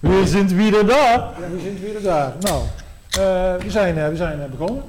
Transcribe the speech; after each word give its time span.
Wir 0.00 0.26
sind 0.26 0.50
wieder 0.56 0.84
da. 0.86 0.94
Ja, 0.94 1.32
we 1.52 1.60
zijn 1.60 1.80
weer 1.80 2.02
daar. 2.02 2.32
Nou, 2.40 2.62
eh, 3.10 3.64
we 3.64 3.70
zijn, 3.70 3.98
eh, 3.98 4.08
we 4.08 4.16
zijn 4.16 4.40
eh, 4.40 4.46
begonnen. 4.58 4.82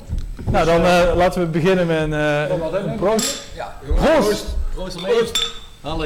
Nou, 0.51 0.65
dan 0.65 0.85
eh, 0.85 1.11
laten 1.15 1.41
we 1.41 1.47
beginnen 1.47 1.87
met 1.87 1.97
een, 2.01 2.13
eh, 2.13 2.59
dat, 2.59 2.73
een 2.73 2.89
hè? 2.89 2.95
proost. 2.95 3.43
Ja, 3.55 3.75
Proost! 3.95 4.45
Proost 4.73 4.95
ermee. 4.95 5.23
Hallo. 5.81 6.05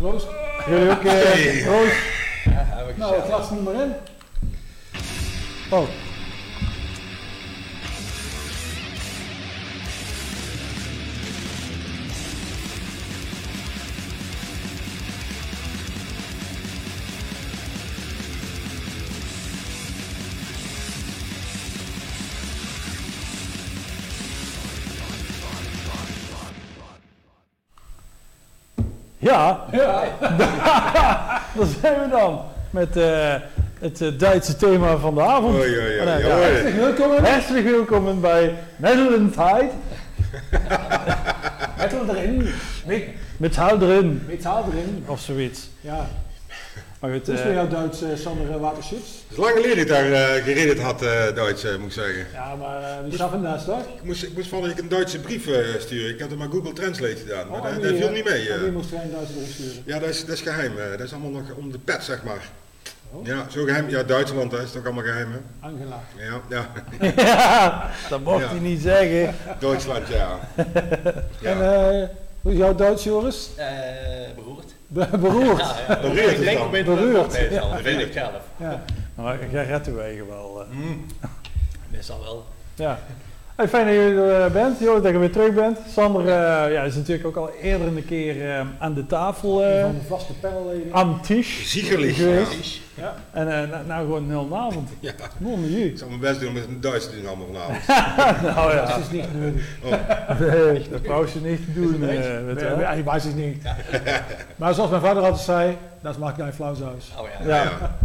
Proost. 0.00 0.26
Jullie 0.68 0.90
ook, 0.90 1.02
Hey. 1.02 1.62
proost. 1.64 1.96
Ja, 2.44 2.66
Nou, 2.96 3.14
glas 3.26 3.50
niet 3.50 3.64
meer 3.64 3.74
in. 3.82 3.92
Oh. 5.70 5.88
Ja, 29.24 29.64
Ja. 29.72 30.02
daar 31.56 31.66
zijn 31.80 32.00
we 32.00 32.08
dan. 32.10 32.40
Met 32.70 32.96
eh, 32.96 33.34
het 33.78 34.00
eh, 34.00 34.08
Duitse 34.18 34.56
thema 34.56 34.96
van 34.96 35.14
de 35.14 35.22
avond. 35.22 35.54
Oei, 35.54 35.78
oei, 35.78 35.96
oei, 35.96 36.04
Nou, 36.04 36.24
ja. 36.24 36.36
oei. 36.36 36.44
Hartelijk 36.44 36.76
welkom. 36.76 37.24
Hartelijk 37.24 37.64
welkom 37.70 38.20
bij 38.20 38.54
Nederland 38.76 39.32
Tide. 39.32 39.70
Metal 41.78 42.16
erin. 42.16 42.48
Metaal 43.36 43.80
erin. 43.82 44.22
Metaal 44.26 44.64
erin. 44.72 45.04
Of 45.06 45.20
zoiets. 45.20 45.68
Ja. 45.80 46.06
Maar 47.04 47.12
goed, 47.12 47.26
Hoe 47.26 47.34
is 47.34 47.40
eh, 47.40 47.46
voor 47.46 47.54
jou 47.54 47.68
Duits, 47.68 48.02
eh, 48.02 48.08
Sander 48.16 48.48
uh, 48.50 48.56
Waterschutz? 48.56 49.08
Het 49.28 49.30
is 49.30 49.36
lang 49.36 49.52
geleden 49.54 49.76
dat 49.86 49.98
ik 49.98 50.10
daar 50.10 50.12
eh, 50.36 50.42
gereden 50.44 50.78
had, 50.84 51.02
eh, 51.02 51.34
Duits, 51.34 51.64
eh, 51.64 51.76
moet 51.76 51.86
ik 51.86 51.92
zeggen. 51.92 52.26
Ja, 52.32 52.54
maar 52.54 52.80
uh, 52.80 52.88
wie 53.04 53.12
schaffen 53.12 53.40
naast 53.40 53.64
toch? 53.64 53.80
Ik 53.80 54.02
moest, 54.04 54.22
ik 54.22 54.34
moest 54.34 54.48
van 54.48 54.62
dat 54.62 54.70
ik 54.70 54.78
een 54.78 54.88
Duitse 54.88 55.20
brief 55.20 55.46
eh, 55.46 55.58
sturen. 55.80 56.14
Ik 56.14 56.20
had 56.20 56.30
er 56.30 56.36
maar 56.36 56.48
Google 56.48 56.72
Translate 56.72 57.16
gedaan, 57.16 57.48
maar 57.48 57.58
Oh, 57.58 57.64
dat, 57.64 57.72
en 57.72 57.80
dat 57.80 57.90
wie, 57.90 57.98
viel 57.98 58.08
eh, 58.08 58.14
niet 58.14 58.24
mee. 58.24 58.48
eh. 58.52 58.60
Wie 58.60 58.70
moest 58.70 58.90
jij 58.90 59.02
een 59.02 59.10
Duitse 59.10 59.32
brief 59.32 59.52
sturen? 59.52 59.82
Ja, 59.86 59.98
dat 59.98 60.08
is, 60.08 60.20
dat 60.26 60.34
is 60.34 60.40
geheim. 60.40 60.78
eh. 60.78 60.90
dat 60.90 61.00
is 61.00 61.12
allemaal 61.12 61.30
nog 61.30 61.54
om 61.56 61.72
de 61.72 61.78
pet, 61.78 62.04
zeg 62.04 62.22
maar. 62.22 62.48
Oh. 63.10 63.26
Ja, 63.26 63.46
zo 63.50 63.64
geheim. 63.64 63.88
Ja, 63.88 64.02
Duitsland, 64.02 64.50
dat 64.50 64.60
is 64.62 64.72
toch 64.72 64.84
allemaal 64.84 65.04
geheim, 65.04 65.32
hè? 65.32 65.38
Angela. 65.68 66.00
Ja, 66.16 66.40
ja. 66.48 67.12
ja, 67.16 67.90
dat 68.10 68.20
mocht 68.20 68.40
Ja. 68.44 68.48
hij 68.48 68.58
niet 68.58 68.80
zeggen. 68.80 69.34
Duitsland, 69.58 70.08
ja. 70.08 70.38
ja. 71.40 71.50
En 71.50 71.62
eh, 72.02 72.08
hoe 72.42 72.52
is 72.52 72.58
jouw 72.58 72.74
Duits, 72.74 73.04
Joris? 73.04 73.48
Eh, 73.56 73.66
beroerd. 74.36 74.73
Be- 74.94 75.18
beroerd. 75.18 75.58
Ja, 75.60 75.74
ja. 75.88 76.00
Beroerd 76.00 76.18
is 76.18 76.32
Ik 76.32 76.44
denk 76.44 76.70
beter 76.70 76.94
Beroerd. 76.94 77.32
meestal. 77.32 77.68
Ja. 77.68 77.74
Dat 77.74 77.82
weet 77.82 78.00
ik 78.00 78.12
zelf. 78.12 78.40
Ja. 78.56 78.82
Maar 79.14 79.50
jij 79.50 79.64
redt 79.66 79.84
de 79.84 79.92
wegen 79.92 80.26
wel. 80.28 80.60
eh. 80.62 80.76
Mm. 80.76 81.06
Meestal 81.92 82.20
wel. 82.20 82.44
Ja. 82.74 82.98
Hey, 83.56 83.68
fijn 83.68 83.86
dat 83.86 83.94
je 83.94 84.00
er 84.00 84.44
eh, 84.44 84.52
bent, 84.52 84.78
Joris, 84.78 85.02
dat 85.02 85.12
je 85.12 85.18
weer 85.18 85.32
terug 85.32 85.54
bent. 85.54 85.78
Sander 85.88 86.20
eh, 86.20 86.72
ja, 86.72 86.82
is 86.82 86.94
natuurlijk 86.94 87.26
ook 87.26 87.36
al 87.36 87.50
eerder 87.62 87.86
een 87.86 88.04
keer 88.06 88.50
eh, 88.50 88.60
aan 88.78 88.94
de 88.94 89.06
tafel 89.06 89.62
eh 89.64 89.82
Van 89.82 89.94
de 89.94 90.06
vaste 90.08 90.32
panelleden. 90.32 90.92
aan 90.94 91.20
tisch 91.22 91.70
Ziegerlich. 91.70 92.16
Ja. 92.16 92.22
geweest. 92.24 92.80
Ja. 92.94 93.14
En 93.32 93.62
eh, 93.62 93.68
nou, 93.86 94.00
gewoon 94.04 94.22
een 94.30 94.38
hele 94.38 94.56
avond. 94.56 94.88
Ja. 95.00 95.12
Ik 95.84 95.98
zal 95.98 96.08
mijn 96.08 96.20
best 96.20 96.40
doen 96.40 96.48
om 96.48 96.54
het 96.54 96.66
in 96.66 96.80
Duits 96.80 97.08
te 97.08 97.16
doen 97.16 97.26
allemaal 97.26 97.46
vanavond. 97.46 97.86
nou 98.56 98.76
Dat 98.76 98.88
ja, 98.88 98.96
is 98.96 99.10
niet 99.10 99.40
nodig. 99.40 99.62
nee, 100.38 100.88
dat 100.90 101.06
wou 101.06 101.26
ze 101.26 101.40
niet 101.40 101.64
te 101.64 101.72
doen. 101.72 102.02
Een 102.02 102.12
je 102.14 102.86
Nee, 102.88 103.02
weiß 103.04 103.24
het 103.24 103.36
niet. 103.36 103.62
Maar 104.56 104.74
zoals 104.74 104.90
mijn 104.90 105.02
vader 105.02 105.22
altijd 105.22 105.42
zei, 105.42 105.76
dat 106.00 106.18
maakt 106.18 106.40
geen 106.42 106.52
flauwzaus. 106.52 107.12
Oh 107.18 107.26
ja. 107.46 107.48
Ja. 107.56 107.62
Ja. 107.62 107.96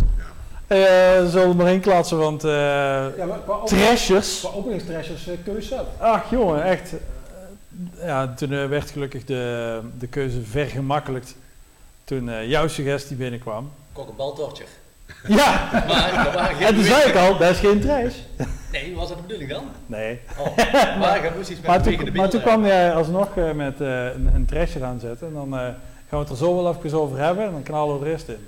Eh, 0.70 0.78
we 1.22 1.28
zullen 1.30 1.50
er 1.50 1.56
maar 1.56 1.72
in 1.72 1.80
klatsen, 1.80 2.18
want 2.18 2.44
eh 2.44 2.52
Ja, 2.52 3.26
maar 3.28 3.40
qua, 3.40 3.54
open, 3.54 3.78
trashers. 3.78 4.40
qua 4.40 4.50
openingstrashers 4.50 5.28
uh, 5.28 5.34
kun 5.44 5.54
je 5.54 5.62
zelf. 5.62 5.88
Ach 5.98 6.30
jongen, 6.30 6.64
echt. 6.64 6.94
Ja, 8.04 8.34
toen 8.34 8.70
werd 8.70 8.92
gelukkig 8.92 9.26
de, 9.26 9.80
de 10.00 10.08
keuze 10.08 10.42
vergemakkelijkt. 10.42 11.36
Toen 12.04 12.30
eh, 12.30 12.50
jouw 12.50 12.68
suggestie 12.68 13.16
binnenkwam. 13.16 13.72
Kok 13.94 14.10
een 14.10 14.16
baltortje. 14.16 14.64
Ja, 15.28 15.70
Maar 15.88 16.54
geen 16.58 16.68
en 16.68 16.76
toen 16.76 16.84
zei 16.84 17.10
ik 17.10 17.16
al, 17.16 17.38
dat 17.38 17.50
is 17.50 17.60
geen 17.60 17.82
trash. 17.82 18.16
Nee, 18.72 18.96
was 18.96 19.08
dat 19.08 19.18
de 19.18 19.24
bedoeling 19.24 19.50
dan? 19.52 19.64
Nee. 19.86 20.20
Oh. 20.38 20.58
Maar 21.00 21.26
ik 21.26 21.36
moest 21.36 21.50
iets 21.50 21.62
met 21.62 21.70
Maar 21.72 21.82
toen, 21.82 22.10
maar 22.14 22.30
toen 22.30 22.42
kwam 22.42 22.66
jij 22.66 22.94
alsnog 22.94 23.38
eh, 23.38 23.52
met 23.52 23.82
eh, 23.82 24.06
een, 24.06 24.30
een 24.34 24.46
trasher 24.46 24.84
aanzetten. 24.84 25.28
En 25.28 25.34
dan 25.34 25.54
eh, 25.54 25.60
gaan 25.60 25.76
we 26.10 26.18
het 26.18 26.30
er 26.30 26.38
zo 26.38 26.64
wel 26.64 26.76
even 26.84 27.00
over 27.00 27.18
hebben. 27.18 27.46
En 27.46 27.52
dan 27.52 27.64
knallen 27.64 28.00
we 28.00 28.06
de 28.06 28.12
rest 28.12 28.28
in. 28.28 28.48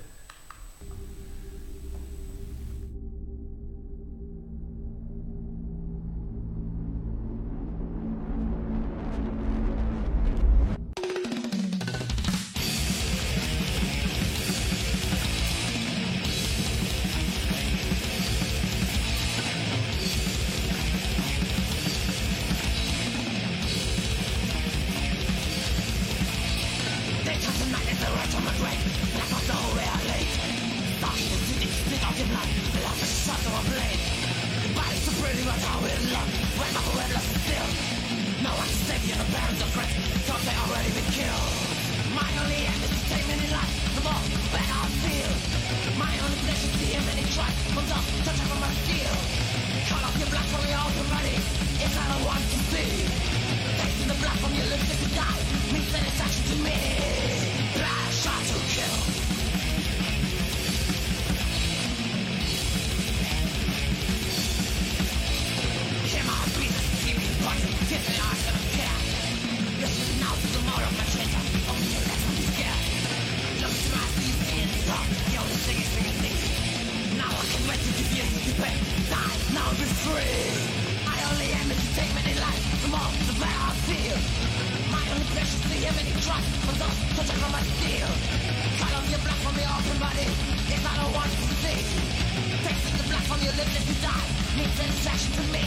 It's 94.63 94.79
a 94.79 94.83
flash 94.83 95.25
to 95.37 95.41
me. 95.51 95.60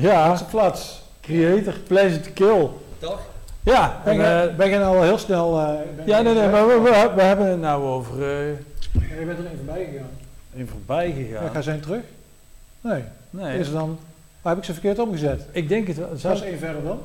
Ja, 0.00 0.40
plaats. 0.50 1.02
creator, 1.20 1.72
pleasure 1.86 2.20
to 2.20 2.30
kill. 2.34 2.68
Toch? 2.98 3.20
Ja, 3.62 4.00
Ben 4.04 4.20
en, 4.20 4.42
je, 4.46 4.52
ben 4.56 4.68
je 4.70 4.78
nou 4.78 4.96
al 4.96 5.02
heel 5.02 5.18
snel... 5.18 5.58
eh, 5.60 5.66
ben 5.96 6.06
ja 6.06 6.20
nee, 6.20 6.34
nee, 6.34 6.48
maar 6.48 6.66
we, 6.66 6.80
we, 6.80 7.12
we 7.14 7.22
hebben 7.22 7.46
het 7.46 7.60
nou 7.60 7.82
over 7.84 8.14
eh 8.22 8.48
Je 9.18 9.24
bent 9.26 9.38
er 9.38 9.44
even 9.44 9.56
voorbij 9.56 9.84
gegaan. 9.92 10.08
in 10.54 10.68
voorbij 10.68 11.08
Ja. 11.08 11.14
gegaan. 11.14 11.50
ga 11.50 11.60
zijn 11.62 11.80
terug? 11.80 12.00
Nee. 12.80 13.02
Nee, 13.30 13.58
Is 13.58 13.66
er 13.66 13.72
dan... 13.72 13.98
Waar 14.42 14.52
heb 14.52 14.62
ik 14.62 14.66
ze 14.68 14.72
verkeerd 14.72 14.98
omgezet? 14.98 15.42
ik 15.52 15.68
denk 15.68 15.86
het 15.86 15.96
wel. 15.96 16.08
Dat 16.08 16.20
Zou- 16.20 16.34
is 16.34 16.40
één 16.42 16.58
verder 16.58 16.82
dan? 16.84 17.00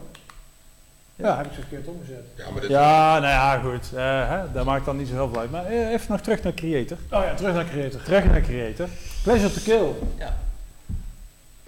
Ja, 1.16 1.38
heb 1.38 1.46
ik 1.46 1.52
ze 1.54 1.60
verkeerd 1.60 1.88
omgezet. 1.88 2.24
Ja, 2.36 2.44
maar 2.52 2.62
dit, 2.62 2.70
Ja, 2.70 3.20
nou 3.20 3.32
ja, 3.32 3.58
goed. 3.58 3.92
eh, 3.96 4.30
hè, 4.30 4.38
dat 4.54 4.66
maakt 4.66 4.86
dan 4.86 4.98
niet 4.98 5.08
zo 5.08 5.14
heel 5.14 5.30
veel 5.30 5.40
uit. 5.40 5.52
Maar 5.52 5.66
even 5.66 6.06
nog 6.12 6.22
terug 6.22 6.44
naar 6.44 6.54
Creator. 6.54 6.98
Oh 7.12 7.24
ja, 7.24 7.34
terug 7.34 7.54
naar 7.54 7.66
Creator. 7.66 8.02
Terug 8.04 8.26
naar 8.26 8.42
Creator. 8.42 8.88
Pleasure 9.24 9.54
to 9.54 9.62
kill. 9.64 9.88
Ja. 10.18 10.34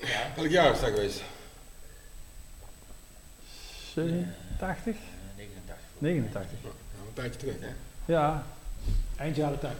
Ja. 0.08 0.32
welk 0.36 0.50
jaar 0.50 0.72
is 0.74 0.80
dat 0.80 0.90
geweest? 0.90 1.22
87? 3.94 4.86
Eh, 4.86 5.38
89. 5.38 5.76
89. 5.98 6.52
Nou, 6.64 6.74
een 7.08 7.14
tijdje 7.14 7.40
terug, 7.40 7.56
hè? 7.60 7.68
Ja. 8.14 8.44
Eind 9.18 9.36
jaren 9.36 9.60
80. 9.60 9.80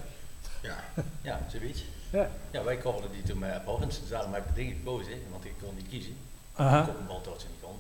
Ja. 0.62 0.76
Ja, 1.22 1.40
zoiets. 1.52 1.84
Ja. 2.10 2.30
Ja, 2.52 2.64
wij 2.64 2.78
coverden 2.78 3.12
die 3.12 3.24
toen 3.24 3.40
met 3.40 3.52
Aborens. 3.52 4.00
Dus 4.00 4.10
daarom 4.10 4.34
heb 4.34 4.44
ik 4.54 4.56
gekozen, 4.78 5.14
want 5.32 5.46
ik 5.46 5.54
kon 5.62 5.76
niet 5.76 5.88
kiezen. 5.90 6.16
Aha. 6.56 6.82
Ik 6.82 6.88
een 6.88 7.06
niet 7.50 7.62
kon. 7.62 7.76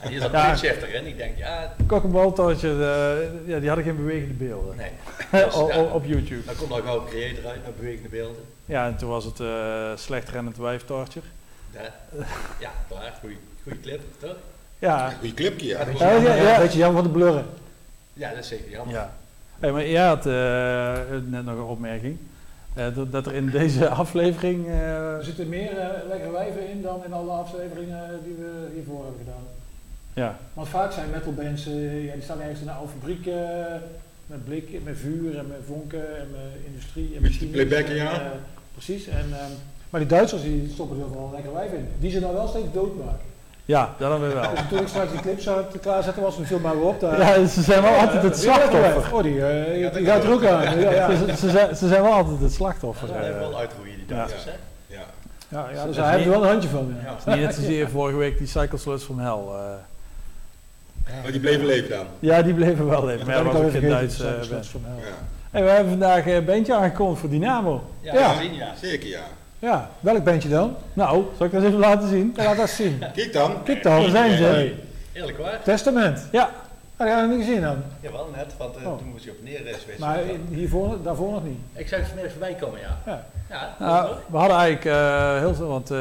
En 0.00 0.08
hier 0.08 0.20
zat 0.20 0.30
Ja. 0.30 0.52
een 0.52 0.60
pitch 0.60 0.82
erin. 0.82 1.06
Ik 1.06 1.16
denk, 1.16 1.36
ja, 1.38 1.74
Kokkenbaltootje, 1.86 2.68
eh, 2.68 3.48
ja, 3.48 3.58
die 3.58 3.66
hadden 3.68 3.84
geen 3.86 3.96
bewegende 3.96 4.34
beelden. 4.34 4.76
nee. 4.76 4.90
Dus, 5.44 5.54
op, 5.54 5.70
ja, 5.70 5.78
YouTube. 6.04 6.44
Dan 6.44 6.56
komt 6.56 6.68
nog 6.68 6.82
gauw 6.82 7.04
creator 7.04 7.46
uit 7.46 7.64
met 7.64 7.76
bewegende 7.76 8.08
beelden. 8.08 8.44
Ja, 8.64 8.86
en 8.86 8.96
toen 8.96 9.08
was 9.08 9.24
het 9.24 9.40
eh 9.40 9.92
slecht 9.96 10.28
rennend 10.28 10.56
wijftorture. 10.56 11.26
Ja, 11.72 11.80
ja 12.60 12.70
klaar. 12.88 13.12
Goeie, 13.20 13.36
goeie 13.62 13.80
clip, 13.80 14.00
toch? 14.18 14.36
Ja, 14.78 15.10
Goeie 15.18 15.34
clipje, 15.34 15.66
ja. 15.66 15.78
Ja, 15.98 16.10
Ja, 16.12 16.20
ja, 16.20 16.34
ja. 16.34 16.58
Beetje 16.58 16.78
jammer 16.78 17.02
van 17.02 17.12
de 17.12 17.18
blurren. 17.18 17.44
Ja, 18.12 18.30
dat 18.30 18.38
is 18.38 18.48
zeker 18.48 18.70
jammer. 18.70 18.94
ja. 18.94 19.12
Hey, 19.58 19.72
maar 19.72 19.86
jij 19.88 20.06
had 20.06 20.26
eh, 20.26 21.20
net 21.28 21.44
nog 21.44 21.54
een 21.56 21.62
opmerking. 21.62 22.18
eh, 22.74 22.94
dat, 22.94 23.12
dat 23.12 23.26
er 23.26 23.34
in 23.34 23.50
deze 23.50 23.88
aflevering... 24.02 24.66
eh, 24.66 25.14
Er 25.16 25.24
zitten 25.24 25.48
meer 25.48 25.70
lekkere 26.08 26.30
wijven 26.32 26.68
in 26.70 26.82
dan 26.82 27.04
in 27.04 27.12
alle 27.12 27.30
afleveringen 27.32 28.20
die 28.24 28.34
we 28.34 28.68
hiervoor 28.74 29.04
hebben 29.04 29.20
gedaan. 29.24 29.42
ja, 30.12 30.38
Want 30.54 30.68
vaak 30.68 30.92
zijn 30.92 31.10
metalbands, 31.10 31.64
ja, 31.64 32.12
die 32.12 32.22
staan 32.22 32.40
ergens 32.40 32.60
in 32.60 32.68
een 32.68 32.74
oude 32.74 32.92
fabriek 32.92 33.26
eh, 33.26 33.34
met 34.26 34.44
blik, 34.44 34.84
met 34.84 34.96
vuur 34.98 35.38
en 35.38 35.46
met 35.46 35.58
vonken 35.66 36.18
en 36.18 36.28
met 36.30 36.64
industrie. 36.66 37.16
En 37.16 37.22
machines 37.22 37.50
playbacken, 37.52 37.90
en, 37.90 37.96
ja. 37.96 38.32
precies. 38.72 39.06
En, 39.06 39.26
ehm, 39.32 39.52
maar 39.90 40.00
die 40.00 40.08
Duitsers 40.08 40.42
die 40.42 40.70
stoppen 40.74 40.98
er 41.00 41.10
wel 41.18 41.30
lekker 41.34 41.52
wijf 41.52 41.72
in. 41.72 41.88
Die 41.98 42.10
ze 42.10 42.20
dan 42.20 42.32
wel 42.32 42.48
steeds 42.48 42.66
doodmaken. 42.72 43.18
ja, 43.64 43.94
dat 43.98 44.10
dan 44.10 44.20
weer 44.20 44.34
wel. 44.34 44.50
Dus 44.50 44.60
toen 44.68 44.78
ik 44.80 44.88
straks 44.88 45.10
die 45.10 45.20
clips 45.20 45.42
zou 45.44 45.64
klaarzetten 45.80 46.22
was, 46.22 46.34
viel 46.42 46.58
mij 46.58 46.72
weer 46.74 46.82
op. 46.82 47.00
Daar, 47.00 47.18
Ja, 47.40 47.46
ze 47.46 47.62
zijn 47.62 47.82
wel 47.82 47.94
altijd 47.94 48.22
het 48.22 48.44
wijf. 48.44 48.56
slachtoffer. 48.56 49.14
Oh, 49.14 49.22
die, 49.22 49.46
eh, 49.46 49.92
die 49.94 50.04
gaat 50.06 50.24
er 50.24 50.32
ook 50.32 50.44
aan. 50.44 50.78
Ja, 50.80 50.90
ja. 50.90 51.16
Ze, 51.16 51.36
ze, 51.36 51.50
zijn, 51.50 51.76
ze 51.76 51.88
zijn 51.88 52.02
wel 52.02 52.12
altijd 52.12 52.40
het 52.40 52.52
slachtoffer. 52.52 53.14
Eh. 53.16 53.28
is 53.28 53.34
wel 53.34 53.58
uitgroeien, 53.58 53.96
die 53.96 54.06
Duitsers, 54.06 54.44
hè? 54.44 54.50
Ja. 54.86 55.00
Ja, 55.48 55.68
ja, 55.74 55.86
dus 55.86 55.96
hij 55.96 56.10
heeft 56.12 56.24
er 56.24 56.30
wel 56.30 56.42
een 56.42 56.48
handje 56.48 56.68
van. 56.68 56.94
Ja. 57.02 57.08
Ja. 57.08 57.10
Het 57.14 57.26
is 57.26 57.34
niet 57.34 57.44
net 57.44 57.54
zozeer 57.60 57.88
vorige 57.88 58.16
week 58.18 58.38
die 58.38 58.46
Cycle 58.46 58.78
Sluts 58.78 59.04
from 59.04 59.18
Hell. 59.18 59.28
eh. 59.30 59.62
Maar 61.22 61.30
die 61.32 61.40
bleven 61.40 61.66
leven 61.66 61.88
dan. 61.90 62.06
ja, 62.18 62.42
die 62.42 62.54
bleven 62.54 62.88
wel 62.88 63.04
leven. 63.04 63.26
Maar 63.26 63.36
ja, 63.36 63.42
Dat 63.42 63.52
was 63.52 63.62
ook 63.62 63.68
geen 63.70 63.76
even 63.76 63.88
Duits 63.88 64.16
vergeten. 64.16 64.40
eh, 64.40 64.46
Sluts 64.46 64.72
band. 64.72 64.84
Hell. 64.86 64.94
Ja. 65.08 65.14
Hey, 65.50 65.62
we 65.62 65.68
hebben 65.70 65.90
vandaag 65.90 66.26
een 66.26 66.44
bandje 66.44 66.74
aangekondigd 66.74 67.20
voor 67.20 67.30
Dynamo. 67.30 67.82
Ja, 68.00 68.14
Ja. 68.14 68.40
ja. 68.40 68.72
Zeker, 68.80 69.08
ja. 69.08 69.20
Ja, 69.60 69.90
welk 70.00 70.24
bandje 70.24 70.48
dan? 70.48 70.76
Nou, 70.92 71.24
zal 71.36 71.46
ik 71.46 71.52
dat 71.52 71.60
eens 71.62 71.68
even 71.70 71.78
laten 71.80 72.08
zien? 72.08 72.32
Ja, 72.36 72.44
laat 72.44 72.56
dat 72.56 72.68
zien. 72.70 73.02
Kijk 73.14 73.32
dan. 73.32 73.62
Kijk 73.62 73.82
dan. 73.82 74.00
Daar 74.02 74.10
zijn 74.10 74.36
ze. 74.36 74.42
Hey. 74.44 74.74
Eerlijk 75.12 75.38
waar? 75.38 75.60
Testament. 75.62 76.26
Ja, 76.32 76.50
Dat 76.96 77.08
heb 77.08 77.16
ik 77.18 77.22
nog 77.28 77.36
niet 77.36 77.46
gezien 77.46 77.60
dan. 77.62 77.76
Jawel, 78.00 78.28
net, 78.36 78.52
want 78.58 78.76
eh, 78.76 78.86
Oh. 78.86 78.98
toen 78.98 79.08
moest 79.08 79.24
je 79.24 79.30
op 79.30 79.36
neer 79.42 79.66
eh, 79.66 79.74
switchen. 79.74 80.00
Maar 80.00 80.18
hiervoor, 80.50 81.02
daarvoor 81.02 81.32
nog 81.32 81.44
niet. 81.44 81.58
Ik 81.72 81.88
zou 81.88 82.00
het 82.00 82.10
vanmiddag 82.10 82.32
voorbij 82.38 82.54
komen, 82.60 82.80
ja. 82.80 82.98
Ja. 83.06 83.24
Ja, 83.50 83.76
nou, 83.78 84.14
we 84.30 84.36
hadden 84.36 84.56
eigenlijk 84.56 84.96
eh, 84.96 85.38
heel 85.38 85.54
veel, 85.54 85.68
want 85.68 85.90
eh, 85.90 85.98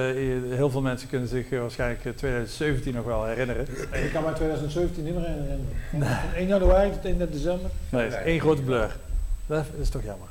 heel 0.56 0.70
veel 0.70 0.82
mensen 0.82 1.10
kunnen 1.10 1.28
zich 1.28 1.50
waarschijnlijk 1.50 2.06
eh, 2.06 2.12
2017 2.12 2.94
nog 2.94 3.06
wel 3.06 3.25
herinneren. 3.25 3.68
Ik 3.92 4.10
kan 4.13 4.24
mij 4.24 4.34
2017 4.34 5.04
niet 5.04 5.16
meer 5.16 5.24
herinneren. 5.25 5.68
Van 5.92 6.34
1 6.36 6.48
januari 6.48 6.92
tot 6.92 7.06
1 7.06 7.18
december. 7.32 7.70
Nee, 7.89 8.04
het 8.04 8.13
is 8.13 8.20
één 8.24 8.39
grote 8.39 8.62
blur. 8.62 8.96
Dat 9.48 9.66
is 9.82 9.89
toch 9.89 10.04
jammer. 10.04 10.28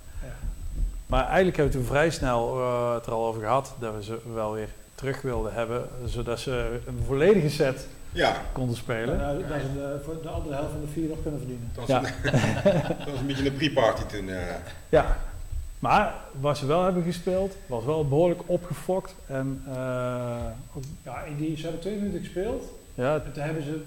Maar 1.08 1.24
eigenlijk 1.26 1.56
hebben 1.56 1.74
we 1.74 1.80
toen 1.80 1.88
vrij 1.90 2.10
snel 2.10 2.58
eh, 2.58 2.94
het 2.94 3.06
er 3.06 3.12
al 3.12 3.26
over 3.26 3.40
gehad 3.40 3.74
dat 3.78 3.94
we 3.94 4.02
ze 4.04 4.18
wel 4.34 4.52
weer 4.52 4.68
terug 4.94 5.20
wilden 5.22 5.52
hebben, 5.54 5.84
zodat 6.04 6.38
ze 6.40 6.78
een 6.86 6.98
volledige 7.06 7.48
set 7.50 7.86
Ja. 8.12 8.36
konden 8.52 8.76
spelen. 8.76 9.16
Nou, 9.18 9.38
dat 9.48 9.60
ze 9.60 9.72
de, 9.74 10.00
voor 10.04 10.22
de 10.22 10.28
andere 10.28 10.54
helft 10.54 10.70
van 10.70 10.80
de 10.80 10.86
vier 10.86 11.08
nog 11.08 11.18
kunnen 11.22 11.40
verdienen. 11.40 11.70
Dat 11.74 11.86
was, 11.86 11.88
Ja. 11.88 12.08
een, 12.22 12.92
dat 13.04 13.10
was 13.10 13.20
een 13.20 13.26
beetje 13.26 13.46
een 13.46 13.56
pre-party 13.56 14.02
toen. 14.02 14.28
eh. 14.28 14.54
Ja, 14.88 15.16
maar 15.78 16.14
wat 16.40 16.58
ze 16.58 16.66
wel 16.66 16.84
hebben 16.84 17.02
gespeeld, 17.02 17.56
was 17.66 17.84
wel 17.84 18.08
behoorlijk 18.08 18.40
opgefokt. 18.46 19.14
En 19.26 19.62
eh, 19.66 19.74
Ja, 21.02 21.22
in 21.26 21.36
die, 21.36 21.56
ze 21.56 21.62
hebben 21.62 21.80
twee 21.80 21.96
minuten 21.96 22.18
gespeeld. 22.20 22.64
ja, 22.94 23.14
En 23.14 23.32
toen 23.32 23.42
hebben 23.42 23.62
ze 23.62 23.82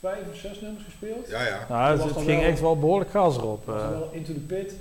vijf 0.00 0.18
of 0.30 0.36
zes 0.36 0.60
nummers 0.60 0.84
gespeeld. 0.84 1.28
ja, 1.28 1.46
ja. 1.46 1.66
nou, 1.68 2.00
het, 2.00 2.12
ging 2.16 2.26
wel- 2.40 2.50
echt 2.50 2.60
wel 2.60 2.78
behoorlijk 2.78 3.10
gas 3.10 3.36
erop. 3.36 3.68
Eh. 3.68 3.88
wel 3.90 4.10
Into 4.12 4.32
the 4.32 4.38
Pit, 4.38 4.74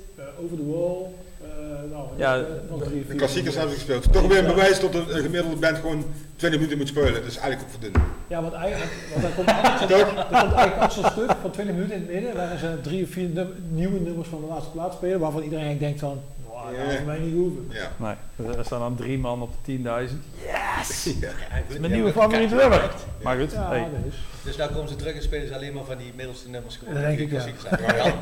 Over 0.43 0.57
the 0.57 0.65
Wall. 0.71 1.12
Eh 1.41 1.91
nou, 1.91 2.08
Ja, 2.15 2.38
eh, 2.38 2.43
nog 2.69 2.84
drie, 2.84 3.05
De 3.08 3.15
klassiekers 3.15 3.55
hebben 3.55 3.74
ze 3.74 3.79
gespeeld. 3.79 4.13
Toch 4.13 4.27
weer 4.27 4.38
een 4.38 4.46
bewijs 4.46 4.79
dat 4.79 4.96
een, 4.96 5.15
een 5.15 5.22
gemiddelde 5.22 5.55
band 5.55 5.77
gewoon 5.77 6.05
20 6.36 6.60
minuten 6.60 6.77
moet 6.77 6.88
spelen. 6.88 7.13
Dat 7.13 7.25
is 7.25 7.38
eigenlijk 7.38 7.74
ook 7.75 7.81
dun. 7.81 8.01
Ja, 8.27 8.41
want 8.41 8.53
eigenlijk, 8.53 8.91
want 9.13 9.36
komt 9.36 9.48
er 9.48 10.05
komt 10.43 10.53
eigenlijk 10.53 10.91
zo'n 10.91 11.12
stuk 11.12 11.36
van 11.41 11.51
20 11.51 11.75
minuten 11.75 11.96
in 11.96 12.01
het 12.01 12.12
midden, 12.12 12.36
waarin 12.36 12.60
ze 12.60 12.81
drie 12.81 13.03
of 13.03 13.10
vier 13.10 13.29
nieuwe 13.69 14.00
nummers 14.00 14.27
van 14.27 14.41
de 14.41 14.48
laatste 14.48 14.72
plaats 14.72 14.96
spelen, 14.96 15.19
waarvan 15.19 15.43
iedereen 15.43 15.65
eigenlijk 15.65 16.00
denkt 16.00 16.13
van, 16.13 16.22
wow, 16.63 16.85
dat 16.85 16.95
voor 16.95 17.05
mij 17.05 17.19
niet 17.19 17.33
hoeven. 17.33 17.69
Ja. 17.71 17.91
Nee, 17.97 18.55
er 18.57 18.65
staan 18.65 18.79
dan 18.79 18.95
drie 18.95 19.17
man 19.17 19.41
op 19.41 19.53
de 19.65 19.77
10.000. 19.77 19.83
Yes! 19.83 21.03
Ja, 21.19 21.29
goed, 21.67 21.79
Mijn 21.79 21.91
ja, 21.91 21.95
nieuwe 21.97 22.11
favoriete 22.11 22.55
kijk, 22.55 22.69
nummer. 22.69 22.91
Maar 23.23 23.37
goed, 23.39 23.51
Ja, 23.51 23.67
hey. 23.69 23.79
dat 23.79 24.13
is. 24.13 24.15
Dus 24.43 24.55
nou 24.57 24.71
komen 24.71 24.89
ze 24.89 24.95
terug 24.95 25.15
en 25.15 25.21
spelen 25.21 25.47
ze 25.47 25.55
alleen 25.55 25.73
maar 25.73 25.83
van 25.83 25.97
die 25.97 26.13
middelste 26.15 26.49
nummers. 26.49 26.79
Dat 26.85 26.93
denk 27.01 27.19
ik, 27.19 27.31
ja. 27.31 27.45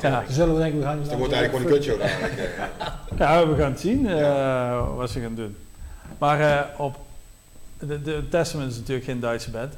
Ja, 0.02 0.24
zullen 0.30 0.54
we 0.54 0.60
denken, 0.62 0.80
we 0.80 0.86
gaan 0.86 0.98
Dus 1.00 1.08
dan 1.10 1.18
wordt 1.18 1.34
het 1.34 1.42
eigenlijk 1.42 1.52
gewoon 1.52 1.66
een 1.66 1.72
kutshow 1.74 2.00
dadelijk. 2.00 2.34
eh. 2.38 3.18
Ja, 3.18 3.48
we 3.48 3.56
gaan 3.56 3.72
het 3.72 3.80
zien 3.80 4.08
eh, 4.08 4.96
wat 4.96 5.10
ze 5.10 5.20
gaan 5.22 5.36
doen. 5.36 5.56
Maar 6.18 6.40
eh, 6.40 6.80
op 6.80 6.96
de, 7.80 8.02
de 8.02 8.24
Testament 8.30 8.72
is 8.72 8.78
natuurlijk 8.78 9.06
geen 9.06 9.20
Duitse 9.20 9.52
band. 9.52 9.74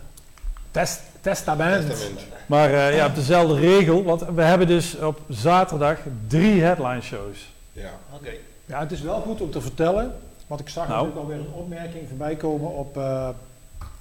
Test, 0.71 1.01
testament. 1.21 1.89
Testament. 1.89 2.19
Maar 2.45 2.93
ja, 2.93 3.05
op 3.05 3.15
dezelfde 3.15 3.59
regel, 3.59 4.03
want 4.03 4.23
we 4.35 4.41
hebben 4.41 4.67
dus 4.67 4.95
op 4.97 5.19
zaterdag 5.29 5.97
drie 6.27 6.61
headline 6.61 7.01
shows. 7.01 7.53
Ja. 7.71 7.89
Oké. 8.13 8.29
Ja, 8.69 8.79
het 8.79 8.91
is 8.91 9.01
wel 9.01 9.21
goed 9.21 9.41
om 9.41 9.51
te 9.51 9.61
vertellen, 9.61 10.15
want 10.47 10.61
ik 10.61 10.69
zag 10.69 10.88
Nou. 10.88 11.05
natuurlijk 11.05 11.27
alweer 11.27 11.45
een 11.47 11.53
opmerking 11.53 12.07
voorbij 12.07 12.35
komen 12.35 12.69
op, 12.71 12.97
eh, 12.97 13.29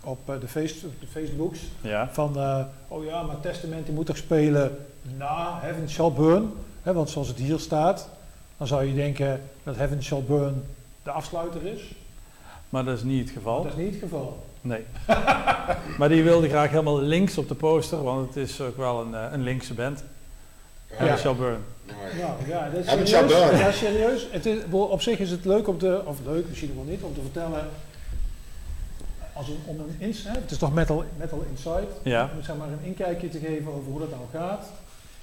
op 0.04 0.18
eh, 0.24 0.34
de, 0.40 0.46
de 1.00 1.06
Facebooks. 1.06 1.60
Ja, 1.80 2.08
Van, 2.12 2.38
eh, 2.38 2.64
oh 2.88 3.04
ja, 3.04 3.22
maar 3.22 3.40
Testament 3.40 3.88
moet 3.88 4.06
toch 4.06 4.16
spelen 4.16 4.86
na 5.16 5.58
Heaven 5.60 5.90
Shall 5.90 6.12
Burn. 6.12 6.52
Hè, 6.82 6.92
want 6.92 7.10
zoals 7.10 7.28
het 7.28 7.36
hier 7.36 7.58
staat, 7.58 8.08
dan 8.56 8.66
zou 8.66 8.84
je 8.84 8.94
denken 8.94 9.42
dat 9.62 9.76
Heaven 9.76 10.02
Shall 10.02 10.22
Burn 10.22 10.64
de 11.02 11.10
afsluiter 11.10 11.66
is. 11.66 11.94
maar 12.68 12.84
dat 12.84 12.96
is 12.96 13.02
niet 13.02 13.24
het 13.24 13.30
geval. 13.36 13.62
Dat 13.62 13.72
is 13.72 13.78
niet 13.78 13.90
het 13.90 14.02
geval. 14.02 14.44
Nee. 14.60 14.84
maar 15.98 16.08
die 16.08 16.22
wilde 16.22 16.48
graag 16.48 16.70
helemaal 16.70 17.00
links 17.00 17.38
op 17.38 17.48
de 17.48 17.54
poster, 17.54 18.02
want 18.02 18.26
het 18.26 18.36
is 18.36 18.60
ook 18.60 18.76
wel 18.76 19.00
een, 19.00 19.32
een 19.34 19.42
linkse 19.42 19.74
band. 19.74 20.04
Ja. 20.98 21.16
Shall 21.16 21.34
Burn. 21.34 21.64
Nou 21.96 22.48
ja, 22.48 22.70
dat 22.70 22.84
is 22.84 23.10
serieus. 23.10 23.58
Ja, 23.58 23.72
serieus. 23.72 24.26
Het 24.30 24.46
is, 24.46 24.58
op 24.70 25.02
zich 25.02 25.18
is 25.18 25.30
het 25.30 25.44
leuk 25.44 25.68
om 25.68 25.78
te, 25.78 26.02
of 26.04 26.18
leuk 26.24 26.48
misschien 26.48 26.74
wel 26.74 26.84
niet, 26.84 27.02
om 27.02 27.14
te 27.14 27.20
vertellen. 27.20 27.68
Als 29.32 29.48
een, 29.48 29.58
om 29.64 29.80
een 29.80 29.96
ins, 29.98 30.24
hè, 30.24 30.30
het 30.30 30.50
is 30.50 30.58
toch 30.58 30.74
metal, 30.74 31.04
metal 31.16 31.44
Insight. 31.50 31.92
Ja. 32.02 32.30
Om 32.36 32.42
zeg 32.42 32.56
maar 32.56 32.68
een 32.68 32.84
inkijkje 32.84 33.28
te 33.28 33.38
geven 33.38 33.72
over 33.72 33.90
hoe 33.90 34.00
dat 34.00 34.10
nou 34.10 34.22
gaat. 34.32 34.66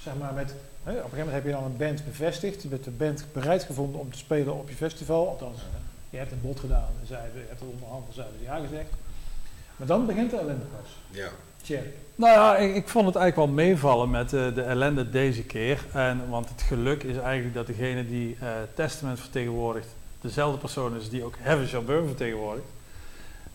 Zeg 0.02 0.14
maar 0.18 0.32
met, 0.32 0.54
hè, 0.82 0.90
op 0.90 0.96
een 0.96 1.02
gegeven 1.02 1.18
moment 1.18 1.34
heb 1.34 1.44
je 1.44 1.50
dan 1.50 1.64
een 1.64 1.76
band 1.76 2.04
bevestigd. 2.04 2.62
Je 2.62 2.68
bent 2.68 2.84
de 2.84 2.90
band 2.90 3.24
bereid 3.32 3.62
gevonden 3.62 4.00
om 4.00 4.12
te 4.12 4.18
spelen 4.18 4.54
op 4.54 4.68
je 4.68 4.74
festival. 4.74 5.28
Althans, 5.28 5.58
je 6.10 6.16
hebt 6.16 6.32
een 6.32 6.40
bod 6.40 6.60
gedaan 6.60 6.88
en 7.00 7.06
zij, 7.06 7.30
je 7.34 7.44
hebt 7.48 7.60
er 7.60 7.66
onderhand 7.66 8.04
zeiden 8.14 8.38
ze 8.38 8.44
ja 8.44 8.58
gezegd. 8.58 8.90
Maar 9.76 9.86
dan 9.86 10.06
begint 10.06 10.30
de 10.30 10.36
ellende 10.36 10.64
pas. 10.64 10.90
Ja. 11.10 11.28
Tjerk. 11.62 11.94
Nou 12.16 12.32
ja, 12.32 12.56
ik, 12.56 12.74
ik 12.74 12.88
vond 12.88 13.06
het 13.06 13.16
eigenlijk 13.16 13.46
wel 13.46 13.64
meevallen 13.64 14.10
met 14.10 14.32
eh, 14.32 14.54
de 14.54 14.62
ellende 14.62 15.10
deze 15.10 15.42
keer. 15.42 15.84
En, 15.92 16.20
want 16.28 16.48
het 16.48 16.62
geluk 16.62 17.02
is 17.02 17.16
eigenlijk 17.16 17.54
dat 17.54 17.66
degene 17.66 18.06
die 18.06 18.36
eh, 18.40 18.48
Testament 18.74 19.20
vertegenwoordigt, 19.20 19.88
dezelfde 20.20 20.58
persoon 20.58 20.96
is 20.96 21.10
die 21.10 21.24
ook 21.24 21.34
Heaven 21.40 21.68
Shall 21.68 21.82
Burn 21.82 22.06
vertegenwoordigt. 22.06 22.66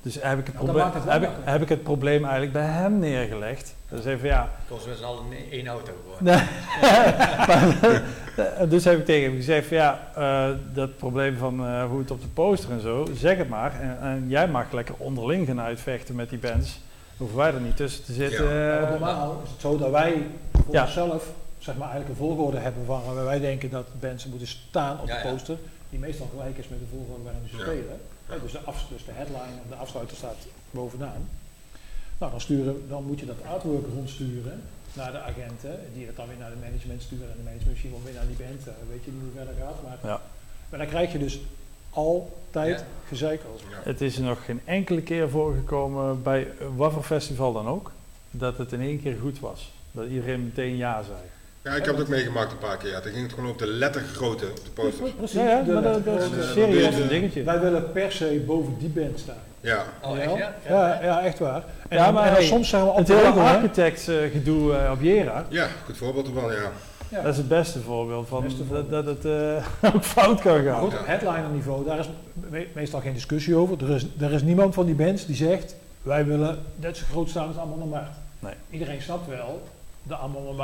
Dus 0.02 0.18
heb 0.22 0.40
ik 0.40 0.46
het, 0.46 0.56
Nou, 0.56 0.66
dat 0.66 0.76
proble- 0.76 0.84
maakt 0.84 0.94
het 0.94 1.04
wel 1.04 1.14
heb, 1.14 1.24
ik, 1.24 1.30
heb 1.44 1.62
ik 1.62 1.70
het 1.70 1.84
probleem 1.84 2.22
eigenlijk 2.24 2.54
bij 2.54 2.66
hem 2.66 3.00
neergelegd. 3.00 3.76
Dus 3.90 4.06
even 4.06 4.28
ja. 4.28 4.50
Ze 4.82 4.88
met 4.90 4.98
z'n 4.98 5.04
allen 5.04 5.24
in 5.32 5.52
één 5.52 5.68
auto. 5.68 5.92
Nee. 6.20 6.42
Maar, 7.48 8.70
dus 8.70 8.84
heb 8.84 9.00
ik 9.00 9.06
tegen 9.06 9.24
hem 9.30 9.36
gezegd: 9.36 9.68
van, 9.68 9.78
ja, 9.78 10.00
eh, 10.16 10.50
dat 10.74 10.98
probleem 10.98 11.38
van 11.38 11.66
eh, 11.66 11.86
hoe 11.86 12.00
het 12.00 12.12
op 12.12 12.22
de 12.22 12.28
poster 12.28 12.72
en 12.72 12.82
zo, 12.82 13.08
zeg 13.14 13.38
het 13.38 13.50
maar. 13.50 13.80
En, 13.82 13.98
en 14.02 14.26
jij 14.28 14.48
mag 14.48 14.72
lekker 14.72 14.96
onderling 14.98 15.48
gaan 15.48 15.62
uitvechten 15.62 16.16
met 16.16 16.30
die 16.30 16.40
bands. 16.40 16.80
Hoeven 17.22 17.38
wij 17.38 17.54
er 17.54 17.62
niet 17.62 17.76
tussen 17.78 18.04
te 18.04 18.14
zitten. 18.14 18.54
Ja. 18.54 18.90
Normaal 18.90 19.42
is 19.44 19.50
het 19.52 19.62
zo 19.62 19.78
dat 19.78 19.92
wij 19.92 20.28
voor 20.66 20.74
Ja. 20.74 20.84
onszelf 20.84 21.30
zeg 21.60 21.76
maar, 21.78 21.90
eigenlijk 21.90 22.20
een 22.20 22.26
volgorde 22.28 22.58
hebben 22.58 22.86
waar 22.86 23.26
wij 23.26 23.40
denken 23.40 23.70
dat 23.70 23.86
bands 24.00 24.26
moeten 24.26 24.48
staan 24.48 25.00
op 25.00 25.08
Ja, 25.08 25.22
de 25.22 25.28
ja. 25.28 25.32
poster. 25.34 25.58
Die 25.90 26.00
meestal 26.00 26.30
gelijk 26.32 26.58
is 26.58 26.68
met 26.68 26.80
de 26.80 26.86
volgorde 26.96 27.24
waarin 27.24 27.42
ze 27.50 27.58
Ja. 27.58 27.62
spelen. 27.64 28.00
Ja, 28.30 28.36
dus, 28.44 28.52
de 28.52 28.60
af, 28.64 28.86
dus 28.90 29.06
de 29.06 29.12
headline 29.12 29.56
of 29.64 29.70
de 29.70 29.76
afsluiter 29.76 30.18
staat 30.18 30.36
bovenaan. 30.72 31.30
Nou, 32.20 32.32
dan, 32.32 32.42
sturen, 32.42 32.76
dan 32.90 33.04
moet 33.04 33.20
je 33.20 33.26
dat 33.26 33.36
artwork 33.54 33.86
rondsturen 33.94 34.62
naar 34.94 35.12
de 35.12 35.20
agenten. 35.20 35.80
Die 35.94 36.06
dat 36.06 36.16
dan 36.16 36.28
weer 36.28 36.38
naar 36.38 36.50
de 36.50 36.62
management 36.68 37.02
sturen. 37.02 37.26
En 37.32 37.38
de 37.38 37.44
management 37.44 37.70
misschien 37.70 37.92
wel 37.92 38.02
weer 38.04 38.14
naar 38.14 38.28
die 38.28 38.46
band. 38.46 38.68
eh, 38.68 38.74
weet 38.90 39.04
je 39.04 39.12
niet 39.12 39.22
hoe 39.22 39.36
verder 39.36 39.56
gaat. 39.64 39.80
Maar, 39.84 39.98
Ja. 40.12 40.22
maar 40.70 40.80
dan 40.80 40.88
krijg 40.88 41.12
je 41.12 41.18
dus 41.20 41.40
altijd 41.94 42.80
Ja. 42.80 42.86
gezeik 43.08 43.42
over. 43.54 43.66
Ja. 43.70 43.78
Het 43.84 44.02
is 44.02 44.18
er 44.18 44.24
nog 44.24 44.46
geen 44.46 44.62
enkele 44.66 45.02
keer 45.02 45.30
voorgekomen 45.30 46.24
bij 46.24 46.48
wat 46.76 46.92
voor 46.94 47.04
festival 47.04 47.54
dan 47.54 47.68
ook, 47.68 47.92
dat 48.32 48.58
het 48.58 48.72
in 48.72 48.82
één 48.82 49.02
keer 49.02 49.16
goed 49.22 49.40
was. 49.40 49.72
Dat 49.92 50.08
iedereen 50.08 50.44
meteen 50.44 50.78
ja 50.78 51.02
zei. 51.04 51.18
Ja, 51.64 51.72
ik 51.72 51.86
heb 51.86 51.94
het 51.94 52.04
ook 52.04 52.10
meegemaakt 52.10 52.52
een 52.52 52.58
paar 52.58 52.78
keer. 52.78 52.90
Ja. 52.90 53.00
Toen 53.00 53.12
ging 53.12 53.24
het 53.24 53.34
gewoon 53.34 53.50
op 53.50 53.58
de 53.58 53.68
lettergrootte 53.68 54.46
op 54.46 54.56
de 54.64 54.70
poster. 54.74 55.10
Precies. 55.12 55.36
Ja, 55.40 55.46
ja 55.50 55.62
de 55.62 55.72
maar 55.72 55.82
dat, 55.82 56.06
dat 56.06 56.14
is 56.20 56.30
lettergrootte. 56.30 56.52
serieus 56.72 56.96
een 56.96 57.08
dingetje. 57.08 57.44
Wij 57.44 57.60
willen 57.60 57.92
per 57.92 58.12
se 58.12 58.44
boven 58.46 58.76
die 58.80 58.90
band 58.90 59.20
staan. 59.20 59.36
Ja. 59.62 59.86
Oh, 60.02 60.18
echt 60.20 60.36
ja? 60.36 60.56
Ja, 60.68 61.00
ja, 61.04 61.22
echt 61.24 61.40
waar. 61.40 61.64
En, 61.88 61.98
Ja, 61.98 62.04
dan- 62.06 62.14
maar 62.14 62.24
en 62.24 62.30
dan 62.30 62.38
hey, 62.40 62.46
soms 62.48 62.70
zijn 62.70 62.84
we 62.84 62.90
op 62.90 62.98
Het 62.98 63.08
hele 63.08 63.34
eh, 64.08 64.32
gedoe 64.32 64.76
eh, 64.76 64.92
op 64.92 65.02
Jera, 65.02 65.46
ja, 65.50 65.68
goed 65.86 65.98
voorbeeld 65.98 66.28
ervan, 66.28 66.52
ja. 66.52 66.72
Ja. 67.12 67.22
dat 67.22 67.32
is 67.32 67.38
het 67.38 67.48
beste 67.48 67.80
voorbeeld 67.80 68.28
van 68.28 68.42
Beste 68.44 68.58
dat, 68.58 68.68
voorbeeld. 68.68 69.06
dat 69.06 69.06
het 69.24 69.26
eh, 69.84 69.94
ook 69.96 70.04
fout 70.04 70.42
kan 70.42 70.54
Maar 70.64 70.74
gaan. 70.74 70.80
goed, 70.82 71.00
op 71.00 71.06
headliner 71.06 71.50
niveau, 71.50 71.86
daar 71.86 72.00
is 72.00 72.10
me- 72.50 72.68
meestal 72.74 73.00
geen 73.00 73.14
discussie 73.14 73.56
over. 73.56 73.84
Er 73.84 73.90
is, 73.96 74.06
er 74.20 74.32
is 74.32 74.42
niemand 74.42 74.74
van 74.74 74.86
die 74.86 74.96
bands 74.96 75.26
die 75.26 75.36
zegt, 75.36 75.76
wij 76.02 76.26
willen 76.26 76.60
net 76.76 76.98
zo 76.98 77.06
groot 77.12 77.30
staan 77.30 77.48
als 77.48 77.58
Amon. 77.58 77.94
Nee. 78.40 78.54
Iedereen 78.70 79.02
snapt 79.02 79.28
wel 79.28 79.62
dat 80.04 80.20
Amon 80.20 80.56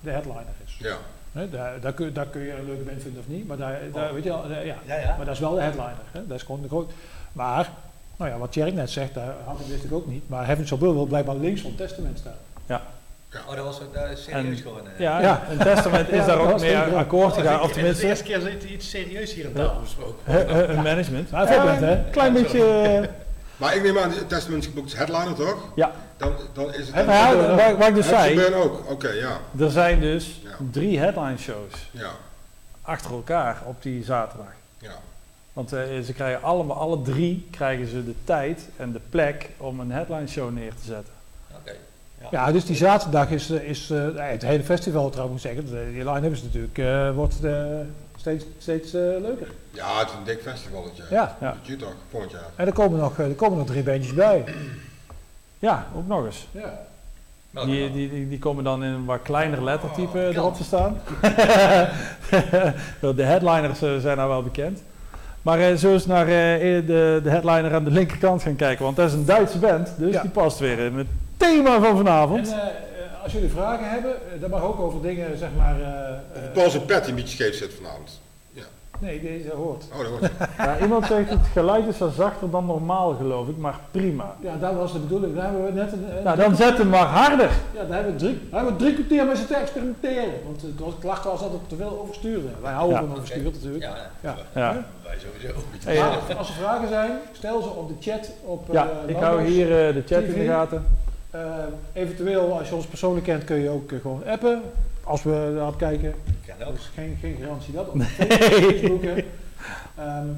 de 0.00 0.10
headliner 0.10 0.42
is. 0.64 0.76
Ja. 0.78 0.96
Hè, 1.32 1.50
daar, 1.50 1.80
daar, 1.80 1.92
kun, 1.92 2.12
daar 2.12 2.26
kun 2.26 2.40
je 2.42 2.52
een 2.56 2.64
leuke 2.64 2.82
band 2.82 3.02
vinden 3.02 3.20
of 3.20 3.28
niet, 3.28 3.46
maar, 3.46 3.56
daar, 3.56 3.80
daar, 3.92 4.14
weet 4.14 4.24
je 4.24 4.28
wel, 4.30 4.48
daar- 4.48 4.66
ja. 4.66 4.76
Ja, 4.86 4.96
ja. 4.98 5.16
maar 5.16 5.24
dat 5.26 5.34
is 5.34 5.40
wel 5.40 5.54
de 5.54 5.60
headliner. 5.60 5.94
Hè? 6.12 6.26
Dat 6.26 6.36
is 6.36 6.42
gewoon 6.42 6.62
de 6.62 6.68
groot. 6.68 6.92
Maar, 7.32 7.70
nou 8.16 8.30
ja, 8.30 8.38
wat 8.38 8.52
Tjerk 8.52 8.74
net 8.74 8.90
zegt, 8.90 9.14
daar 9.14 9.34
had 9.44 9.60
ik, 9.60 9.66
wist 9.66 9.84
ik 9.84 9.92
ook 9.92 10.06
niet. 10.06 10.28
Maar 10.28 10.46
Heaven 10.46 10.66
Shall 10.66 10.78
Burn 10.78 10.92
wil 10.94 11.06
blijkbaar 11.06 11.36
links 11.36 11.60
van 11.60 11.70
het 11.70 11.78
testament 11.78 12.18
staan. 12.18 12.80
Oh, 13.48 13.56
dat 13.56 13.64
was 13.64 13.78
dat 13.92 14.10
is 14.10 14.22
serieus 14.24 14.56
En- 14.58 14.62
gewoon. 14.62 14.80
eh. 14.86 14.98
Ja, 14.98 15.20
Ja. 15.20 15.42
een 15.50 15.58
testament 15.58 16.08
is 16.08 16.16
Ja, 16.18 16.26
daar 16.26 16.38
ook 16.38 16.60
mee 16.60 16.76
akkoord 16.78 17.34
gegaan, 17.34 17.60
of 17.60 17.72
tenminste 17.72 18.02
De 18.02 18.08
eerste 18.08 18.24
keer 18.24 18.44
het 18.50 18.62
iets 18.64 18.90
serieus 18.90 19.32
hier 19.34 19.46
aan 19.46 19.52
Ja. 19.54 19.66
tafel 19.66 19.80
besproken. 19.80 20.70
een 20.76 20.82
management. 20.82 21.30
Maar 21.30 21.46
voorbeeld, 21.48 21.80
hè? 21.80 21.96
Een 21.96 22.10
klein 22.10 22.32
beetje... 22.32 22.66
eh, 22.82 23.08
Maar 23.56 23.76
ik 23.76 23.82
neem 23.82 23.98
aan, 23.98 24.10
de 24.10 24.26
Testament 24.26 24.64
geboekt 24.64 24.86
is 24.86 24.94
headliner 24.98 25.34
toch? 25.34 25.56
Ja. 25.74 25.92
Dan, 26.16 26.32
dan 26.52 26.74
is 26.74 26.86
het... 26.92 27.06
Nou 27.06 27.10
ja, 27.36 27.56
wat, 27.68 27.76
wat 27.78 27.88
ik 27.88 27.94
dus 27.94 28.08
zei, 28.08 28.34
Burn 28.34 28.54
ook, 28.54 28.90
oké, 28.90 29.08
ja. 29.10 29.38
er 29.58 29.70
zijn 29.70 30.00
dus 30.00 30.40
Ja. 30.44 30.50
drie 30.70 30.98
headline 30.98 31.38
shows 31.38 31.72
Ja, 31.90 32.10
achter 32.82 33.10
elkaar 33.10 33.56
op 33.66 33.82
die 33.82 34.04
zaterdag. 34.04 34.46
ja. 34.78 34.90
Want 35.52 35.72
eh, 35.72 35.80
ze 36.04 36.12
krijgen 36.12 36.42
allemaal, 36.42 36.76
alle 36.76 37.02
drie 37.02 37.48
krijgen 37.50 37.86
ze 37.86 38.04
de 38.04 38.14
tijd 38.24 38.68
en 38.76 38.92
de 38.92 39.00
plek 39.10 39.48
om 39.56 39.80
een 39.80 39.90
headline 39.90 40.26
show 40.26 40.52
neer 40.52 40.70
te 40.74 40.84
zetten. 40.86 41.13
Ja, 42.30 42.52
dus 42.52 42.64
die 42.64 42.76
zaterdag 42.76 43.30
is, 43.30 43.50
eh, 43.50 43.68
is 43.68 43.90
eh, 43.90 43.98
het 44.14 44.42
hele 44.42 44.62
festival 44.62 45.10
trouwens 45.10 45.42
moet 45.42 45.52
ik 45.52 45.58
zeggen. 45.64 45.74
de- 45.86 45.92
Die 45.92 46.10
line-up 46.12 46.32
is 46.32 46.42
natuurlijk, 46.42 46.78
eh, 46.78 47.10
wordt 47.10 47.34
steeds, 48.16 48.44
steeds 48.58 48.94
eh, 48.94 49.00
leuker. 49.00 49.46
Ja, 49.70 49.98
het 49.98 50.08
is 50.08 50.14
een 50.14 50.24
dik 50.24 50.40
festival 50.42 50.82
dit 50.82 50.96
jaar. 50.96 51.06
Ja. 51.10 51.36
Ja. 51.40 51.46
Dat 51.50 51.66
je 51.66 51.76
toch, 51.76 51.92
volgend 52.10 52.32
jaar. 52.32 52.44
En 52.56 52.66
er 52.66 52.72
komen 52.72 52.98
nog, 52.98 53.18
eh, 53.18 53.26
er 53.26 53.32
komen 53.34 53.58
nog 53.58 53.66
drie 53.66 53.82
bandjes 53.82 54.14
bij. 54.14 54.44
Ja, 55.58 55.86
ook 55.96 56.06
nog 56.06 56.24
eens. 56.24 56.46
Ja. 56.50 56.80
Die, 57.64 57.92
die, 57.92 58.10
die, 58.10 58.28
die 58.28 58.38
komen 58.38 58.64
dan 58.64 58.84
in 58.84 58.90
een 58.92 59.04
wat 59.04 59.22
kleiner 59.22 59.64
lettertype 59.64 60.18
Oh, 60.18 60.22
erop 60.36 60.54
te 60.54 60.64
staan. 60.64 60.96
de 63.16 63.22
headliners 63.22 63.78
zijn 63.78 64.16
nou 64.16 64.28
wel 64.28 64.42
bekend. 64.42 64.82
Maar 65.42 65.58
eh 65.60 65.74
zo 65.76 65.92
eens 65.92 66.06
naar 66.06 66.26
eh, 66.26 66.86
de, 66.86 67.20
de 67.22 67.30
headliner 67.30 67.74
aan 67.74 67.84
de 67.84 67.90
linkerkant 67.90 68.42
gaan 68.42 68.56
kijken. 68.56 68.84
Want 68.84 68.96
dat 68.96 69.08
is 69.08 69.14
een 69.14 69.24
Duitse 69.24 69.58
band, 69.58 69.88
dus 69.98 70.12
Ja. 70.12 70.20
die 70.20 70.30
past 70.30 70.58
weer 70.58 70.78
in 70.78 70.94
het 70.98 71.06
thema 71.36 71.74
van 71.80 71.84
En 71.90 71.96
vanavond. 71.96 72.48
eh, 72.48 72.56
eh, 72.56 73.22
als 73.22 73.32
jullie 73.32 73.48
vragen 73.50 73.90
hebben, 73.90 74.10
eh, 74.34 74.40
dat 74.40 74.50
mag 74.50 74.62
ook 74.62 74.80
over 74.80 75.02
dingen, 75.02 75.38
zeg 75.38 75.48
maar... 75.56 75.80
eh, 75.80 75.88
eh, 76.08 76.52
Paul 76.52 76.70
zijn 76.70 76.84
pet 76.84 77.00
die 77.04 77.08
een 77.10 77.14
beetje 77.20 77.34
scheef 77.36 77.54
zit 77.54 77.74
vanavond. 77.74 78.22
nee, 78.98 79.20
deze 79.22 79.50
hoort. 79.54 79.84
Oh, 79.92 79.98
dat 79.98 80.06
hoort. 80.08 80.30
Ja, 80.58 80.78
iemand 80.82 81.06
zegt 81.06 81.30
het 81.30 81.46
geluid 81.52 81.86
is 81.86 81.98
wat 81.98 82.12
zachter 82.14 82.50
dan 82.50 82.66
normaal 82.66 83.14
geloof 83.14 83.48
ik, 83.48 83.56
maar 83.56 83.74
prima. 83.90 84.34
Ja, 84.40 84.56
dat 84.56 84.74
was 84.74 84.92
de 84.92 84.98
bedoeling. 84.98 85.34
Daar 85.34 85.44
hebben 85.44 85.64
we 85.64 85.72
net 85.72 85.92
een, 85.92 86.16
een- 86.16 86.22
Nou, 86.22 86.36
dan 86.36 86.56
zet 86.56 86.78
hem 86.78 86.88
maar 86.88 87.06
harder. 87.06 87.50
ja, 87.74 87.84
daar 87.84 87.94
hebben 87.94 88.12
we 88.12 88.18
drie, 88.18 88.40
daar 88.50 88.60
hebben 88.60 88.72
we 88.78 88.82
drie 88.84 88.94
kwartier 88.94 89.26
mee 89.26 89.36
zitten 89.36 89.56
experimenteren. 89.60 90.32
Want 90.44 90.62
het 90.62 90.78
was, 90.78 90.88
het 90.92 90.98
klacht 91.00 91.24
was 91.24 91.40
dat 91.40 91.50
het 91.52 91.68
te 91.68 91.76
veel 91.76 91.98
overstuurde. 92.02 92.48
Wij 92.62 92.72
houden 92.72 92.96
Ja. 93.00 93.02
van 93.06 93.12
oversturen 93.16 93.52
natuurlijk. 93.52 93.82
Ja, 93.84 93.96
Ja. 94.20 94.36
Ja. 94.54 94.84
wij 95.04 95.16
sowieso. 95.18 95.60
Hey, 95.84 95.96
Maar 95.98 96.36
als 96.36 96.48
er 96.48 96.54
vragen 96.54 96.88
zijn, 96.88 97.10
stel 97.32 97.62
ze 97.62 97.68
op 97.68 97.88
de 97.88 98.10
chat 98.10 98.30
op 98.44 98.66
ja, 98.72 98.88
ik 99.06 99.16
hou 99.16 99.42
hier 99.42 99.86
eh, 99.88 99.94
de 99.94 100.02
chat 100.06 100.22
in 100.22 100.34
de 100.34 100.44
gaten. 100.46 100.86
Eh, 101.34 101.40
eventueel, 101.92 102.58
als 102.58 102.68
je 102.68 102.74
ons 102.74 102.86
persoonlijk 102.86 103.26
kent, 103.26 103.44
kun 103.44 103.56
je 103.56 103.70
ook 103.70 103.92
eh, 103.92 104.00
gewoon 104.00 104.22
appen. 104.26 104.62
Als 105.04 105.22
we 105.22 105.52
daarop 105.54 105.78
kijken. 105.78 106.14
Kan 106.46 106.66
ook. 106.66 106.74
Dus 106.74 106.90
geen, 106.94 107.18
geen 107.20 107.36
garantie 107.40 107.74
dat. 107.74 107.88
Op 107.88 108.02
Facebook. 108.02 109.02
hè. 109.02 109.24
Ehm, 109.96 110.28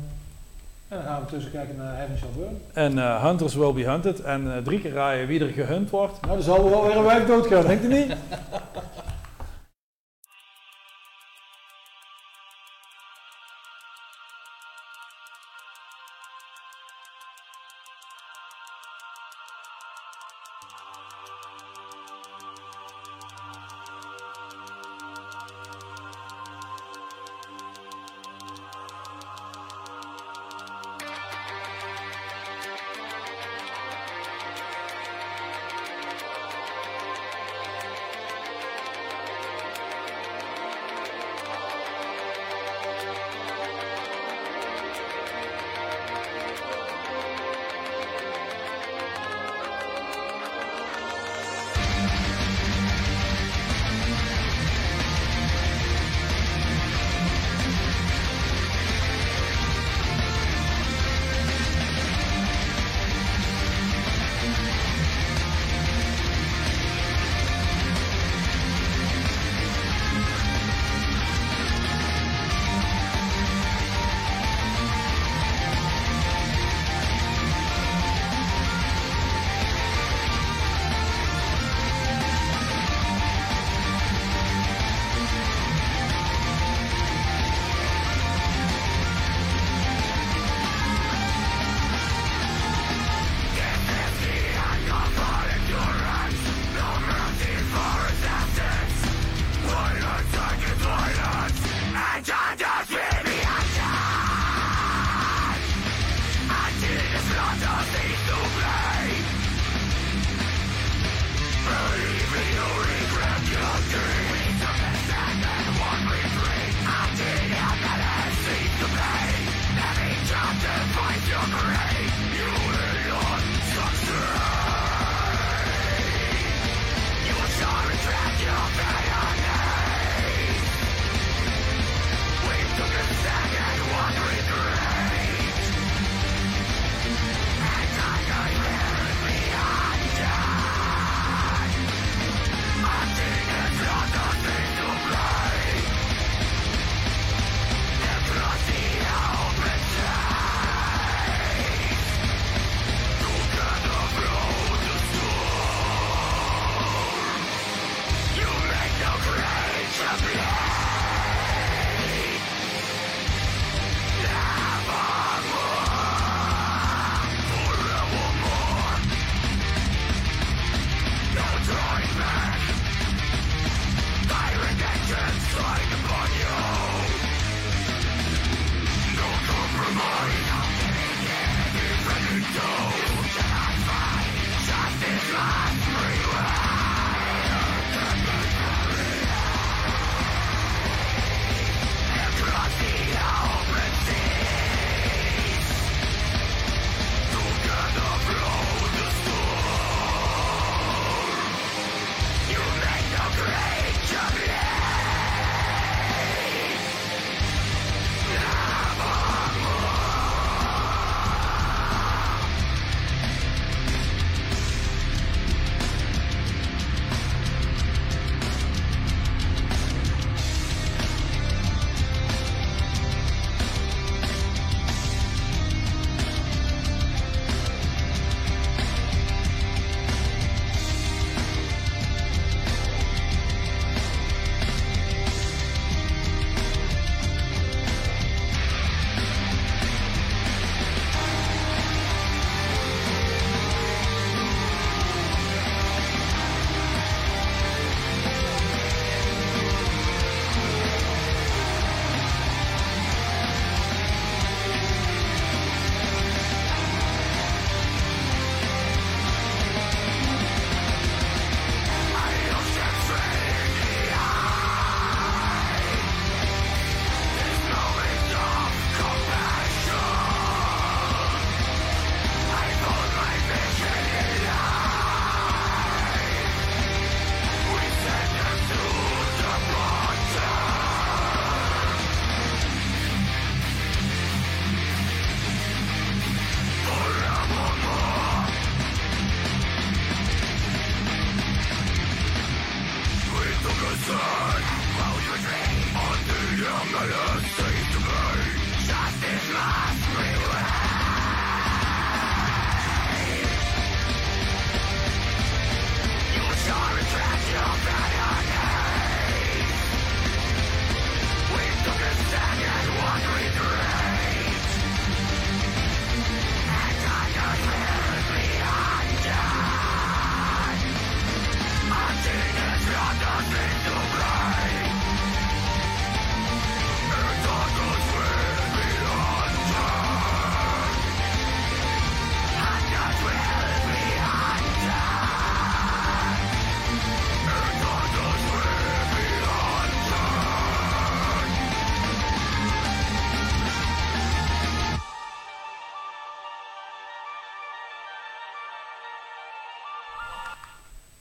en 0.89 0.97
dan 0.97 1.03
gaan 1.03 1.21
we 1.21 1.31
tussen 1.31 1.51
kijken 1.51 1.77
naar 1.77 1.97
Heaven 1.97 2.19
Shall 2.19 2.29
Burn. 2.37 2.61
En 2.73 2.99
eh, 2.99 3.25
Hunters 3.25 3.55
will 3.55 3.73
be 3.73 3.85
hunted. 3.85 4.21
En 4.21 4.57
eh, 4.57 4.63
drie 4.63 4.81
keer 4.81 4.93
raaien 4.93 5.27
wie 5.27 5.41
er 5.41 5.49
gehunt 5.49 5.91
wordt. 5.91 6.21
Nou, 6.21 6.35
dan 6.35 6.43
zal 6.43 6.65
er 6.65 6.71
wel 6.71 6.87
weer 6.87 6.97
een 6.97 7.05
wijf 7.05 7.27
doodgaan, 7.27 7.67
denkt 7.67 7.85
u 7.85 7.89
niet? 7.89 8.13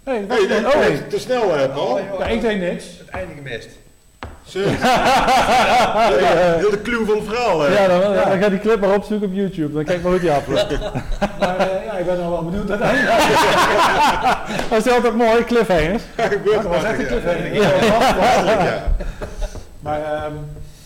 Hey, 0.05 0.25
Hey, 0.27 0.65
oh, 0.65 0.75
nee, 0.79 1.07
te 1.07 1.19
snel, 1.19 1.53
hè, 1.57 1.69
Paul. 1.69 1.99
ja, 2.19 2.25
ik 2.25 2.41
deed 2.41 2.59
niks. 2.59 2.85
Het 2.97 3.09
einde 3.09 3.33
gemist. 3.35 3.69
Zo. 4.45 4.59
Heel 6.59 6.69
de 6.69 6.79
clue 6.83 7.05
van 7.05 7.15
het 7.15 7.25
verhaal, 7.27 7.59
hè. 7.61 7.67
Ja, 7.81 7.87
dan, 7.87 8.13
dan 8.13 8.41
ga 8.41 8.49
die 8.49 8.59
clip 8.59 8.79
maar 8.79 8.93
opzoeken 8.95 9.27
op 9.27 9.33
YouTube. 9.33 9.73
Dan 9.73 9.83
kijk 9.83 10.01
maar 10.01 10.11
hoe 10.11 10.19
die 10.21 10.31
afloopt. 10.31 10.77
Maar 11.39 11.57
eh, 11.59 11.85
ja, 11.85 11.97
ik 11.97 12.05
ben 12.05 12.23
al 12.23 12.29
wel 12.29 12.43
benieuwd 12.43 12.69
uiteindelijk. 12.69 13.17
Dat 14.69 14.85
is 14.85 14.91
altijd 14.91 15.15
mooi, 15.15 15.43
cliffhangers. 15.43 16.03
Dat 16.45 16.63
was 16.63 16.83
echt 16.83 16.99
een 16.99 17.05
cliffhanger. 17.07 17.53
Ja, 17.53 17.69
ja. 17.85 18.63
ja. 18.63 18.83
Maar 19.79 20.01
ehm, 20.03 20.33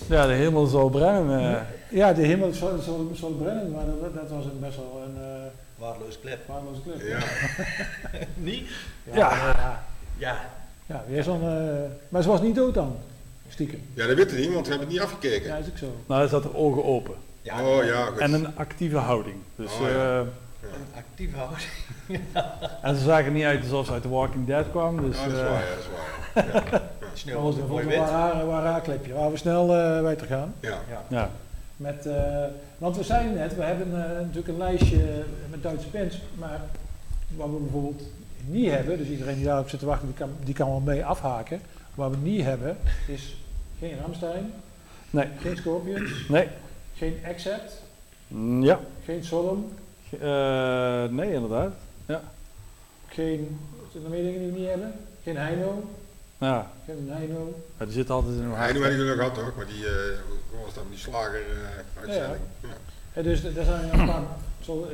Ja, 0.07 0.27
de 0.27 0.33
hemel 0.33 0.65
zal 0.65 0.89
brennen. 0.89 1.39
eh. 1.39 1.55
ja, 1.89 2.13
de 2.13 2.21
hemel 2.21 2.53
zal, 2.53 2.69
zal, 2.85 3.07
zal 3.13 3.29
brennen, 3.29 3.71
maar 3.71 3.83
dat, 3.85 4.13
dat 4.13 4.29
was 4.37 4.45
een 4.45 4.59
best 4.59 4.75
wel 4.75 5.01
een 5.05 5.15
uh, 5.21 5.27
Waardeloos 5.79 6.19
clip. 6.21 6.47
waardeloze 6.47 6.81
clip. 6.81 7.01
Ja. 7.07 7.19
Niet? 8.49 8.69
Ja, 9.03 9.15
Ja. 9.15 9.29
ja. 9.47 9.83
Ja. 10.17 10.45
ja, 10.85 11.03
weer 11.07 11.23
zo'n, 11.23 11.41
eh, 11.41 11.73
maar 12.09 12.21
ze 12.21 12.27
was 12.29 12.41
niet 12.41 12.55
dood 12.55 12.73
dan, 12.73 12.95
stiekem. 13.49 13.81
Ja, 13.93 14.07
dat 14.07 14.15
weten 14.15 14.35
we 14.35 14.41
niet, 14.41 14.53
want 14.53 14.65
we 14.67 14.71
hebben 14.71 14.87
het 14.93 14.97
niet 14.97 15.05
afgekeken. 15.07 15.47
Ja, 15.47 15.55
is 15.55 15.67
ook 15.69 15.77
zo. 15.77 15.95
Nou, 16.07 16.19
hij 16.19 16.29
zat 16.29 16.43
er 16.43 16.55
ogen 16.57 16.83
open. 16.83 17.15
ja 17.41 17.63
Oh 17.65 17.83
ja, 17.85 18.05
goed. 18.05 18.17
En 18.17 18.33
een 18.33 18.57
actieve 18.57 18.97
houding. 18.97 19.35
Dus, 19.55 19.71
Oh, 19.73 19.79
ja. 19.81 20.19
eh, 20.19 20.27
Een 20.61 20.95
actief 20.95 21.33
houden. 21.35 21.57
en 22.81 22.95
ze 22.95 23.03
zagen 23.03 23.25
er 23.25 23.31
niet 23.31 23.43
uit 23.43 23.61
alsof 23.61 23.85
ze 23.85 23.91
uit 23.91 24.01
The 24.01 24.09
Walking 24.09 24.47
Dead 24.47 24.65
kwamen. 24.71 25.03
Dus, 25.05 25.17
Ah, 25.17 25.23
dat 25.25 25.33
is 25.33 25.39
eh, 25.39 25.45
waar, 25.49 25.61
ja, 25.63 25.69
dat 25.69 25.79
is 25.79 26.69
waar. 26.71 26.81
Sneeuw 27.13 27.41
was 27.41 27.55
een 27.55 27.67
mooi 27.67 27.85
wit. 27.85 27.97
waar, 27.97 28.45
waar 28.45 28.63
haar 28.65 28.81
clipje. 28.81 29.13
Waar 29.13 29.31
we 29.31 29.37
snel 29.37 29.75
eh 29.75 30.01
weiter 30.01 30.27
gaan. 30.27 30.53
Ja. 30.59 30.77
ja. 31.09 31.29
Met, 31.79 32.05
eh, 32.05 32.43
want 32.77 32.97
we 32.97 33.03
zeiden 33.03 33.33
net, 33.33 33.55
we 33.55 33.63
hebben 33.63 33.87
eh, 33.87 34.11
natuurlijk 34.19 34.47
een 34.47 34.57
lijstje 34.57 35.23
met 35.49 35.63
Duitse 35.63 35.87
bands, 35.89 36.21
maar 36.37 36.61
wat 37.35 37.49
we 37.49 37.55
bijvoorbeeld 37.57 38.01
niet 38.45 38.69
hebben, 38.71 38.97
dus 38.97 39.07
iedereen 39.07 39.35
die 39.35 39.45
daarop 39.45 39.69
zit 39.69 39.79
te 39.79 39.85
wachten, 39.85 40.07
die 40.07 40.15
kan, 40.17 40.29
die 40.43 40.53
kan 40.53 40.69
wel 40.69 40.79
mee 40.79 41.05
afhaken. 41.05 41.61
Wat 41.95 42.09
we 42.11 42.17
niet 42.17 42.41
hebben, 42.43 42.77
is 43.07 43.37
geen 43.79 43.99
Ramstein, 44.01 44.51
Nee. 45.09 45.27
geen 45.41 45.57
Scorpions, 45.57 46.27
Nee. 46.29 46.47
geen 46.95 47.17
Accept, 47.27 47.81
Mm, 48.27 48.63
Ja. 48.63 48.79
geen 49.05 49.23
Sodom, 49.23 49.71
Eh, 50.19 51.03
nee, 51.05 51.33
inderdaad. 51.33 51.73
geen, 53.07 53.59
zijn 53.91 54.03
er 54.03 54.09
meer 54.09 54.23
dingen 54.23 54.39
die 54.39 54.51
we 54.51 54.59
niet 54.59 54.67
hebben? 54.69 54.93
Geen 55.23 55.37
Heino, 55.37 55.83
Ja, 56.39 56.67
geen 56.85 57.07
Heino. 57.11 57.53
maar 57.77 57.87
die 57.87 57.95
zit 57.95 58.09
altijd 58.09 58.35
in 58.35 58.49
hart. 58.51 58.73
doet 58.73 58.81
wel 58.81 58.91
geluk 58.91 59.15
gehad 59.15 59.35
hoor, 59.35 59.53
maar 59.55 59.65
die, 59.65 59.85
eh 59.85 59.91
hoe 60.51 60.59
was 60.65 60.73
dat, 60.73 60.83
die 60.89 60.99
slager 60.99 61.39
eh, 61.39 62.01
uitzending. 62.01 62.41
Ja. 62.61 62.67
Ja, 63.13 63.21
dus 63.21 63.43
er 63.43 63.63
zijn 63.65 63.99
een 63.99 64.05
paar, 64.05 64.21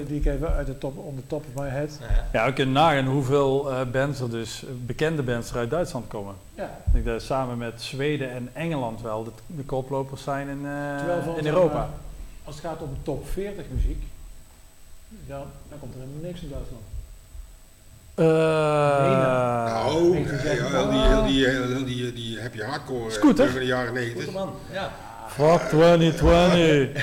die 0.08 0.20
ik 0.20 0.26
even 0.26 0.54
uit 0.54 0.68
de 0.68 0.78
top, 0.78 0.98
on 0.98 1.16
the 1.16 1.28
top 1.28 1.44
of 1.54 1.64
my 1.64 1.70
head. 1.70 1.98
Ja. 2.02 2.40
Ja, 2.40 2.46
we 2.46 2.54
kunnen 2.54 2.74
nagaan 2.74 3.06
hoeveel 3.06 3.72
eh, 3.72 3.82
bands 3.92 4.20
er 4.20 4.30
dus, 4.30 4.64
bekende 4.86 5.24
bands 5.24 5.52
er 5.52 5.58
uit 5.58 5.70
Duitsland 5.70 6.08
komen. 6.08 6.36
Ja, 6.56 6.80
Ik 6.86 6.94
denk 6.94 7.06
dat 7.06 7.22
samen 7.22 7.58
met 7.58 7.82
Zweden 7.82 8.30
en 8.32 8.50
Engeland 8.54 9.02
wel 9.02 9.24
de, 9.24 9.32
de 9.48 9.64
koplopers 9.64 10.24
zijn 10.24 10.48
in, 10.48 10.66
eh, 10.66 11.38
in 11.38 11.46
Europa. 11.46 11.90
als 12.44 12.56
het 12.56 12.66
gaat 12.66 12.82
om 12.82 12.98
top 13.04 13.28
40 13.30 13.66
muziek, 13.72 14.04
dan, 15.28 15.44
dan 15.70 15.80
komt 15.80 15.94
er 15.94 16.00
helemaal 16.00 16.22
niks 16.22 16.42
in 16.42 16.50
Duitsland. 16.50 16.84
Nee, 18.15 18.28
zeggen, 20.43 20.69
heel 20.71 20.89
die, 20.89 20.99
heel 20.99 21.23
die, 21.25 21.45
heel 21.47 21.86
die, 21.86 22.13
die 22.13 22.41
happy 22.41 22.60
hardcore 22.60 23.06
eh, 23.06 23.12
Scooter? 23.12 23.49
van 23.49 23.60
de 23.60 23.65
jaren 23.65 23.88
Goede 23.88 24.06
90. 24.06 24.34
man. 24.34 24.54
Ja. 24.71 24.91
fuck 25.28 25.62
2020. 25.69 26.93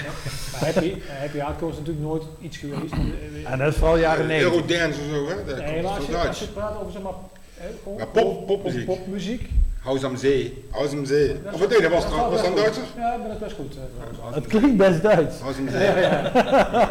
Maar 0.52 0.64
happy, 0.64 0.94
happy 1.20 1.38
hardcore 1.38 1.72
is 1.72 1.78
natuurlijk 1.78 2.06
nooit 2.06 2.22
iets 2.40 2.56
geweest. 2.56 2.90
want, 2.96 3.12
eh, 3.44 3.52
en 3.52 3.58
dat 3.58 3.68
is 3.68 3.76
vooral 3.76 3.96
jaren 3.96 4.26
90. 4.26 4.52
Eurodance 4.52 5.00
en 5.00 5.08
zo, 5.10 5.28
hè? 5.28 5.44
Dat 5.44 5.56
nee, 5.56 5.86
als 5.86 6.06
je, 6.06 6.16
als 6.16 6.38
je 6.38 6.46
praat 6.46 6.80
over 6.80 6.92
zeg 6.92 7.02
maar, 7.02 7.12
eh, 7.58 7.64
gewoon 7.82 8.44
popmuziek. 8.84 9.48
Haus 9.82 10.04
am 10.04 10.16
Zee. 10.16 10.64
Haus 10.70 10.92
am 10.92 11.04
Zee. 11.04 11.42
dat 11.42 11.54
Of 11.54 11.62
is- 11.62 11.68
nee, 11.68 11.80
dat 11.80 11.90
was, 11.90 12.02
dat 12.02 12.12
was, 12.12 12.20
was 12.30 12.36
dat 12.36 12.44
een 12.46 12.52
goed. 12.52 12.60
Duitser? 12.60 12.84
Ja, 12.96 13.16
maar 13.16 13.26
dat 13.28 13.36
is 13.36 13.38
best 13.42 13.54
goed. 13.56 13.76
eh. 13.76 14.34
Het 14.34 14.46
klinkt 14.46 14.76
best 14.76 15.02
Duits. 15.02 15.40
Haus 15.40 15.56
am 15.56 15.68
Zee. 15.68 15.82
Ja, 15.84 15.98
ja. 15.98 16.22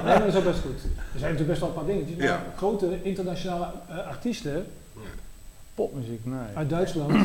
Nee, 0.06 0.18
dat 0.20 0.28
is 0.28 0.36
ook 0.36 0.44
best 0.44 0.60
goed. 0.60 0.84
Er 1.14 1.20
zijn 1.20 1.32
natuurlijk 1.32 1.48
best 1.48 1.60
wel 1.60 1.70
een 1.70 1.76
paar 1.76 1.86
dingetjes. 1.86 2.16
Maar 2.18 2.26
Ja. 2.28 2.44
grote 2.58 3.00
internationale 3.04 3.68
eh, 3.90 3.98
artiesten 4.08 4.66
Popmuziek, 5.76 6.26
nee. 6.26 6.38
uit 6.54 6.70
Duitsland. 6.70 7.12
Oh, 7.14 7.20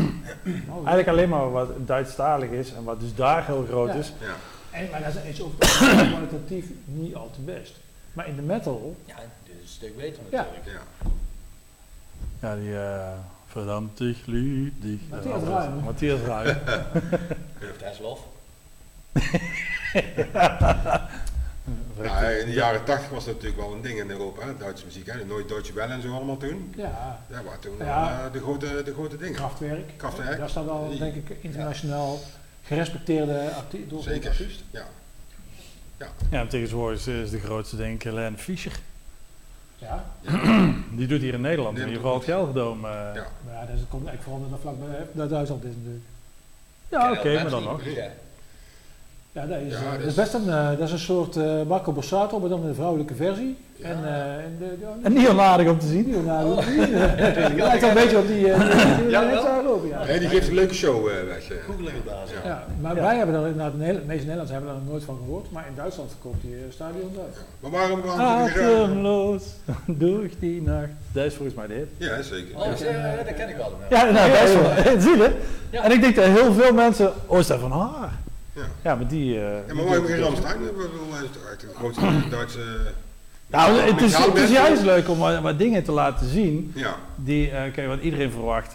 Eigenlijk 0.76 1.08
alleen 1.08 1.28
maar 1.28 1.50
wat 1.50 1.68
Duitsstalig 1.86 2.50
is 2.50 2.72
en 2.72 2.84
wat 2.84 3.00
dus 3.00 3.14
daar 3.14 3.46
heel 3.46 3.64
groot 3.68 3.88
Ja. 3.88 3.94
is. 3.94 4.12
Ja. 4.20 4.78
en, 4.78 4.88
maar 4.90 5.02
dat 5.02 5.14
is 5.28 5.42
over 5.42 5.54
het 5.58 5.68
algemeen 5.80 6.10
kwalitatief 6.10 6.64
niet 6.84 7.14
al 7.14 7.30
te 7.34 7.40
best. 7.40 7.72
Maar 8.12 8.28
in 8.28 8.36
de 8.36 8.42
metal, 8.42 8.96
Ja, 9.04 9.14
dit 9.44 9.54
is 9.56 9.62
een 9.62 9.68
stuk 9.68 9.96
beter 9.96 10.22
Ja. 10.30 10.46
natuurlijk. 10.58 10.64
Ja. 12.40 12.48
Ja, 12.48 12.56
die 12.56 12.68
uh, 12.68 13.08
verdammt 13.56 13.98
dich 13.98 14.26
lieb 14.26 14.82
dich. 14.82 15.00
Matthias 15.10 15.42
Ruim. 15.42 15.80
Matthias 15.84 16.20
Ruim. 16.26 16.56
Heeft 17.58 17.80
hij 17.80 17.92
lof? 18.00 18.20
Ja, 22.02 22.20
in 22.28 22.46
de 22.46 22.52
jaren 22.52 22.84
80 22.84 23.10
was 23.10 23.24
dat 23.24 23.34
natuurlijk 23.34 23.60
wel 23.62 23.72
een 23.72 23.82
ding 23.82 23.98
in 23.98 24.10
Europa, 24.10 24.46
hè, 24.46 24.56
Duitse 24.56 24.84
muziek. 24.84 25.06
Hè. 25.06 25.24
Nooit 25.24 25.48
Deutsche 25.48 25.72
Welle 25.72 25.92
en 25.92 26.02
zo 26.02 26.14
allemaal 26.14 26.36
toen. 26.36 26.72
ja, 26.76 27.20
Dat 27.28 27.44
waren 27.44 27.60
toen 27.60 27.76
Ja. 27.78 27.84
wel, 27.84 28.26
eh, 28.26 28.32
de, 28.32 28.40
grote, 28.40 28.82
de 28.84 28.92
grote 28.92 29.16
dingen. 29.16 29.34
Kraftwerk. 29.34 29.90
Kraftwerk. 29.96 30.38
Daar 30.38 30.48
staat 30.48 30.64
wel, 30.64 30.98
denk 30.98 31.14
ik, 31.14 31.36
internationaal 31.40 32.18
gerespecteerde 32.62 33.50
arti 33.56 33.86
door 33.88 34.02
Zeker. 34.02 34.30
artiest. 34.30 34.62
Ja. 34.70 34.84
Ja, 36.30 36.40
en 36.40 36.48
tegenwoordig 36.48 36.98
is, 36.98 37.06
is 37.06 37.30
de 37.30 37.40
grootste 37.40 37.76
denk 37.76 37.94
ik 37.94 38.02
Helene 38.02 38.36
Fischer. 38.38 38.72
Ja, 39.86 40.04
Die 40.98 41.06
doet 41.06 41.20
hier 41.20 41.34
in 41.34 41.40
Nederland 41.40 41.76
in 41.78 41.84
ieder 41.84 42.00
geval 42.00 42.14
het 42.14 42.24
Gelredome. 42.24 42.88
eh. 42.88 42.94
Ja. 43.14 43.26
maar 43.44 43.54
ja, 43.54 43.60
dat 43.60 43.88
komt 43.88 44.06
eigenlijk 44.06 44.22
vooral 44.22 44.36
omdat 44.42 44.50
dat 44.50 44.60
vlakbij 44.60 45.06
dat 45.12 45.30
Duitsland 45.30 45.64
is 45.64 45.72
natuurlijk. 45.76 46.04
Ja, 46.88 47.12
oké, 47.12 47.34
maar 47.42 47.50
dan 47.50 47.62
nog. 47.62 47.82
Ja. 49.36 49.46
Dat 49.46 49.58
is, 49.66 49.72
Ja, 49.72 49.78
eh, 49.78 49.90
dat 49.90 49.98
dus- 49.98 50.06
is 50.06 50.14
best 50.14 50.34
een, 50.34 50.48
eh, 50.48 50.68
dat 50.68 50.80
is 50.86 50.92
een 50.92 50.98
soort 50.98 51.36
eh 51.36 51.44
Marco 51.68 51.92
Borsato, 51.92 52.38
maar 52.40 52.48
dan 52.48 52.64
een 52.64 52.74
vrouwelijke 52.74 53.14
versie. 53.14 53.56
Ja. 53.76 53.88
En, 53.88 53.98
eh, 54.04 54.44
en 54.44 54.56
de, 54.58 54.64
de, 54.80 54.86
En 55.02 55.12
niet 55.12 55.28
onaardig 55.28 55.68
om 55.68 55.78
te 55.78 55.86
zien. 55.86 56.10
Leonardo. 56.10 56.54
Het 56.60 57.54
lijkt 57.54 57.80
wel 57.80 57.88
een 57.90 57.94
beetje 57.94 58.18
op 58.18 58.26
die, 58.26 58.52
eh, 58.52 58.60
die, 58.60 58.96
die 58.96 59.10
Ja, 59.10 59.62
lopen, 59.64 59.88
ja. 59.88 60.04
Nee, 60.04 60.18
die 60.18 60.28
geeft 60.28 60.48
een 60.48 60.54
leuke 60.54 60.74
show 60.74 61.08
eh, 61.08 61.14
weg. 61.26 61.50
eh. 61.50 61.56
Google 61.66 61.88
inderdaad. 61.88 62.28
Ja. 62.44 62.48
Ja, 62.48 62.64
maar 62.80 62.94
Ja. 62.96 63.02
wij 63.02 63.16
hebben 63.16 63.34
er 63.34 63.46
inderdaad, 63.46 63.72
de 63.72 63.78
meeste 63.78 64.06
Nederlanders 64.06 64.50
hebben 64.50 64.70
er 64.70 64.76
nog 64.76 64.88
nooit 64.90 65.04
van 65.04 65.16
gehoord, 65.24 65.50
maar 65.50 65.64
in 65.68 65.74
Duitsland 65.76 66.10
verkoopt 66.10 66.42
die 66.42 66.54
eh, 66.54 66.60
stadion 66.72 67.10
uit. 67.24 67.36
Maar 67.60 67.70
waarom, 67.70 68.02
graag? 68.02 68.50
Atemloos 68.56 69.42
door 69.86 70.24
die 70.38 70.62
nacht. 70.62 70.88
Dat 71.12 71.24
is 71.24 71.34
volgens 71.34 71.56
mij 71.56 71.66
de 71.66 71.74
hit. 71.74 71.88
Ja, 71.96 72.22
zeker. 72.22 72.56
Oh, 72.56 72.64
ja, 72.64 73.22
dat 73.24 73.34
ken 73.34 73.48
ik 73.48 73.56
wel. 73.56 73.72
Ja, 73.90 74.10
nou, 74.10 74.30
best 74.30 74.54
wel. 74.54 75.00
Zie 75.00 75.16
je? 75.16 75.30
Ja. 75.70 75.82
En 75.82 75.90
ik 75.90 76.00
denk 76.00 76.14
dat 76.16 76.24
heel 76.24 76.52
veel 76.52 76.72
mensen... 76.72 77.12
Oh, 77.26 77.38
is 77.38 77.46
dat 77.46 77.60
van 77.60 77.72
haar? 77.72 78.10
Ja. 78.56 78.62
Ja, 78.82 78.94
maar 78.94 79.06
die... 79.08 79.34
eh, 79.40 79.66
Ja, 79.68 79.74
maar 79.74 79.84
waarom 79.84 80.06
het 80.06 80.20
Ramstein? 80.20 80.58
Hij 80.58 81.22
is 81.22 81.76
grootste 81.76 82.28
Duitse... 82.30 82.60
Nou, 83.48 83.78
het 83.80 84.00
is, 84.00 84.16
het 84.16 84.36
is 84.36 84.50
juist 84.50 84.82
leuk 84.82 85.08
om 85.08 85.18
wat, 85.18 85.40
wat 85.40 85.58
dingen 85.58 85.82
te 85.84 85.92
laten 85.92 86.28
zien. 86.28 86.72
Ja, 86.74 86.94
Die, 87.16 87.50
eh 87.50 87.72
kijk, 87.72 87.86
wat 87.88 88.00
iedereen 88.00 88.30
verwacht. 88.30 88.66
eh, 88.66 88.72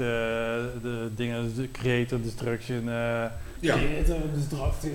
de 0.82 1.10
dingen, 1.16 1.54
de 1.56 1.72
Creator 1.72 2.22
Destruction. 2.22 2.90
eh, 2.90 3.24
ja. 3.60 3.76
dus 4.34 4.48
draft 4.50 4.86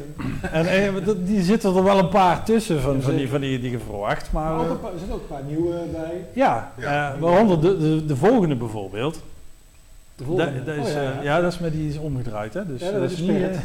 en 0.53 0.67
eh, 0.67 1.05
dat- 1.05 1.27
die 1.27 1.43
zitten 1.43 1.77
er 1.77 1.85
wel 1.85 1.99
een 1.99 2.09
paar 2.09 2.45
tussen 2.45 2.81
van, 2.81 3.03
van, 3.03 3.17
die, 3.17 3.29
van 3.29 3.41
die 3.41 3.61
die 3.61 3.71
je 3.71 3.79
verwacht. 3.79 4.33
Maar 4.33 4.61
er 4.61 4.67
zitten 4.99 5.15
ook 5.15 5.21
een 5.21 5.27
paar 5.37 5.43
nieuwe 5.49 5.75
bij. 5.93 6.25
ja, 6.33 6.73
Ja. 6.79 7.13
eh, 7.15 7.21
waaronder 7.21 7.61
de, 7.61 7.79
de, 7.79 8.05
de 8.07 8.17
volgende 8.17 8.57
bijvoorbeeld. 8.57 9.23
De 10.17 10.25
volgende. 10.25 10.65
dat 10.65 10.77
is, 10.77 10.95
Oh, 10.95 11.03
eh, 11.03 11.23
ja, 11.23 11.41
dat 11.41 11.53
is 11.53 11.59
met 11.59 11.73
die 11.73 11.89
is 11.89 11.97
omgedraaid. 11.99 12.55
Hè? 12.55 12.67
Dus, 12.67 12.81
Ja, 12.81 12.91
dat 12.91 13.11
is 13.11 13.17
de 13.17 13.23
Spirit. 13.23 13.59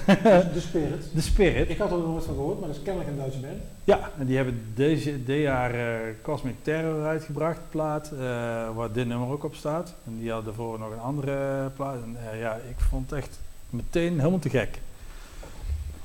de 0.54 0.60
Spirit. 0.70 1.06
de 1.14 1.22
Spirit. 1.22 1.70
Ik 1.70 1.78
had 1.78 1.92
er 1.92 1.98
nog 1.98 2.06
nooit 2.08 2.24
van 2.26 2.36
gehoord, 2.36 2.60
maar 2.60 2.68
dat 2.68 2.78
is 2.78 2.84
kennelijk 2.84 3.12
een 3.12 3.18
Duitse 3.18 3.40
band. 3.40 3.58
Ja, 3.84 4.00
en 4.20 4.26
die 4.26 4.36
hebben 4.36 4.62
deze, 4.76 5.24
dit 5.24 5.40
jaar 5.42 5.74
eh, 5.74 5.96
Cosmic 6.22 6.56
Terror 6.62 7.06
uitgebracht, 7.06 7.60
plaat, 7.70 8.12
eh, 8.12 8.20
waar 8.76 8.92
dit 8.92 9.08
nummer 9.08 9.30
ook 9.32 9.44
op 9.44 9.56
staat. 9.56 9.94
En 10.06 10.18
die 10.20 10.28
hadden 10.32 10.46
daarvoor 10.46 10.80
nog 10.80 10.92
een 10.92 11.00
andere 11.00 11.70
plaat. 11.76 11.96
En 12.04 12.38
ja, 12.40 12.54
ik 12.56 12.80
vond 12.90 13.10
het 13.10 13.20
echt 13.20 13.40
meteen 13.70 14.20
helemaal 14.20 14.40
te 14.40 14.50
gek. 14.50 14.80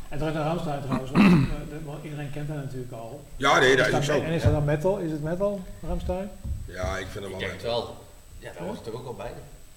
En 0.08 0.18
terug 0.18 0.34
naar 0.34 0.44
Ramstein 0.46 0.82
trouwens, 0.82 1.10
want, 1.10 1.24
eh, 1.24 1.30
de- 1.68 1.84
want 1.84 2.04
iedereen 2.04 2.30
kent 2.30 2.48
dat 2.48 2.56
natuurlijk 2.56 2.92
al. 2.92 3.20
Ja, 3.36 3.58
nee, 3.58 3.76
dat 3.76 3.86
Is 3.86 3.98
is 3.98 4.06
dat- 4.06 4.16
ook 4.16 4.22
en 4.22 4.32
is 4.32 4.42
dat 4.42 4.52
dan 4.52 4.64
metal? 4.64 4.98
Is 4.98 5.10
het 5.10 5.22
metal, 5.22 5.60
Ramstein? 5.86 6.28
Ja, 6.64 6.96
ik 6.98 7.06
vind 7.06 7.14
het 7.14 7.24
Ik 7.24 7.30
wel 7.30 7.38
denk 7.38 7.52
het 7.52 7.62
leuk. 7.62 7.70
wel. 7.70 7.94
Ja, 8.38 8.50
daar 8.52 8.62
hoort 8.62 8.74
het 8.76 8.84
toch 8.84 8.94
ook 8.94 9.02
wel 9.04 9.14
bij. 9.14 9.30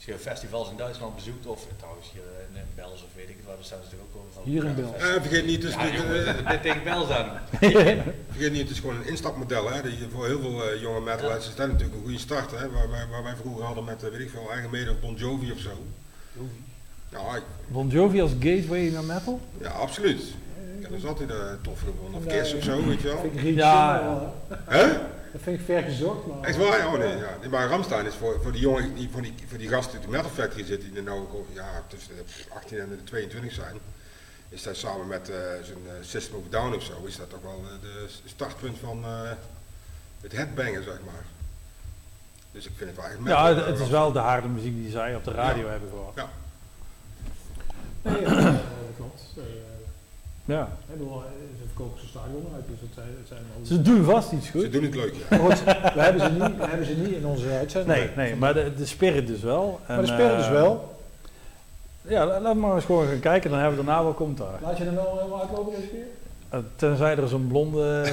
Je 0.09 0.17
festivals 0.17 0.69
in 0.69 0.77
Duitsland 0.77 1.15
bezoekt, 1.15 1.45
of 1.45 1.65
trouwens 1.77 2.07
hier 2.13 2.21
in 2.49 2.55
in 2.59 2.67
Bels 2.75 3.03
of 3.03 3.09
weet 3.15 3.29
ik 3.29 3.35
het 3.37 3.45
waar, 3.45 3.55
dan 3.55 3.63
staan 3.65 3.77
ze 3.81 3.83
natuurlijk 3.83 4.11
ook 4.15 4.23
overal. 4.27 4.43
Hier 4.43 4.63
in 4.65 4.69
Ja, 4.75 4.81
Bels. 4.81 4.95
Eh, 5.15 5.21
vergeet 5.21 5.45
niet, 5.45 5.63
het 5.63 5.71
is, 5.71 5.77
Ja, 5.77 6.51
dit- 6.51 6.61
tegen 6.61 6.83
Bels 6.83 7.09
aan. 7.09 7.29
vergeet 8.31 8.51
niet, 8.51 8.61
het 8.61 8.69
is 8.69 8.79
gewoon 8.79 8.95
een 8.95 9.07
instapmodel. 9.07 9.69
Hè, 9.71 9.81
die 9.81 9.97
voor 10.13 10.25
heel 10.25 10.39
veel 10.39 10.63
eh, 10.71 10.81
jonge 10.81 11.01
metalheads 11.01 11.47
is 11.47 11.55
dat 11.55 11.67
natuurlijk 11.67 11.95
een 11.95 12.03
goede 12.03 12.19
start. 12.19 12.51
Hè, 12.51 12.69
waar, 12.71 12.89
wij- 12.89 13.07
waar 13.11 13.23
wij 13.23 13.35
vroeger 13.35 13.63
hadden 13.65 13.83
met, 13.83 14.03
eh, 14.03 14.09
weet 14.09 14.19
ik 14.19 14.29
veel, 14.29 14.51
eigen 14.51 14.69
mede 14.69 14.91
of 14.91 14.99
Bon 14.99 15.15
Jovi 15.15 15.51
of 15.51 15.59
zo. 15.59 15.69
Ja, 17.09 17.35
ik- 17.35 17.43
Bon 17.67 17.87
Jovi 17.87 18.21
als 18.21 18.31
gateway 18.39 18.89
naar 18.89 19.03
metal? 19.03 19.39
ja 19.61 19.69
absoluut. 19.69 20.21
Ik 20.77 20.81
heb 20.85 20.91
dus 20.91 21.05
altijd 21.05 21.29
uh, 21.29 21.35
tof 21.61 21.79
gevonden. 21.79 22.21
Of 22.21 22.25
Kiss 22.25 22.53
of 22.53 22.63
zo, 22.63 22.85
weet 22.85 23.01
je 23.01 23.07
wel. 23.07 23.19
vind 23.19 23.33
ik 23.33 23.41
Rietje 23.41 23.59
Ja, 23.61 24.03
wel, 24.03 24.33
ja. 24.49 24.77
hè. 24.77 24.97
Dat 25.31 25.41
vind 25.41 25.59
ik 25.59 25.65
ver 25.65 25.83
gezocht, 25.83 26.25
maar... 26.25 26.41
Echt 26.47 26.57
waar? 26.57 26.87
Oh 26.87 26.93
nee, 26.97 27.17
ja. 27.17 27.37
Nee, 27.41 27.49
maar 27.49 27.67
Ramstein 27.67 28.05
is 28.05 28.15
voor, 28.15 28.39
voor 28.41 28.51
die 28.51 28.61
jongen, 28.61 28.95
die, 28.95 29.09
voor, 29.11 29.21
die, 29.21 29.33
voor 29.47 29.57
die 29.57 29.67
gasten 29.69 29.91
die 29.91 29.99
op 29.99 30.05
de 30.11 30.17
Metal 30.17 30.31
Factory 30.31 30.65
zitten, 30.65 30.89
die 30.89 30.97
er 30.97 31.03
nou 31.03 31.27
ja, 31.53 31.83
tussen 31.87 32.15
de 32.15 32.23
18 32.53 32.79
en 32.79 32.89
de 32.89 33.03
22 33.03 33.51
zijn, 33.53 33.75
is 34.49 34.63
dat 34.63 34.75
samen 34.75 35.07
met 35.07 35.29
eh 35.29 35.35
zo'n 35.63 35.83
eh, 35.87 35.93
System 36.01 36.35
of 36.35 36.43
Down 36.49 36.73
of 36.75 36.83
zo, 36.83 37.03
is 37.05 37.17
dat 37.17 37.29
toch 37.29 37.41
wel 37.41 37.61
eh, 37.65 37.81
de 37.81 38.05
startpunt 38.25 38.77
van 38.79 39.03
eh, 39.03 39.31
het 40.21 40.31
headbangen, 40.31 40.83
zeg 40.83 40.97
maar. 41.05 41.23
Dus 42.51 42.65
ik 42.65 42.71
vind 42.75 42.89
het 42.89 42.99
wel 42.99 43.05
echt 43.09 43.17
Ja, 43.25 43.47
het, 43.55 43.65
het 43.65 43.75
eh, 43.77 43.81
is 43.83 43.89
wel 43.89 44.11
de 44.11 44.19
harde 44.19 44.47
muziek 44.47 44.75
die 44.75 44.91
zij 44.91 45.15
op 45.15 45.23
de 45.23 45.31
radio 45.31 45.63
Ja. 45.65 45.69
hebben 45.71 45.89
gehoord. 45.89 46.15
Nee, 48.01 48.21
ja, 48.21 48.51
dat 48.51 48.61
klopt. 48.97 49.21
Eh, 50.49 50.55
Ja. 50.55 50.67
ik 50.91 50.97
bedoel, 50.97 51.11
eh, 51.15 51.21
ze 51.59 51.63
verkopen 51.65 51.99
ze 51.99 52.07
stadion 52.07 52.45
uit, 52.55 52.63
dus 52.69 52.79
het 52.81 52.89
zijn, 52.93 53.07
het 53.19 53.27
zijn 53.27 53.39
wel... 53.55 53.65
Ze 53.65 53.81
doen 53.81 54.03
vast 54.03 54.31
iets 54.31 54.45
Ze 54.45 54.51
goed. 54.51 54.71
doen 54.71 54.83
het 54.83 54.95
leuk, 54.95 55.13
goed, 55.41 55.63
we 55.93 56.01
hebben 56.01 56.21
ze 56.21 56.29
niet, 56.31 56.57
we 56.57 56.65
hebben 56.67 56.85
ze 56.85 56.93
niet 56.95 57.11
in 57.11 57.25
onze 57.25 57.49
uitzending. 57.49 57.97
Nee, 57.97 58.09
nee, 58.15 58.35
maar 58.35 58.53
de, 58.53 58.73
de 58.77 58.85
spirit 58.85 59.27
dus 59.27 59.41
wel. 59.41 59.79
Maar 59.87 59.95
de 59.97 60.01
En, 60.03 60.07
spelen 60.07 60.37
dus 60.37 60.45
eh, 60.45 60.51
wel. 60.51 60.97
Ja, 62.01 62.25
la- 62.25 62.39
laten 62.39 62.59
we 62.61 62.65
maar 62.67 62.75
eens 62.75 62.85
gewoon 62.85 63.07
gaan 63.07 63.19
kijken, 63.19 63.49
dan 63.49 63.59
hebben 63.59 63.79
we 63.79 63.85
daarna 63.85 64.03
wel 64.03 64.13
commentaar. 64.13 64.59
Laat 64.61 64.77
je 64.77 64.83
er 64.85 64.95
wel 64.95 65.17
helemaal 65.17 65.39
uitlopen 65.41 65.73
deze 65.75 65.87
keer? 65.87 66.05
Eh, 66.49 66.59
Tenzij 66.75 67.17
er 67.17 67.27
zo'n 67.27 67.47
blonde... 67.47 68.03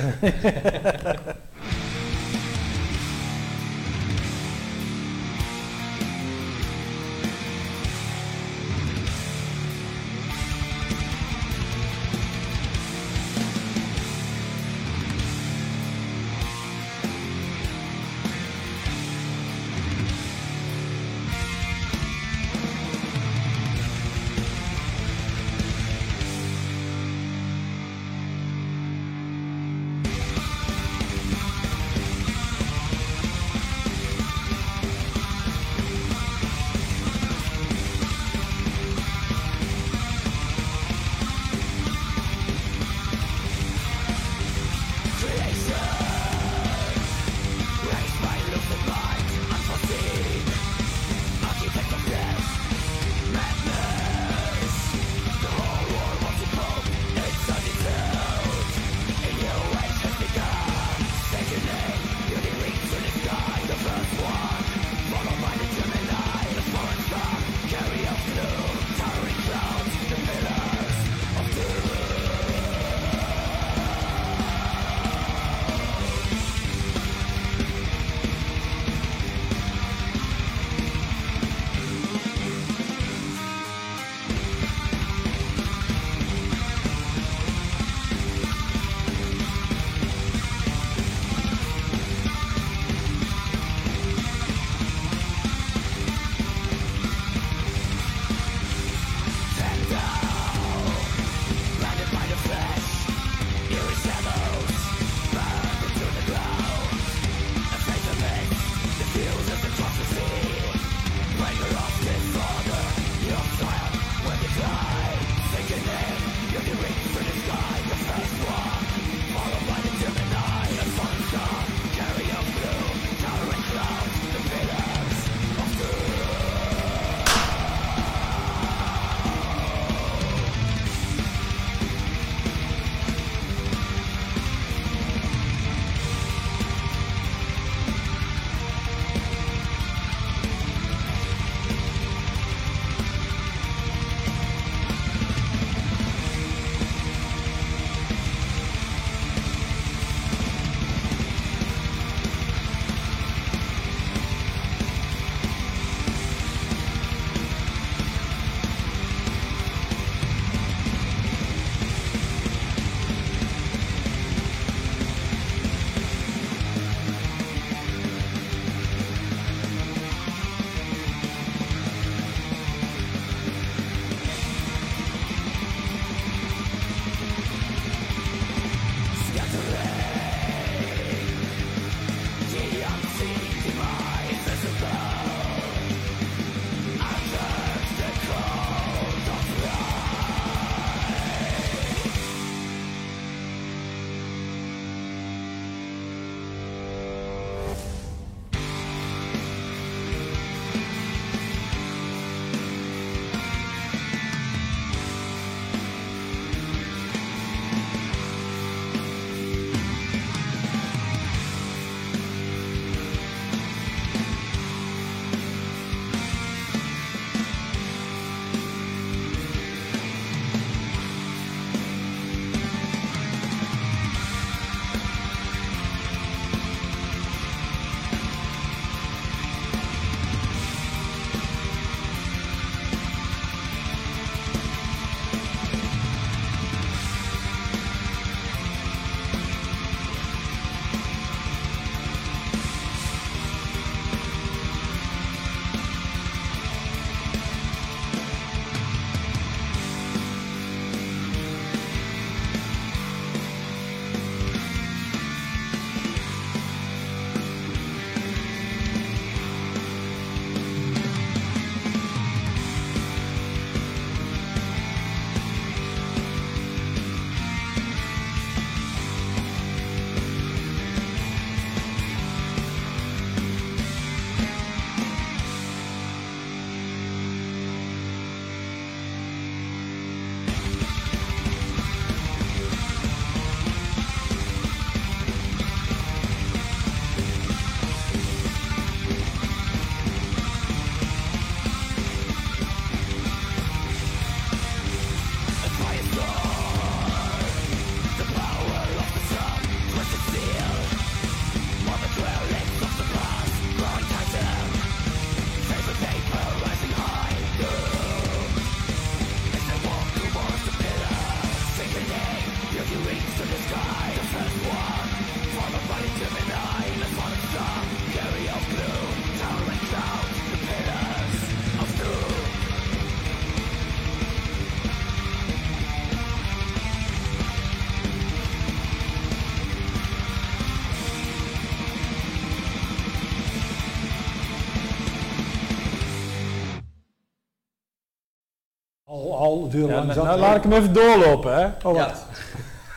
lang 339.80 339.90
nou, 340.02 340.12
zat. 340.12 340.24
nou 340.24 340.38
laat 340.38 340.56
ik 340.56 340.62
hem 340.62 340.72
even 340.72 340.92
doorlopen, 340.92 341.54
hè. 341.58 341.66
Oh, 341.82 341.94
Ja, 341.96 342.06
wat? 342.06 342.24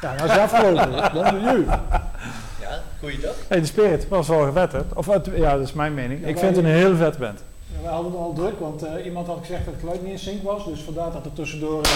Ja, 0.02 0.14
nou 0.14 0.26
is 0.26 0.32
het 0.32 0.40
afgelopen. 0.42 1.14
Dan 1.14 1.34
doe 1.34 1.42
je. 1.42 1.66
ja 2.60 2.80
goeie 3.00 3.20
toch? 3.20 3.36
Hey, 3.48 3.60
de 3.60 3.66
Spirit 3.66 4.08
was 4.08 4.28
wel 4.28 4.44
gewetterd. 4.46 4.94
Of, 4.94 5.06
het- 5.06 5.30
ja, 5.36 5.58
dat 5.58 5.68
is 5.68 5.74
mijn 5.74 5.94
mening. 5.94 6.22
Ja, 6.22 6.28
ik 6.28 6.38
vind 6.38 6.56
het 6.56 6.66
een 6.66 6.72
heel 6.72 6.96
vet 6.96 7.18
band. 7.18 7.44
Ja, 7.76 7.82
we 7.82 7.88
hadden 7.88 8.12
het 8.12 8.22
al 8.22 8.34
druk, 8.34 8.60
want 8.60 8.84
eh, 8.84 9.06
iemand 9.06 9.28
had 9.28 9.38
gezegd 9.40 9.66
dat 9.66 9.74
het 9.74 9.84
geluid 9.84 10.02
niet 10.04 10.12
in 10.12 10.20
sync 10.20 10.44
was. 10.44 10.66
Dus 10.66 10.82
vandaar 10.82 11.12
dat 11.12 11.26
er 11.26 11.34
tussendoor 11.34 11.82
eh, 11.84 11.90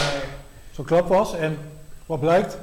zo'n 0.71 0.85
klap 0.85 1.07
was. 1.07 1.35
En 1.35 1.57
wat 2.05 2.19
blijkt? 2.19 2.57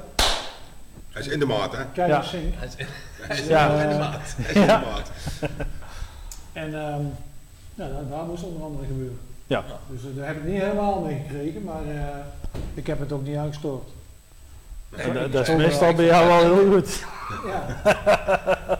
Hij 1.11 1.21
is 1.21 1.27
in 1.27 1.39
de 1.39 1.45
maat, 1.45 1.71
hè? 1.71 1.83
Kijk 1.93 2.07
Ja. 2.09 2.17
in 2.17 2.23
sync. 2.23 2.53
Hij 2.57 2.67
is- 2.67 2.75
Hij 3.21 3.37
is 3.37 3.47
Ja. 3.47 3.81
in 3.81 3.89
de 3.89 3.95
maat. 3.97 4.15
Hij 4.37 4.49
is 4.49 4.55
in 4.55 4.61
de 4.61 4.67
maat. 4.67 5.11
En 6.53 6.73
ehm, 6.75 7.01
ja, 7.75 7.87
daar 8.09 8.23
moest 8.27 8.43
onder 8.43 8.63
andere 8.63 8.85
gebeuren. 8.85 9.19
Ja. 9.51 9.63
Dus 9.89 10.01
eh, 10.01 10.17
daar 10.17 10.27
heb 10.27 10.35
ik 10.37 10.43
niet 10.43 10.61
helemaal 10.61 11.01
mee 11.01 11.23
gekregen, 11.27 11.63
maar 11.63 11.83
eh, 11.87 12.07
ik 12.73 12.87
heb 12.87 12.99
het 12.99 13.11
ook 13.11 13.23
niet 13.23 13.37
aangestoord. 13.37 13.87
En 14.95 15.13
dat, 15.13 15.31
dat 15.31 15.47
is 15.47 15.55
meestal 15.55 15.93
bij 15.93 16.05
jou 16.05 16.27
wel 16.27 16.55
heel 16.55 16.71
goed. 16.73 17.03
Ja, 17.45 17.81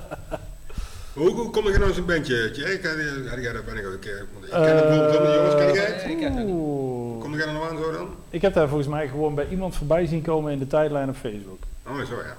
Hoe, 1.13 1.29
hoe 1.29 1.49
kom 1.49 1.67
je 1.71 1.77
nou 1.77 1.93
zo'n 1.93 2.05
bandje? 2.05 2.51
Tjerk, 2.51 2.86
had 2.86 2.93
je- 2.93 3.25
had 3.29 3.41
jij 3.41 3.63
ben 3.65 3.77
ik 3.77 3.86
ook 3.88 3.93
Ik 3.93 3.99
ken 4.01 4.17
het 4.17 4.29
bijvoorbeeld 4.29 5.12
helemaal 5.12 5.21
niet, 5.21 5.36
jongens, 5.36 5.55
ken 5.55 5.73
jij 5.73 5.86
het? 5.86 6.12
Ik 6.12 6.17
ken 6.17 6.34
het. 6.34 6.47
Kom 7.19 7.36
jij 7.36 7.45
er 7.47 7.53
nou 7.53 7.69
aan 7.69 7.77
zo 7.77 7.91
dan? 7.91 8.07
Ik 8.29 8.41
heb 8.41 8.53
daar 8.53 8.67
volgens 8.67 8.89
mij 8.89 9.07
gewoon 9.07 9.36
bij 9.36 9.47
iemand 9.49 9.75
voorbij 9.75 10.05
zien 10.05 10.21
komen 10.21 10.51
in 10.51 10.60
de 10.60 10.67
tijdlijn 10.67 11.10
op 11.10 11.15
Facebook. 11.15 11.60
Oh, 11.88 11.95
zo 11.95 12.15
ja. 12.15 12.36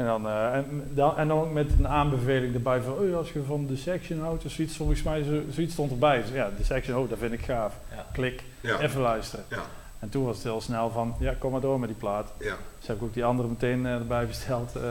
En 0.00 0.06
dan, 0.06 0.26
eh, 0.26 0.54
en, 0.54 0.90
dan, 0.94 1.16
en 1.16 1.28
dan 1.28 1.38
ook 1.38 1.52
met 1.52 1.70
een 1.78 1.88
aanbeveling 1.88 2.54
erbij 2.54 2.80
van, 2.80 2.92
oh, 2.92 3.16
als 3.16 3.32
je 3.32 3.42
van 3.42 3.66
de 3.66 3.76
section 3.76 4.20
houdt 4.20 4.44
of 4.44 4.50
zoiets, 4.50 4.76
volgens 4.76 5.02
mij 5.02 5.22
zo, 5.22 5.42
zoiets 5.50 5.72
stond 5.72 5.90
erbij. 5.90 6.22
Dus 6.22 6.30
ja, 6.32 6.50
de 6.56 6.64
section, 6.64 6.98
oh, 6.98 7.08
dat 7.08 7.18
vind 7.18 7.32
ik 7.32 7.44
gaaf. 7.44 7.74
Ja. 7.90 8.06
Klik, 8.12 8.42
Ja, 8.60 8.78
even 8.78 9.00
luisteren. 9.00 9.44
Ja. 9.48 9.62
En 9.98 10.08
toen 10.08 10.24
was 10.24 10.34
het 10.34 10.44
heel 10.44 10.60
snel 10.60 10.90
van, 10.90 11.14
ja, 11.18 11.34
kom 11.38 11.52
maar 11.52 11.60
door 11.60 11.80
met 11.80 11.88
die 11.88 11.98
plaat. 11.98 12.32
ja. 12.38 12.56
Dus 12.78 12.88
heb 12.88 12.96
ik 12.96 13.02
ook 13.02 13.14
die 13.14 13.24
andere 13.24 13.48
meteen 13.48 13.86
eh, 13.86 13.92
erbij 13.92 14.26
besteld, 14.26 14.76
uh, 14.76 14.82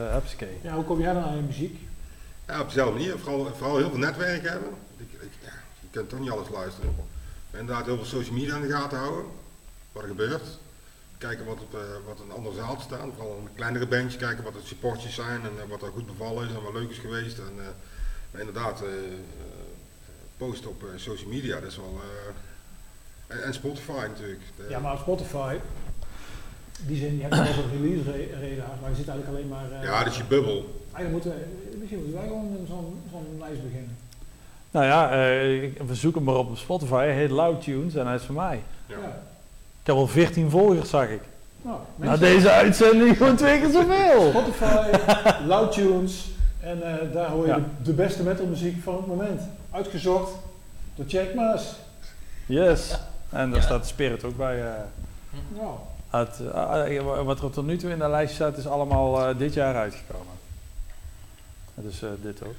ja, 0.62 0.74
hoe 0.74 0.84
kom 0.84 1.00
jij 1.00 1.14
dan 1.14 1.24
aan 1.24 1.36
je 1.36 1.42
muziek? 1.42 1.80
Ja, 2.48 2.60
op 2.60 2.68
dezelfde 2.68 2.94
manier. 2.94 3.18
Vooral, 3.20 3.46
vooral 3.56 3.78
heel 3.78 3.90
veel 3.90 4.00
netwerk 4.00 4.50
hebben. 4.50 4.70
Ik, 4.98 5.12
ik, 5.22 5.32
ja, 5.42 5.52
je 5.80 5.88
kunt 5.92 6.10
toch 6.10 6.20
niet 6.20 6.32
alles 6.32 6.50
luisteren. 6.50 6.96
Maar 7.52 7.60
inderdaad 7.60 7.86
heel 7.86 7.96
veel 7.96 8.06
social 8.06 8.36
media 8.36 8.56
in 8.56 8.62
de 8.62 8.70
gaten 8.74 8.98
houden. 8.98 9.26
Wat 9.92 10.04
er 10.04 10.10
gebeurt. 10.10 10.60
Kijken 11.20 11.46
wat, 11.46 11.60
op, 11.62 11.74
eh, 11.74 11.80
wat 12.08 12.20
een 12.20 12.32
ander 12.36 12.54
zaal 12.54 12.78
staan. 12.80 13.12
Vooral 13.16 13.38
een 13.38 13.50
kleinere 13.56 13.88
bandjes. 13.88 14.18
Kijken 14.18 14.44
wat 14.44 14.54
de 14.54 14.60
supportjes 14.64 15.14
zijn 15.16 15.42
en 15.42 15.52
eh, 15.64 15.70
wat 15.70 15.82
er 15.82 15.92
goed 15.92 16.06
bevallen 16.06 16.48
is 16.48 16.54
en 16.56 16.64
wat 16.64 16.74
leuk 16.74 16.90
is 16.90 16.98
geweest. 16.98 17.38
En, 17.38 17.54
eh, 17.58 17.66
maar 18.32 18.42
inderdaad, 18.42 18.84
posten 20.38 20.70
op 20.70 20.84
eh, 20.84 20.90
social 20.96 21.30
media, 21.30 21.60
dat 21.60 21.70
is 21.70 21.78
wel... 21.78 22.00
eh, 23.28 23.36
en, 23.38 23.44
en 23.44 23.54
Spotify 23.54 23.92
natuurlijk. 24.08 24.42
De- 24.56 24.66
Ja, 24.70 24.80
maar 24.80 24.94
op 24.94 25.00
Spotify, 25.00 25.56
die 26.86 26.98
zin, 26.98 27.16
je 27.16 27.22
hebt 27.22 27.36
wel 27.36 27.46
zo'n 27.54 27.82
release 27.82 28.12
re- 28.12 28.56
radar, 28.56 28.76
maar 28.82 28.90
je 28.90 28.96
zit 28.96 29.08
eigenlijk 29.08 29.28
alleen 29.28 29.48
maar... 29.48 29.72
eh, 29.72 29.84
ja, 29.84 30.04
dat 30.04 30.12
is 30.12 30.18
je 30.18 30.24
bubbel. 30.24 30.84
Eigenlijk 30.94 31.12
moeten, 31.12 31.32
we- 31.32 31.78
misschien 31.78 32.00
moeten 32.00 32.18
wij 32.18 32.28
gewoon 32.28 32.58
zo'n 32.68 33.02
zo'n 33.12 33.36
lijst 33.40 33.64
beginnen. 33.64 33.98
Nou 34.72 34.86
ja, 34.86 35.12
eh, 35.12 35.64
ik- 35.64 35.78
we 35.82 35.96
zoeken 35.96 36.22
hem 36.26 36.34
maar 36.34 36.40
op 36.40 36.58
Spotify. 36.58 37.06
Heet 37.08 37.30
Loud 37.30 37.62
Tunes 37.64 37.96
en 37.96 38.06
hij 38.06 38.16
is 38.16 38.22
van 38.24 38.36
mij. 38.36 38.64
Ja. 38.86 39.28
Heb 39.84 39.96
al 39.96 40.08
14 40.08 40.50
volgers, 40.50 40.90
zag 40.90 41.08
ik. 41.10 41.22
Nou, 41.62 41.78
Na 41.96 42.18
deze 42.18 42.50
uitzending 42.52 43.18
gewoon 43.18 43.36
twee 43.36 43.60
keer 43.60 43.70
zoveel. 43.72 44.30
Spotify, 44.30 44.90
Loud 45.48 45.72
Tunes, 45.72 46.30
en 46.60 46.82
eh, 46.84 47.14
daar 47.14 47.30
hoor 47.30 47.46
je 47.46 47.52
Ja. 47.52 47.56
de, 47.56 47.64
de 47.84 47.94
beste 47.94 48.24
metalmuziek 48.24 48.84
van 48.84 48.96
het 48.96 49.08
moment. 49.08 49.42
Uitgezocht 49.72 50.32
door 50.96 51.06
Jack 51.06 51.34
Maas. 51.34 51.76
Yes. 52.46 52.98
En 53.30 53.50
daar 53.50 53.60
Ja. 53.60 53.66
staat 53.66 53.88
Spirit 53.88 54.24
ook 54.24 54.38
bij. 54.38 54.62
eh, 54.66 54.72
Nou, 55.58 55.76
uit, 56.10 56.40
eh, 56.54 57.24
wat 57.24 57.42
er 57.44 57.50
tot 57.52 57.66
nu 57.66 57.78
toe 57.78 57.90
in 57.92 58.00
de 58.00 58.08
lijst 58.10 58.34
staat, 58.34 58.58
is 58.58 58.68
allemaal 58.68 59.28
eh, 59.28 59.38
dit 59.38 59.54
jaar 59.54 59.76
uitgekomen. 59.76 60.34
Dus 61.76 62.02
eh, 62.02 62.10
dit 62.22 62.44
ook. 62.44 62.54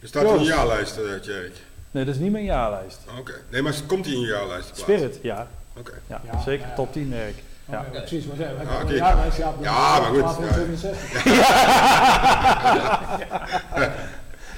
Er 0.00 0.08
staat 0.08 0.22
in 0.22 0.28
een 0.28 0.42
jaarlijst, 0.44 0.94
Tjerk. 1.22 1.52
Nee, 1.90 2.04
dat 2.04 2.14
is 2.14 2.20
niet 2.20 2.32
mijn 2.32 2.44
jaarlijst. 2.44 2.98
Oké. 3.18 3.32
Nee, 3.50 3.62
maar 3.62 3.74
komt 3.86 4.04
die 4.04 4.14
in 4.14 4.20
je 4.20 4.26
jaarlijst? 4.26 4.70
Spirit, 4.76 5.18
ja. 5.22 5.48
Oké. 5.78 5.92
ja, 6.06 6.20
Ja, 6.32 6.40
zeker 6.42 6.66
ja. 6.66 6.74
top 6.74 6.92
10 6.92 7.10
werk. 7.10 7.34
oké, 7.68 7.76
Ja. 7.76 7.82
precies. 7.82 8.24
Maar 8.26 8.36
hebben 8.36 8.68
Ah, 8.68 8.88
ja, 9.36 9.52
Ja, 9.60 10.00
maar 10.00 10.10
goed, 10.10 10.20
1267. 10.20 11.24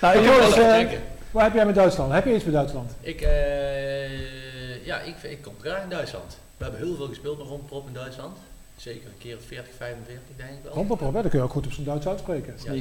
Nou, 0.00 0.18
ik 0.18 0.24
Jongens, 0.24 0.54
jongens, 0.54 0.92
eh. 0.92 0.98
Waar 1.30 1.44
heb 1.44 1.54
jij 1.54 1.66
met 1.66 1.74
Duitsland? 1.74 2.12
Heb 2.12 2.24
je 2.24 2.34
iets 2.34 2.44
met 2.44 2.52
Duitsland? 2.52 2.92
Ik, 3.00 3.20
eh, 3.20 4.84
ja, 4.86 5.00
ik, 5.00 5.14
ik 5.22 5.42
kom 5.42 5.54
graag 5.60 5.82
in 5.82 5.88
Duitsland. 5.88 6.38
We 6.56 6.64
hebben 6.64 6.82
heel 6.82 6.96
veel 6.96 7.06
gespeeld 7.06 7.38
met 7.38 7.46
Rondprop 7.46 7.86
in 7.86 7.92
Duitsland. 7.92 8.36
Zeker 8.76 9.06
een 9.06 9.18
keer 9.18 9.36
of 9.36 9.42
40, 9.46 9.72
45 9.76 10.22
denk 10.36 10.50
ik 10.50 10.56
wel. 10.62 10.72
Rondpop, 10.72 11.00
hè? 11.00 11.12
dat 11.12 11.28
kun 11.30 11.38
je 11.38 11.44
ook 11.44 11.50
goed 11.50 11.66
op 11.66 11.72
zijn 11.72 11.86
Duits 11.86 12.06
uitspreken. 12.06 12.54
Ja. 12.64 12.72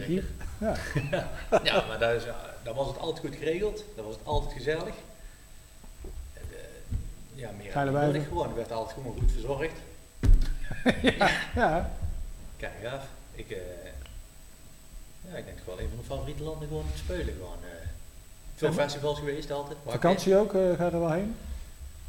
Ja. 1.11 1.29
ja, 1.63 1.83
maar 1.87 1.99
daar, 1.99 2.15
is, 2.15 2.23
daar 2.63 2.73
was 2.73 2.87
het 2.87 2.99
altijd 2.99 3.25
goed 3.25 3.35
geregeld. 3.35 3.83
Daar 3.95 4.05
was 4.05 4.15
het 4.15 4.25
altijd 4.25 4.53
gezellig. 4.53 4.93
Ja, 7.35 7.49
meer 7.57 7.71
Geile 7.71 7.97
had 7.97 8.13
ik 8.13 8.23
gewoon. 8.27 8.49
Er 8.49 8.55
werd 8.55 8.71
altijd 8.71 8.97
gewoon 8.97 9.15
goed 9.19 9.31
verzorgd. 9.31 9.73
Ja, 11.55 11.91
Kijk, 12.57 12.71
gaaf. 12.83 13.03
Ik, 13.33 13.49
eh, 13.51 13.57
ja, 15.31 15.37
ik 15.37 15.45
denk 15.45 15.57
toch 15.57 15.65
wel 15.65 15.79
een 15.79 15.87
van 15.87 15.95
mijn 15.95 16.07
favoriete 16.07 16.43
landen 16.43 16.67
gewoon 16.67 16.83
om 16.83 16.91
te 16.91 16.97
spelen. 16.97 17.33
Gewoon, 17.37 17.57
eh, 17.63 17.87
veel 18.55 18.67
Ja. 18.69 18.73
festivals 18.73 19.19
geweest 19.19 19.51
altijd. 19.51 19.77
Maar 19.83 19.93
vakantie 19.93 20.35
ook, 20.37 20.53
eh, 20.53 20.59
ga 20.77 20.85
je 20.85 20.91
er 20.91 20.99
wel 20.99 21.11
heen? 21.11 21.35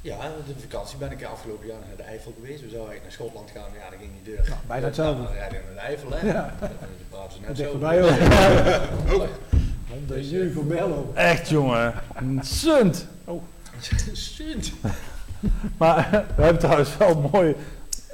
Ja, 0.00 0.18
de 0.46 0.60
vakantie 0.60 0.98
ben 0.98 1.10
ik 1.12 1.24
afgelopen 1.24 1.66
jaar 1.66 1.78
naar 1.86 1.96
de 1.96 2.02
Eifel 2.02 2.32
geweest. 2.34 2.60
We 2.62 2.68
zouden 2.68 2.90
eigenlijk 2.90 3.02
naar 3.02 3.12
Schotland 3.12 3.50
gaan, 3.50 3.70
maar 3.70 3.78
ja, 3.84 3.90
dat 3.90 3.98
ging 3.98 4.12
niet 4.12 4.24
deur. 4.24 4.48
Nou, 4.48 4.60
bijna 4.66 4.86
hetzelfde. 4.86 5.22
Ja, 5.22 5.28
dan 5.28 5.36
rijden 5.36 5.58
we 5.58 5.64
naar 5.74 5.74
de 5.74 5.80
Eifel, 5.88 6.10
hè. 6.12 6.26
Ja. 6.26 6.54
Dan 6.60 6.70
praten 7.10 7.32
ze 7.32 7.40
net 7.40 7.56
Dicht 7.56 7.70
zo. 7.70 7.78
voorbij 7.78 8.02
ook. 8.02 8.10
Oh, 9.20 9.28
De 10.08 10.50
voor 10.54 10.64
Bello. 10.64 11.12
echt 11.14 11.48
jongen. 11.48 11.94
Sunt. 12.40 13.06
Sint. 14.12 14.72
Maar 15.78 16.24
we 16.36 16.42
hebben 16.42 16.58
trouwens 16.62 16.96
wel 16.96 17.28
mooi, 17.32 17.56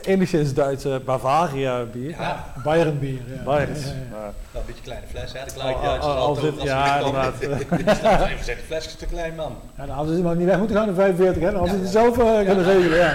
enigszins 0.03 0.55
Duitse 0.55 1.01
Bavaria 1.05 1.83
bier. 1.93 2.11
Ja, 2.11 2.45
Bayern 2.65 2.99
bier. 2.99 3.21
Ja. 3.37 3.43
Bayers. 3.45 3.81
Ja, 3.85 3.87
ja, 3.87 3.95
ja. 3.95 4.11
Maar- 4.11 4.33
wel 4.51 4.61
een 4.61 4.67
beetje 4.67 4.83
kleine 4.83 5.07
fles, 5.11 5.33
hè. 5.33 5.39
De 5.45 5.51
Al- 5.51 5.53
kleine 5.55 5.79
al- 5.79 5.83
Duitsers 5.85 6.15
al 6.15 6.21
altijd 6.21 6.55
als 6.55 6.63
ja, 6.69 6.97
inderdaad. 6.99 7.41
Even 7.41 8.45
zijn 8.45 8.57
de 8.57 8.63
flesjes 8.67 8.95
te 8.95 9.07
klein, 9.07 9.35
man. 9.35 9.57
Ja, 9.79 9.87
dan 9.87 9.95
hadden 9.97 10.17
ze 10.17 10.23
maar 10.23 10.37
niet 10.37 10.47
weg 10.47 10.59
moeten 10.59 10.77
gaan 10.77 10.89
in 10.89 10.95
45, 10.95 11.43
hè? 11.43 11.51
Dan 11.51 11.59
hadden 11.61 11.77
ze 11.77 11.83
het 11.83 11.93
zelf 11.93 12.19
eh, 12.19 12.47
kunnen 12.47 12.65
regelen. 12.65 12.99
Ja. 12.99 13.15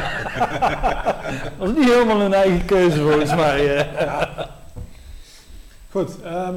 Dat 1.59 1.69
is 1.69 1.75
niet 1.75 1.93
helemaal 1.93 2.21
een 2.21 2.33
eigen 2.33 2.65
keuze 2.65 3.01
volgens 3.01 3.35
mij. 3.35 3.77
eh. 3.77 4.21
Goed, 5.91 6.21
ehm, 6.21 6.53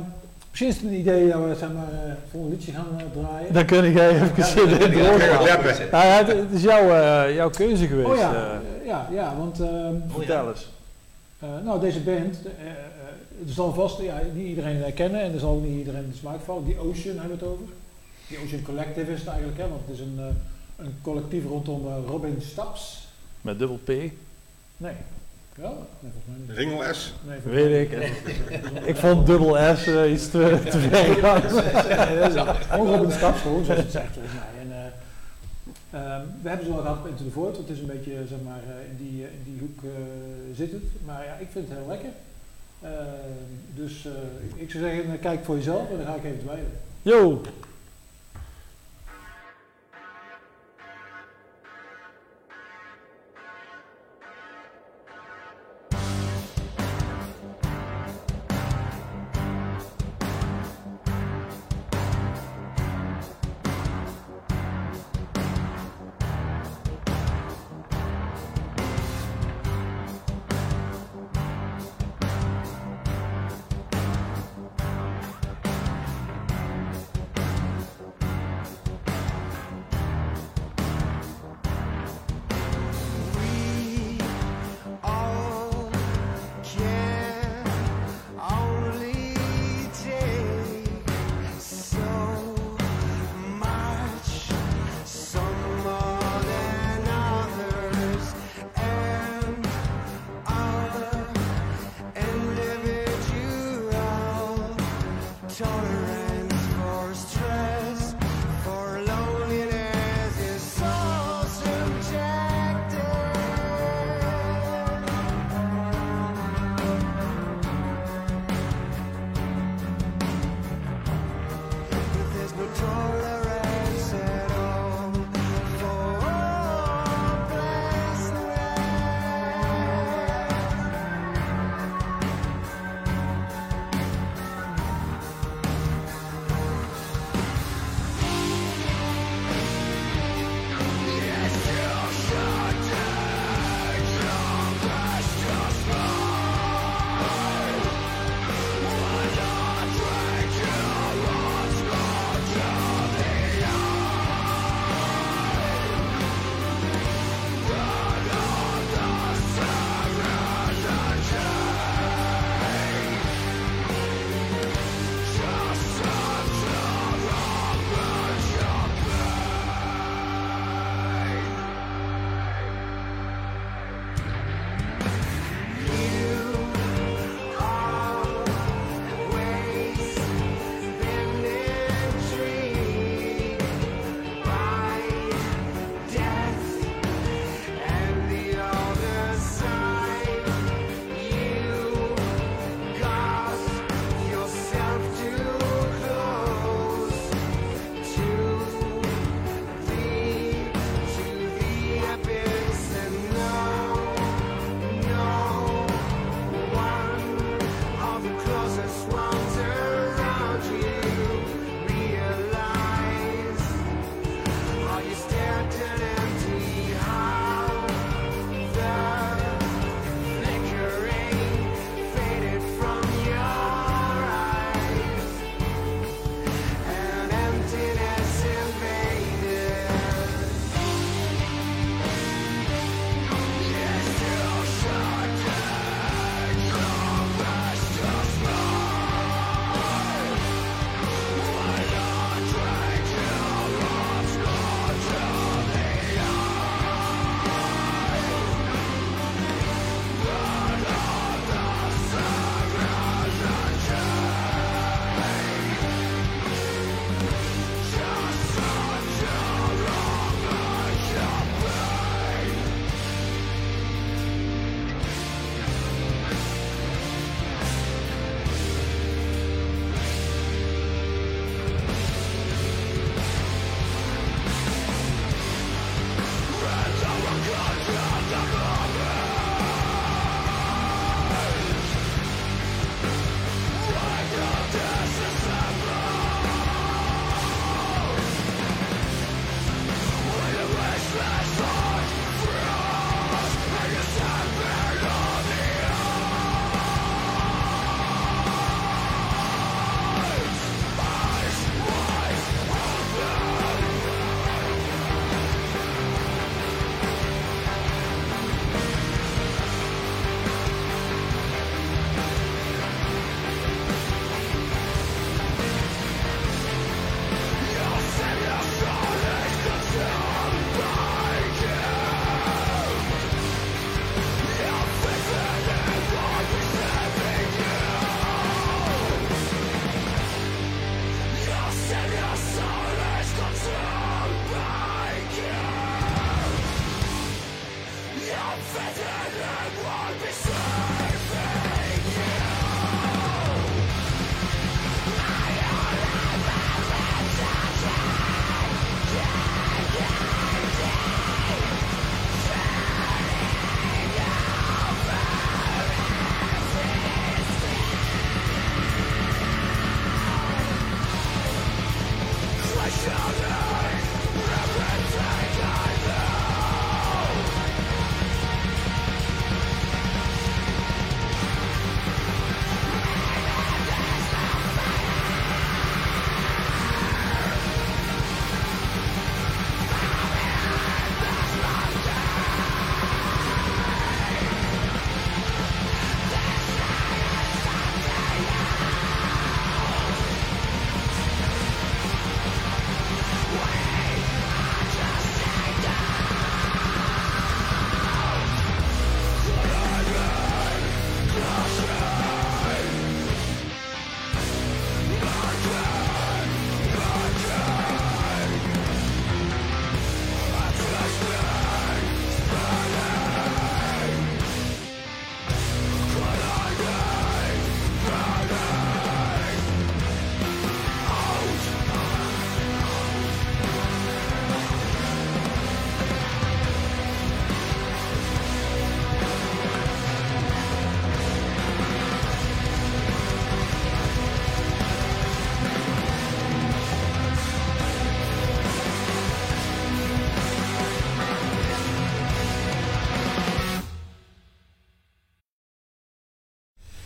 misschien 0.51 0.69
is 0.69 0.77
het 0.77 0.85
een 0.85 0.99
idee 0.99 1.29
dat 1.29 1.45
we 1.45 1.55
zeg 1.59 1.73
maar, 1.73 1.93
eh, 1.93 1.99
het 2.01 2.19
volgende 2.31 2.57
liedje 2.57 2.73
gaan 2.73 2.87
eh, 2.99 3.05
draaien. 3.23 3.53
Dan 3.53 3.65
kun 3.65 3.93
jij 3.93 4.11
even 4.23 4.45
zitten 4.45 4.71
Ja, 4.71 5.11
doorgaan. 5.11 5.19
ja, 5.19 5.41
ja, 5.47 5.65
ja. 5.65 5.73
ja. 5.79 5.91
Nou 5.91 6.05
ja, 6.07 6.17
het, 6.17 6.27
het 6.27 6.51
is 6.53 6.63
jouw, 6.63 6.91
eh, 6.91 7.35
jouw 7.35 7.51
keuze 7.51 7.87
geweest. 7.87 8.09
Oh 8.09 8.17
ja, 8.17 8.35
eh. 8.35 8.55
eh, 8.55 8.87
ja, 8.87 9.09
ja, 9.13 9.37
want 9.37 9.61
ehm, 9.61 9.95
Vertel 10.09 10.49
eens. 10.49 10.69
eh, 11.39 11.49
nou, 11.65 11.81
deze 11.81 12.01
band, 12.01 12.39
eh, 12.45 12.67
eh, 12.67 13.47
er 13.47 13.53
zal 13.53 13.73
vast 13.73 14.01
ja, 14.01 14.21
niet 14.35 14.47
iedereen 14.47 14.77
herkennen 14.77 15.21
en 15.21 15.33
er 15.33 15.39
zal 15.39 15.55
ook 15.55 15.63
niet 15.63 15.79
iedereen 15.79 16.03
in 16.05 16.11
de 16.11 16.17
smaak 16.17 16.41
vallen. 16.45 16.65
Die 16.65 16.79
Ocean 16.79 17.19
hebben 17.19 17.39
we 17.39 17.45
het 17.45 17.53
over. 17.53 17.65
Die 18.29 18.39
Ocean 18.45 18.63
Collective 18.63 19.13
is 19.13 19.19
het 19.19 19.29
eigenlijk, 19.29 19.59
hè, 19.59 19.69
want 19.69 19.81
het 19.87 19.95
is 19.95 20.01
een, 20.01 20.17
eh, 20.19 20.85
een 20.87 20.95
collectief 21.03 21.45
rondom 21.45 21.87
eh, 21.87 21.93
Robin 22.07 22.37
Staps. 22.41 23.09
Met 23.41 23.59
dubbel 23.59 23.79
P. 23.85 23.89
Nee. 24.77 24.93
Wel? 25.61 25.87
Nee, 26.01 26.11
volgens 26.13 26.25
mij 26.27 26.37
niet. 26.47 26.57
Ringel 26.57 26.95
S. 26.95 27.15
Nee, 27.27 27.39
Weet 27.43 27.91
ik. 27.91 27.99
Ik 28.85 28.97
vond 28.97 29.27
dubbel 29.27 29.77
S 29.77 29.87
eh, 29.87 30.13
iets 30.13 30.31
te, 30.31 30.59
te 30.71 30.79
ver 30.79 31.15
gaan. 31.15 31.43
Nee, 32.09 32.19
dat 32.19 32.35
is 32.35 32.67
Gewoon 32.69 32.87
Robin 32.95 33.11
Staps, 33.11 33.41
gewoon 33.41 33.65
zoals 33.65 33.81
het 33.81 33.93
zegt 33.93 34.13
volgens 34.13 34.35
mij. 34.35 34.63
En, 34.63 34.73
eh, 34.73 36.01
ehm, 36.01 36.23
we 36.43 36.49
hebben 36.49 36.67
ze 36.67 36.73
wel 36.73 36.83
gehad 36.83 36.99
op 36.99 37.07
Into 37.07 37.25
the 37.25 37.31
Void, 37.31 37.57
want 37.57 37.69
het 37.69 37.77
is 37.77 37.83
een 37.83 37.87
beetje 37.95 38.13
zeg 38.29 38.39
maar, 38.45 38.61
eh, 38.69 38.91
in, 38.91 38.97
die, 38.97 39.25
eh, 39.25 39.33
in 39.33 39.43
die 39.45 39.59
hoek 39.61 39.79
eh, 39.85 39.91
zit 40.57 40.73
het. 40.73 40.83
Maar 41.05 41.25
ja, 41.25 41.33
ik 41.41 41.49
vind 41.53 41.69
het 41.69 41.79
heel 41.79 41.89
lekker. 41.89 42.11
Ehm, 42.83 43.43
dus 43.75 44.07
eh, 44.07 44.63
ik 44.63 44.71
zou 44.71 44.85
zeggen, 44.85 45.13
eh, 45.13 45.21
kijk 45.21 45.45
voor 45.45 45.57
jezelf 45.57 45.91
en 45.91 45.97
dan 45.97 46.07
ga 46.07 46.15
ik 46.15 46.25
even 46.25 46.39
twijfelen. 46.39 46.79
Yo. 47.03 47.41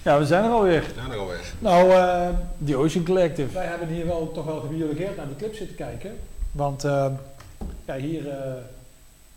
Ja, 0.04 0.18
we 0.18 0.26
zijn 0.26 0.44
er 0.44 0.50
alweer. 0.50 0.84
Ja, 0.96 1.06
nog 1.06 1.16
alweer. 1.16 1.40
Nou, 1.58 1.90
eh, 1.90 2.28
Die 2.58 2.76
Ocean 2.76 3.04
Collective. 3.04 3.52
wij 3.54 3.66
hebben 3.66 3.88
hier 3.88 4.06
wel 4.06 4.30
toch 4.34 4.44
wel 4.44 4.60
gebiologeerd 4.60 5.16
naar 5.16 5.26
die 5.26 5.36
clip 5.36 5.54
zitten 5.54 5.76
kijken. 5.76 6.16
Want 6.52 6.84
eh, 6.84 7.06
ja, 7.84 7.94
hier 7.96 8.28
eh, 8.28 8.36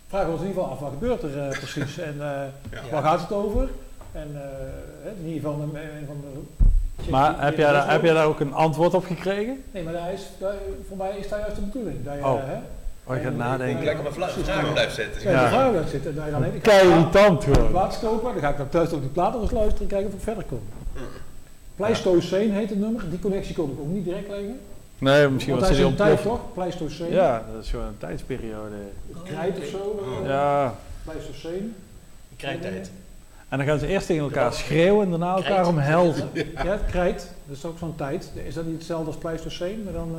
vragen 0.07 0.27
we 0.27 0.33
ons 0.33 0.41
in 0.41 0.47
ieder 0.47 0.61
geval 0.63 0.75
af 0.77 0.79
wat 0.81 0.91
gebeurt 0.99 1.23
er 1.23 1.47
precies 1.59 1.97
en 2.09 2.13
eh, 2.13 2.41
Ja. 2.71 2.81
waar 2.91 3.03
gaat 3.03 3.21
het 3.21 3.31
over. 3.31 3.69
En 4.11 4.29
eh, 4.33 4.41
hè, 5.03 5.09
in 5.09 5.25
ieder 5.33 5.49
geval 5.49 5.61
een, 5.61 5.75
een 5.75 6.05
van 6.07 6.21
de... 6.21 6.39
Maar 7.11 7.31
die- 7.33 7.39
heb 7.41 7.49
die 7.55 7.59
jij, 7.65 7.67
er 7.67 7.73
daar, 7.73 7.91
heb 7.91 8.03
jij 8.03 8.13
daar 8.13 8.25
ook 8.25 8.39
een 8.39 8.53
antwoord 8.53 8.93
op 8.93 9.05
gekregen? 9.05 9.63
Nee, 9.71 9.83
maar 9.83 9.93
daar 9.93 10.13
is, 10.13 10.21
daar- 10.39 10.53
voor 10.87 10.97
mij 10.97 11.17
is 11.17 11.29
daar 11.29 11.39
juist 11.39 11.55
de 11.55 11.61
bedoeling. 11.61 12.03
Dat 12.05 12.13
je, 12.13 12.25
Oh. 12.25 12.39
hè, 12.39 12.57
Oh, 13.09 13.15
je 13.15 13.21
gaat 13.21 13.35
nadenken. 13.35 13.83
Lekker 13.85 14.03
met 14.03 14.13
vla- 14.13 14.29
vragen 14.29 14.71
blijft 14.73 14.95
zitten. 14.95 15.21
ja. 15.31 15.49
Ja. 15.51 15.69
blijft 15.69 15.89
zitten. 15.89 16.15
dan 16.15 16.43
ik 16.43 16.51
ga 16.53 16.59
Kei 16.59 16.89
irritant 16.89 17.43
gewoon. 17.43 17.71
water 17.71 17.99
kopen, 17.99 18.31
dan 18.33 18.41
ga 18.41 18.49
ik 18.49 18.57
dan 18.57 18.69
thuis 18.69 18.91
ook 18.91 19.01
die 19.01 19.09
platen 19.09 19.41
eens 19.41 19.51
luisteren 19.51 19.81
en 19.81 19.87
kijken 19.87 20.07
of 20.07 20.13
ik 20.13 20.21
verder 20.21 20.43
kom. 20.43 20.59
Pleistocene 21.75 22.53
heet 22.53 22.69
het 22.69 22.79
nummer, 22.79 23.09
die 23.09 23.19
connectie 23.19 23.55
kon 23.55 23.71
ik 23.71 23.79
ook 23.79 23.87
niet 23.87 24.03
direct 24.05 24.29
leggen. 24.29 24.59
Nee, 24.99 25.27
misschien 25.29 25.53
Want 25.55 25.67
was 25.67 25.77
hij 25.77 25.85
een 25.87 25.95
tijd 25.95 26.21
toch? 26.21 26.39
Pleistocene. 26.53 27.09
Ja, 27.11 27.43
dat 27.53 27.63
is 27.63 27.69
gewoon 27.69 27.85
een 27.85 27.97
tijdsperiode. 27.97 28.75
Krijt 29.23 29.57
of 29.57 29.65
zo. 29.65 30.05
Ja. 30.25 30.75
Pleistocene. 31.03 31.67
Krijttijd. 32.35 32.91
En 33.49 33.57
dan 33.57 33.67
gaan 33.67 33.79
ze 33.79 33.87
eerst 33.87 34.07
tegen 34.07 34.23
elkaar 34.23 34.53
schreeuwen 34.53 35.03
en 35.03 35.09
daarna 35.09 35.35
elkaar 35.35 35.67
omhelzen. 35.67 36.29
Ja, 36.63 36.79
krijt. 36.89 37.31
Dat 37.47 37.57
is 37.57 37.65
ook 37.65 37.77
zo'n 37.77 37.95
tijd. 37.95 38.31
Is 38.47 38.53
dat 38.53 38.65
niet 38.65 38.75
hetzelfde 38.77 39.07
als 39.07 39.17
Pleistocene? 39.17 39.83
Maar 39.83 39.93
dan... 39.93 40.15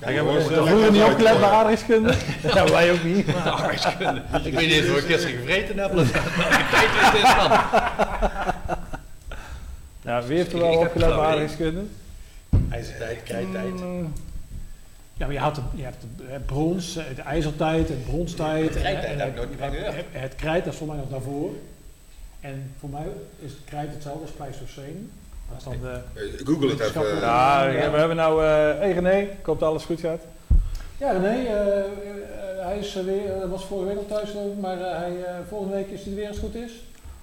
ehm, 0.00 0.10
Ik 0.10 0.16
heb 0.16 0.26
er 0.26 0.42
vroeger 0.42 0.92
niet 0.92 1.02
opgelet 1.02 1.38
bij 1.40 1.48
aardrijkskunde. 1.48 2.14
Ja, 2.54 2.70
wij 2.70 2.92
ook 2.92 3.04
niet. 3.04 3.28
Ik 4.48 4.54
weet 4.54 4.66
niet 4.66 4.70
eens 4.70 4.88
wat 4.88 4.98
ik 4.98 5.04
gisteren 5.04 5.36
gevreten 5.36 5.78
heb. 5.78 5.92
Welke 5.92 6.10
tijd 6.70 6.90
is 7.02 7.10
dit 7.12 7.22
dan? 7.22 7.50
Ja, 10.02 10.22
wie 10.22 10.36
heeft 10.36 10.52
er 10.52 10.58
wel 10.58 10.78
opgelet 10.78 11.08
bij 11.08 11.18
aardrijkskunde? 11.24 11.82
IJzertijd, 12.70 13.22
krijttijd. 13.22 13.70
Mm, 13.80 14.12
Ja, 15.16 15.24
maar 15.26 15.34
je, 15.34 15.40
had 15.40 15.54
de, 15.54 15.60
je 15.74 15.82
hebt 15.82 16.04
de 16.16 16.40
brons, 16.46 16.94
de 16.94 17.22
ijzertijd, 17.22 17.90
en 17.90 18.02
bronstijd. 18.06 18.72
De 18.72 18.78
en 18.80 19.18
heb 19.18 19.28
ik 19.28 19.34
nooit 19.36 19.48
niet 19.50 19.58
van 19.58 19.70
gehoord. 19.70 19.94
Het, 19.94 20.04
het 20.10 20.34
krijt, 20.34 20.64
dat 20.64 20.72
is 20.72 20.78
voor 20.78 20.88
mij 20.88 20.96
nog 20.96 21.08
daarvoor. 21.08 21.50
En 22.40 22.72
voor 22.78 22.88
mij 22.88 23.06
is 23.38 23.50
het 23.50 23.60
krijt 23.64 23.90
hetzelfde 23.92 24.22
als 24.22 24.30
Pleistocene. 24.30 25.00
Dat 25.48 25.58
is 25.58 25.64
dan 25.64 25.74
de... 25.82 26.00
Eh, 26.20 26.46
Google 26.46 26.68
het 26.70 26.80
even. 26.80 27.12
eh, 27.14 27.20
Ja, 27.20 27.66
Ja. 27.68 27.90
we 27.90 27.96
hebben 27.98 28.16
nou... 28.16 28.44
eh 28.44 28.78
hey 28.78 28.92
René, 28.92 29.16
ik 29.18 29.44
hoop 29.46 29.58
dat 29.60 29.68
alles 29.68 29.84
goed 29.84 30.00
gaat. 30.00 30.20
Ja, 30.98 31.10
René, 31.10 31.26
eh, 31.46 31.78
eh, 31.78 31.84
hij 32.58 32.78
is 32.78 32.96
eh, 32.96 33.04
weer, 33.04 33.32
eh, 33.42 33.50
was 33.50 33.64
vorige 33.64 33.86
week 33.88 33.96
al 33.96 34.06
thuis, 34.06 34.30
maar 34.60 34.80
eh, 34.80 34.96
hij, 34.98 35.24
eh, 35.24 35.34
volgende 35.48 35.74
week 35.74 35.88
is 35.90 36.00
hij 36.02 36.10
er 36.12 36.18
weer 36.18 36.28
als 36.28 36.36
het 36.36 36.44
goed 36.44 36.54
is. 36.54 36.72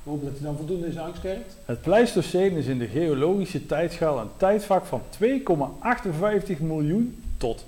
We 0.04 0.10
hopen 0.12 0.26
dat 0.26 0.34
hij 0.38 0.44
dan 0.46 0.56
voldoende 0.58 0.88
is 0.88 0.98
aangesterkt. 0.98 1.56
Het 1.66 1.82
Pleistocene 1.82 2.58
is 2.60 2.66
in 2.66 2.80
de 2.80 2.88
geologische 2.88 3.66
tijdschaal 3.66 4.20
een 4.20 4.30
tijdvak 4.38 4.86
van 4.86 5.02
2,58 5.10 6.58
miljoen 6.60 7.24
tot 7.38 7.66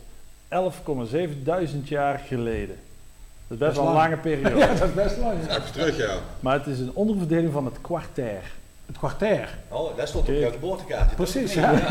11,7 0.50 1.44
duizend 1.44 1.88
jaar 1.88 2.20
geleden. 2.28 2.76
Dat 3.48 3.58
is 3.60 3.66
best 3.66 3.78
wel 3.78 3.88
een 3.88 3.94
lang. 3.94 4.10
lange 4.10 4.18
periode. 4.22 4.58
ja, 4.66 4.74
dat 4.74 4.88
is 4.88 4.94
best 4.94 5.18
lang. 5.18 5.34
Even 5.50 5.72
terug, 5.72 5.98
ja. 5.98 6.14
Maar 6.40 6.58
het 6.58 6.68
is 6.68 6.80
een 6.80 6.92
onderverdeling 6.94 7.54
van 7.54 7.66
het 7.66 7.76
kwartair. 7.82 8.42
Het 8.88 8.98
kwartair. 8.98 9.50
Oh, 9.70 9.98
daar 9.98 10.08
stond 10.08 10.28
op 10.30 10.34
jouw 10.36 10.52
geboortekaartje. 10.52 11.16
Precies, 11.16 11.54
ja. 11.54 11.72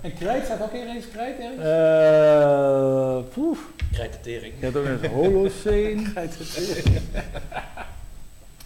en 0.00 0.14
krijt, 0.18 0.44
staat 0.44 0.62
ook 0.62 0.72
ergens 0.72 1.04
krijt 1.12 1.38
ergens? 1.38 1.62
Eh 1.62 3.32
poef. 3.34 3.58
Krijt 3.92 4.12
de 4.12 4.20
tering. 4.20 4.54
Je 4.58 4.64
hebt 4.64 4.76
ook 4.76 4.84
nog 4.88 5.00
het 5.00 5.10
Holocene. 5.10 6.02
Krijt 6.12 6.36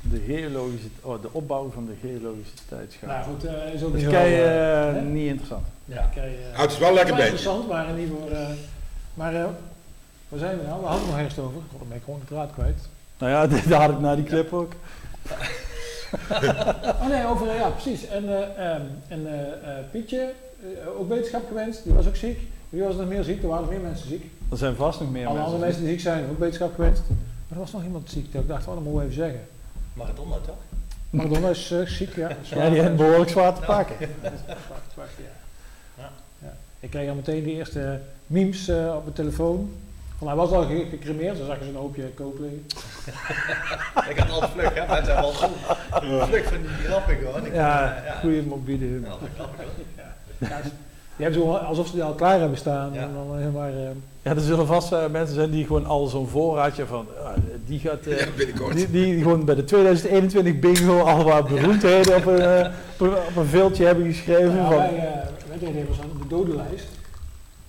De 0.00 0.22
geologische, 0.26 0.88
oh, 1.00 1.22
de 1.22 1.28
opbouw 1.32 1.70
van 1.74 1.86
de 1.86 1.92
geologische 2.08 2.54
tijdschaal. 2.68 3.10
Nou 3.10 3.24
goed, 3.24 3.44
eh 3.44 3.72
is 3.74 3.82
ook 3.82 3.92
dat 3.92 4.00
niet 4.00 4.02
is 4.02 4.08
kei, 4.12 4.34
eh, 4.34 4.88
eh, 4.96 5.02
niet 5.04 5.26
interessant. 5.28 5.66
Ja, 5.84 6.10
kei, 6.14 6.36
Ah, 6.54 6.60
het 6.60 6.70
is 6.70 6.78
wel 6.78 6.92
lekker 6.94 7.14
beetje. 7.14 7.30
interessant, 7.30 7.68
maar 7.68 7.92
niet 7.92 8.08
voor... 8.20 8.30
eh, 8.30 8.48
maar 9.14 9.34
eh, 9.34 9.44
waar 10.28 10.38
zijn 10.38 10.58
we 10.58 10.62
nou? 10.66 10.80
We 10.80 10.86
hadden 10.86 11.02
het 11.06 11.10
nog 11.10 11.18
ergens 11.18 11.38
over. 11.38 11.60
Dan 11.78 11.88
ben 11.88 11.96
ik 11.96 12.02
gewoon 12.04 12.20
de 12.20 12.26
draad 12.34 12.50
kwijt. 12.52 12.88
Nou 13.18 13.32
ja, 13.32 13.46
daar 13.68 13.80
had 13.80 13.90
ik 13.90 14.00
na 14.00 14.14
die 14.14 14.24
clip 14.24 14.52
ook. 14.52 14.72
Oh 17.00 17.08
nee, 17.08 17.26
over, 17.26 17.54
ja 17.54 17.68
precies. 17.68 18.06
En, 18.06 18.28
eh, 18.28 18.72
ehm, 18.72 18.82
en 19.08 19.26
eh, 19.26 19.42
eh, 19.78 19.84
Pietje, 19.90 20.32
ook 20.98 21.08
wetenschap 21.08 21.46
gewenst, 21.48 21.84
die 21.84 21.92
was 21.92 22.06
ook 22.06 22.16
ziek. 22.16 22.40
Wie 22.68 22.82
was 22.82 22.92
er 22.92 23.00
nog 23.00 23.08
meer 23.08 23.24
ziek? 23.24 23.42
Er 23.42 23.48
waren 23.48 23.62
nog 23.64 23.72
meer 23.72 23.80
mensen 23.80 24.08
ziek. 24.08 24.30
Er 24.50 24.56
zijn 24.56 24.74
vast 24.74 25.00
nog 25.00 25.10
meer 25.10 25.26
Alle 25.26 25.34
mensen. 25.34 25.52
andere 25.52 25.64
mensen 25.64 25.84
die 25.84 25.92
ziek 25.92 26.00
zijn, 26.00 26.30
ook 26.30 26.38
wetenschap 26.38 26.74
gewenst. 26.74 27.02
Maar 27.08 27.18
er 27.48 27.58
was 27.58 27.72
nog 27.72 27.84
iemand 27.84 28.10
ziek, 28.10 28.32
dat 28.32 28.42
ik 28.42 28.48
dacht, 28.48 28.66
oh, 28.66 28.74
dat 28.74 28.82
moeten 28.82 29.00
we 29.00 29.02
even 29.02 29.14
zeggen. 29.14 29.40
Maradona 29.94 30.36
toch? 30.46 30.56
Madonna 31.10 31.48
is 31.48 31.70
eh, 31.70 31.86
ziek, 31.86 32.14
ja. 32.14 32.28
Ja, 32.54 32.70
die 32.70 32.80
hebben 32.80 32.96
behoorlijk 32.96 33.30
zwaar 33.30 33.54
te 33.54 33.60
pakken. 33.60 33.96
Zwart, 34.20 34.82
zwart, 34.92 35.10
ja. 35.16 35.24
Ja. 36.02 36.10
Ja. 36.42 36.56
Ik 36.80 36.90
kreeg 36.90 37.08
al 37.08 37.14
meteen 37.14 37.44
de 37.44 37.52
eerste 37.52 38.00
memes 38.26 38.68
eh, 38.68 38.94
op 38.96 39.02
mijn 39.02 39.14
telefoon. 39.14 39.72
Van, 40.18 40.26
hij 40.26 40.36
was 40.36 40.50
al 40.50 40.62
ge- 40.66 40.86
gecremeerd, 40.90 41.38
dan 41.38 41.46
zag 41.46 41.58
je 41.58 41.64
zo'n 41.64 41.74
hoopje 41.74 42.02
koop 42.14 42.38
liggen. 42.38 42.64
Ik 44.10 44.18
had 44.18 44.30
al 44.42 44.48
vlug, 44.48 44.74
hè? 44.74 44.86
Mensen 44.86 45.14
hebben 45.14 45.24
al 45.24 45.32
zo 45.32 45.48
vlug 46.26 46.44
van 46.44 46.58
die 46.58 46.68
grappen 46.86 47.16
gewoon. 47.16 47.46
Ik, 47.46 47.54
Ja, 47.54 47.96
eh, 47.96 48.04
ja. 48.06 48.14
goede 48.20 48.42
mobiele 48.42 48.84
humor. 48.84 49.08
Dat 49.08 49.18
grappig 49.36 49.56
hoor. 49.64 50.48
Ja, 50.48 50.60
die 51.16 51.26
hebben 51.26 51.42
zo 51.42 51.52
alsof 51.54 51.86
ze 51.86 51.92
die 51.92 52.02
al 52.02 52.14
klaar 52.14 52.38
hebben 52.40 52.58
staan. 52.58 52.92
Ja. 52.92 53.00
En 53.00 53.10
dan 53.14 53.38
helemaal, 53.38 53.66
eh, 53.68 53.74
Ja, 54.22 54.34
er 54.34 54.40
zullen 54.40 54.66
vast 54.66 54.92
eh, 54.92 55.06
mensen 55.10 55.34
zijn 55.34 55.50
die 55.50 55.66
gewoon 55.66 55.86
al 55.86 56.06
zo'n 56.06 56.28
voorraadje 56.28 56.86
van, 56.86 57.06
ah, 57.24 57.30
die 57.66 57.78
gaat, 57.78 58.06
eh, 58.06 58.18
Ja, 58.26 58.26
binnenkort. 58.36 58.76
die, 58.76 58.90
die 58.90 59.22
gewoon 59.22 59.44
bij 59.44 59.54
de 59.54 59.64
2021 59.64 60.58
bingo 60.58 61.00
al 61.00 61.24
wat 61.24 61.48
beroemdheden 61.48 62.16
op 62.16 62.26
een, 62.26 62.40
eh, 62.40 62.70
op 62.92 63.00
een, 63.00 63.12
op 63.12 63.36
een 63.36 63.46
hebben 63.86 64.04
geschreven. 64.06 64.54
Ja, 64.56 64.66
van, 64.66 64.76
wij, 64.76 64.94
uh, 64.94 65.02
wij 65.48 65.58
deden 65.58 65.76
even 65.76 65.94
zo'n 65.94 66.12
de 66.22 66.26
dodenlijst. 66.28 66.86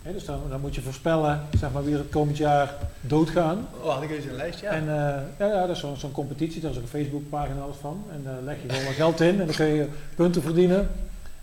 Hè, 0.09 0.15
dus 0.15 0.25
dan, 0.25 0.39
dan 0.49 0.59
moet 0.61 0.75
je 0.75 0.81
voorspellen 0.81 1.41
zeg 1.59 1.71
maar, 1.71 1.83
wie 1.83 1.93
er 1.93 1.99
het 1.99 2.09
komend 2.09 2.37
jaar 2.37 2.73
doodgaan. 3.01 3.67
Oh, 3.81 3.93
had 3.93 4.03
ik 4.03 4.09
eens 4.11 4.25
een 4.25 4.35
lijstje? 4.35 4.65
Ja. 4.65 4.71
En 4.71 4.81
eh, 4.81 5.21
ja, 5.39 5.45
ja, 5.53 5.59
dat 5.61 5.69
is 5.69 5.79
zo'n 5.79 5.97
zo'n 5.97 6.11
competitie, 6.11 6.61
daar 6.61 6.71
is 6.71 6.77
ook 6.77 6.83
een 6.83 6.89
Facebookpagina 6.89 7.61
van. 7.79 8.03
En 8.13 8.21
daar 8.23 8.41
leg 8.43 8.55
je 8.61 8.69
gewoon 8.69 8.85
wat 8.85 8.93
geld 8.93 9.21
in 9.21 9.39
en 9.39 9.45
dan 9.45 9.55
kun 9.55 9.65
je 9.65 9.87
punten 10.15 10.41
verdienen. 10.41 10.89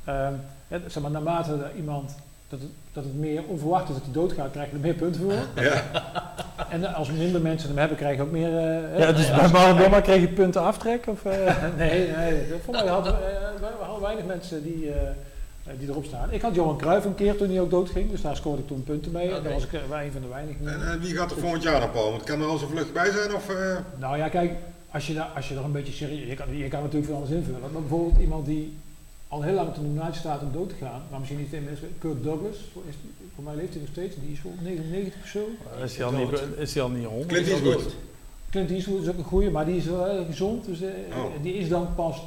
Ehm, 0.04 0.32
ja, 0.68 0.78
zeg 0.86 1.02
maar, 1.02 1.10
naarmate 1.10 1.56
iemand 1.76 2.14
dat 2.48 2.60
het, 2.60 2.68
dat 2.92 3.04
het 3.04 3.14
meer 3.18 3.42
onverwacht 3.46 3.88
is 3.88 3.94
dat 3.94 4.04
hij 4.04 4.12
doodgaat, 4.12 4.50
krijg 4.50 4.68
je 4.68 4.74
er 4.74 4.80
meer 4.80 4.94
punten 4.94 5.20
voor. 5.20 5.62
Ja. 5.64 5.82
En 6.70 6.84
eh, 6.84 6.94
als 6.94 7.10
minder 7.10 7.40
mensen 7.40 7.68
hem 7.68 7.78
hebben, 7.78 7.96
krijg 7.96 8.16
je 8.16 8.22
ook 8.22 8.30
meer. 8.30 8.56
eh, 8.58 8.98
ja, 8.98 9.12
dus 9.12 9.34
bij 9.34 9.48
Maradona 9.48 10.00
kreeg 10.00 10.20
je 10.20 10.28
punten 10.28 10.62
aftrek? 10.62 11.06
Of, 11.06 11.24
eh? 11.24 11.54
Nee, 11.76 12.10
nee. 12.16 12.42
Voor 12.64 12.74
mij 12.74 12.86
hadden 12.86 13.12
we, 13.12 13.24
eh, 13.24 13.60
we 13.78 13.84
hadden 13.84 14.02
weinig 14.02 14.24
mensen 14.24 14.62
die, 14.62 14.90
eh, 14.92 15.02
eh, 15.02 15.08
die 15.78 15.88
erop 15.88 16.04
staan. 16.04 16.32
Ik 16.32 16.40
had 16.42 16.54
Johan 16.54 16.76
Cruijff 16.78 17.04
een 17.06 17.14
keer 17.14 17.36
toen 17.36 17.48
hij 17.48 17.60
ook 17.60 17.70
doodging, 17.70 18.10
dus 18.10 18.20
daar 18.20 18.36
scoorde 18.36 18.62
ik 18.62 18.68
toen 18.68 18.84
punten 18.84 19.12
mee. 19.12 19.30
En 19.30 19.42
daar 19.42 19.52
was 19.52 19.64
ik 19.64 19.72
eh, 19.72 19.80
wel 19.88 20.00
een 20.00 20.12
van 20.12 20.20
de 20.20 20.28
weinigen. 20.28 20.68
En 20.68 20.92
eh, 20.92 21.00
wie 21.00 21.16
gaat 21.16 21.30
er 21.30 21.38
volgend 21.38 21.62
jaar 21.62 21.80
dan, 21.80 21.90
Paul? 21.90 22.10
Want 22.10 22.24
kan 22.24 22.40
er 22.40 22.46
al 22.46 22.58
zo 22.58 22.66
vlug 22.66 22.92
bij 22.92 23.10
zijn? 23.10 23.34
Of, 23.34 23.48
eh, 23.48 23.76
Nou 23.98 24.16
ja, 24.16 24.28
kijk, 24.28 24.52
als 24.90 25.06
je, 25.06 25.14
daar, 25.14 25.30
als 25.34 25.48
je 25.48 25.54
er 25.54 25.64
een 25.64 25.72
beetje 25.72 25.92
serieus... 25.92 26.28
Je 26.28 26.34
kan, 26.34 26.56
je 26.56 26.68
kan 26.68 26.80
natuurlijk 26.80 27.06
veel 27.06 27.14
anders 27.14 27.34
invullen. 27.34 27.60
Maar 27.60 27.70
bijvoorbeeld 27.70 28.20
iemand 28.20 28.46
die 28.46 28.76
al 29.28 29.42
heel 29.42 29.54
lang 29.54 29.68
op 29.68 29.74
de 29.74 29.80
nominatie 29.80 30.18
staat 30.18 30.42
om 30.42 30.52
dood 30.52 30.68
te 30.68 30.74
gaan, 30.80 31.02
maar 31.10 31.18
misschien 31.18 31.40
niet 31.40 31.52
in 31.52 31.68
Kirk 31.98 32.22
Douglas, 32.22 32.56
voor, 32.72 32.82
is, 32.88 32.94
voor 33.34 33.44
mij 33.44 33.54
leeft 33.54 33.70
hij 33.72 33.80
nog 33.80 33.90
steeds, 33.90 34.16
die 34.20 34.32
is 34.32 34.42
wel 34.42 34.52
99 34.62 35.22
of 35.22 35.28
zo. 35.28 35.48
is, 35.84 35.96
hij 35.96 36.06
al 36.06 36.12
niet, 36.12 36.28
is 36.58 36.74
hij 36.74 36.82
al 36.82 36.88
niet 36.88 37.04
100? 37.04 37.28
Clint 37.28 37.48
Eastwood. 37.48 37.94
Clint 38.50 38.70
Eastwood 38.70 39.02
is 39.02 39.08
ook 39.08 39.18
een 39.18 39.24
goeie, 39.24 39.50
maar 39.50 39.64
die 39.66 39.76
is 39.76 39.84
wel 39.84 40.24
gezond, 40.24 40.64
dus 40.64 40.80
eh, 40.80 40.88
Oh. 41.16 41.24
die 41.42 41.54
is 41.54 41.68
dan 41.68 41.94
pas 41.94 42.22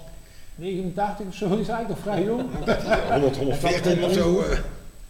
89 0.60 1.26
of 1.28 1.34
zo, 1.36 1.46
is 1.46 1.68
eigenlijk 1.68 1.88
nog 1.90 1.98
vrij 2.00 2.24
jong. 2.24 2.46
100, 3.12 3.38
114 3.38 4.04
of 4.04 4.12
zo. 4.14 4.40
eh. 4.42 4.58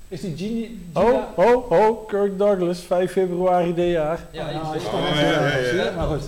Is 0.07 0.21
die 0.21 0.37
Genie... 0.37 0.81
Oh, 0.93 1.05
Gina- 1.05 1.27
oh, 1.35 1.71
oh, 1.71 2.07
Kirk 2.07 2.37
Douglas, 2.37 2.79
5 2.79 3.11
februari 3.11 3.73
dit 3.73 3.91
jaar. 3.91 4.19
Ja, 4.31 4.51
nou, 4.51 4.67
je 4.71 4.75
is 4.77 4.83
toch 4.83 4.93
Oh, 4.93 5.15
ja, 5.15 5.57
ja, 5.57 5.83
ja. 5.83 5.91
Maar 5.95 6.07
goed. 6.07 6.21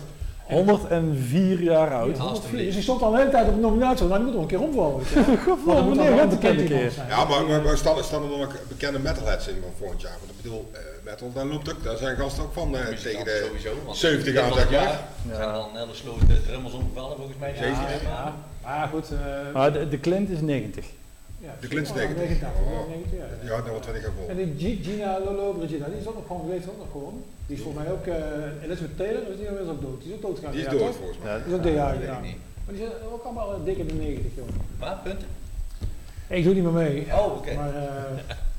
104 0.50 1.62
jaar 1.64 1.94
oud. 1.94 2.18
Ja, 2.18 2.32
dus 2.52 2.74
die 2.74 2.82
stond 2.82 3.02
al 3.02 3.12
de 3.12 3.18
hele 3.18 3.30
tijd 3.30 3.48
op 3.48 3.54
de 3.54 3.60
nominatie, 3.60 4.06
maar 4.06 4.18
die 4.18 4.26
moet 4.26 4.34
nog 4.36 4.44
een 4.44 4.50
keer 4.50 4.62
omvallen. 4.62 5.04
er 5.14 6.28
bekend 6.28 6.60
een 6.60 6.66
iemand 6.66 6.68
keer? 6.68 6.92
Ja, 7.10 7.26
maar, 7.26 7.46
maar, 7.46 7.62
maar 7.62 7.78
staan, 7.78 8.04
staan 8.04 8.24
er 8.24 8.30
dan 8.30 8.42
ook 8.42 8.54
bekende 8.68 9.00
metalheads 9.00 9.48
in 9.48 9.56
van 9.62 9.72
volgend 9.78 10.02
jaar? 10.02 10.16
Want 10.20 10.32
ik 10.32 10.42
bedoel, 10.42 10.70
eh, 10.74 10.80
metal, 11.04 11.32
daar 11.34 11.46
loopt 11.46 11.70
ook, 11.72 11.84
daar 11.84 11.98
zijn 11.98 12.18
gasten 12.18 12.44
ook 12.44 12.54
van 12.54 12.76
eh, 12.78 12.86
tegen 12.88 13.26
de... 13.26 13.44
sowieso. 13.48 13.70
want 13.86 13.98
70 13.98 14.34
dit 14.34 14.44
aan, 14.44 14.54
zeg 14.54 14.64
maar. 14.72 14.74
jaar. 14.82 15.00
Er 15.30 15.36
zijn 15.36 15.50
al 15.50 15.70
een 15.74 15.80
hele 15.80 15.94
sloot 15.94 16.20
de 16.28 16.42
drummers 16.48 16.74
omgevallen 16.74 17.16
volgens 17.18 17.38
mij. 17.40 17.54
Ja, 17.60 17.66
ja. 18.04 18.34
Maar 18.64 18.88
goed. 18.88 19.12
eh, 19.12 19.54
Maar 19.54 19.74
de, 19.74 19.88
de 19.88 20.00
Clint 20.00 20.30
is 20.30 20.42
90. 20.42 20.86
ja, 21.40 21.56
de 21.60 21.68
Clint 21.68 21.86
is 21.86 21.92
oh, 21.92 21.98
90. 21.98 22.18
89, 22.18 22.62
Oh. 22.62 22.90
90, 22.90 23.12
ja. 23.20 23.26
Ja, 23.50 23.62
dat 23.62 23.68
wordt 23.70 23.86
wat 23.86 23.96
ik 23.96 24.02
ga 24.02 24.10
En 24.28 24.56
die 24.56 24.80
Gina 24.84 25.20
Lolo 25.20 25.52
Brigida, 25.54 25.86
die 25.86 25.98
is 26.00 26.08
ook 26.08 26.16
nog 26.16 26.28
gewoon, 26.28 26.42
die 26.46 26.52
leeft 26.54 26.70
ook 26.70 26.78
nog 26.78 26.92
gewoon. 26.92 27.24
Die 27.48 27.56
is 27.58 27.62
volgens 27.64 27.84
mij 27.84 27.94
ook, 27.94 28.06
eh 28.08 28.64
Elizabeth 28.64 28.98
Taylor, 28.98 29.22
is 29.32 29.38
die 29.38 29.46
is 29.46 29.68
ook 29.68 29.82
dood. 29.82 30.02
Die 30.02 30.10
is 30.10 30.16
ook 30.16 30.22
dood 30.22 30.36
gegaan. 30.38 30.52
Die 30.52 30.62
is 30.62 30.68
dood 30.68 30.80
toch? 30.80 30.96
volgens 30.96 31.18
mij. 31.18 31.32
Ja, 31.32 31.38
Die 31.38 31.48
is 31.48 31.60
ook 31.60 31.66
ik 31.66 32.00
gedaan. 32.00 32.22
niet. 32.22 32.36
Maar 32.66 32.74
die 32.76 32.84
zijn 32.84 32.92
ook 33.14 33.24
allemaal 33.24 33.64
dik 33.64 33.78
in 33.78 33.88
de 33.88 33.94
90, 33.94 34.32
joh. 34.36 34.46
Maar, 34.80 34.98
punten? 35.04 35.28
Ik 36.28 36.44
doe 36.44 36.54
niet 36.54 36.64
meer 36.64 36.72
mee. 36.72 37.06
Oh, 37.14 37.36
oké. 37.38 37.54
Maar, 37.56 37.76
eh, 37.76 38.36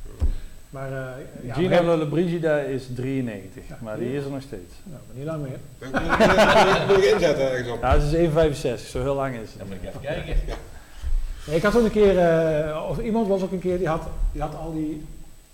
Maar, 0.72 0.92
eh 0.92 1.46
ja, 1.46 1.54
Gino 1.54 1.68
maar, 1.68 1.82
Lollobrigida 1.84 2.58
is 2.58 2.82
93, 2.94 3.62
Ja. 3.68 3.76
maar 3.80 3.98
die 3.98 4.16
is 4.16 4.24
er 4.24 4.30
nog 4.30 4.42
steeds. 4.42 4.74
nou, 4.82 5.00
maar 5.06 5.16
niet 5.16 5.24
lang 5.26 5.42
meer. 5.42 5.58
Moet 6.88 6.96
ik 7.04 7.12
inzetten 7.12 7.50
ergens 7.50 7.68
op. 7.68 7.80
Ja, 7.82 7.98
ze 8.00 8.06
is 8.22 8.28
1,65, 8.82 8.86
zo 8.88 9.00
heel 9.02 9.14
lang 9.14 9.34
is 9.34 9.48
het. 9.48 9.58
Dan 9.58 9.66
moet 9.66 9.76
ik 9.76 9.88
even 9.88 10.00
kijken. 10.00 10.36
Ik 11.44 11.62
had 11.62 11.76
ook 11.76 11.84
een 11.84 11.90
keer, 11.90 12.18
eh, 12.18 12.86
of 12.88 12.98
iemand 12.98 13.28
was 13.28 13.42
ook 13.42 13.52
een 13.52 13.58
keer, 13.60 13.78
die 13.78 13.88
had, 13.88 14.02
die 14.32 14.42
had 14.42 14.54
al 14.54 14.72
die, 14.72 15.06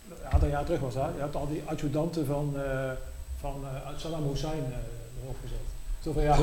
een 0.08 0.30
aantal 0.32 0.48
jaar 0.48 0.64
terug 0.64 0.80
was 0.80 0.94
dat, 0.94 1.12
die 1.12 1.20
had 1.22 1.34
al 1.34 1.48
die 1.48 1.62
adjudanten 1.64 2.26
van, 2.26 2.54
eh, 2.56 2.90
van 3.40 3.64
eh, 3.64 3.88
Saddam 3.96 4.28
Hussein 4.28 4.52
eh, 4.72 5.22
erop 5.24 5.36
gezet. 5.42 5.58
Zo 6.02 6.12
van 6.12 6.22
ja, 6.22 6.36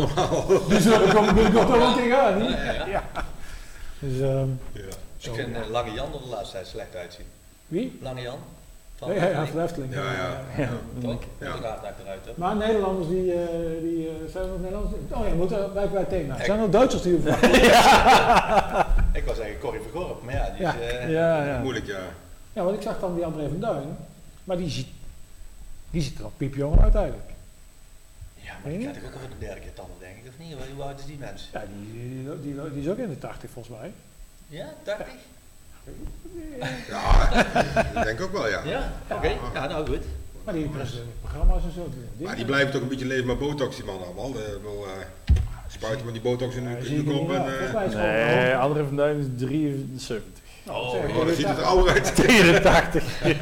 die 0.70 0.82
zullen 0.82 1.14
komen 1.14 1.34
binnenkort 1.34 1.68
wel 1.70 1.94
tegenaan, 1.94 2.38
niet? 2.42 2.50
Ja, 2.50 2.72
ja. 2.74 2.86
Ja. 2.88 3.04
Dus, 4.00 4.20
ehm, 4.20 4.48
Ja. 4.72 4.82
Ik 5.18 5.34
vind 5.34 5.56
Lange 5.70 5.92
Jan 5.92 6.14
er 6.14 6.20
de 6.20 6.28
laatste 6.30 6.56
tijd 6.56 6.68
slecht 6.68 6.96
uitzien. 6.96 7.26
Wie? 7.68 7.98
Lange 8.02 8.22
Jan? 8.22 8.38
Van 9.06 9.14
Ja, 9.16 9.24
ja, 9.24 9.30
ja, 9.30 9.46
van 9.46 9.56
de 9.58 9.64
Efteling. 9.64 9.94
Ja, 9.94 10.12
ja. 10.12 10.42
Ja, 10.58 10.70
Toch? 11.02 11.22
Ja. 11.40 11.46
Ja. 11.48 11.56
eruit, 12.02 12.26
hè? 12.26 12.32
Maar 12.36 12.56
Nederlanders 12.56 13.08
die, 13.08 13.34
eh, 13.34 13.48
die 13.82 14.08
eh, 14.08 14.14
zijn 14.32 14.44
er 14.44 14.50
nog 14.50 14.60
Nederlanders? 14.60 15.02
Oh 15.12 15.28
ja, 15.28 15.34
moeten 15.34 15.74
wij 15.74 15.90
bij 15.90 16.00
het 16.00 16.10
thema. 16.10 16.36
Ik- 16.38 16.46
Zijn 16.46 16.58
er 16.58 16.64
nog 16.64 16.72
Duitsers 16.74 17.02
die 17.02 17.16
op 17.18 17.28
Ik 19.14 19.24
wou 19.26 19.36
zeggen 19.38 19.60
Corrie 19.60 19.82
Vergorp, 19.82 20.24
maar 20.24 20.34
ja, 20.34 20.50
die 20.50 20.62
Ja. 20.62 20.74
is... 20.74 20.92
eh, 20.92 21.10
ja, 21.12 21.46
ja. 21.46 21.60
Moeilijk, 21.60 21.86
ja. 21.86 22.00
Ja, 22.54 22.64
want 22.64 22.76
ik 22.76 22.82
zag 22.82 23.00
dan 23.00 23.16
die 23.16 23.26
André 23.26 23.48
van 23.48 23.60
Duin, 23.60 23.98
maar 24.44 24.58
die 24.58 24.70
ziet, 24.70 24.88
die 25.90 26.02
ziet 26.02 26.18
er 26.18 26.24
al 26.24 26.32
piepjong 26.38 26.82
uit 26.82 26.96
eigenlijk. 26.96 27.30
Ja, 28.36 28.54
maar 28.64 28.72
die 28.72 28.86
gaat 28.86 28.94
toch 28.94 29.04
ook 29.04 29.16
over 29.16 29.30
de 29.30 29.46
derde 29.46 29.60
keer 29.62 29.74
tanden, 29.74 29.96
denk 30.00 30.16
ik, 30.18 30.24
of 30.28 30.34
niet? 30.46 30.56
Hoe 30.76 30.84
oud 30.84 31.00
is 31.00 31.06
die 31.06 31.18
mens? 31.20 31.50
Ja, 31.54 31.64
die, 31.74 31.92
die, 32.42 32.42
die, 32.42 32.72
die 32.74 32.82
is 32.84 32.90
ook 32.90 32.98
in 32.98 33.10
de 33.10 33.18
80 33.18 33.50
volgens 33.50 33.78
mij. 33.80 33.92
Ja, 34.48 34.66
80? 34.84 35.08
Ja, 36.90 37.30
dat 37.94 38.04
denk 38.04 38.20
ik 38.20 38.26
ook 38.26 38.32
wel, 38.32 38.50
ja. 38.50 38.62
Ja, 38.66 38.92
oké. 39.12 39.32
Ja, 39.54 39.68
nou 39.68 39.88
goed. 39.88 40.04
Maar 40.44 40.54
die 40.54 40.70
programma's 41.22 41.64
en 41.64 41.72
zo. 41.76 41.90
Die, 42.18 42.26
Maar 42.28 42.36
die 42.36 42.46
blijven 42.46 42.72
toch 42.72 42.82
een 42.82 42.88
beetje 42.88 43.06
leven 43.06 43.26
met 43.26 43.40
botox, 43.40 43.76
die 43.76 43.86
man 43.86 44.04
allemaal. 44.06 44.32
De, 44.32 44.60
wel, 44.64 44.86
eh, 44.86 44.92
spuiten 45.68 46.06
met 46.06 46.14
die 46.14 46.24
botox 46.24 46.56
in 46.56 46.64
de, 46.64 46.70
in 46.70 47.06
de 47.06 47.12
ik 47.12 47.18
kop. 47.18 47.32
En, 47.32 47.46
eh, 47.46 47.82
het 47.82 47.94
Nee, 47.94 48.56
André 48.56 48.86
van 48.86 48.96
Duin 48.96 49.18
is 49.20 49.26
73. 49.46 50.24
Nou, 50.64 50.78
Oh, 50.86 50.94
oh, 50.94 51.10
ik 51.10 51.16
oh, 51.18 51.26
dat 51.26 51.36
ziet 51.36 51.48
dat- 51.48 51.58
er 51.58 51.64
ouder 51.64 51.94
uit. 51.94 52.12
84. 52.12 53.26
Ik 53.26 53.40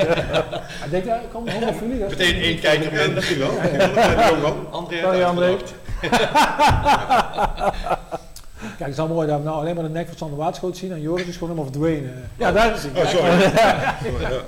denk, 0.92 1.06
daar 1.06 1.22
komt 1.34 1.46
dat 1.46 1.56
is- 1.70 1.80
Meteen 2.10 2.36
één 2.42 2.60
kijker 2.60 2.92
minder. 2.92 3.12
misschien 3.14 3.40
wel. 3.40 3.56
Dat 3.56 3.64
ik. 3.72 3.96
André 4.72 5.00
Sorry, 5.02 5.24
André. 5.24 5.58
Kijk, 8.78 8.90
het 8.90 8.90
is 8.90 9.00
al 9.00 9.08
mooi 9.08 9.28
dat 9.28 9.38
we 9.38 9.44
nou 9.44 9.58
alleen 9.58 9.76
maar 9.76 9.84
de 9.84 9.90
nek 9.90 10.08
van 10.08 10.18
Sander 10.18 10.38
Waterschot 10.38 10.78
zien 10.78 10.92
en 10.92 11.02
Joris 11.02 11.26
is 11.26 11.38
gewoon 11.38 11.50
helemaal 11.50 11.72
verdwenen. 11.72 12.30
Ja, 12.38 12.52
daar 12.52 12.74
is 12.74 12.84
hij. 12.84 13.02
Oh, 13.04 13.10
sorry. 13.10 13.42
Ja. 14.22 14.42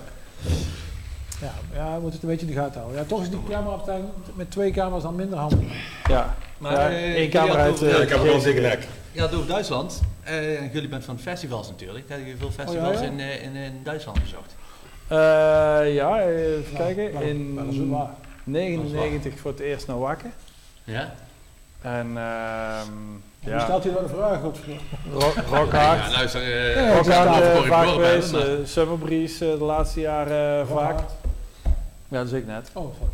Ja, 1.42 1.52
ja, 1.74 1.86
we 1.96 2.02
moeten 2.02 2.12
het 2.12 2.24
een 2.24 2.30
beetje 2.30 2.46
in 2.48 2.54
de 2.54 2.60
gaten 2.60 2.80
houden. 2.82 3.02
Ja, 3.02 3.08
toch 3.08 3.22
is 3.22 3.30
die 3.30 3.40
cameraafdeling 3.50 4.06
met 4.34 4.52
twee 4.52 4.72
camera's 4.72 5.04
dan 5.04 5.16
minder 5.16 5.38
handig. 5.40 5.60
Ja, 6.08 6.36
Maar 6.58 6.72
Ja, 6.72 6.90
eh, 6.90 7.14
één 7.14 7.30
camera 7.30 7.58
uit, 7.62 7.82
eh, 7.82 7.90
Ja, 7.90 7.98
ik 7.98 8.10
heb 8.10 8.22
wel 8.22 8.34
een 8.36 8.44
dikke 8.44 8.62
nek. 8.62 8.88
Het 9.12 9.34
over 9.34 9.48
Duitsland. 9.48 10.02
eh, 10.24 10.62
en 10.62 10.70
jullie 10.74 10.90
bent 10.90 11.04
van 11.06 11.20
festivals 11.20 11.68
natuurlijk. 11.70 12.06
Heb 12.10 12.26
je 12.26 12.36
veel 12.40 12.52
festivals 12.52 13.00
ja? 13.00 13.06
In, 13.06 13.20
eh, 13.20 13.44
in, 13.44 13.56
in 13.56 13.80
Duitsland 13.84 14.20
bezocht? 14.22 14.56
Eh, 15.08 15.18
ja, 15.96 16.22
even 16.22 16.64
Nou, 16.74 16.94
kijken. 16.94 17.14
nou, 17.14 17.26
In 17.26 17.54
nou, 17.54 17.66
dat 17.66 17.74
is 17.76 17.80
wel 17.80 17.90
waar. 17.90 18.10
99 18.44 19.40
voor 19.40 19.52
het 19.52 19.60
eerst 19.60 19.88
naar 19.88 20.00
Wakken. 20.00 20.34
Ja? 20.84 21.14
En 21.82 22.08
ehm 22.18 22.92
ja, 23.46 23.60
stelt 23.60 23.84
je 23.84 23.92
nou 23.92 24.04
de 24.08 24.14
vraag? 24.14 24.40
Rock, 25.14 25.34
Rockhard. 25.50 26.06
Ja, 26.06 26.12
luister. 26.12 26.42
Ja, 26.76 26.94
Rockhard 26.96 27.06
staat 27.30 27.42
eh, 27.42 27.56
voor 27.56 27.66
vaak 27.66 27.86
ik 27.86 27.94
geweest. 27.94 28.34
eh, 28.34 28.42
Summer 28.66 28.98
Breeze 28.98 29.52
eh, 29.52 29.58
de 29.58 29.64
laatste 29.64 30.00
jaren 30.00 30.60
eh, 30.62 30.68
vaak. 30.76 31.00
Ja, 32.08 32.18
dat 32.18 32.26
is 32.26 32.32
ik 32.32 32.46
net. 32.48 32.70
Oh, 32.74 32.94
sorry. 32.96 33.14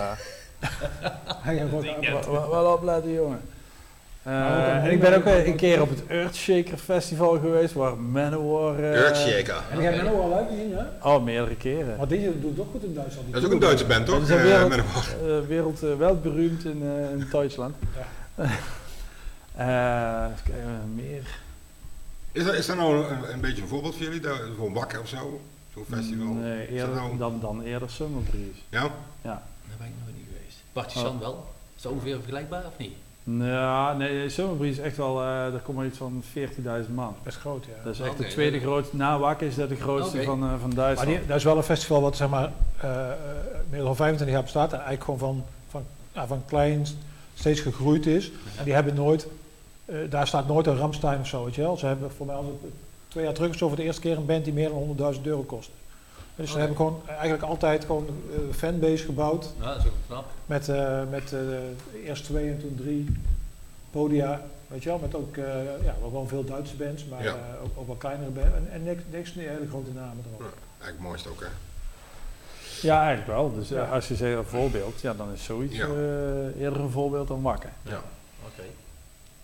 Ja. 0.00 0.16
Wel- 2.10 2.32
Wel, 2.32 2.50
wel 2.50 2.72
opletten, 2.72 3.12
jongen. 3.12 3.40
Eh, 4.22 4.32
een 4.34 4.80
en 4.82 4.90
ik 4.90 5.00
ben 5.00 5.16
ook 5.16 5.24
een 5.24 5.56
keer 5.56 5.80
op 5.82 5.88
het 5.90 6.02
Earthshaker 6.06 6.78
Festival 6.78 7.38
geweest, 7.38 7.74
waar 7.74 7.96
Manowar... 7.98 8.78
eh, 8.78 8.94
Earthshaker. 9.04 9.54
En 9.72 9.82
jij 9.82 9.96
bent 9.96 10.08
ook 10.08 10.22
al 10.22 10.34
uitgezien, 10.34 10.74
hè? 10.76 11.08
Oh, 11.10 11.24
meerdere 11.24 11.54
keren. 11.56 11.96
Maar 11.96 12.08
die 12.08 12.40
doet 12.40 12.58
ook 12.60 12.66
goed 12.72 12.84
in 12.84 12.94
Duitsland. 12.94 13.24
Die 13.24 13.32
Dat 13.34 13.42
is 13.42 13.48
ook 13.48 13.54
een 13.54 13.60
Duitse 13.60 13.84
band, 13.86 14.06
Dat 14.06 14.14
toch? 14.14 14.24
is 14.24 14.30
een 14.30 14.36
Eh, 14.38 14.42
wereld- 14.44 14.68
met 14.68 14.78
een- 15.22 15.46
wereld 15.46 15.82
uh, 15.84 15.94
wereldberoemd 15.96 16.64
in, 16.64 16.82
eh, 16.82 17.10
in 17.10 17.26
Duitsland. 17.32 17.74
Eh, 18.34 18.50
even 19.58 20.42
kijken, 20.44 20.94
meer. 20.94 21.40
Is 22.32 22.44
dat, 22.44 22.54
is 22.54 22.66
dat 22.66 22.76
nou 22.76 23.06
een, 23.06 23.32
een 23.32 23.40
beetje 23.40 23.62
een 23.62 23.68
voorbeeld 23.68 23.94
voor 23.94 24.04
jullie? 24.04 24.20
Dat, 24.20 24.36
gewoon 24.54 24.72
wakker 24.72 25.00
of 25.00 25.08
zo? 25.08 25.40
Zo'n 25.74 25.84
festival? 25.90 26.26
Nee, 26.26 26.62
Is 26.62 26.68
dat 26.68 26.88
eerder, 26.88 26.94
nou- 26.94 27.18
dan, 27.18 27.40
dan 27.40 27.62
eerder 27.62 27.90
Summer 27.90 28.22
Breeze. 28.22 28.60
Ja? 28.68 28.80
Daar 29.22 29.40
ben 29.78 29.86
ik 29.86 29.92
nog 30.04 30.14
niet 30.16 30.26
geweest. 30.32 30.56
Partizan 30.72 31.18
wel? 31.18 31.46
Is 31.76 31.82
dat 31.82 31.92
ongeveer 31.92 32.14
vergelijkbaar 32.16 32.66
of 32.66 32.78
niet? 32.78 32.92
Nou, 33.24 33.96
nee, 33.96 34.28
Summer 34.28 34.56
Breeze 34.56 34.80
is 34.80 34.86
echt 34.86 34.96
wel, 34.96 35.20
eh 35.20 35.26
daar 35.26 35.60
komen 35.62 35.86
iets 35.86 35.98
van 35.98 36.22
14.000 36.34 36.94
man. 36.94 37.14
Best 37.22 37.36
groot, 37.36 37.64
ja. 37.64 37.84
Dat 37.84 37.94
is 37.94 38.00
echt 38.00 38.18
de 38.18 38.26
tweede 38.26 38.60
grootste, 38.60 38.96
na 38.96 39.18
Wakker 39.18 39.46
is 39.46 39.54
dat 39.54 39.68
de 39.68 39.76
grootste 39.76 40.22
van, 40.22 40.42
eh, 40.42 40.50
van 40.50 40.66
Maar 40.68 40.74
Duitsland. 40.76 41.10
die, 41.18 41.26
dat 41.26 41.36
is 41.36 41.44
wel 41.44 41.56
een 41.56 41.62
festival 41.62 42.00
wat 42.00 42.16
zeg 42.16 42.28
maar 42.28 42.52
eh, 42.80 43.10
eh, 43.10 43.16
meer 43.70 43.82
dan 43.82 43.96
25 43.96 44.34
jaar 44.36 44.42
bestaat 44.44 44.72
en 44.72 44.80
eigenlijk 44.80 45.04
gewoon 45.04 45.18
van, 45.18 45.44
van, 45.70 45.84
ja, 46.12 46.26
van 46.26 46.42
klein 46.46 46.86
steeds 47.34 47.60
gegroeid 47.60 48.06
is. 48.06 48.30
En 48.56 48.64
die 48.64 48.74
hebben 48.74 48.94
nooit, 48.94 49.24
eh, 49.24 49.30
daar 50.10 50.26
staat 50.26 50.46
nooit 50.48 50.66
een 50.66 50.76
Ramstein 50.76 51.20
of 51.20 51.26
zo, 51.26 51.44
weet 51.44 51.54
je 51.54 51.60
wel. 51.62 51.76
Ze 51.76 51.86
hebben 51.86 52.10
voor 52.10 52.26
mij 52.26 52.34
al 52.34 52.60
twee 53.08 53.24
jaar 53.24 53.32
terug 53.34 53.54
zo 53.54 53.66
voor 53.68 53.76
de 53.76 53.82
eerste 53.82 54.00
keer 54.00 54.16
een 54.16 54.26
band 54.26 54.44
die 54.44 54.52
meer 54.52 54.68
dan 54.68 55.14
100.000 55.14 55.22
euro 55.22 55.42
kost. 55.42 55.70
Dus 56.36 56.46
ze 56.46 56.52
Oké. 56.52 56.58
hebben 56.58 56.76
gewoon 56.76 57.00
eigenlijk 57.06 57.42
altijd 57.42 57.84
gewoon 57.84 58.06
een 58.46 58.54
fanbase 58.54 59.04
gebouwd 59.04 59.52
Nou, 59.58 59.68
dat 59.74 59.78
is 59.84 59.86
ook 59.90 59.96
knap. 60.06 60.24
met, 60.46 60.68
eh, 60.68 61.00
met 61.10 61.32
eh, 61.32 61.40
eerst 62.06 62.24
twee 62.24 62.50
en 62.50 62.58
toen 62.60 62.74
drie 62.76 63.06
podia. 63.90 64.42
Weet 64.66 64.82
je 64.82 64.88
wel, 64.88 64.98
met 64.98 65.14
ook, 65.14 65.36
eh, 65.36 65.44
ja, 65.84 65.94
wel 66.00 66.08
gewoon 66.08 66.28
veel 66.28 66.44
Duitse 66.44 66.76
bands, 66.76 67.04
maar 67.04 67.22
Ja. 67.22 67.30
eh, 67.30 67.62
ook, 67.64 67.70
ook 67.76 67.86
wel 67.86 67.96
kleinere 67.96 68.30
bands. 68.30 68.54
En, 68.54 68.68
en 68.72 68.82
niks, 68.84 69.02
niks 69.10 69.34
niet 69.34 69.46
hele 69.48 69.68
grote 69.68 69.90
namen 69.92 70.24
erop. 70.28 70.40
Ja. 70.40 70.46
Eigenlijk 70.46 70.90
het 70.98 71.00
mooiste 71.00 71.28
ook, 71.28 71.40
hè? 71.40 71.46
Ja, 72.86 72.98
eigenlijk 72.98 73.26
wel. 73.28 73.54
Dus 73.54 73.70
eh, 73.70 73.76
Ja. 73.76 73.84
als 73.84 74.08
je 74.08 74.14
zegt 74.14 74.36
een 74.38 74.44
voorbeeld, 74.44 75.00
ja, 75.00 75.14
dan 75.14 75.32
is 75.32 75.44
zoiets 75.44 75.76
Ja. 75.76 75.84
eh, 75.86 76.60
eerder 76.60 76.80
een 76.80 76.90
voorbeeld 76.90 77.28
dan 77.28 77.42
Wakker. 77.42 77.70
Ja. 77.82 78.02
Oké. 78.46 78.62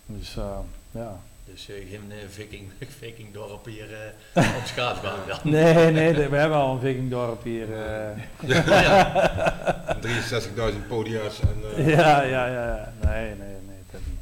Dus 0.06 0.36
eh, 0.36 0.58
ja. 0.90 1.20
Dus 1.44 1.68
eh, 1.68 1.74
geen 1.90 2.12
eh, 2.12 2.16
viking, 2.28 2.70
viking 3.00 3.32
dorp 3.32 3.64
hier 3.64 3.88
eh, 4.32 4.56
op 4.56 4.64
schaatsbaan 4.66 5.18
dan. 5.28 5.38
Nee, 5.42 5.90
nee, 5.90 6.28
we 6.28 6.36
hebben 6.36 6.58
al 6.58 6.74
een 6.74 6.80
vikingdorp 6.80 7.42
hier. 7.42 7.68
eh. 7.72 8.18
ja. 8.48 9.96
63.000 10.00 10.86
podia's 10.88 11.40
en... 11.40 11.76
eh, 11.76 11.88
ja, 11.88 12.22
ja, 12.22 12.46
ja. 12.46 12.92
Nee, 13.02 13.24
nee, 13.26 13.36
nee, 13.36 13.76
dat 13.90 14.00
niet. 14.06 14.18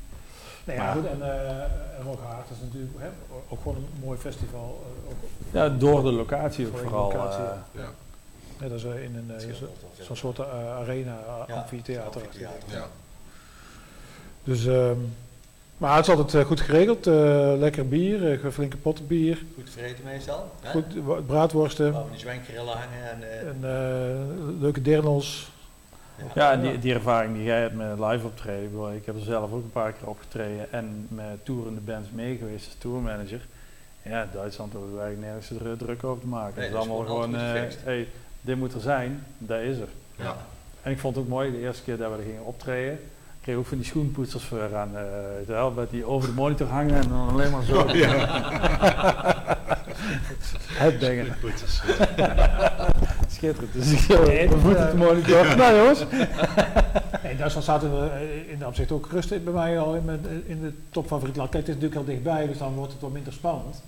Nee, 0.64 0.76
ja, 0.76 0.82
Maar- 0.84 0.92
goed, 0.94 1.06
en, 1.06 1.22
eh 1.22 1.62
en 1.98 2.02
Rock 2.04 2.20
Hard 2.22 2.50
is 2.50 2.56
natuurlijk 2.62 2.92
hè, 2.98 3.08
ook 3.48 3.58
gewoon 3.62 3.76
een 3.76 3.88
mooi 4.04 4.18
festival. 4.18 4.84
eh, 5.06 5.10
ook, 5.10 5.16
Ja, 5.50 5.68
door 5.68 6.02
de 6.02 6.12
locatie 6.12 6.66
ook 6.66 6.78
vooral. 6.78 7.12
locatie, 7.12 7.42
eh. 7.44 7.50
ja. 7.72 7.80
ja. 7.80 7.88
net 8.60 8.72
als 8.72 8.82
in 8.84 9.16
een 9.16 9.30
eh, 9.38 9.54
zo- 9.54 9.72
zo'n 10.00 10.16
soort 10.16 10.40
arena, 10.78 11.18
uh, 11.26 11.42
Ja, 11.48 11.54
amfitheater. 11.54 12.22
ja. 12.68 12.86
Dus, 14.44 14.66
ehm, 14.66 14.96
maar 15.82 15.96
het 15.96 16.06
is 16.08 16.14
altijd 16.14 16.34
eh, 16.34 16.44
goed 16.48 16.60
geregeld. 16.60 17.06
eh, 17.06 17.52
lekker 17.58 17.88
bier, 17.88 18.32
eh, 18.44 18.50
flinke 18.50 18.76
potten 18.76 19.06
bier, 19.06 19.44
Goed 19.54 19.70
vreten 19.70 20.04
meestal. 20.04 20.50
hè? 20.60 20.70
goed 20.70 21.26
braadworsten 21.26 21.92
Waar 21.92 22.04
we 22.04 22.10
die 22.10 22.56
hangen 22.58 23.10
en... 23.10 23.22
eh, 23.22 23.48
en 23.48 23.56
eh, 23.62 24.60
leuke 24.60 24.82
dirnels. 24.82 25.50
Ja, 26.34 26.52
en 26.52 26.60
die, 26.60 26.78
die 26.78 26.94
ervaring 26.94 27.34
die 27.34 27.44
jij 27.44 27.60
hebt 27.60 27.74
met 27.74 27.98
live 27.98 28.26
optreden. 28.26 28.94
Ik, 28.94 29.06
heb 29.06 29.14
er 29.16 29.22
zelf 29.22 29.52
ook 29.52 29.62
een 29.62 29.72
paar 29.72 29.92
keer 29.92 30.08
opgetreden 30.08 30.72
en 30.72 31.06
met 31.08 31.44
toerende 31.44 31.80
bands 31.80 32.08
mee 32.12 32.36
geweest 32.36 32.66
als 32.66 32.76
tourmanager. 32.78 33.40
Ja, 34.02 34.28
Duitsland 34.32 34.72
hoeven 34.72 34.94
we 34.94 35.00
eigenlijk 35.00 35.32
nergens 35.32 35.78
druk 35.78 36.04
over 36.04 36.20
te 36.20 36.26
maken. 36.26 36.54
Nee, 36.60 36.64
het 36.68 36.74
is 36.74 36.82
is 36.82 36.88
allemaal 36.88 37.06
gewoon 37.06 37.22
gewoon, 37.22 37.34
eh, 37.56 37.62
hey, 37.84 38.08
dit 38.40 38.56
moet 38.56 38.74
er 38.74 38.80
zijn, 38.80 39.24
dat 39.38 39.60
is 39.60 39.78
er. 39.78 39.88
Ja. 40.16 40.36
En 40.82 40.90
ik 40.92 40.98
vond 40.98 41.14
het 41.16 41.24
ook 41.24 41.30
mooi, 41.30 41.50
de 41.50 41.60
eerste 41.60 41.82
keer 41.82 41.96
dat 41.96 42.10
we 42.10 42.16
er 42.16 42.22
gingen 42.22 42.44
optreden, 42.44 42.98
kreeg 43.42 43.54
ik 43.54 43.60
ook 43.60 43.66
van 43.66 43.78
die 43.78 43.86
schoenpoetsers 43.86 44.44
voor 44.44 44.76
aan, 44.76 44.96
eh, 44.96 45.02
wel, 45.46 45.70
met 45.70 45.90
die 45.90 46.04
over 46.04 46.28
de 46.28 46.34
monitor 46.34 46.66
hangen 46.66 46.94
en 46.94 47.08
dan 47.08 47.28
alleen 47.28 47.50
maar 47.50 47.64
zo. 47.64 47.86
Het 50.72 51.00
dingen. 51.00 51.26
Schitterend. 53.28 53.72
Dus 53.72 53.92
ik 53.92 53.98
zo, 53.98 54.24
Nee, 54.24 54.48
mijn 54.48 54.60
voet 54.60 54.76
op 54.76 54.90
de 54.90 54.96
monitor. 54.96 55.56
Nou 55.56 55.76
jongens. 55.76 56.00
In 57.32 57.36
Duitsland 57.38 57.66
zaten 57.66 58.00
we 58.00 58.06
eh, 58.06 58.50
in 58.50 58.58
de 58.58 58.66
opzicht 58.66 58.92
ook 58.92 59.08
rustig 59.10 59.42
bij 59.44 59.52
mij 59.52 59.78
al 59.78 59.94
in, 59.94 60.04
mijn, 60.04 60.20
in 60.46 60.60
de 60.60 60.72
topfavoriet. 60.90 61.34
Kijk, 61.34 61.52
het 61.52 61.68
is 61.68 61.74
natuurlijk 61.74 61.94
heel 61.94 62.04
dichtbij, 62.04 62.46
dus 62.46 62.58
dan 62.58 62.74
wordt 62.74 62.92
het 62.92 63.00
wat 63.00 63.12
minder 63.12 63.32
spannend. 63.32 63.82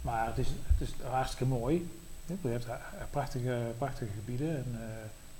Maar 0.00 0.26
het 0.26 0.38
is, 0.38 0.46
het 0.46 0.88
is 0.88 0.94
hartstikke 1.10 1.44
mooi. 1.44 1.88
Je 2.26 2.48
hebt 2.48 2.66
eh, 2.66 2.74
prachtige, 3.10 3.56
prachtige 3.78 4.10
gebieden 4.24 4.48
en 4.48 4.66
eh, 4.72 4.80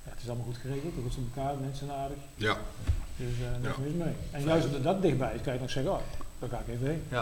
ja, 0.03 0.09
het 0.11 0.19
is 0.21 0.27
allemaal 0.27 0.45
goed 0.45 0.57
geregeld. 0.61 0.93
Goed 1.03 1.13
voor 1.13 1.23
elkaar, 1.35 1.53
mensen 1.61 1.91
aardig. 1.91 2.17
Ja. 2.35 2.57
Dus 3.17 3.27
uh, 3.41 3.63
niks 3.63 3.75
Ja. 3.77 3.83
mis 3.83 3.93
mee. 4.05 4.13
En 4.31 4.43
juist 4.43 4.71
dat 4.71 4.83
dat 4.83 5.01
dichtbij 5.01 5.33
is, 5.35 5.41
kan 5.41 5.53
je 5.53 5.59
nog 5.59 5.69
zeggen, 5.69 5.91
oh, 5.91 5.99
daar 6.39 6.49
ga 6.49 6.61
ik 6.65 6.73
even 6.75 6.87
heen. 6.87 7.03
Ja. 7.09 7.19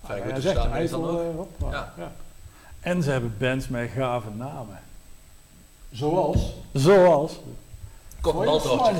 Ah, 0.00 0.06
Vrij 0.08 0.18
ja, 0.28 0.34
goed 0.34 0.42
zegt 0.42 0.56
ook. 0.94 1.20
eh, 1.20 1.38
op. 1.38 1.50
maar, 1.58 1.72
Ja. 1.72 1.92
ja. 1.98 2.12
En 2.80 3.02
ze 3.02 3.10
hebben 3.10 3.34
bands 3.38 3.68
met 3.68 3.90
gave 3.96 4.28
namen. 4.36 4.78
Zoals 5.90 6.52
Zoals. 6.72 7.40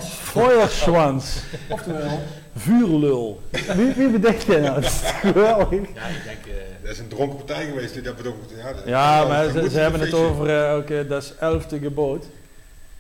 Feuerschwanz, 0.09 1.37
Oftewel, 1.69 2.19
vuurlul. 2.57 3.41
Wie, 3.51 3.93
wie 3.93 4.09
bedenkt 4.11 4.43
jij 4.43 4.61
nou? 4.61 4.75
Dat 4.81 4.85
is 4.91 5.01
geweldig. 5.05 5.71
Ja, 5.95 6.07
ik 6.07 6.25
denk... 6.25 6.47
eh, 6.47 6.53
Dat 6.83 6.91
is 6.91 6.99
een 6.99 7.09
dronken 7.09 7.37
partij 7.37 7.67
geweest 7.67 7.93
die 7.93 8.03
dat 8.03 8.17
bedoelt. 8.17 8.51
Ja, 8.57 8.73
dat- 8.73 8.83
Ja, 8.87 9.19
dat- 9.19 9.29
maar 9.29 9.53
dat 9.53 9.71
ze, 9.71 9.79
hebben 9.79 10.01
het 10.01 10.15
over 10.15 10.77
oké, 10.77 11.07
dat 11.07 11.23
is 11.23 11.35
elfde 11.41 11.79
geboot. 11.79 12.25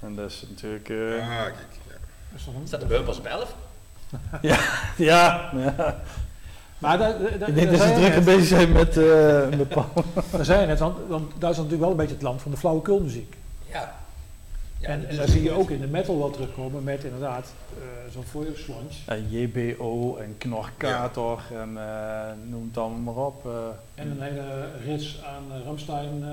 En 0.02 0.14
dat 0.14 0.30
is 0.30 0.44
natuurlijk... 0.48 0.88
eh, 0.88 0.96
Ah, 0.96 1.42
kijk. 1.44 1.54
Ja. 1.88 1.94
is 2.36 2.42
staat 2.64 2.80
de 2.80 2.86
bumpers 2.86 3.18
op 3.18 3.24
11? 3.26 3.54
ja, 4.42 4.58
ja. 4.96 5.50
Maar 6.78 6.98
daar, 6.98 7.18
daar, 7.38 7.48
Ik 7.48 7.54
denk 7.54 7.70
dat 7.70 7.80
ze 7.80 8.20
bezig 8.24 8.46
zijn 8.46 8.72
met, 8.72 8.96
eh 8.96 9.48
met 9.48 9.68
Paul. 9.68 9.88
je 10.60 10.66
net, 10.66 10.78
want, 10.78 10.96
want 11.08 11.30
Duitsland 11.30 11.50
is 11.50 11.56
natuurlijk 11.56 11.80
wel 11.80 11.90
een 11.90 11.96
beetje 11.96 12.14
het 12.14 12.22
land 12.22 12.42
van 12.42 12.50
de 12.50 12.56
flauwekulmuziek. 12.56 13.36
Ja. 13.72 13.94
ja 14.78 14.88
en 14.88 14.98
dat 15.00 15.06
en 15.08 15.12
is 15.12 15.18
daar 15.18 15.28
zie 15.28 15.42
je 15.42 15.50
ook 15.52 15.70
in 15.70 15.80
de 15.80 15.86
metal 15.86 16.18
wel 16.18 16.30
terugkomen 16.30 16.84
met 16.84 17.04
inderdaad 17.04 17.52
eh, 17.78 18.12
zo'n 18.12 18.24
Feuerschwanz. 18.24 18.96
En 19.06 19.30
JBO 19.30 20.16
en 20.16 20.34
Knorkator 20.38 21.42
en 21.52 21.76
eh, 21.76 22.32
noem 22.50 22.66
het 22.68 22.78
allemaal 22.78 23.14
maar 23.14 23.24
op. 23.24 23.46
eh. 23.46 23.52
En 24.02 24.10
een 24.10 24.22
hele 24.22 24.68
rits 24.84 25.22
aan 25.24 25.58
uh, 25.58 25.64
Ramstein 25.64 26.24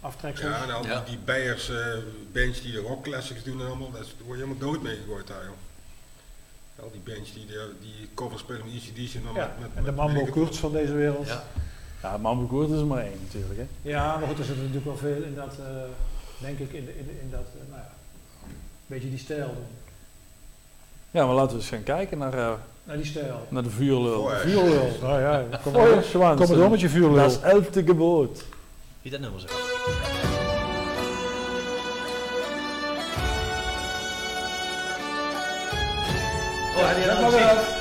aftreksels. 0.00 0.50
Ja, 0.56 0.62
en 0.62 0.70
al 0.74 0.82
die, 0.82 0.90
Ja. 0.90 1.02
die 1.06 1.18
Beiers 1.24 1.70
eh 1.70 1.76
bands 2.32 2.62
die 2.62 2.72
de 2.72 2.78
rock 2.80 3.02
classics 3.04 3.42
doen 3.44 3.60
en 3.60 3.66
allemaal, 3.66 3.90
daar 3.90 4.04
word 4.26 4.38
je 4.38 4.44
helemaal 4.44 4.70
dood 4.72 4.82
mee 4.82 4.96
gegooid 4.96 5.26
daar, 5.26 5.44
joh. 5.44 6.82
Al 6.84 6.90
die 6.92 7.14
bands 7.14 7.32
die, 7.34 7.46
de, 7.46 7.70
die 7.80 8.08
covers 8.14 8.40
spelen 8.40 8.60
met 8.64 8.74
ECD's 8.74 9.14
en 9.14 9.22
dan 9.24 9.34
Ja, 9.34 9.54
met, 9.60 9.68
met, 9.68 9.70
en 9.74 9.84
de 9.84 9.92
Mambo 9.92 10.24
Kurz 10.24 10.58
van 10.58 10.72
deze 10.72 10.92
wereld. 10.92 11.26
Ja. 11.26 11.44
Ja, 12.02 12.16
Mambo 12.16 12.44
Koert 12.46 12.70
is 12.70 12.78
er 12.80 12.86
maar 12.86 13.02
één 13.02 13.20
natuurlijk. 13.22 13.58
Hè. 13.58 13.66
Ja, 13.90 14.16
maar 14.18 14.28
goed, 14.28 14.38
er 14.38 14.44
zit 14.44 14.56
natuurlijk 14.56 14.84
wel 14.84 14.96
veel 14.96 15.22
in 15.22 15.34
dat, 15.34 15.54
eh, 15.58 15.66
denk 16.38 16.58
ik, 16.58 16.72
in, 16.72 16.84
de- 16.84 16.98
in, 16.98 17.04
de- 17.06 17.20
in 17.20 17.30
dat, 17.30 17.46
eh, 17.54 17.68
nou 17.70 17.80
ja, 17.82 17.90
een 18.46 18.54
beetje 18.86 19.08
die 19.10 19.18
stijl 19.18 19.46
doen. 19.46 19.66
Ja, 21.10 21.26
maar 21.26 21.34
laten 21.34 21.50
we 21.56 21.60
eens 21.62 21.68
gaan 21.70 21.82
kijken 21.82 22.18
naar, 22.18 22.32
eh, 22.34 22.52
Naar 22.84 22.96
die 22.96 23.06
stijl. 23.06 23.46
naar 23.48 23.62
de 23.62 23.70
vuurlul. 23.70 24.22
Nou 25.02 25.20
ja, 25.20 25.44
kom 25.62 25.72
maar, 25.72 25.86
Feuerschwanz. 25.86 26.38
kom 26.40 26.48
maar 26.48 26.56
door 26.58 26.70
met 26.70 26.80
je 26.80 26.88
vuurlul. 26.88 27.14
Dat 27.14 27.30
is 27.30 27.40
elfde 27.40 27.84
geboot. 27.84 28.44
Wie 29.08 29.18
dat 29.18 29.22
nummer 29.22 29.40
zegt. 29.40 29.54
Oh, 36.76 37.77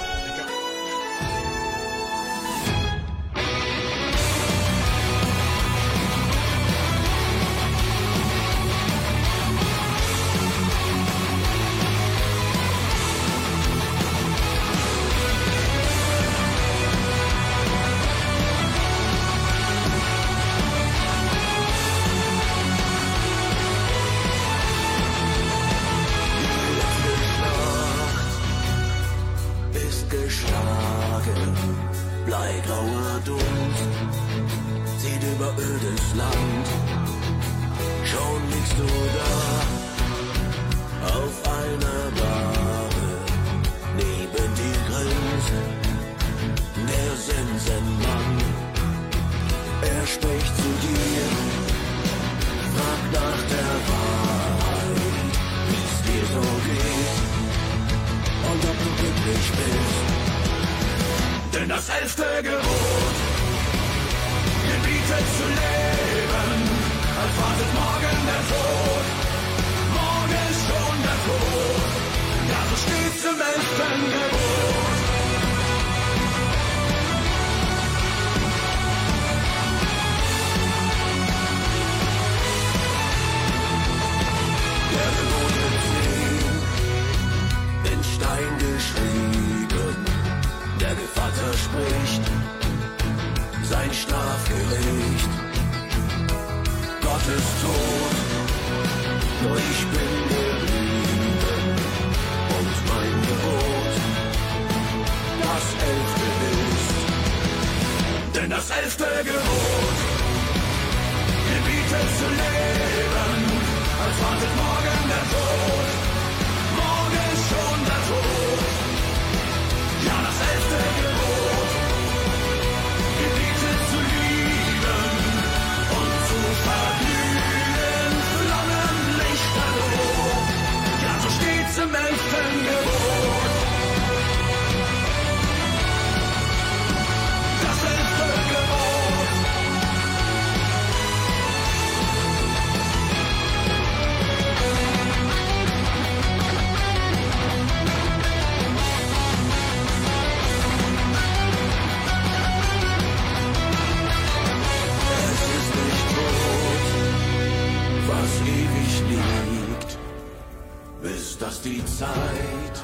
die 161.68 161.86
Zeit 161.86 162.78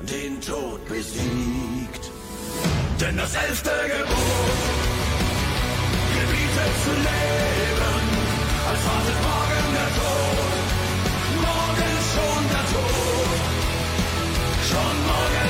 den 0.00 0.40
Tod 0.40 0.80
besiegt. 0.88 2.04
Denn 3.00 3.16
das 3.16 3.32
elfte 3.34 3.70
Gebot 3.94 4.58
gebietet 6.16 6.74
zu 6.84 6.92
leben, 7.08 8.00
als 8.68 8.80
wartet 8.88 9.18
morgen 9.28 9.68
der 9.78 9.90
Tod. 9.98 10.50
Morgen 11.46 11.94
schon 12.12 12.42
der 12.54 12.66
Tod, 12.74 13.40
schon 14.70 14.96
morgen 15.12 15.47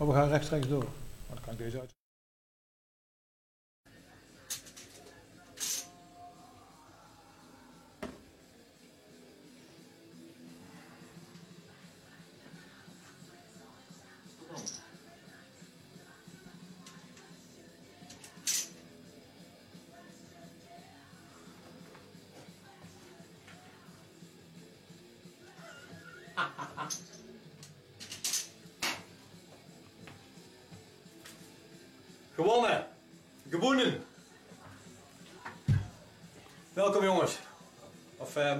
Maar 0.00 0.08
we 0.08 0.14
gaan 0.14 0.28
rechtstreeks 0.28 0.68
door. 0.68 0.84
Maar 0.84 1.34
dan 1.34 1.44
kan 1.44 1.52
ik 1.52 1.58
deze 1.58 1.80
uit. 1.80 1.99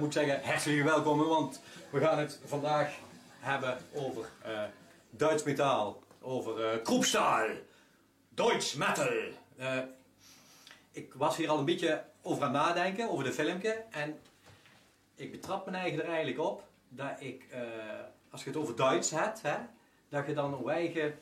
Moet 0.01 0.13
zeggen, 0.13 0.43
hartelijk 0.43 0.83
welkom, 0.83 1.19
want 1.19 1.61
we 1.89 1.99
gaan 1.99 2.19
het 2.19 2.39
vandaag 2.45 2.93
hebben 3.39 3.77
over 3.93 4.29
eh, 4.41 4.63
Duits 5.09 5.43
metaal, 5.43 6.03
over 6.21 6.71
eh 6.71 6.83
Kroepstaal, 6.83 7.47
Duits 8.29 8.73
metal. 8.73 9.07
Eh, 9.57 9.77
ik 10.91 11.13
was 11.13 11.37
hier 11.37 11.49
al 11.49 11.59
een 11.59 11.65
beetje 11.65 12.03
over 12.21 12.43
aan 12.43 12.51
nadenken, 12.51 13.09
over 13.09 13.23
de 13.23 13.33
filmpje, 13.33 13.83
en 13.89 14.19
ik 15.15 15.31
betrap 15.31 15.65
me 15.65 15.77
eigen 15.77 15.99
er 16.03 16.09
eigenlijk 16.09 16.39
op 16.39 16.63
dat 16.89 17.11
ik, 17.19 17.45
als 18.31 18.43
je 18.43 18.49
het 18.49 18.59
over 18.59 18.75
Duits 18.75 19.11
hebt, 19.11 19.41
hè, 19.41 19.55
dat 20.09 20.25
je 20.27 20.33
dan 20.33 20.61
je 20.63 20.71
eigen 20.71 21.19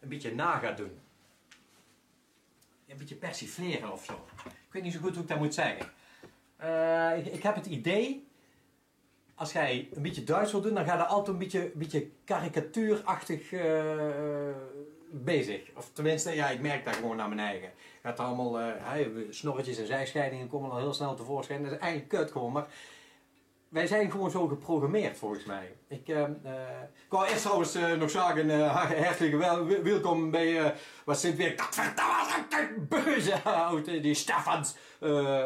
een 0.00 0.08
beetje 0.08 0.34
na 0.34 0.58
gaat 0.58 0.76
doen. 0.76 0.98
Een 2.86 2.96
beetje 2.96 3.14
persifleren 3.14 3.92
of 3.92 4.04
zo. 4.04 4.24
Ik 4.44 4.72
weet 4.72 4.82
niet 4.82 4.92
zo 4.92 5.00
goed 5.00 5.12
hoe 5.12 5.22
ik 5.22 5.28
dat 5.28 5.38
moet 5.38 5.54
zeggen. 5.54 5.96
Eh, 6.58 7.18
ik, 7.18 7.26
ik 7.26 7.42
heb 7.42 7.54
het 7.54 7.66
idee, 7.66 8.28
als 9.34 9.52
jij 9.52 9.88
een 9.94 10.02
beetje 10.02 10.24
Duits 10.24 10.52
wil 10.52 10.60
doen, 10.60 10.74
dan 10.74 10.84
ga 10.84 10.96
je 10.96 11.04
altijd 11.04 11.28
een 11.28 11.38
beetje, 11.38 11.70
beetje 11.74 12.08
karikatuurachtig 12.24 13.52
eh, 13.52 14.50
bezig. 15.10 15.60
Of 15.76 15.90
tenminste, 15.92 16.34
ja, 16.34 16.48
ik 16.48 16.60
merk 16.60 16.84
dat 16.84 16.94
gewoon 16.94 17.16
naar 17.16 17.28
mijn 17.28 17.40
eigen. 17.40 17.70
Gaat 18.02 18.20
allemaal, 18.20 18.54
hè, 18.54 19.26
snorretjes 19.30 19.78
en 19.78 19.86
zijscheidingen 19.86 20.48
komen 20.48 20.70
al 20.70 20.78
heel 20.78 20.94
snel 20.94 21.14
tevoorschijn. 21.14 21.62
Dat 21.62 21.72
is 21.72 21.78
eigenlijk 21.78 22.10
kut 22.10 22.32
gewoon, 22.32 22.52
maar 22.52 22.66
wij 23.68 23.86
zijn 23.86 24.10
gewoon 24.10 24.30
zo 24.30 24.46
geprogrammeerd 24.46 25.18
volgens 25.18 25.44
mij. 25.44 25.76
Ik, 25.88 26.08
eh, 26.08 26.22
eh, 26.22 26.30
ik 27.04 27.10
wou 27.10 27.26
eerst 27.28 27.42
trouwens 27.42 27.74
eh, 27.74 27.92
nog 27.94 28.10
zeggen, 28.10 28.50
eh, 28.50 28.76
hartelijk 29.04 29.36
wel, 29.36 29.66
wel- 29.66 29.82
welkom 29.82 30.30
bij 30.30 30.60
eh 30.64 30.70
wat 31.04 31.20
zit 31.20 31.36
weer, 31.36 31.56
dat 31.56 31.74
verdamme 31.74 32.32
uit 32.34 32.50
de 32.50 32.86
beuze 32.88 33.44
uit 33.44 33.84
die 33.84 34.14
Stefans 34.14 34.76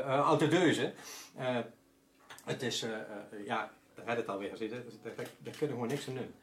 uit 0.07 0.39
de 0.39 0.49
deuze. 0.49 0.93
Eh, 1.37 1.57
het 2.45 2.62
is, 2.62 2.87
ja, 3.45 3.70
red 4.05 4.16
het 4.16 4.29
alweer, 4.29 4.57
zie 4.57 4.68
daar, 4.68 4.83
kunnen 5.43 5.59
gewoon 5.77 5.89
niks 5.89 6.09
aan 6.09 6.14
doen. 6.14 6.35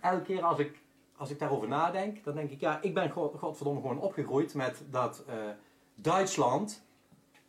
Elke 0.00 0.22
keer 0.22 0.42
als 0.42 0.58
ik, 0.58 0.78
als 1.16 1.30
ik 1.30 1.38
daarover 1.38 1.68
nadenk, 1.68 2.24
dan 2.24 2.34
denk 2.34 2.50
ik, 2.50 2.60
ja, 2.60 2.78
ik 2.82 2.94
ben 2.94 3.10
god- 3.10 3.38
godverdomme 3.38 3.80
gewoon 3.80 4.00
opgegroeid 4.00 4.54
met 4.54 4.82
dat 4.90 5.24
Duitsland 5.94 6.83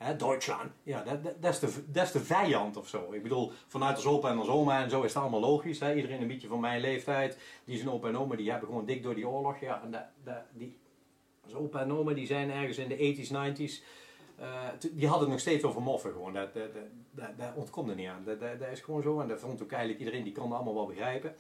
Hè, 0.06 0.16
Duitsland, 0.16 0.72
ja, 0.84 1.04
dat, 1.04 1.42
dat, 1.42 1.54
is 1.54 1.60
de, 1.60 1.84
dat 1.92 2.04
is 2.06 2.12
de 2.12 2.20
vijand 2.20 2.78
of 2.78 2.88
zo. 2.88 3.12
Ik 3.12 3.24
bedoel, 3.24 3.52
vanuit 3.68 3.96
ons 3.96 4.06
opa 4.06 4.30
en 4.30 4.40
ons 4.40 4.48
oma 4.48 4.84
en 4.84 4.90
zo 4.90 5.02
is 5.02 5.14
het 5.14 5.22
allemaal 5.22 5.40
logisch. 5.40 5.80
Hè? 5.80 5.96
Iedereen 5.96 6.22
een 6.22 6.28
beetje 6.28 6.48
van 6.48 6.60
mijn 6.60 6.82
leeftijd, 6.82 7.38
die 7.64 7.78
zijn 7.78 7.90
opa 7.90 8.08
en 8.08 8.18
oma, 8.18 8.36
die 8.36 8.50
hebben 8.52 8.70
gewoon 8.70 8.86
dik 8.86 9.04
door 9.04 9.16
die 9.16 9.28
oorlog. 9.28 9.60
Ja, 9.60 9.82
en 9.84 10.10
die, 10.54 10.78
opa 11.54 11.82
en 11.82 11.92
oma, 11.92 12.14
die 12.14 12.26
zijn 12.26 12.52
ergens 12.52 12.78
in 12.78 12.88
de 12.88 12.96
80s, 12.96 13.30
90s. 13.30 13.84
eh, 14.40 14.68
die 14.92 15.08
hadden 15.08 15.24
het 15.24 15.30
nog 15.30 15.40
steeds 15.40 15.64
over 15.64 15.82
moffen 15.82 16.12
gewoon. 16.12 16.34
Dat, 16.34 16.54
dat, 16.54 16.70
dat, 17.12 17.38
dat, 17.38 17.56
ontkomt 17.56 17.90
er 17.90 17.96
niet 17.96 18.10
aan. 18.10 18.24
Dat, 18.26 18.70
is 18.72 18.82
gewoon 18.82 19.02
zo. 19.02 19.20
En 19.20 19.28
dat 19.28 19.40
vond 19.40 19.64
ook 19.64 19.72
eigenlijk 19.72 20.00
iedereen, 20.00 20.24
die 20.24 20.34
kon 20.34 20.52
allemaal 20.52 20.76
wel 20.76 20.86
begrijpen. 20.86 21.36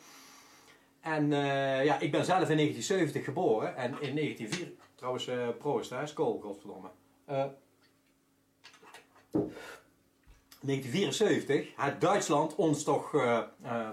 En 1.02 1.34
eh, 1.34 1.86
ja, 1.86 2.00
ik 2.00 2.12
ben 2.12 2.26
zelf 2.26 2.50
in 2.50 2.58
1970 2.58 3.24
geboren. 3.24 3.76
En 3.76 3.92
in 4.02 4.16
1904, 4.16 4.72
trouwens, 4.96 5.28
eh 5.28 5.48
proost, 5.60 5.90
hè, 5.90 6.06
school, 6.06 6.40
godverdomme. 6.40 6.90
Eh, 9.36 9.42
1974 10.66 11.76
had 11.76 12.02
Duitsland 12.02 12.56
ons 12.56 12.84
toch, 12.84 13.14
eh, 13.14 13.38
eh, 13.62 13.90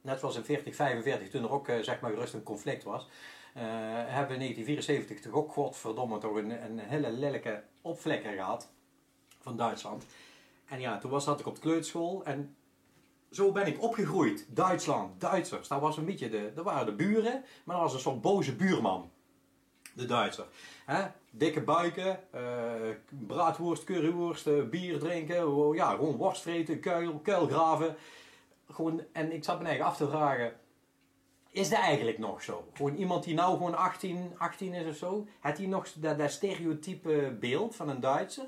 net 0.00 0.18
zoals 0.18 0.36
in 0.36 0.44
40, 0.44 0.74
45, 0.74 1.30
toen 1.30 1.42
er 1.42 1.52
ook 1.52 1.68
eh, 1.68 1.78
zeg 1.80 2.00
maar 2.00 2.10
gerust 2.10 2.34
een 2.34 2.42
conflict 2.42 2.84
was, 2.84 3.08
hebben 3.54 4.38
we 4.38 4.44
in 4.44 4.54
1974 4.54 5.20
toch 5.20 5.32
ook 5.32 5.52
godverdomme 5.52 6.18
toch 6.18 6.36
een, 6.36 6.64
een 6.64 6.78
hele 6.78 7.12
lelijke 7.12 7.62
opvlekker 7.82 8.32
gehad 8.32 8.72
van 9.40 9.56
Duitsland. 9.56 10.06
En 10.68 10.80
ja, 10.80 10.98
toen 10.98 11.10
was, 11.10 11.24
zat 11.24 11.40
ik 11.40 11.46
op 11.46 11.54
de 11.54 11.60
kleuterschool 11.60 12.24
en 12.24 12.56
zo 13.30 13.52
ben 13.52 13.66
ik 13.66 13.82
opgegroeid. 13.82 14.46
Duitsland, 14.48 15.20
Duitsers, 15.20 15.68
dat, 15.68 15.80
was 15.80 15.96
een 15.96 16.04
beetje 16.04 16.28
de, 16.28 16.52
dat 16.54 16.64
waren 16.64 16.86
de 16.86 16.94
buren, 16.94 17.44
maar 17.64 17.76
dat 17.76 17.84
was 17.84 17.94
een 17.94 18.00
soort 18.00 18.20
boze 18.20 18.56
buurman. 18.56 19.10
De 19.94 20.06
Duitser. 20.06 20.46
Dikke 21.30 21.60
buiken, 21.60 22.32
eh 22.32 22.90
braadworst, 23.08 23.84
curryworst, 23.84 24.46
eh, 24.46 24.62
bier 24.62 24.98
drinken, 24.98 25.48
oh, 25.48 25.74
ja, 25.74 25.90
gewoon 25.90 26.16
worst 26.16 26.42
vreten, 26.42 26.80
kuil, 26.80 27.18
kuilgraven. 27.18 27.96
Gewoon, 28.70 29.02
en 29.12 29.32
ik 29.32 29.44
zat 29.44 29.60
me 29.60 29.66
eigen 29.66 29.84
af 29.84 29.96
te 29.96 30.08
vragen, 30.08 30.52
is 31.50 31.68
dat 31.68 31.78
eigenlijk 31.78 32.18
nog 32.18 32.42
zo? 32.42 32.68
Gewoon 32.72 32.94
iemand 32.96 33.24
die 33.24 33.34
nou 33.34 33.56
gewoon 33.56 33.74
18, 33.74 34.32
18 34.38 34.74
is 34.74 34.86
of 34.86 34.96
zo, 34.96 35.26
heeft 35.40 35.58
hij 35.58 35.66
nog 35.66 35.92
dat, 35.92 36.30
stereotype 36.30 37.36
beeld 37.40 37.76
van 37.76 37.88
een 37.88 38.00
Duitser? 38.00 38.46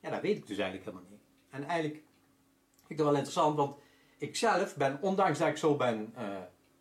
Ja, 0.00 0.10
dat 0.10 0.20
weet 0.20 0.36
ik 0.36 0.46
dus 0.46 0.58
eigenlijk 0.58 0.84
helemaal 0.84 1.10
niet. 1.10 1.20
En 1.50 1.64
eigenlijk 1.64 2.02
vind 2.74 2.90
ik 2.90 2.96
dat 2.96 3.06
wel 3.06 3.14
interessant, 3.14 3.56
want 3.56 3.76
ik 4.18 4.36
zelf 4.36 4.76
ben, 4.76 4.98
ondanks 5.00 5.38
dat 5.38 5.48
ik 5.48 5.56
zo 5.56 5.76
ben 5.76 6.12
eh, 6.14 6.24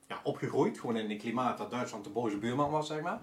ja, 0.08 0.20
opgegroeid, 0.24 0.80
gewoon 0.80 0.98
in 0.98 1.12
een 1.12 1.18
klimaat 1.18 1.58
dat 1.58 1.72
Duitsland 1.72 2.04
de 2.04 2.10
boze 2.10 2.38
buurman 2.38 2.72
was, 2.72 2.88
zeg 2.88 3.02
maar. 3.02 3.22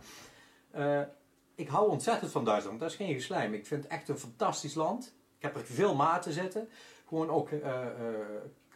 Ik 1.55 1.69
hou 1.69 1.91
ontzettend 1.91 2.31
van 2.33 2.45
Duitsland, 2.45 2.81
dat 2.81 2.91
is 2.91 2.97
geen 2.97 3.15
geslijm. 3.15 3.55
Ik 3.55 3.67
vind 3.67 3.83
het 3.83 3.93
echt 3.93 4.09
een 4.09 4.19
fantastisch 4.19 4.75
land. 4.75 5.15
Ik 5.39 5.43
heb 5.43 5.57
er 5.57 5.65
veel 5.65 5.95
maten 5.95 6.33
zitten. 6.33 6.69
Gewoon 7.09 7.31
ook 7.31 7.51
eh, 7.51 7.87
eh, 7.87 8.15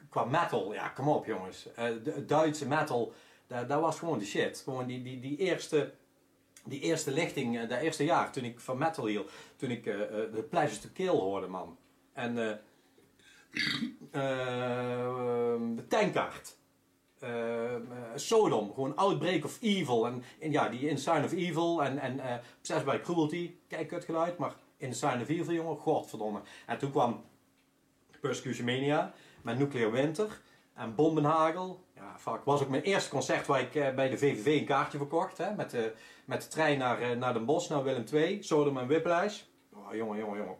qua 0.09 0.25
metal, 0.25 0.75
ja, 0.75 0.89
kom 0.89 1.09
op 1.09 1.27
jongens. 1.27 1.73
Eh, 1.75 1.85
de, 2.05 2.25
Duitse 2.25 2.69
metal, 2.69 3.13
dat, 3.47 3.81
was 3.81 3.99
gewoon 3.99 4.19
de 4.19 4.25
shit. 4.25 4.61
Gewoon 4.65 4.87
die, 4.87 5.03
die, 5.03 5.21
die 5.21 5.37
eerste 5.37 5.93
die 6.65 6.81
eerste 6.81 7.11
lichting, 7.11 7.69
dat 7.69 7.81
eerste 7.81 8.05
jaar, 8.05 8.33
toen 8.33 8.45
ik 8.45 8.61
van 8.61 8.79
metal 8.79 9.07
hield, 9.07 9.31
toen 9.57 9.71
ik 9.71 9.85
de 9.85 10.47
Pleasures 10.51 10.81
to 10.81 10.89
Kill 10.93 11.09
hoorde, 11.09 11.47
man. 11.47 11.79
En 12.13 12.35
de 15.75 15.87
tankkaart. 15.89 16.56
Eh, 17.27 17.75
eh, 17.75 17.81
Sodom, 18.15 18.73
gewoon 18.75 18.97
Outbreak 18.97 19.45
of 19.45 19.59
Evil. 19.61 20.07
En, 20.07 20.23
en 20.41 20.51
ja, 20.51 20.69
die 20.69 20.81
In 20.81 20.97
of 21.25 21.33
Evil 21.33 21.83
en, 21.83 21.99
en 21.99 22.21
by 22.85 22.99
Cruelty. 23.03 23.55
Kijk, 23.69 23.89
kut 23.89 24.05
geluid, 24.05 24.39
maar 24.39 24.55
In 24.77 24.91
of 24.91 25.29
Evil, 25.29 25.53
jongen, 25.53 25.77
godverdomme. 25.77 26.41
En 26.67 26.79
toen 26.79 26.91
kwam 26.91 27.25
Persecution 28.21 28.67
Mania 28.67 29.13
met 29.43 29.59
Nuclear 29.59 29.93
Winter 29.93 30.41
en 30.75 30.95
Bombenhagel. 30.95 31.85
Ja, 31.95 32.19
fuck. 32.19 32.45
Was 32.45 32.63
ook 32.63 32.69
mijn 32.69 32.83
eerste 32.83 33.11
concert 33.11 33.47
waar 33.47 33.61
ik 33.61 33.95
bij 33.95 34.09
de 34.09 34.19
VVV 34.19 34.61
een 34.61 34.67
kaartje 34.67 34.99
verkocht. 34.99 35.39
Hè, 35.39 35.55
met, 35.55 35.71
de, 35.71 35.93
met 36.25 36.43
de 36.43 36.49
trein 36.49 36.79
naar, 36.79 37.17
naar 37.17 37.33
Den 37.33 37.45
Bosch, 37.45 37.71
naar 37.71 37.83
Willem 37.85 38.05
II. 38.13 38.43
Sodom 38.43 38.79
en 38.79 38.87
Whiplash. 38.87 39.43
Oh, 39.73 39.95
jongen, 39.95 40.19
jongen, 40.19 40.39
jongen. 40.39 40.57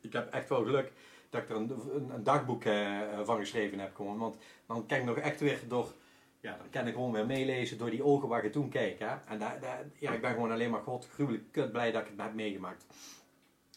Ik 0.00 0.12
heb 0.12 0.32
echt 0.32 0.48
wel 0.48 0.64
geluk 0.64 0.92
dat 1.30 1.42
ik 1.42 1.48
er 1.48 1.56
een, 1.56 1.70
een, 2.14 2.22
dagboek 2.22 2.64
eh, 2.64 3.00
van 3.24 3.38
geschreven 3.38 3.78
heb. 3.78 3.94
Gewoon. 3.94 4.18
Want 4.18 4.36
dan 4.66 4.86
kan 4.86 4.98
ik 4.98 5.04
nog 5.04 5.16
echt 5.16 5.40
weer 5.40 5.60
door... 5.68 5.94
Ja, 6.40 6.56
dan 6.56 6.70
kan 6.70 6.86
ik 6.86 6.94
gewoon 6.94 7.12
weer 7.12 7.26
meelezen 7.26 7.78
door 7.78 7.90
die 7.90 8.04
ogen 8.04 8.28
waar 8.28 8.44
je 8.44 8.50
toen 8.50 8.68
keek. 8.68 8.98
Hè. 8.98 9.14
En 9.26 9.38
daar, 9.38 9.58
ja, 9.98 10.12
ik 10.12 10.20
ben 10.20 10.32
gewoon 10.32 10.50
alleen 10.50 10.70
maar 10.70 10.82
god 10.82 11.08
gruwelijk 11.12 11.44
kut 11.50 11.72
blij 11.72 11.92
dat 11.92 12.02
ik 12.02 12.08
het 12.08 12.20
heb 12.20 12.34
meegemaakt. 12.34 12.86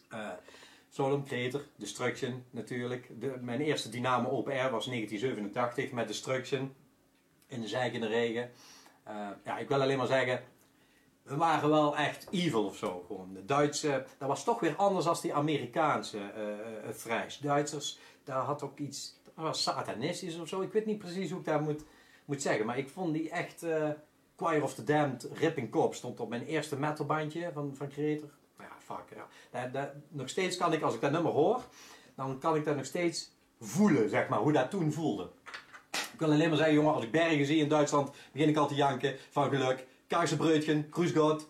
Eh 0.10 0.30
Sodom 0.94 1.26
Creator, 1.26 1.62
Destruction 1.76 2.44
natuurlijk. 2.50 3.10
De, 3.20 3.38
mijn 3.42 3.62
eerste 3.62 3.90
Dynamo 3.90 4.30
Open 4.30 4.54
Air 4.54 4.72
was 4.72 4.86
1987 4.86 5.92
met 5.92 6.08
Destruction 6.08 6.76
in 7.48 7.62
de 7.62 7.68
zijkende 7.68 8.08
regen. 8.08 8.52
Eh, 9.04 9.28
ja, 9.46 9.58
ik 9.58 9.68
wil 9.68 9.82
alleen 9.82 9.98
maar 9.98 10.08
zeggen, 10.08 10.44
we 11.24 11.36
waren 11.36 11.70
wel 11.70 11.98
echt 11.98 12.28
evil 12.32 12.66
of 12.66 12.78
zo. 12.78 13.04
Gewoon. 13.08 13.34
De 13.34 13.46
Duitse, 13.46 14.06
dat 14.18 14.28
was 14.28 14.44
toch 14.44 14.60
weer 14.60 14.76
anders 14.76 15.06
dan 15.06 15.18
die 15.22 15.34
Amerikaanse 15.34 16.18
eh 16.18 16.88
uh, 16.88 16.94
Frijs. 16.94 17.38
Duitsers, 17.38 18.00
daar 18.24 18.42
had 18.42 18.64
ook 18.64 18.80
iets, 18.80 19.20
dat 19.24 19.46
was 19.46 19.64
satanistisch 19.64 20.40
of 20.40 20.48
zo. 20.48 20.62
Ik 20.62 20.72
weet 20.72 20.86
niet 20.86 20.98
precies 20.98 21.30
hoe 21.30 21.40
ik 21.40 21.46
dat 21.46 21.62
moet, 21.62 21.84
moet 22.26 22.42
zeggen, 22.42 22.66
maar 22.66 22.78
ik 22.78 22.90
vond 22.90 23.14
die 23.14 23.30
echt 23.30 23.64
eh 23.64 23.90
Choir 24.36 24.64
of 24.64 24.74
the 24.74 24.84
Damned, 24.84 25.30
Ripping 25.34 25.72
Cop 25.72 25.96
stond 25.96 26.20
op 26.20 26.30
mijn 26.30 26.46
eerste 26.46 26.80
metalbandje 26.80 27.52
van, 27.54 27.76
van 27.76 27.90
Creator. 27.90 28.30
Nou 28.58 28.70
ja, 28.70 28.96
fuck. 28.96 29.18
Ja. 29.72 29.94
Nog 30.10 30.30
steeds 30.30 30.58
kan 30.58 30.74
ik, 30.74 30.82
als 30.82 30.94
ik 30.94 31.02
dat 31.02 31.12
nummer 31.12 31.32
hoor, 31.32 31.62
dan 32.16 32.40
kan 32.40 32.56
ik 32.56 32.66
dat 32.66 32.76
nog 32.76 32.86
steeds 32.86 33.32
voelen, 33.60 34.10
zeg 34.10 34.28
maar, 34.28 34.40
hoe 34.40 34.52
dat 34.52 34.70
toen 34.70 34.92
voelde. 34.92 35.30
Ik 35.92 36.20
wil 36.20 36.32
alleen 36.32 36.48
maar 36.48 36.58
zeggen, 36.58 36.76
jongen, 36.76 36.94
als 36.94 37.04
ik 37.04 37.12
bergen 37.12 37.46
zie 37.46 37.58
in 37.58 37.70
Duitsland, 37.70 38.12
begin 38.32 38.50
ik 38.50 38.58
al 38.58 38.68
te 38.68 38.76
janken 38.76 39.16
van 39.30 39.50
geluk. 39.50 39.88
Kaiserbreutchen, 40.08 40.90
Kruisgott. 40.90 41.50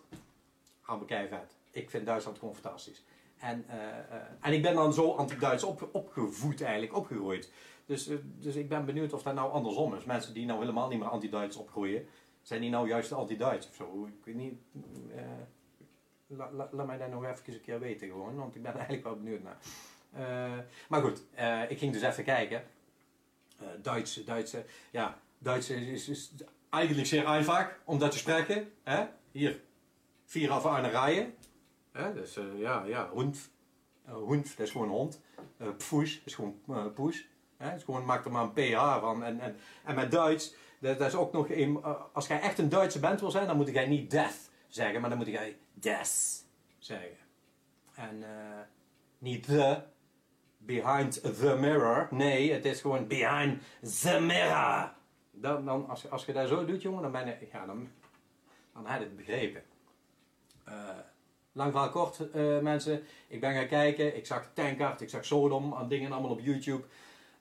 Allemaal 0.84 1.06
vet. 1.08 1.54
Ik 1.70 1.90
vind 1.90 2.06
Duitsland 2.06 2.38
gewoon 2.38 2.54
fantastisch. 2.54 3.02
En, 3.38 3.64
eh, 3.68 3.98
eh, 3.98 4.22
en 4.40 4.52
ik 4.52 4.62
ben 4.62 4.74
dan 4.74 4.92
zo 4.92 5.12
anti-Duits 5.12 5.64
op, 5.64 5.88
opgevoed 5.92 6.62
eigenlijk, 6.62 6.96
opgegroeid. 6.96 7.52
Dus, 7.86 8.08
eh, 8.08 8.16
dus 8.22 8.54
ik 8.54 8.68
ben 8.68 8.84
benieuwd 8.84 9.12
of 9.12 9.22
dat 9.22 9.34
nou 9.34 9.52
andersom 9.52 9.94
is. 9.94 10.04
Mensen 10.04 10.34
die 10.34 10.46
nou 10.46 10.60
helemaal 10.60 10.88
niet 10.88 10.98
meer 10.98 11.08
anti-Duits 11.08 11.56
opgroeien, 11.56 12.06
zijn 12.42 12.60
die 12.60 12.70
nou 12.70 12.88
juist 12.88 13.12
anti-Duits 13.12 13.68
of 13.68 13.74
zo? 13.74 14.06
Ik 14.06 14.24
weet 14.24 14.34
niet. 14.34 14.54
la- 16.26 16.50
la- 16.52 16.68
laat 16.72 16.86
mij 16.86 16.98
dat 16.98 17.10
nog 17.10 17.24
even 17.24 17.52
een 17.54 17.60
keer 17.60 17.80
weten 17.80 18.08
gewoon, 18.08 18.36
want 18.36 18.54
ik 18.54 18.62
ben 18.62 18.72
eigenlijk 18.74 19.04
wel 19.04 19.16
benieuwd 19.16 19.42
naar. 19.42 19.58
Maar 20.88 21.02
goed, 21.02 21.22
ik 21.68 21.78
ging 21.78 21.92
dus 21.92 22.02
even 22.02 22.24
kijken. 22.24 22.64
Eh, 23.58 23.66
Duits, 23.82 24.24
Duitse, 24.24 24.64
ja, 24.90 25.18
Duits 25.38 25.70
is, 25.70 26.08
is 26.08 26.32
eigenlijk 26.74 27.08
zeer 27.08 27.26
einfach 27.26 27.78
om 27.84 27.98
dat 27.98 28.10
te 28.10 28.18
spreken. 28.18 28.72
Hè? 28.82 29.06
Hier, 29.30 29.60
vier 30.24 30.50
af 30.50 30.66
aan 30.66 30.84
rijen. 30.84 31.34
Hè? 31.92 32.14
Dus 32.14 32.38
ja, 32.56 32.84
ja, 32.84 33.08
hond. 33.08 33.50
Eh, 34.06 34.14
hond, 34.14 34.56
dat 34.56 34.66
is 34.66 34.72
gewoon 34.72 34.88
hond. 34.88 35.20
Eh 35.56 35.68
poes, 35.88 36.22
is 36.24 36.34
gewoon 36.34 36.60
eh, 36.68 36.86
poes. 36.94 37.28
Hè? 37.56 37.74
Is 37.74 37.82
gewoon, 37.82 38.04
maak 38.04 38.24
er 38.24 38.30
maar 38.30 38.42
een 38.42 38.52
PH 38.52 39.00
van. 39.00 39.24
En, 39.24 39.40
en, 39.40 39.56
en 39.84 39.94
met 39.94 40.10
Duits, 40.10 40.54
dat, 40.80 40.98
dat 40.98 41.08
is 41.08 41.14
ook 41.14 41.32
nog 41.32 41.50
een, 41.50 41.82
als 42.12 42.26
jij 42.26 42.40
echt 42.40 42.58
een 42.58 42.68
Duitse 42.68 43.00
band 43.00 43.20
wil 43.20 43.30
zijn, 43.30 43.46
dan 43.46 43.56
moet 43.56 43.68
jij 43.68 43.86
niet 43.86 44.10
death 44.10 44.50
zeggen, 44.68 45.00
maar 45.00 45.10
dan 45.10 45.18
moet 45.18 45.28
jij 45.28 45.58
des 45.72 46.42
zeggen. 46.78 47.16
En 47.94 48.24
niet 49.18 49.42
the, 49.42 49.82
behind 50.58 51.22
the 51.22 51.56
mirror. 51.60 52.08
Nee, 52.10 52.52
het 52.52 52.64
is 52.64 52.80
gewoon 52.80 53.06
behind 53.06 53.62
the 54.02 54.20
mirror. 54.20 54.92
Dan, 55.34 55.64
dan, 55.64 55.88
als, 55.88 56.10
als 56.10 56.24
je 56.24 56.32
dat 56.32 56.48
zo 56.48 56.64
doet, 56.64 56.82
jongen, 56.82 57.02
dan 57.02 57.12
ben 57.12 57.26
je, 57.26 57.48
ja, 57.52 57.66
dan, 57.66 57.88
dan 58.72 58.86
heb 58.86 59.00
je 59.00 59.06
het 59.06 59.16
begrepen. 59.16 59.62
Eh, 60.64 60.74
lang 61.52 61.70
verhaal 61.70 61.90
kort, 61.90 62.30
eh, 62.30 62.58
mensen. 62.58 63.02
Ik 63.28 63.40
ben 63.40 63.54
gaan 63.54 63.66
kijken. 63.66 64.16
Ik 64.16 64.26
zag 64.26 64.50
Tankard, 64.52 65.00
ik 65.00 65.08
zag 65.08 65.24
Sodom, 65.24 65.74
aan 65.74 65.88
dingen 65.88 66.12
allemaal 66.12 66.30
op 66.30 66.40
YouTube. 66.40 66.84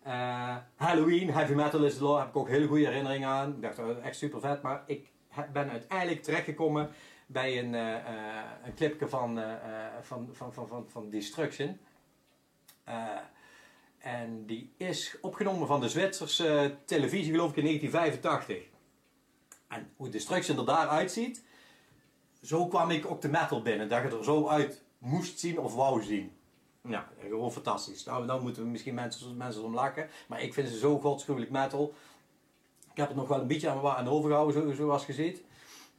Eh, 0.01 0.55
Halloween, 0.75 1.29
heavy 1.29 1.53
metal 1.53 1.83
is 1.83 1.97
the 1.97 2.03
law, 2.03 2.19
heb 2.19 2.27
ik 2.27 2.35
ook 2.35 2.47
heel 2.47 2.67
goede 2.67 2.85
herinneringen 2.85 3.29
aan. 3.29 3.55
Ik 3.55 3.61
dacht, 3.61 3.75
dat 3.75 3.99
echt 3.99 4.17
super 4.17 4.39
vet. 4.39 4.61
Maar 4.61 4.83
ik 4.85 5.11
ben 5.53 5.69
uiteindelijk 5.69 6.23
terechtgekomen 6.23 6.89
bij 7.25 7.59
een, 7.59 7.73
een 7.73 8.73
clipje 8.75 9.07
van, 9.07 9.39
van, 10.01 10.29
van, 10.31 10.53
van, 10.53 10.67
van, 10.67 10.85
van 10.89 11.09
Destruction. 11.09 11.79
En 14.03 14.45
die 14.45 14.73
is 14.77 15.17
opgenomen 15.21 15.67
van 15.67 15.81
de 15.81 15.89
Zwitserse 15.89 16.77
televisie, 16.85 17.31
geloof 17.31 17.49
ik, 17.49 17.57
in 17.57 17.63
1985. 17.63 18.71
En 19.67 19.91
hoe 19.95 20.09
Destruction 20.09 20.57
er 20.57 20.65
daaruit 20.65 21.11
ziet, 21.11 21.43
zo 22.41 22.67
kwam 22.67 22.89
ik 22.89 23.05
ook 23.05 23.21
de 23.21 23.29
metal 23.29 23.61
binnen. 23.61 23.89
Dat 23.89 24.03
je 24.03 24.17
er 24.17 24.23
zo 24.23 24.47
uit 24.47 24.81
moest 24.97 25.39
zien 25.39 25.59
of 25.59 25.75
wou 25.75 26.03
zien. 26.03 26.31
Ja, 26.87 27.09
gewoon 27.19 27.51
fantastisch. 27.51 28.03
Nou, 28.03 28.25
dan 28.25 28.41
moeten 28.41 28.63
we 28.63 28.69
misschien 28.69 28.93
mensen, 28.93 29.37
mensen 29.37 29.63
om 29.63 29.73
lachen. 29.73 30.09
Maar 30.27 30.41
ik 30.41 30.53
vind 30.53 30.69
ze 30.69 30.77
zo 30.77 30.99
godschuwelijk 30.99 31.51
metal. 31.51 31.93
Ik 32.91 32.97
heb 32.97 33.07
het 33.07 33.17
nog 33.17 33.27
wel 33.27 33.41
een 33.41 33.47
beetje 33.47 33.69
aan, 33.69 33.87
aan 33.87 34.07
overgehouden, 34.07 34.63
zo, 34.63 34.73
zoals 34.73 35.05
je 35.05 35.13
ziet. 35.13 35.43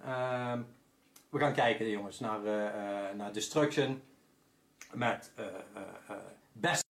Ehm, 0.00 0.62
we 1.28 1.38
gaan 1.38 1.52
kijken, 1.52 1.88
jongens, 1.88 2.20
naar, 2.20 2.44
eh, 2.44 2.66
eh, 2.66 3.16
naar 3.16 3.32
Destruction. 3.32 4.02
Met 4.92 5.32
eh, 5.36 5.44
Best 6.52 6.84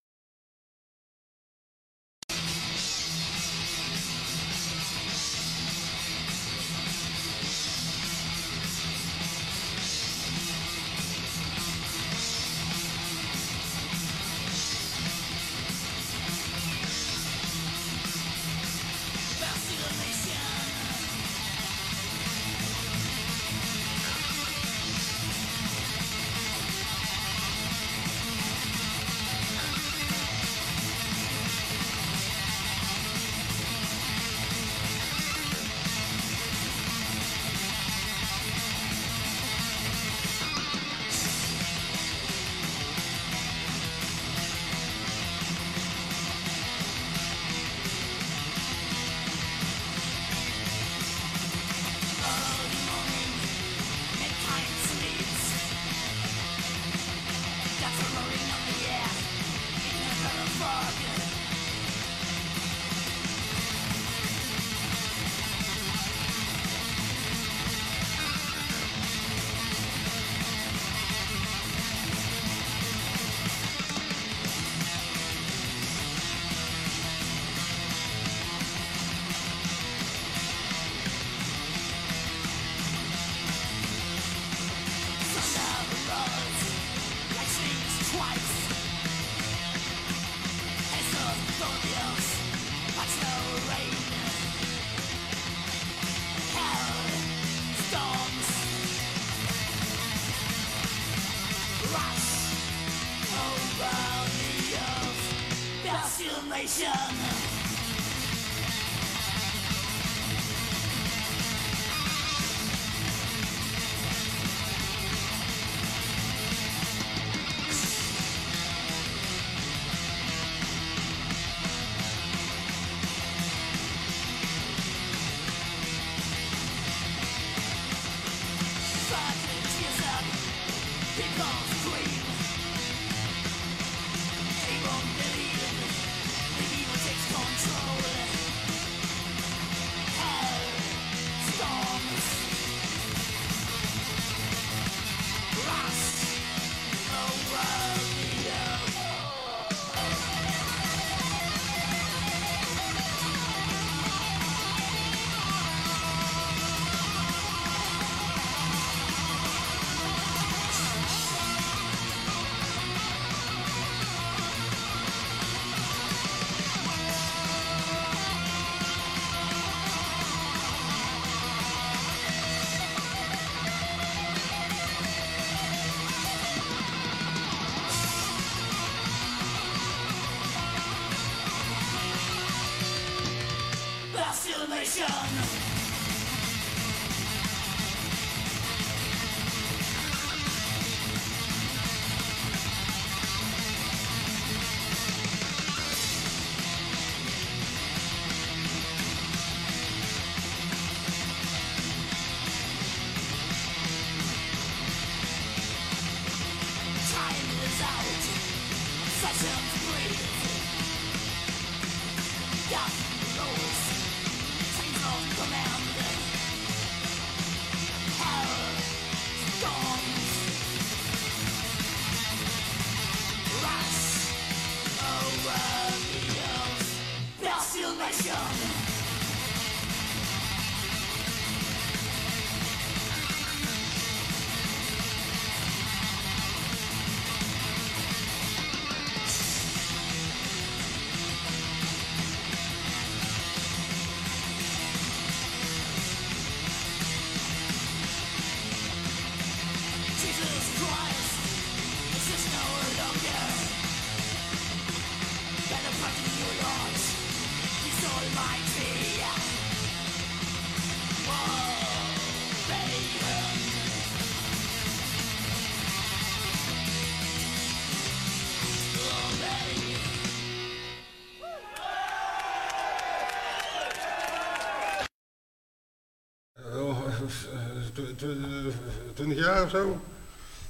20 279.14 279.38
jaar 279.38 279.62
of 279.62 279.70
zo? 279.70 280.00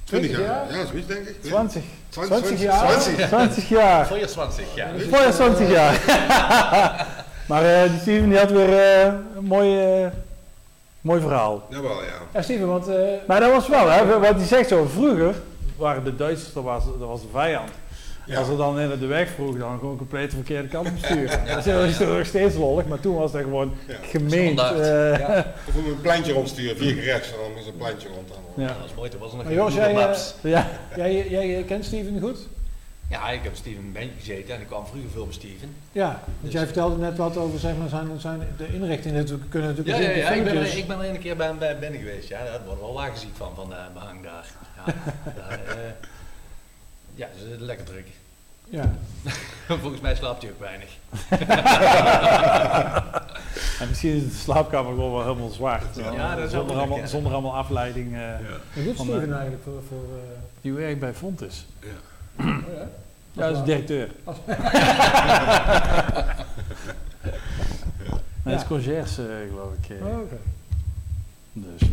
20 0.03 0.37
jaar? 0.37 0.73
Ja, 0.73 0.85
zoiets 0.85 1.07
denk 1.07 1.27
ik. 1.27 1.41
20. 1.41 1.83
20, 2.09 2.37
20 2.37 2.61
jaar? 2.61 2.99
20. 2.99 3.27
20 3.27 3.69
jaar. 3.69 4.07
Voor 4.07 4.17
je 4.17 4.25
20, 4.25 4.75
ja. 4.75 4.97
Voor 5.09 5.19
je 5.19 5.33
20 5.33 5.69
jaar. 5.69 7.13
maar 7.47 7.63
eh, 7.83 7.91
Steven 8.01 8.29
die 8.29 8.37
had 8.37 8.51
weer 8.51 8.79
eh, 8.79 9.13
een 9.35 9.43
mooi, 9.43 9.79
eh, 10.03 10.07
mooi 11.01 11.21
verhaal. 11.21 11.65
Jawel, 11.69 12.03
ja. 12.03 12.09
Ja, 12.33 12.41
Steven, 12.41 12.67
want 12.67 12.87
eh, 12.87 12.95
Maar 13.27 13.39
dat 13.39 13.51
was 13.51 13.67
wel, 13.67 13.89
hè, 13.89 14.19
wat 14.19 14.35
hij 14.35 14.45
zegt 14.45 14.69
zo, 14.69 14.85
vroeger 14.85 15.35
waren 15.77 16.03
de 16.03 16.15
Duitsers, 16.15 16.53
dat 16.53 16.63
was, 16.63 16.83
dat 16.99 17.07
was 17.07 17.21
de 17.21 17.27
vijand. 17.31 17.69
Ja. 18.25 18.39
Als 18.39 18.47
er 18.47 18.57
dan 18.57 18.79
in 18.79 18.99
de 18.99 19.05
weg 19.05 19.29
vroeg, 19.29 19.57
dan 19.57 19.79
gewoon 19.79 19.97
compleet 19.97 20.29
de 20.29 20.35
verkeerde 20.35 20.67
kant 20.67 20.87
op 20.87 20.93
sturen. 20.97 21.39
Dat 21.47 21.65
is 21.65 21.97
toch 21.97 22.07
nog 22.17 22.25
steeds 22.25 22.55
lollig, 22.55 22.85
maar 22.85 22.99
toen 22.99 23.15
was 23.15 23.31
dat 23.31 23.41
gewoon 23.41 23.73
Ja. 23.87 23.95
Ja. 25.17 25.45
Of 25.67 25.73
we 25.73 25.79
een 25.89 26.01
pleintje 26.01 26.33
rondsturen, 26.33 26.77
vier 26.77 26.93
keer 26.93 27.03
rechts 27.03 27.27
en 27.27 27.35
dan 27.41 27.61
is 27.61 27.67
een 27.67 27.77
pleintje 27.77 28.07
rond. 28.07 28.27
Dan. 28.27 28.63
Ja. 28.63 28.67
Dat 28.67 28.77
was 28.81 28.93
mooi, 28.95 29.09
toen 29.09 29.19
was 29.19 29.31
er 29.31 29.35
nog 29.37 29.45
Maar 29.45 29.53
geen 29.53 29.63
Jos, 29.63 29.73
Google 29.73 29.93
jij, 29.93 30.05
Maps. 30.07 30.35
ja. 30.41 30.67
jij, 30.95 31.29
jij 31.29 31.63
kent 31.67 31.85
Steven 31.85 32.19
goed? 32.21 32.37
Ja, 33.09 33.29
ik 33.29 33.43
heb 33.43 33.55
Steven 33.55 33.79
in 33.79 33.85
een 33.85 33.91
bandje 33.91 34.09
gezeten 34.19 34.55
en 34.55 34.61
ik 34.61 34.67
kwam 34.67 34.85
vroeger 34.85 35.09
veel 35.09 35.25
met 35.25 35.33
Steven. 35.35 35.75
Ja, 35.91 36.21
want 36.39 36.53
jij 36.53 36.65
vertelde 36.65 36.97
net 36.97 37.17
wat 37.17 37.37
over 37.37 37.59
zeg 37.59 37.75
maar, 37.77 37.89
zijn, 37.89 38.19
zijn, 38.19 38.41
de 38.57 38.73
inrichting. 38.73 39.15
Natuurlijk 39.15 39.49
kunnen 39.49 39.69
Ja, 39.69 39.75
natuurlijk 39.77 40.03
ja, 40.05 40.09
ja, 40.11 40.29
ik, 40.29 40.43
ben 40.43 40.53
er, 40.53 40.59
filmpjes- 40.59 40.75
ik 40.81 40.87
ben 40.87 40.99
er 41.01 41.09
een 41.09 41.19
keer 41.19 41.35
bij 41.35 41.47
hem 41.47 41.57
bij 41.57 41.79
binnen 41.79 41.99
geweest. 41.99 42.27
Ja, 42.27 42.43
daar 42.43 42.59
wordt 42.65 42.81
wel 42.81 42.93
wagenziek 42.93 43.35
van, 43.35 43.51
van 43.55 43.69
de 43.69 43.75
behang 43.93 44.23
daar. 44.23 44.45
Ja, 44.85 44.93
daar, 45.39 45.59
eh, 45.67 45.75
ja 47.15 47.27
zitten 47.39 47.61
lekker 47.65 47.85
druk. 47.85 48.07
Ja. 48.69 48.91
Volgens 49.81 50.01
mij 50.01 50.15
slaapt 50.15 50.41
hij 50.41 50.51
ook 50.51 50.59
weinig. 50.59 50.89
En 53.79 53.87
misschien 53.87 54.15
is 54.15 54.23
de 54.23 54.29
slaapkamer 54.37 54.93
gewoon 54.93 55.11
wel 55.11 55.23
helemaal 55.23 55.49
zwart. 55.49 55.95
Ja, 55.95 56.11
Ja, 56.11 56.35
dat 56.35 56.51
zonder, 56.51 56.75
allemaal, 56.77 57.07
zonder 57.07 57.31
allemaal 57.33 57.55
afleiding. 57.55 58.15
eh 58.15 58.21
Wat 58.73 58.83
doet 58.83 58.95
Van, 58.95 59.05
Steven 59.05 59.31
eigenlijk 59.33 59.63
voor... 59.63 59.81
voor 59.87 60.03
eh, 60.03 60.37
die 60.61 60.73
werkt 60.73 60.99
bij 60.99 61.13
Fontis. 61.13 61.65
Oh 62.39 62.45
ja? 62.45 62.87
Ja, 63.31 63.47
dat 63.49 63.57
is 63.57 63.63
directeur. 63.63 64.09
Als- 64.23 64.37
Nee, 68.43 68.53
het 68.53 68.61
is 68.61 68.67
conciërge, 68.67 69.21
eh, 69.21 69.49
geloof 69.49 69.73
ik. 69.81 69.89
eh. 69.97 70.05
Oh, 70.07 70.19
oké. 70.19 70.37
Dus. 71.53 71.89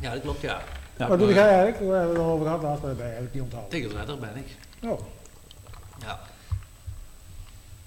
Ja, 0.00 0.10
dat 0.12 0.20
klopt, 0.20 0.40
ja. 0.40 0.60
Ja, 0.96 1.08
Wat 1.08 1.18
doe 1.18 1.32
jij 1.34 1.48
eigenlijk? 1.48 1.78
Waar 1.90 1.98
hebben 1.98 2.12
we 2.12 2.18
het 2.18 2.26
al 2.28 2.32
over 2.32 2.46
gehad? 2.46 2.62
Laatst 2.62 2.82
maar 2.82 2.94
ben 2.94 3.06
je 3.06 3.12
eigenlijk 3.12 3.34
niet 3.34 3.42
onthouden. 3.42 3.70
Tegelzetter 3.70 4.18
ben 4.18 4.36
ik. 4.36 4.46
Oh. 4.90 5.00
Ja. 6.00 6.18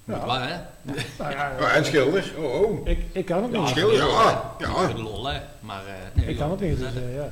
Ja. 0.03 0.15
Moet 0.15 0.26
waar, 0.26 0.49
hè? 0.49 0.55
Nou 1.19 1.31
ja, 1.31 1.51
Oh, 1.59 1.76
en 1.76 1.85
schilder. 1.85 2.34
Oh, 2.38 2.61
oh. 2.61 2.88
ik, 2.88 2.99
ik 3.11 3.26
kan 3.26 3.43
het 3.43 3.51
niet. 3.51 3.67
schilder, 3.67 3.97
ja. 3.97 4.51
Ja. 4.59 4.88
de 4.88 5.01
lol, 5.01 5.26
hè. 5.27 5.39
Maar, 5.59 5.85
eh, 5.85 5.93
nee, 6.13 6.26
Ik 6.27 6.38
kan 6.38 6.51
het 6.51 6.59
niet, 6.59 6.77
dus 6.80 6.95
eh, 6.95 7.15
ja. 7.15 7.27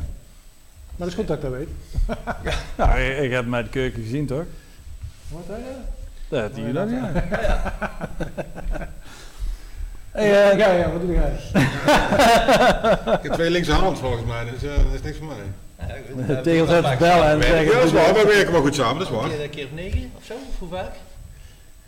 Maar 0.96 1.08
dat 1.08 1.08
is 1.08 1.14
goed 1.14 1.28
dat 1.28 1.36
ik 1.38 1.44
dat 1.44 1.52
weet. 1.52 1.68
Ja, 2.78 2.96
ik, 2.96 3.18
ik 3.18 3.32
heb 3.32 3.46
mij 3.46 3.64
de 3.64 3.70
keuken 3.70 4.04
gezien, 4.04 4.26
toch? 4.26 4.44
Wat 5.28 5.42
zei 5.48 5.60
je? 5.62 5.74
Dat 6.30 6.42
had 6.42 6.52
Oh, 6.52 6.58
je 6.58 6.74
ja, 6.74 6.84
ja. 6.84 7.12
Hey, 10.12 10.28
Hey, 10.30 10.52
eh, 10.52 10.58
ja, 10.58 10.72
ja, 10.72 10.92
wat 10.92 11.02
doe 11.02 11.14
jij? 11.14 11.32
Ik 13.18 13.24
heb 13.24 13.34
twee 13.34 13.50
linkse 13.50 13.72
handen 13.72 13.98
volgens 13.98 14.26
mij, 14.26 14.44
dus 14.52 14.64
eh, 14.64 14.76
dat 14.84 14.94
is 14.94 15.02
niks 15.02 15.18
voor 15.18 15.28
mij. 15.28 15.36
Ja, 15.88 15.94
ik 15.94 16.04
weet 16.16 16.28
het. 16.28 16.44
Tegels 16.50 16.70
even 16.70 16.98
bellen 16.98 17.28
en 17.30 17.38
Ja, 17.38 17.44
zeggen... 17.44 17.74
dat 17.74 17.84
is 17.84 17.92
waar, 17.92 18.14
we 18.14 18.26
werken 18.26 18.52
wel 18.52 18.62
goed 18.62 18.76
samen, 18.76 18.98
dat 19.00 19.08
is 19.12 19.16
waar. 19.18 19.40
een 19.40 19.50
keer 19.50 19.66
of 19.66 19.72
negen 19.72 20.12
of 20.18 20.24
zo, 20.24 20.34
of 20.34 20.60
hoe 20.60 20.70
vaak? 20.70 20.92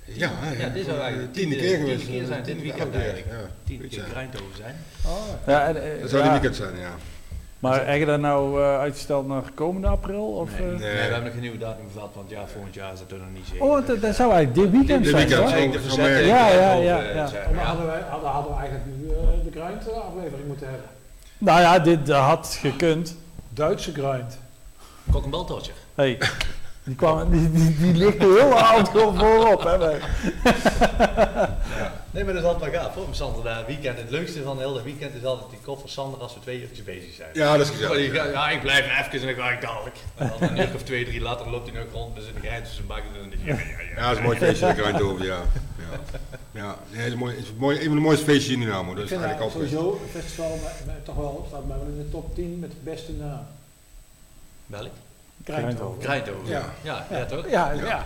Ja, 0.06 0.32
Ja, 0.58 0.70
dit 0.70 0.86
zou 0.86 1.00
eigenlijk 1.00 1.34
de 1.34 1.40
tiende 1.40 1.56
tiende- 1.56 1.56
keer 1.56 1.78
tiende 1.78 2.04
geweest. 2.04 2.08
keer 2.08 2.22
eh, 2.22 2.28
zijn, 2.28 2.44
dit 2.44 2.62
weekend 2.62 2.92
keer, 2.92 3.00
eigenlijk. 3.00 3.28
Ja. 3.32 3.48
Tien 3.66 3.88
keer 3.90 4.04
ja. 4.14 4.16
Eindhoven 4.20 4.56
zijn. 4.58 4.76
Oh, 5.06 5.26
ja. 5.46 5.52
Ja, 5.52 5.68
en, 5.68 5.76
eh, 5.84 6.02
Dat 6.02 6.10
zou 6.10 6.22
die 6.22 6.32
ja, 6.32 6.40
weekend 6.40 6.56
zijn, 6.56 6.78
ja. 6.80 6.92
Maar 7.60 7.88
heb 7.88 8.00
je 8.00 8.06
dat 8.06 8.20
nou 8.20 8.62
eh, 8.62 8.80
uitgesteld 8.80 9.28
naar 9.28 9.44
komende 9.54 9.88
april? 9.88 10.26
Of, 10.26 10.50
Nee, 10.60 10.74
eh? 10.74 10.80
nee, 10.80 10.80
we 10.80 10.86
hebben 10.98 11.24
nog 11.24 11.32
geen 11.32 11.42
nieuwe 11.42 11.58
datum 11.58 11.86
gehad, 11.94 12.10
want 12.16 12.30
ja, 12.30 12.48
volgend 12.48 12.74
jaar 12.74 12.94
is 12.94 13.00
dat 13.00 13.12
er 13.12 13.18
nog 13.18 13.28
niet 13.34 13.46
zeker. 13.52 13.66
Oh, 13.66 13.88
dat, 13.88 14.02
dat 14.02 14.16
zou 14.16 14.32
eigenlijk 14.32 14.54
dit 14.54 14.72
weekend 14.80 15.04
Dit 15.04 15.14
zijn, 15.14 15.28
weekend, 15.28 15.74
de 15.74 15.80
verzetting. 15.80 16.28
Ja, 16.28 16.48
ja, 16.50 16.74
ja, 16.74 17.02
ja. 17.02 17.14
Ja. 17.14 17.64
hadden, 17.64 17.86
wij, 17.86 18.02
hadden, 18.10 18.30
hadden 18.30 18.52
we 18.54 18.58
eigenlijk 18.60 18.86
nu 18.98 19.08
eh, 19.10 19.16
de 19.44 19.60
grind 19.60 19.90
eh, 19.90 20.08
aflevering 20.08 20.48
moeten 20.48 20.68
hebben. 20.68 20.88
Nou 21.38 21.62
ja, 21.62 21.80
dit 21.80 22.10
had 22.10 22.58
gekund. 22.62 23.16
Duitse 23.50 23.92
grind. 23.94 24.38
Kok 25.12 25.24
een 25.24 25.30
baltootje. 25.30 25.72
Hey, 25.96 26.18
die, 26.86 26.96
kwam, 26.96 27.30
die, 27.32 27.52
die, 27.52 27.78
die 27.78 27.94
ligt 27.94 28.18
er 28.24 28.28
heel 28.40 28.54
oud 28.60 28.90
gewoon 28.90 29.18
voorop. 29.18 29.64
Hè. 29.64 29.78
Nee, 32.12 32.24
maar 32.24 32.34
dat 32.34 32.44
is 32.44 32.50
altijd 32.50 32.72
wel 32.72 32.82
gaaf 32.82 32.94
hoor. 32.96 33.06
Sander 33.12 33.44
daar 33.44 33.66
weekend. 33.66 33.98
Het 33.98 34.10
leukste 34.10 34.44
van 34.44 34.58
heel 34.58 34.76
het 34.76 34.84
weekend 34.84 35.16
is 35.16 35.24
altijd 35.26 35.50
die 35.50 35.60
koffer 35.64 35.90
Sander 35.90 36.20
als 36.20 36.34
we 36.34 36.40
twee 36.40 36.62
uurtjes 36.62 36.84
bezig 36.84 37.14
zijn. 37.14 37.30
Ja, 37.34 37.58
dat 37.58 37.66
is 37.68 37.72
Maar 37.80 37.90
gezellig. 37.90 38.14
gaat- 38.16 38.32
ja, 38.32 38.50
ik 38.50 38.62
blijf 38.62 38.86
even 39.08 39.28
en 39.30 39.36
dan 39.36 39.46
ga 39.46 39.52
ik 39.52 39.62
dadelijk. 39.62 39.96
En 40.16 40.32
dan 40.40 40.50
een 40.50 40.58
uur 40.58 40.76
of 40.76 40.84
twee, 40.84 41.06
drie 41.06 41.22
later 41.22 41.50
loopt 41.50 41.70
hij 41.72 41.80
nog 41.84 41.92
rond, 41.94 42.16
dus 42.16 42.26
in 42.28 42.34
de 42.42 42.48
rijdt 42.48 42.66
tussen 42.66 42.88
bakken 42.88 43.06
en 43.24 43.30
dan 43.30 43.40
ja, 43.46 43.54
ja, 43.56 43.62
ja. 43.62 43.96
Ja, 43.96 44.02
dat 44.02 44.12
is 44.12 44.18
een 44.18 44.24
mooi 44.24 44.38
feestje, 44.38 44.68
je 44.76 44.82
het 44.84 45.02
over, 45.02 45.26
ja. 45.26 45.38
Ja, 45.78 46.00
ja. 46.52 46.76
Nee, 46.92 47.02
het 47.04 47.14
is, 47.14 47.20
mooi, 47.20 47.36
het 47.36 47.44
is 47.46 47.52
mooi, 47.58 47.78
een 47.80 47.86
van 47.86 47.96
de 47.96 48.02
mooiste 48.02 48.26
feestjes 48.26 48.54
in 48.54 48.60
Dynamo, 48.60 48.90
dat 48.94 48.98
Ik 48.98 49.04
is 49.04 49.10
vind 49.10 49.22
eigenlijk 49.24 49.54
altijd. 49.54 49.72
sowieso 49.72 50.00
een 50.04 50.22
festival 50.22 50.50
met, 50.64 50.86
met- 50.86 51.06
toch 51.06 51.16
wel, 51.16 51.46
staat 51.48 51.66
me 51.66 51.74
in 51.74 51.98
de 51.98 52.10
top 52.10 52.36
10 52.36 52.60
met 52.60 52.70
de 52.72 52.78
beste 52.84 53.12
naam. 53.12 53.46
Welk? 54.66 54.92
Grindhoven. 55.46 56.00
Krijthoven. 56.00 56.48
Ja. 56.48 56.64
Ja. 56.82 57.06
Ja, 57.10 57.18
ja, 57.18 57.26
toch? 57.26 57.50
Ja, 57.50 57.72
ja. 57.72 58.04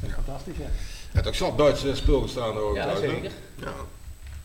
Dat 0.00 0.08
is 0.08 0.14
fantastisch, 0.14 0.56
ja. 0.58 0.64
Je 1.10 1.22
hebt 1.22 1.26
ook 1.26 1.34
zat 1.34 1.58
Duits 1.58 1.84
spul 1.92 2.20
gestaan 2.20 2.56
ook. 2.58 2.76
Ja, 2.76 2.88
hè? 2.88 2.96
zeker. 2.96 3.30
Ja. 3.56 3.64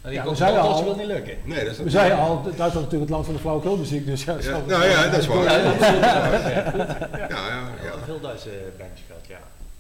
Maar 0.01 0.11
die 0.11 0.11
Ja, 0.11 0.17
kok 0.17 0.23
we 0.23 0.29
een 0.29 0.35
zeiden 0.35 0.61
al- 0.61 0.83
wil 0.83 0.95
niet 0.95 1.05
lukken. 1.05 1.38
Nee, 1.43 1.63
dat 1.65 1.73
is 1.73 1.77
We 1.79 1.89
zeiden 1.89 2.17
al, 2.17 2.41
Duitsland 2.43 2.69
is 2.69 2.73
natuurlijk 2.73 3.01
het 3.01 3.09
land 3.09 3.25
van 3.25 3.33
de 3.33 3.39
flauwekulmuziek, 3.39 4.05
dus 4.05 4.23
ja, 4.23 4.33
dat 4.33 4.43
Ja, 4.43 4.57
nou 4.67 4.85
ja, 4.85 5.07
dat 5.09 5.19
is 5.19 5.27
waar. 5.27 5.43
Ja, 5.43 5.51
Ja. 5.57 5.71
Ja. 5.79 7.27
ja, 7.29 7.47
ja. 7.47 7.69
Ja, 7.83 7.91
veel 8.05 8.19
Duitse 8.19 8.49
bandjes 8.77 9.05
gehad, 9.07 9.25
ja. 9.27 9.38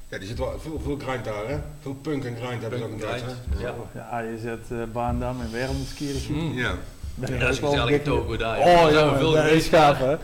Ja, 0.09 0.17
die 0.17 0.27
zit 0.27 0.37
wel 0.37 0.59
veel, 0.59 0.81
veel 0.83 0.97
grind 1.07 1.25
daar, 1.25 1.47
hè? 1.47 1.57
Veel 1.81 1.93
punk 2.01 2.25
en 2.25 2.35
grind 2.43 2.61
hebben 2.61 2.79
ze 2.79 2.85
ook 2.85 2.91
in 2.91 2.97
Punk 2.97 3.11
en 3.11 3.19
Duits, 3.19 3.23
grind. 3.23 3.61
hè? 3.61 3.67
Ja. 3.67 4.09
Ja, 4.11 4.19
je 4.19 4.37
zet 4.41 4.59
uh, 4.71 4.83
Baandam 4.91 5.41
en 5.41 5.51
Wermelskirchen. 5.51 6.33
Mm. 6.33 6.57
Ja. 6.57 6.71
Dat 7.15 7.29
is 7.49 7.59
wel 7.59 7.69
gezellig 7.69 7.89
dik- 7.91 8.03
togo 8.03 8.37
daar. 8.37 8.57
Oh 8.57 8.91
ja, 8.91 9.17
veel 9.17 9.31
dat 9.31 10.19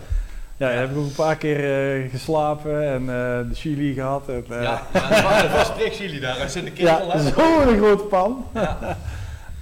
Ja, 0.58 0.70
je 0.70 0.78
hebt 0.78 0.96
ook 0.98 1.06
een 1.06 1.12
paar 1.16 1.36
keer 1.36 1.58
eh, 2.04 2.10
geslapen 2.12 2.84
en 2.88 3.02
eh, 3.02 3.50
de 3.50 3.54
chili 3.56 3.94
gehad. 3.94 4.30
En, 4.30 4.46
eh, 4.50 4.62
Ja, 4.64 4.82
ja, 4.94 5.50
vast 5.50 5.68
spreekt 5.72 5.98
jullie 5.98 6.20
daar. 6.20 6.40
Er 6.40 6.50
zit 6.50 6.66
een 6.66 6.72
ja, 6.76 6.96
kerel 6.96 7.12
hè? 7.12 7.20
zo'n 7.22 7.78
grote 7.78 8.04
pan. 8.04 8.46
Ja, 8.54 8.98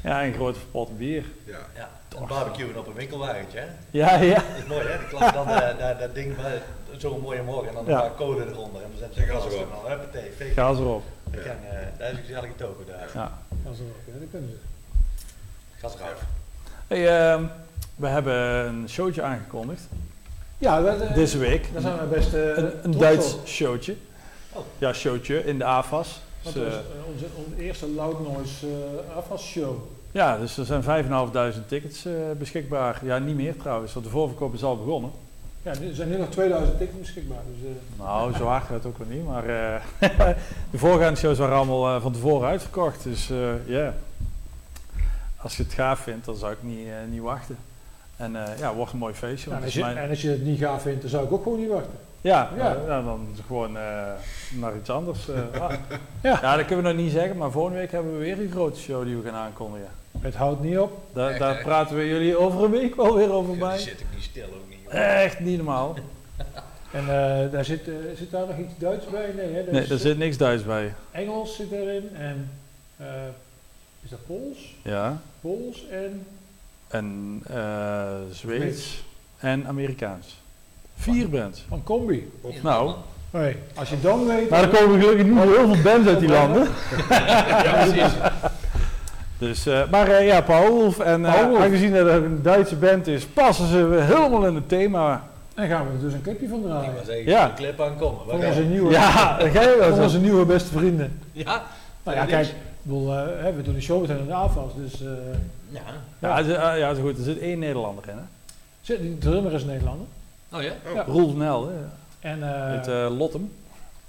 Ja, 0.03 0.21
en 0.21 0.27
een 0.27 0.33
grote 0.33 0.59
pot 0.71 0.97
bier. 0.97 1.23
Ja. 1.43 1.57
ja. 1.75 1.89
Een 2.19 2.27
barbecue 2.27 2.77
op 2.79 2.87
een 2.87 2.93
winkelwagentje, 2.93 3.59
hè? 3.59 3.65
Ja, 3.91 4.15
ja. 4.15 4.33
Dat 4.33 4.43
is 4.57 4.65
mooi, 4.67 4.87
hè? 4.87 4.97
Die 4.97 5.07
klap 5.07 5.33
dan 5.33 5.49
eh, 5.49 5.77
dat, 5.79 5.99
dat 5.99 6.15
ding 6.15 6.35
bij 6.35 6.61
zo'n 6.97 7.19
mooie 7.21 7.41
morgen 7.43 7.67
en 7.67 7.73
dan 7.73 7.85
Ja. 7.85 7.91
een 7.95 7.99
paar 8.01 8.15
code 8.17 8.41
eronder. 8.51 8.81
En 8.81 8.87
dan 8.89 8.97
zetten 8.99 9.15
ze 9.15 9.21
En 9.21 9.33
gas 9.33 9.43
gas 9.43 9.53
erop. 9.53 9.71
en 9.71 9.77
dan 9.81 9.91
huppatee, 9.91 10.31
fake. 10.37 10.51
Ga 10.53 10.73
ze 10.73 10.81
erop. 10.81 11.03
Kan, 11.31 11.41
eh, 11.41 11.77
dat 11.97 12.11
is 12.11 12.17
een 12.17 12.23
gezellige 12.23 12.55
toko 12.55 12.83
daar. 12.87 13.09
Ja. 13.13 13.31
Ja, 13.65 13.73
zo, 13.73 13.83
ja, 14.05 14.13
dat 14.19 14.29
kunnen 14.31 14.49
ze. 14.49 14.57
Gas 15.79 15.95
eraf. 15.95 16.21
Hey, 16.87 17.31
ehm, 17.31 17.43
we 17.95 18.07
hebben 18.07 18.35
een 18.67 18.89
showtje 18.89 19.21
aangekondigd. 19.21 19.81
Ja, 20.57 20.81
dat, 20.81 21.13
Deze 21.15 21.37
week. 21.37 21.69
daar 21.73 21.81
zijn 21.81 21.97
we 21.97 22.05
best 22.05 22.33
eh, 22.33 22.57
Een, 22.81 22.97
Duits 22.97 23.33
op. 23.33 23.47
showtje. 23.47 23.95
Oh. 24.53 24.61
Ja, 24.77 24.93
showtje 24.93 25.45
in 25.45 25.57
de 25.57 25.63
AFAS. 25.63 26.21
Want 26.43 26.55
Dus, 26.55 26.63
dat 26.63 26.73
eh, 26.73 26.79
is 26.79 26.83
eh, 26.85 27.13
onze, 27.13 27.25
onze 27.47 27.61
eerste 27.63 27.87
Loud 27.89 28.19
Noise 28.19 28.67
uh, 28.67 29.17
afwasshow. 29.17 29.75
ja, 30.11 30.37
dus 30.37 30.57
er 30.57 30.65
zijn 30.65 30.83
5.500 31.63 31.67
tickets 31.67 32.05
beschikbaar. 32.37 32.99
Ja, 33.03 33.17
niet 33.17 33.35
meer 33.35 33.57
trouwens, 33.57 33.93
want 33.93 34.05
de 34.05 34.11
voorverkoop 34.11 34.53
is 34.53 34.63
al 34.63 34.77
begonnen. 34.77 35.11
Ja, 35.63 35.71
er 35.71 35.93
zijn 35.95 36.09
nu 36.09 36.17
nog 36.17 36.29
2000 36.29 36.77
tickets 36.77 36.99
beschikbaar. 36.99 37.41
Dus, 37.61 37.71
Nou, 37.97 38.33
zo 38.33 38.45
hard 38.45 38.63
gaat 38.63 38.73
het 38.73 38.85
ook 38.85 38.97
wel 38.97 39.07
niet, 39.09 39.25
maar 39.25 39.43
de 40.71 40.77
voorgaande 40.77 41.19
shows 41.19 41.37
waren 41.37 41.55
allemaal 41.55 42.01
van 42.01 42.11
tevoren 42.11 42.47
uitverkocht. 42.47 43.03
Dus 43.03 43.29
ja, 43.65 43.93
als 45.37 45.57
je 45.57 45.63
het 45.63 45.73
gaaf 45.73 45.99
vindt, 45.99 46.25
dan 46.25 46.35
zou 46.35 46.51
ik 46.51 46.57
niet, 46.63 46.87
niet 47.09 47.21
wachten. 47.21 47.57
En 48.17 48.35
eh, 48.35 48.59
ja, 48.59 48.73
wordt 48.73 48.91
een 48.91 48.97
mooi 48.97 49.13
feestje. 49.13 49.49
Ja, 49.49 49.55
en, 49.57 49.63
als 49.63 49.73
je, 49.73 49.79
mijn- 49.81 49.97
en 49.97 50.09
als 50.09 50.21
je 50.21 50.29
het 50.29 50.43
niet 50.43 50.59
gaaf 50.59 50.81
vindt, 50.81 51.01
dan 51.01 51.09
zou 51.09 51.25
ik 51.25 51.31
ook 51.31 51.43
gewoon 51.43 51.59
niet 51.59 51.69
wachten. 51.69 51.93
ja, 52.21 52.49
Ja. 52.57 52.65
ja. 52.65 52.77
ja, 52.87 53.01
dan 53.01 53.27
gewoon 53.47 53.77
eh, 53.77 53.83
naar 54.59 54.75
iets 54.77 54.89
anders. 54.89 55.29
eh. 55.29 55.35
Ah. 55.61 55.73
Ja. 56.21 56.39
ja, 56.41 56.55
dat 56.55 56.65
kunnen 56.65 56.85
we 56.85 56.91
nog 56.91 57.01
niet 57.01 57.11
zeggen, 57.11 57.37
maar 57.37 57.51
volgende 57.51 57.77
week 57.79 57.91
hebben 57.91 58.11
we 58.13 58.17
weer 58.19 58.39
een 58.39 58.51
grote 58.51 58.79
show 58.79 59.03
die 59.05 59.15
we 59.15 59.23
gaan 59.29 59.39
aankondigen. 59.39 59.87
Het 60.19 60.35
houdt 60.35 60.61
niet 60.63 60.77
op. 60.77 60.97
Da- 61.13 61.29
Echt, 61.29 61.39
daar 61.39 61.61
praten 61.63 61.95
we 61.95 62.07
jullie 62.07 62.37
over 62.37 62.63
een 62.63 62.71
week 62.71 62.95
wel 62.95 63.15
weer 63.15 63.31
over 63.31 63.57
bij. 63.57 63.77
zit 63.77 63.99
ik 63.99 64.05
niet 64.13 64.23
stil 64.23 64.45
ook 64.45 64.69
niet. 64.69 64.89
Echt 64.89 65.39
niet 65.39 65.55
normaal. 65.57 65.95
En 66.91 67.01
eh, 67.01 67.51
daar 67.51 67.65
zit, 67.65 67.87
eh, 67.87 67.93
zit 68.17 68.31
daar 68.31 68.47
nog 68.47 68.57
iets 68.57 68.73
Duits 68.77 69.05
bij? 69.09 69.31
Nee, 69.35 69.53
hè? 69.53 69.71
Nee, 69.71 69.87
er 69.87 69.97
zit 69.99 70.17
niks 70.17 70.37
Duits 70.37 70.63
bij. 70.63 70.93
Engels 71.11 71.55
zit 71.55 71.71
erin 71.71 72.09
en 72.17 72.49
eh, 72.97 73.05
is 74.03 74.09
dat 74.09 74.25
Pools? 74.27 74.75
Ja. 74.81 75.17
Pools 75.41 75.87
en 75.89 76.25
En 76.99 77.41
eh 77.47 78.03
Zweeds 78.31 79.03
en 79.37 79.67
Amerikaans. 79.67 80.41
Vier 80.95 81.29
bands. 81.29 81.65
van 81.69 81.83
combi. 81.83 82.31
Nou, 82.63 82.93
Hey, 83.31 83.57
als 83.75 83.89
je 83.89 84.01
dan 84.01 84.27
weet... 84.27 84.49
maar 84.49 84.61
er 84.63 84.67
komen 84.79 84.99
gelukkig 85.01 85.25
niet 85.25 85.39
heel 85.39 85.73
veel 85.73 85.81
bands 85.83 86.07
uit 86.07 86.19
die 86.19 86.29
landen. 86.29 86.67
Ja, 87.09 87.85
precies. 87.85 88.13
Dus, 89.37 89.65
eh, 89.65 89.81
maar 89.91 90.07
eh, 90.07 90.27
ja, 90.27 90.41
Paul 90.41 90.69
Wolf. 90.71 90.99
En 90.99 91.25
eh, 91.25 91.33
Paul 91.33 91.49
Wolf. 91.49 91.61
aangezien 91.61 91.93
het 91.93 92.07
een 92.07 92.41
Duitse 92.41 92.75
band 92.75 93.07
is, 93.07 93.25
passen 93.25 93.67
ze 93.67 93.77
helemaal 94.01 94.45
in 94.45 94.55
het 94.55 94.69
thema. 94.69 95.23
Dan 95.53 95.67
gaan 95.67 95.85
we 95.87 95.93
er 95.93 95.99
dus 95.99 96.13
een 96.13 96.21
clipje 96.21 96.47
van 96.47 96.57
Ik 96.59 96.65
draaien. 96.65 96.93
was 96.95 97.07
even 97.07 97.31
Ja. 97.31 97.47
de 97.47 97.53
clip 97.53 97.81
aankomen. 97.81 98.19
Van 98.29 98.45
onze 98.45 98.61
nieuwe, 98.63 98.91
Ja, 98.91 99.37
dat 99.37 99.47
ga 99.49 99.61
je 99.61 99.75
wel 99.79 99.89
van 99.95 100.03
onze 100.03 100.19
nieuwe 100.19 100.45
beste 100.45 100.69
vrienden. 100.77 101.19
Ja? 101.31 101.63
Nou 102.03 102.17
ja, 102.17 102.25
kijk, 102.25 102.47
ik 102.47 102.53
bedoel, 102.81 103.11
eh, 103.13 103.23
hè, 103.43 103.53
we 103.53 103.61
doen 103.61 103.75
een 103.75 103.81
show 103.81 104.01
met 104.01 104.09
hen 104.09 104.19
in 104.19 104.25
de 104.25 104.33
AFAS, 104.33 104.71
dus... 104.75 105.03
eh, 105.73 105.79
Ja. 106.19 106.37
Ja, 106.37 106.43
ze- 106.43 106.59
ah, 106.59 106.77
ja, 106.77 106.89
is 106.89 106.99
goed. 106.99 107.17
Er 107.17 107.23
zit 107.23 107.39
één 107.39 107.59
Nederlander 107.59 108.03
in. 108.09 108.15
Hè? 108.15 108.23
zit- 108.81 108.99
die 109.01 109.17
drummer 109.17 109.53
is 109.53 109.61
een 109.61 109.67
Nederlander. 109.67 110.07
Oh 110.53 110.61
ja? 110.61 110.71
Ja. 110.93 111.03
Roel 111.03 111.31
Nel, 111.33 111.67
hè? 111.67 111.73
En 112.19 112.43
eh, 112.43 112.61
uit 112.61 112.87
eh, 112.87 113.17
Lottem. 113.17 113.51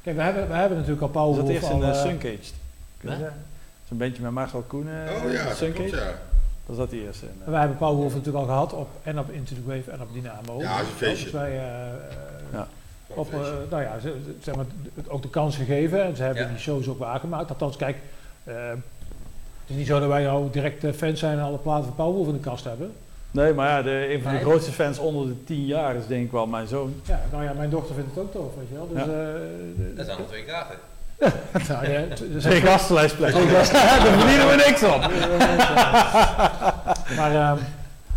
kijk, 0.03 0.16
we 0.16 0.23
hebben, 0.23 0.49
we 0.49 0.55
hebben 0.55 0.77
natuurlijk 0.77 1.03
al 1.03 1.09
Paul 1.09 1.31
dat 1.35 1.41
Wolf 1.41 1.51
eerst 1.55 1.69
al... 1.70 1.77
in 1.77 1.81
uh, 1.83 1.89
eh, 1.89 1.95
Suncaged? 2.03 2.55
Kun 3.01 3.11
je? 3.19 3.28
Zo'n 3.89 3.99
bandje 3.99 4.23
met 4.23 4.31
Marcel 4.31 4.65
Koen. 4.66 4.89
eh, 4.89 5.24
Oh 5.27 5.33
ja, 5.33 5.45
dat 5.45 5.59
klopt, 5.73 5.91
ja. 5.91 6.15
Dat 6.66 6.77
zat 6.77 6.91
die 6.91 7.03
eerst 7.07 7.23
in. 7.23 7.28
eh. 7.45 7.51
wij 7.51 7.61
hebben 7.61 7.78
Paul 7.78 7.95
Wolf 7.97 8.12
natuurlijk 8.15 8.37
al 8.45 8.51
gehad 8.51 8.73
op, 8.73 8.89
en 9.03 9.19
op 9.19 9.31
Into 9.31 9.55
the 9.55 9.65
Wave 9.65 9.91
en 9.91 10.01
op 10.01 10.12
Dynamo. 10.12 10.61
Ja, 10.61 10.77
dat 10.77 10.83
is 10.87 10.91
een 10.91 10.97
feestje. 10.97 11.24
Dus 11.24 11.33
wij, 11.33 11.51
eh, 11.51 11.93
Ja. 12.53 12.69
op, 13.07 13.33
eh, 13.33 13.41
nou 13.70 13.83
ja, 13.83 13.99
ze, 13.99 14.15
ze- 14.24 14.37
zeg 14.43 14.55
maar, 14.57 14.65
ook 15.09 15.23
de 15.23 15.31
kans 15.31 15.57
gegeven 15.57 16.05
en 16.05 16.16
ze 16.16 16.23
hebben 16.23 16.43
Ja. 16.43 16.49
die 16.49 16.59
shows 16.59 16.89
ook 16.89 16.99
waargemaakt. 16.99 17.49
Althans, 17.49 17.77
kijk, 17.77 17.97
eh, 18.45 18.55
het 19.66 19.70
is 19.70 19.76
niet 19.76 19.86
zo 19.86 20.01
dat 20.01 20.09
wij 20.09 20.22
nou 20.22 20.51
direct 20.51 20.84
eh, 20.84 20.93
fans 20.93 21.18
zijn 21.20 21.38
en 21.38 21.44
alle 21.44 21.56
platen 21.59 21.84
van 21.84 21.94
Paul 21.94 22.12
Wolf 22.12 22.26
in 22.26 22.32
de 22.32 22.38
kast 22.38 22.64
hebben. 22.64 22.93
Nee, 23.30 23.52
maar 23.52 23.68
ja, 23.68 23.82
de, 23.82 24.12
een 24.14 24.22
van 24.22 24.30
de 24.30 24.36
Nee. 24.36 24.47
grootste 24.47 24.72
fans 24.72 24.98
onder 24.98 25.26
de 25.26 25.44
10 25.44 25.66
jaar 25.66 25.94
is 25.94 26.06
denk 26.06 26.24
ik 26.24 26.30
wel 26.32 26.47
mijn 26.47 26.66
zoon. 26.66 26.94
Ja, 27.05 27.20
nou 27.32 27.44
ja, 27.44 27.52
mijn 27.56 27.70
dochter 27.70 27.94
vindt 27.94 28.10
het 28.14 28.24
ook 28.24 28.32
tof, 28.32 28.55
weet 28.59 28.68
je 28.68 28.74
wel. 28.74 28.88
Dus, 28.93 28.98
Ja. 28.98 29.22
eh, 29.22 29.97
Dat 29.97 30.06
zijn 30.06 30.18
al 30.18 30.26
twee 30.26 30.44
kaarten. 30.44 30.76
nou 31.68 31.90
ja, 31.90 31.98
er 32.34 32.40
Twee 32.40 32.60
gastenlijstplekken. 32.60 33.48
Daar 33.52 33.64
verdienen 34.01 34.48
we 34.48 34.64
niks 34.66 34.82
op. 34.82 35.01
Maar 37.16 37.34
ehm, 37.34 37.56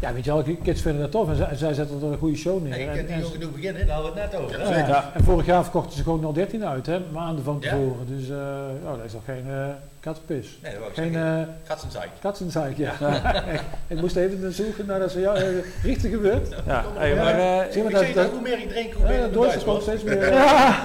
ja, 0.02 0.14
weet 0.14 0.26
je 0.26 0.34
wel, 0.34 0.44
kids 0.64 0.82
vinden 0.82 1.02
dat 1.02 1.12
tof 1.12 1.30
en 1.30 1.36
zij, 1.36 1.56
zij 1.56 1.74
zetten 1.74 2.02
er 2.02 2.12
een 2.12 2.18
goede 2.18 2.36
show 2.38 2.64
neer. 2.64 2.78
Ik 2.80 2.88
en- 3.08 3.16
niet 3.16 3.26
ook 3.26 3.32
genoeg 3.32 3.52
beginnen, 3.52 3.86
daar 3.88 3.96
hadden 3.96 4.14
we 4.14 4.20
het 4.20 4.32
net 4.32 4.42
over. 4.42 4.60
Ja, 4.60 4.78
Ja. 4.88 5.12
En 5.14 5.24
vorig 5.24 5.46
jaar 5.46 5.64
verkochten 5.64 5.98
ze 5.98 6.04
gewoon 6.04 6.34
013 6.34 6.66
uit, 6.66 6.86
hè, 6.86 7.00
maanden 7.12 7.44
van 7.44 7.58
Ja? 7.60 7.70
tevoren. 7.70 8.06
Dus 8.08 8.30
eh 8.30 8.36
oh, 8.86 8.96
dat 8.98 9.06
is 9.06 9.14
nog 9.14 9.22
geen 9.26 9.44
eh 9.48 9.66
kattenpis. 10.00 10.60
Nee, 10.64 10.74
dat 10.74 10.82
ik 10.88 10.94
Geen 10.94 11.14
zeggen. 11.14 11.40
eh 11.42 12.10
katsenzaak, 12.22 12.74
ja. 12.78 12.92
Echt. 13.54 13.64
ik 13.88 14.02
moest 14.02 14.16
even 14.16 14.54
zoeken 14.54 14.86
naar 14.86 15.00
dat 15.00 15.12
ze 15.12 15.20
ja, 15.20 15.34
richtig 15.84 16.12
gebeurt. 16.12 16.56
Ja, 16.66 16.86
hey, 16.96 17.10
Ja. 17.10 17.24
maar 17.24 17.40
eh, 17.40 17.72
Zie 17.72 17.84
maar 17.84 17.92
dat, 17.92 18.02
dat, 18.06 18.14
dat, 18.14 18.30
hoe 18.32 18.42
meer 18.42 18.60
ik 18.60 18.70
drink, 18.70 18.94
hoe 18.94 19.04
ja, 19.04 19.10
meer 19.10 19.20
Duits 19.20 19.36
Duits 19.36 19.54
komt 19.64 19.66
word. 19.66 19.82
steeds 19.84 20.04
meer. 20.10 20.34
ja, 20.34 20.84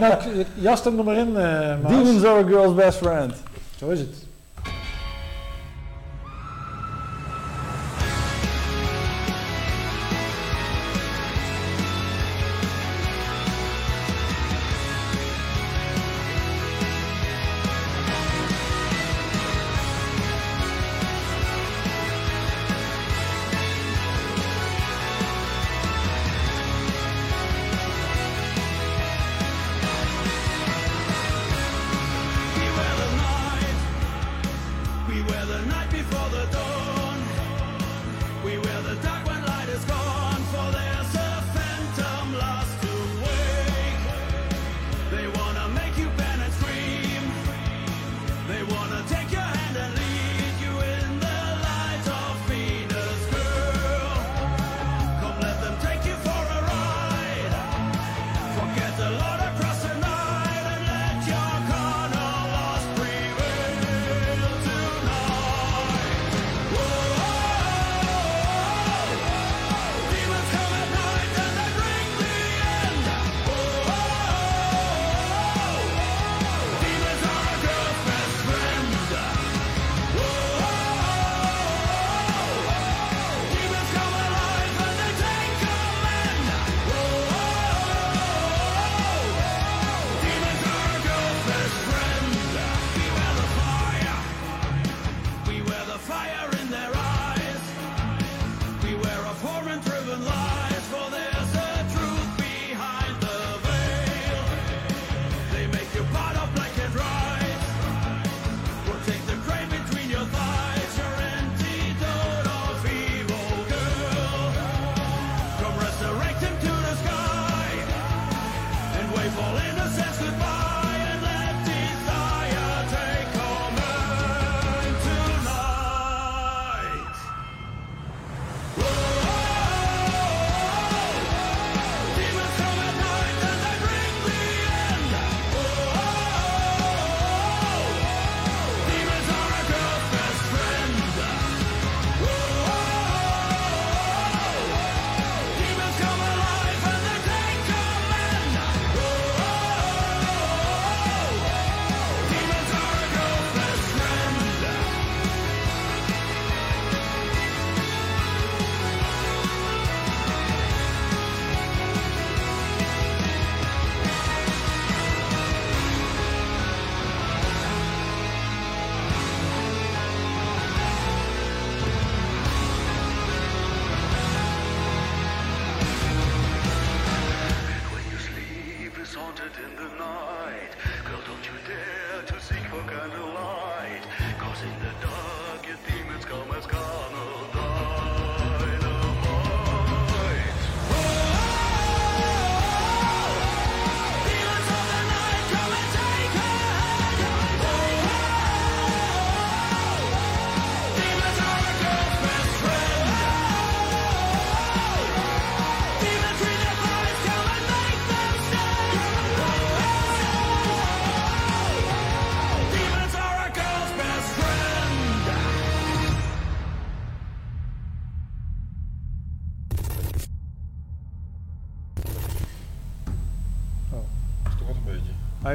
Nou, 0.00 0.14
jas 0.54 0.84
hem 0.84 0.98
er 0.98 1.04
maar 1.04 1.16
in, 1.16 1.36
eh 1.36 1.42
Maas. 1.82 1.92
demons 1.92 2.24
are 2.24 2.44
a 2.44 2.46
girl's 2.46 2.74
best 2.74 2.98
friend. 2.98 3.34
Zo 3.78 3.88
is 3.88 3.98
het. 4.00 4.25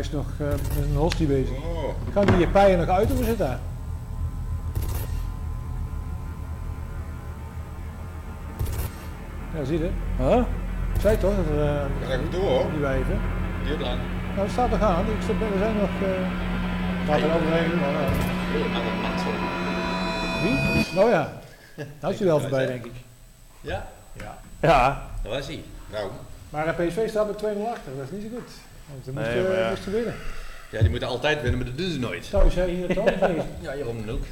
Is 0.02 0.12
nog 0.12 0.26
eh, 0.40 0.48
met 0.48 0.86
een 0.90 0.96
hostie 0.96 1.28
bezig. 1.28 1.56
Oh, 1.58 2.14
Kan 2.14 2.26
die 2.26 2.38
je 2.38 2.48
pijen 2.48 2.78
nog 2.80 2.88
uit 2.88 3.12
of 3.12 3.26
zit 3.26 3.38
dat? 3.38 3.58
Ja, 9.56 9.64
zie 9.64 9.80
je. 9.80 9.90
Huh? 10.18 10.38
Ik 10.96 11.02
zei 11.02 11.18
toch 11.18 11.36
dat 11.36 11.46
er 11.46 11.62
eh, 11.68 11.82
dat 12.00 12.10
gaat 12.10 12.20
goed 12.20 12.32
door 12.32 12.50
hoor. 12.50 12.72
die 12.72 12.80
wijven. 12.80 13.20
Duurt 13.66 13.80
lang. 13.82 14.00
Nou, 14.34 14.42
het 14.42 14.52
staat 14.52 14.70
nog 14.70 14.82
aan. 14.82 15.06
Ik 15.06 15.22
zit, 15.26 15.38
we 15.38 15.58
zijn 15.58 15.76
nog. 15.76 15.90
eh 15.90 16.50
gaat 17.08 17.22
er 17.22 17.36
overheen. 17.36 17.80
maar, 17.80 17.94
eh, 17.94 19.02
mat 19.02 19.20
zo. 19.20 19.30
wie? 20.44 20.86
Nou 20.96 21.10
ja. 21.10 21.32
Nou 22.00 22.14
is 22.14 22.20
hij 22.20 22.28
wel 22.28 22.40
voorbij, 22.40 22.66
denk 22.66 22.86
ik. 22.86 22.92
Ja, 23.62 23.88
Ja. 24.14 24.38
Ja, 24.60 25.02
dat 25.24 25.32
was 25.34 25.48
hij. 25.48 25.64
Nou, 25.92 26.10
Maar 26.50 26.68
eh, 26.68 26.88
PSV 26.88 27.10
staat 27.10 27.28
met 27.28 27.38
2-0 27.38 27.68
achter. 27.70 27.92
Dat 27.98 28.06
is 28.06 28.12
niet 28.12 28.22
zo 28.22 28.28
goed. 28.38 28.52
Want 28.92 29.04
ze 29.06 29.12
Nee, 29.12 29.24
moesten, 29.36 29.44
maar 29.52 29.60
ja. 29.60 29.70
moesten 29.70 29.92
winnen. 29.92 30.16
Ja, 30.72 30.80
die 30.80 30.90
moeten 30.90 31.08
altijd 31.08 31.42
winnen, 31.42 31.58
maar 31.60 31.68
dat 31.68 31.78
doen 31.78 31.92
ze 31.92 32.00
nooit. 32.00 32.26
Zou 32.26 32.50
jij 32.50 32.70
hier 32.70 32.88
het 32.88 32.98
ook 32.98 33.20
mee? 33.20 33.42
Ja, 33.62 33.76
Jeroen 33.76 34.10
ook. 34.10 34.24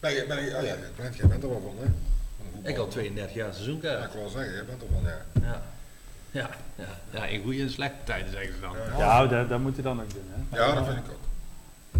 Ben 0.00 0.12
je, 0.12 0.24
ben 0.28 0.44
je, 0.44 0.56
oh 0.56 0.62
ja, 0.64 0.74
ben, 0.96 1.12
jij 1.16 1.26
bent 1.28 1.42
er 1.42 1.48
wel 1.48 1.60
van, 1.60 1.74
hè? 1.80 2.70
Ik 2.70 2.78
al 2.78 2.88
32 2.88 3.34
jaar 3.34 3.46
Ja, 3.46 3.52
seizoenkaart. 3.52 4.04
ik 4.04 4.10
wil 4.12 4.20
wel 4.20 4.30
zeggen, 4.30 4.52
jij 4.54 4.64
bent 4.64 4.82
er 4.82 4.88
van, 4.92 5.02
ja. 5.02 5.48
Ja. 5.48 5.62
Ja, 6.30 6.50
ja. 6.74 6.84
ja, 7.10 7.26
in 7.26 7.42
goede 7.42 7.60
en 7.62 7.70
slechte 7.70 7.96
tijden 8.04 8.30
zeggen 8.32 8.54
ze 8.54 8.60
dan. 8.60 8.76
ja 8.98 9.26
dat, 9.26 9.48
dat 9.48 9.60
moet 9.60 9.76
je 9.76 9.82
dan 9.82 10.00
ook 10.00 10.12
doen. 10.12 10.24
Hè? 10.50 10.56
Ja, 10.58 10.74
dat 10.74 10.86
vind 10.86 10.98
ik 10.98 11.10
ook. 11.12 11.18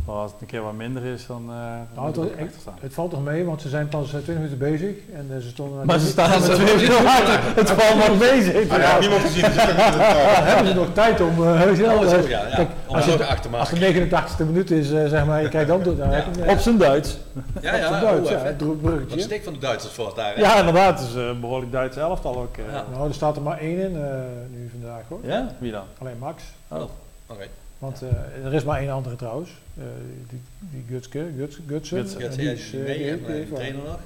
Maar 0.06 0.14
als 0.18 0.32
het 0.32 0.40
een 0.40 0.46
keer 0.46 0.62
wat 0.62 0.72
minder 0.72 1.04
is, 1.04 1.26
dan, 1.26 1.42
eh 1.50 1.56
dan 1.94 2.04
Nou, 2.12 2.28
het, 2.28 2.38
het, 2.38 2.54
staan. 2.60 2.74
het 2.80 2.94
valt 2.94 3.10
toch 3.10 3.22
mee, 3.24 3.44
want 3.44 3.60
ze 3.62 3.68
zijn 3.68 3.88
pas 3.88 4.04
eh, 4.04 4.10
20 4.10 4.34
minuten 4.34 4.58
bezig. 4.58 4.94
En 5.14 5.26
eh, 5.30 5.42
ze 5.42 5.48
stonden. 5.48 5.86
Maar 5.86 5.98
ze 5.98 6.06
staan 6.06 6.30
met 6.40 6.42
twee 6.54 6.74
minuten 6.76 7.06
achter. 7.06 7.38
Het 7.54 7.70
valt 7.70 8.08
nog 8.08 8.18
mee, 8.18 8.68
Ah, 8.70 8.78
ja, 8.78 8.98
niemand 8.98 9.20
gezien, 9.22 9.42
dus 9.42 9.54
het 9.54 9.76
hebben 10.48 10.66
ze 10.66 10.74
nog 10.74 10.86
tijd 10.92 11.20
om. 11.20 11.28
eh, 11.30 11.60
wel, 11.70 11.96
Oh, 11.98 12.02
eh, 12.04 12.08
zo, 12.08 12.28
ja, 12.28 12.46
ja. 12.48 12.54
Kijk, 12.54 12.68
Om 12.86 12.94
als 12.94 13.04
je- 13.04 13.26
Als 13.58 13.70
de 13.70 13.76
89e 13.78 14.44
minuut 14.46 14.70
is, 14.70 14.90
eh, 14.92 15.06
zeg 15.06 15.26
maar, 15.26 15.42
je 15.42 15.48
kijkt 15.48 15.68
dan 15.68 15.82
door. 15.82 15.96
Dan 15.96 16.08
heb 16.08 16.24
je 16.34 16.40
hem, 16.40 16.50
Op 16.50 16.58
zijn 16.58 16.78
Duits. 16.78 17.18
Ja, 17.60 17.72
op 17.72 17.78
ja, 17.78 17.88
zijn 17.88 18.02
Duits, 18.02 18.30
oh, 18.30 18.36
ja, 18.36 18.44
het 18.44 18.80
bruggetje. 18.82 19.20
stik 19.20 19.44
van 19.44 19.52
de 19.52 19.58
Duitsers 19.58 19.92
voor 19.94 20.12
daar. 20.16 20.34
hè? 20.34 20.40
Ja, 20.40 20.58
inderdaad. 20.58 20.98
Het 21.00 21.08
is 21.08 21.14
eh, 21.14 21.26
een 21.26 21.40
behoorlijk 21.40 21.72
Duits 21.72 21.96
elftal 21.96 22.36
ook. 22.36 22.56
eh. 22.56 22.64
Ja. 22.72 22.84
Nou, 22.92 23.08
er 23.08 23.14
staat 23.14 23.36
er 23.36 23.42
maar 23.42 23.58
één 23.58 23.78
in 23.78 23.96
eh, 23.96 24.10
nu 24.50 24.70
vandaag 24.80 25.02
hoor. 25.08 25.18
Ja? 25.22 25.48
Wie 25.58 25.72
dan? 25.72 25.84
Alleen 25.98 26.18
Max. 26.18 26.42
Oh. 26.68 26.80
Oké. 27.26 27.46
Want 27.80 28.02
eh, 28.02 28.44
er 28.44 28.54
is 28.54 28.64
maar 28.64 28.78
één 28.78 28.90
andere 28.90 29.16
trouwens. 29.16 29.50
Eh, 29.78 29.84
die, 30.28 30.42
die 30.58 30.84
Gutske, 30.88 31.32
Guts, 31.36 31.58
Gutsen. 31.66 32.30
En 32.30 32.36
die 32.36 32.52
is, 32.52 32.70
mee 32.70 32.98
die 32.98 33.10
en 33.10 33.22
de 33.22 33.46
trainer 33.54 33.82
nog? 33.82 33.98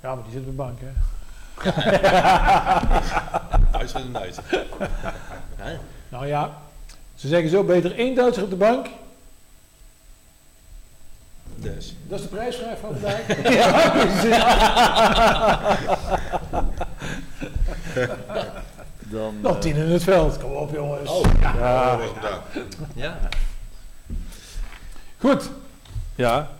Ja, 0.00 0.14
maar 0.14 0.24
die 0.24 0.32
zit 0.32 0.40
op 0.40 0.46
de 0.46 0.52
bank 0.52 0.78
hè. 0.80 0.88
Duits 3.72 3.94
is 3.94 4.02
een 4.02 4.12
Duitser. 4.12 4.44
Hè? 5.56 5.76
Nou 6.08 6.26
ja, 6.26 6.58
ze 7.14 7.28
zeggen 7.28 7.50
zo 7.50 7.64
beter 7.64 7.98
één 7.98 8.14
Duitser 8.14 8.42
op 8.42 8.50
de 8.50 8.56
bank. 8.56 8.86
Dus. 11.56 11.96
Dat 12.08 12.18
is 12.18 12.24
de 12.24 12.30
prijsvraag 12.30 12.78
van 12.78 12.96
vandaag. 12.96 13.26
Dan, 19.10 19.40
Nog 19.40 19.54
eh, 19.54 19.60
tien 19.60 19.76
in 19.76 19.88
het 19.90 20.02
veld. 20.02 20.38
Kom 20.38 20.52
op 20.52 20.72
jongens. 20.74 21.10
Oh, 21.10 21.24
Ja, 21.40 21.54
ja, 21.54 21.98
ja. 22.94 23.18
Goed. 25.18 25.50
ja. 26.14 26.50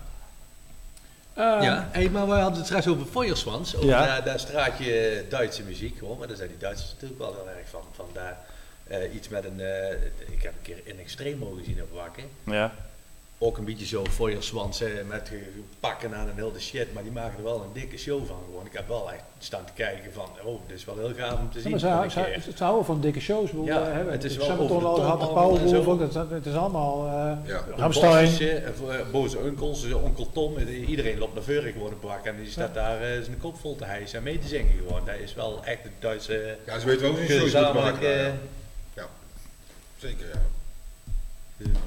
Eh, 1.35 1.59
Ja, 1.60 1.89
hey, 1.93 2.09
maar 2.10 2.27
we 2.27 2.32
hadden 2.32 2.56
het 2.59 2.66
straks 2.66 2.86
over 2.89 3.06
Feuerswans, 3.06 3.77
over 3.77 3.89
Ja. 3.89 4.06
daar, 4.06 4.24
daar 4.24 4.39
straatje 4.40 5.24
Duitse 5.28 5.62
muziek, 5.62 5.98
gewoon, 5.98 6.18
maar 6.18 6.28
daar 6.28 6.36
zijn 6.36 6.48
die 6.48 6.59
Duitsers 6.59 6.93
natuurlijk 6.93 7.20
wel 7.20 7.35
heel 7.35 7.48
erg 7.59 7.68
van. 7.68 7.82
van 7.94 8.06
daar, 8.12 8.39
eh, 8.86 9.14
iets 9.14 9.28
met 9.28 9.44
een, 9.44 9.60
eh, 9.60 9.93
ik 10.32 10.43
heb 10.43 10.52
een 10.52 10.62
keer 10.62 10.81
in 10.85 10.98
Extremo 10.98 11.51
gezien 11.59 11.82
op 11.82 11.93
Wakken, 11.93 12.24
Ja. 12.44 12.72
Ook 13.42 13.58
een 13.58 13.64
beetje 13.64 13.86
zo 13.86 14.04
Feuerswans 14.10 14.80
eh, 14.80 14.88
met 15.08 15.28
ge- 15.28 15.62
pakken 15.80 16.14
aan 16.14 16.28
en 16.28 16.34
heel 16.34 16.52
de 16.52 16.60
shit, 16.60 16.92
maar 16.94 17.02
die 17.02 17.12
maken 17.12 17.38
er 17.38 17.44
wel 17.44 17.62
een 17.62 17.72
dikke 17.80 17.98
show 17.98 18.26
van 18.26 18.36
gewoon. 18.46 18.66
Ik 18.66 18.72
heb 18.72 18.88
wel 18.88 19.12
echt 19.12 19.22
staan 19.38 19.64
te 19.64 19.72
kijken 19.72 20.12
van, 20.12 20.28
oh, 20.44 20.60
dit 20.66 20.76
is 20.76 20.84
wel 20.84 20.98
heel 20.98 21.12
gaaf 21.16 21.38
om 21.38 21.50
te 21.50 21.56
Ja, 21.56 21.62
zien. 21.62 21.70
maar 21.70 21.80
voor 21.80 21.90
ze, 21.90 22.04
een 22.04 22.24
ze, 22.24 22.30
keer. 22.32 22.40
ze, 22.42 22.56
ze 22.56 22.62
houden 22.64 22.84
van 22.84 23.00
dikke 23.00 23.20
shows. 23.20 23.50
Bedoel, 23.50 23.64
Ja, 23.66 23.86
eh, 23.86 23.92
hebben. 23.92 24.12
het 24.12 24.24
is 24.24 24.36
wel 24.36 24.50
over 24.58 24.66
de 24.80 24.84
al 24.86 24.94
top 24.94 25.04
had 25.04 25.20
de 25.20 25.26
allemaal 25.26 25.50
en 25.50 25.64
Powerwolf 25.64 26.12
zo. 26.12 26.20
ook. 26.20 26.30
Het 26.30 26.46
is 26.46 26.54
allemaal 26.54 27.06
eh 27.06 27.48
Ja. 27.48 27.64
Ramstein. 27.76 28.24
Bosje, 28.30 28.50
eh, 28.54 28.70
voor, 28.72 29.06
boze 29.12 29.38
onkels, 29.38 29.92
onkel 29.92 30.30
Tom, 30.32 30.58
iedereen 30.58 31.18
loopt 31.18 31.34
naar 31.34 31.42
voren 31.42 31.72
gewoon 31.72 31.92
op 31.92 32.02
Wakken 32.02 32.30
en 32.36 32.42
die 32.42 32.50
staat 32.50 32.74
daar 32.74 32.98
zijn 33.22 33.38
kop 33.38 33.56
vol 33.58 33.76
te 33.76 33.84
hijsen 33.84 34.18
en 34.18 34.24
mee 34.24 34.38
te 34.38 34.48
zingen 34.48 34.72
gewoon. 34.86 35.04
Dat 35.04 35.14
is 35.22 35.34
wel 35.34 35.64
echt 35.64 35.82
de 35.82 35.90
Duitse... 35.98 36.56
Ja, 36.66 36.78
ze 36.78 36.86
weten 36.86 37.02
wel 37.02 37.10
hoe 37.10 37.20
ze 37.20 37.26
shows 37.26 37.40
moeten 37.42 37.58
gezamenlijk, 37.60 37.94
maken. 38.00 38.38
ja. 38.94 39.08
Zeker, 39.98 40.26
ja. 40.32 40.40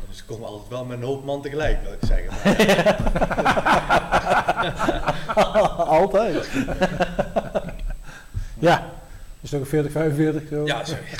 Dus 0.07 0.17
ze 0.17 0.23
komen 0.25 0.47
altijd 0.47 0.69
wel 0.69 0.85
met 0.85 0.97
een 0.97 1.03
hoop 1.03 1.25
man 1.25 1.41
tegelijk, 1.41 1.77
wil 1.83 1.91
ik 1.93 1.99
zeggen. 2.07 2.53
Maar, 3.43 3.63
Altijd. 5.87 6.47
Ja. 8.59 8.85
Is 9.41 9.51
het 9.51 9.53
ook 9.59 9.65
een 9.65 9.71
40, 9.71 9.91
45 9.91 10.41
zo? 10.49 10.65
ja, 10.65 10.83
sorry. 10.85 11.03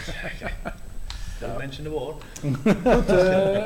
Dat 1.40 1.58
mensen 1.58 1.84
in 1.86 1.90
de 1.92 1.96
woord. 1.98 2.24
Goed, 2.42 3.10
eh, 3.18 3.64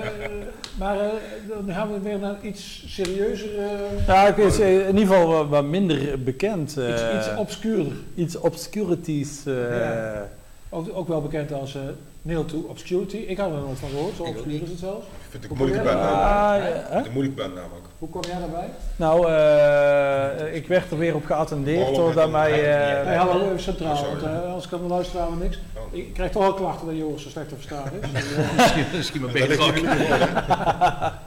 maar 0.77 0.99
eh, 0.99 1.05
dan 1.47 1.75
gaan 1.75 1.93
we 1.93 1.99
weer 1.99 2.19
naar 2.19 2.35
iets 2.41 2.83
serieuzer, 2.87 3.57
eh, 3.59 4.07
Ja, 4.07 4.27
ik 4.27 4.35
weet, 4.35 4.59
in 4.59 4.97
ieder 4.97 5.15
geval 5.15 5.27
wat, 5.27 5.47
wat 5.47 5.63
minder 5.63 6.23
bekend. 6.23 6.77
eh, 6.77 6.89
iets, 6.89 7.01
iets 7.27 7.35
obscuurder. 7.37 7.93
iets 8.15 8.35
obscurities. 8.37 9.45
eh, 9.45 9.79
Ja. 9.79 10.27
Ook, 10.69 10.87
ook 10.93 11.07
wel 11.07 11.21
bekend 11.21 11.53
als 11.53 11.75
eh 11.75 11.81
Nail 12.27 12.45
to 12.45 12.57
Obscurity. 12.69 13.17
Ik 13.17 13.37
had 13.37 13.51
er 13.51 13.57
nooit 13.59 13.79
van 13.79 13.89
gehoord, 13.89 14.15
zo 14.15 14.23
Ik 14.23 14.29
ook 14.29 14.35
obscuur 14.35 14.61
is 14.61 14.69
het 14.69 14.79
zelfs. 14.79 15.05
Ik 15.05 15.11
vind 15.29 15.43
het 15.43 15.51
Hoe 15.57 15.61
een 15.61 15.73
moeilijke 15.73 15.89
kom 15.89 15.97
jij 15.97 16.03
band 16.07 16.21
daar? 16.21 16.31
namelijk. 16.31 16.75
Ah, 16.75 16.89
ja, 16.91 16.97
hè? 16.99 17.05
Een 17.05 17.11
moeilijke 17.13 17.41
band 17.41 17.55
namelijk. 17.55 17.85
Hoe 17.99 18.09
kom 18.09 18.21
jij 18.21 18.39
daarbij? 18.39 18.69
Nou, 18.95 19.17
eh, 19.31 20.55
ik 20.55 20.67
werd 20.67 20.91
er 20.91 20.97
weer 20.97 21.15
op 21.15 21.25
geattendeerd 21.25 21.95
doordat 21.95 22.31
mij... 22.31 22.51
eh, 22.51 23.03
Wij 23.05 23.15
hadden 23.15 23.45
even 23.45 23.59
centraal, 23.59 23.95
Oh, 23.97 24.07
want 24.09 24.23
eh, 24.23 24.63
ik 24.63 24.69
kan 24.69 24.87
luisteren 24.87 25.37
we 25.37 25.43
niks. 25.43 25.59
Oh. 25.77 25.97
Ik 25.97 26.13
krijg 26.13 26.31
toch 26.31 26.41
wel 26.43 26.53
klachten 26.53 26.87
dat 26.87 26.95
Joris 26.95 27.21
zo 27.23 27.29
slecht 27.29 27.49
te 27.49 27.55
verstaan 27.55 27.85
is. 28.01 28.09
Misschien, 28.57 28.85
misschien 28.95 29.21
maar 29.21 29.31
beter 29.31 29.61
ook. 29.61 29.75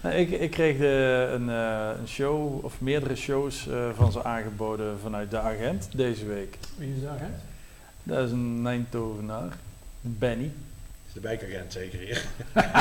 Nou, 0.00 0.18
ik, 0.18 0.30
ik 0.30 0.50
kreeg 0.50 0.78
de, 0.78 1.28
een, 1.34 1.48
eh, 1.50 1.88
een 2.00 2.08
show, 2.08 2.64
of 2.64 2.80
meerdere 2.80 3.14
shows 3.16 3.68
eh, 3.68 3.76
van 3.96 4.12
ze 4.12 4.24
aangeboden 4.24 4.98
vanuit 5.02 5.30
de 5.30 5.38
agent 5.38 5.88
deze 5.96 6.26
week. 6.26 6.58
wie 6.76 6.94
is 6.96 7.02
daar, 7.02 7.18
hè? 7.18 7.26
Dat 8.02 8.24
is 8.26 8.30
een 8.30 8.62
Nijntovenaar, 8.62 9.56
Benny. 10.18 10.50
is 11.06 11.12
de 11.12 11.20
wijkagent 11.20 11.72
zeker 11.72 11.98
hier. 11.98 12.24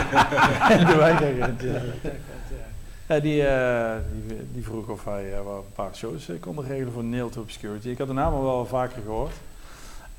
de 0.88 0.95
wijkagent, 0.97 1.61
ja. 1.61 1.81
Ja, 3.07 3.19
die, 3.19 3.47
eh, 3.47 3.95
die, 4.27 4.38
die 4.53 4.64
vroeg 4.64 4.88
of 4.88 5.06
hij 5.06 5.30
wel 5.43 5.57
een 5.57 5.73
paar 5.76 5.95
shows 5.95 6.30
eh, 6.30 6.35
kon 6.39 6.61
regelen 6.65 6.93
voor 6.93 7.03
Nail 7.03 7.30
to 7.30 7.41
Obscurity. 7.41 7.89
Ik 7.89 7.97
had 7.97 8.07
de 8.07 8.14
naam 8.14 8.34
al 8.34 8.43
wel 8.43 8.65
vaker 8.65 9.02
gehoord. 9.02 9.34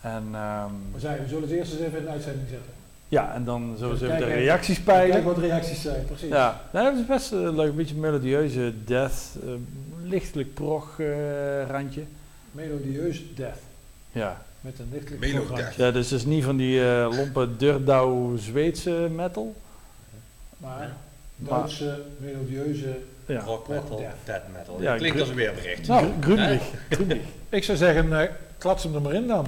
En 0.01 0.25
ehm, 0.33 0.71
We, 0.93 1.01
zijn, 1.01 1.23
we 1.23 1.29
zullen 1.29 1.43
het 1.43 1.53
eerst 1.53 1.73
eens 1.73 1.81
even 1.81 1.99
in 1.99 2.05
de 2.05 2.11
uitzending 2.11 2.49
zetten. 2.49 2.71
ja, 3.09 3.35
en 3.35 3.45
dan 3.45 3.75
zullen 3.79 3.99
ze 3.99 4.07
even 4.07 4.19
de 4.19 4.25
reacties 4.35 4.83
Kijk 4.85 4.87
peilen. 4.87 5.25
wat 5.25 5.35
de 5.35 5.41
reacties 5.41 5.83
zijn, 5.83 6.05
precies. 6.05 6.29
Ja, 6.29 6.61
dat 6.73 6.95
is 6.97 7.07
best 7.07 7.33
een 7.33 7.55
leuk, 7.55 7.69
een 7.69 7.77
beetje 7.77 7.95
melodieuze 7.95 8.73
death, 8.85 9.37
lichtelijk 10.03 10.55
prog 10.55 11.01
eh, 11.01 11.67
randje. 11.69 12.03
Melodieus 12.53 13.23
death. 13.35 13.59
Ja. 14.13 14.43
Met 14.67 14.79
een 14.79 14.89
lichtelijk 14.93 15.33
programma. 15.35 15.71
ja, 15.77 15.91
dus 15.91 16.11
het 16.11 16.21
is 16.21 16.27
niet 16.27 16.45
van 16.45 16.57
die 16.57 16.85
eh, 16.91 17.09
lompe 17.17 17.57
Durdau 17.57 18.39
Zweedse 18.39 18.91
metal. 18.91 19.55
Maar 20.57 20.93
Duitse, 21.37 22.03
melodieuze... 22.19 22.99
Ja. 23.27 23.41
Rock 23.41 23.69
metal, 23.69 23.97
death. 23.97 24.15
death 24.25 24.43
metal. 24.53 24.83
Ja, 24.83 24.93
Ja, 24.93 24.99
klinkt 24.99 25.21
als 25.21 25.29
een 25.29 25.35
weerbericht. 25.35 25.89
Nou, 25.89 26.07
ik 27.49 27.65
zou 27.65 27.79
zeggen, 27.79 28.21
eh 28.21 28.29
klats 28.59 28.83
hem 28.85 28.95
er 28.95 29.01
maar 29.01 29.15
in 29.15 29.27
dan. 29.27 29.47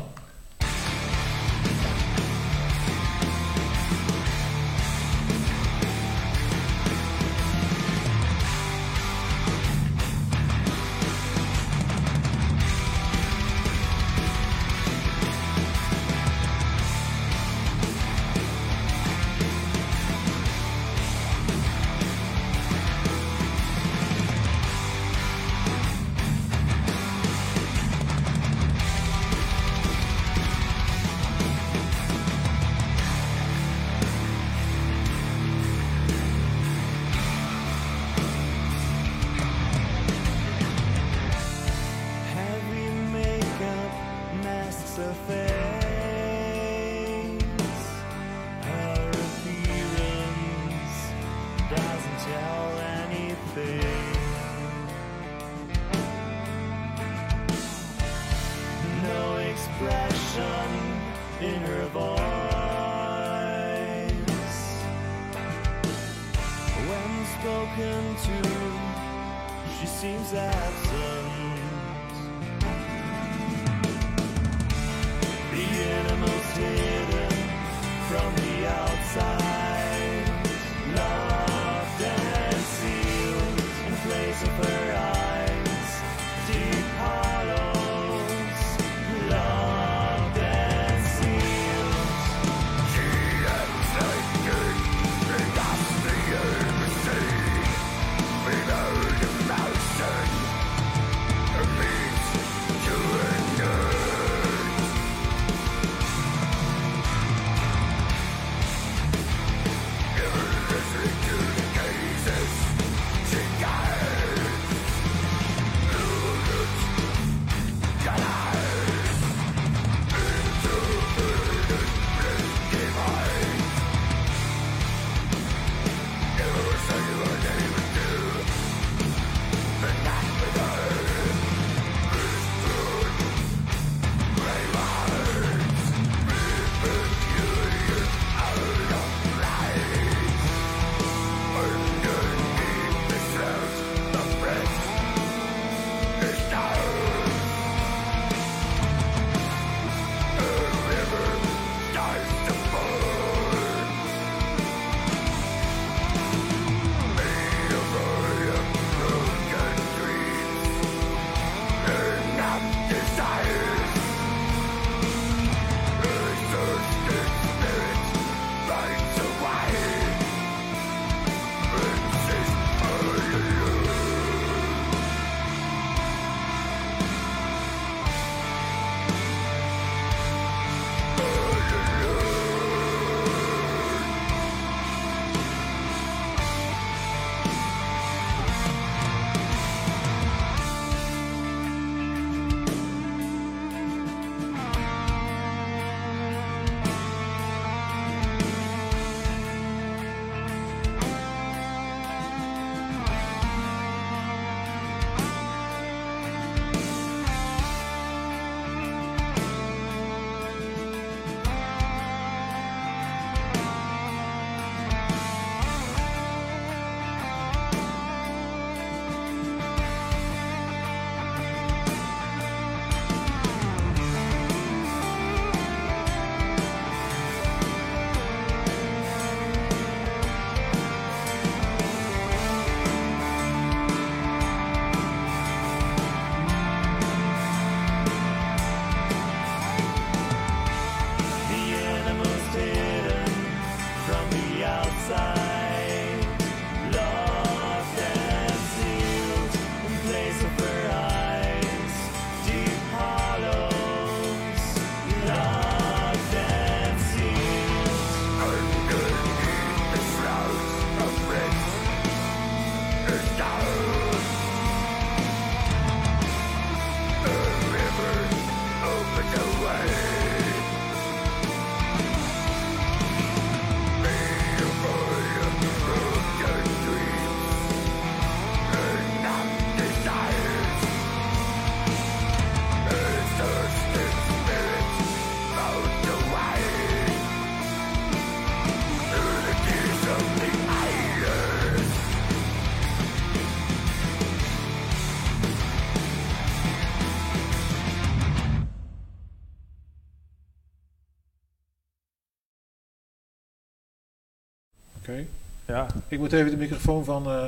Ik 306.09 306.19
moet 306.19 306.33
even 306.33 306.51
de 306.51 306.57
microfoon 306.57 307.05
van... 307.05 307.27
eh, 307.27 307.47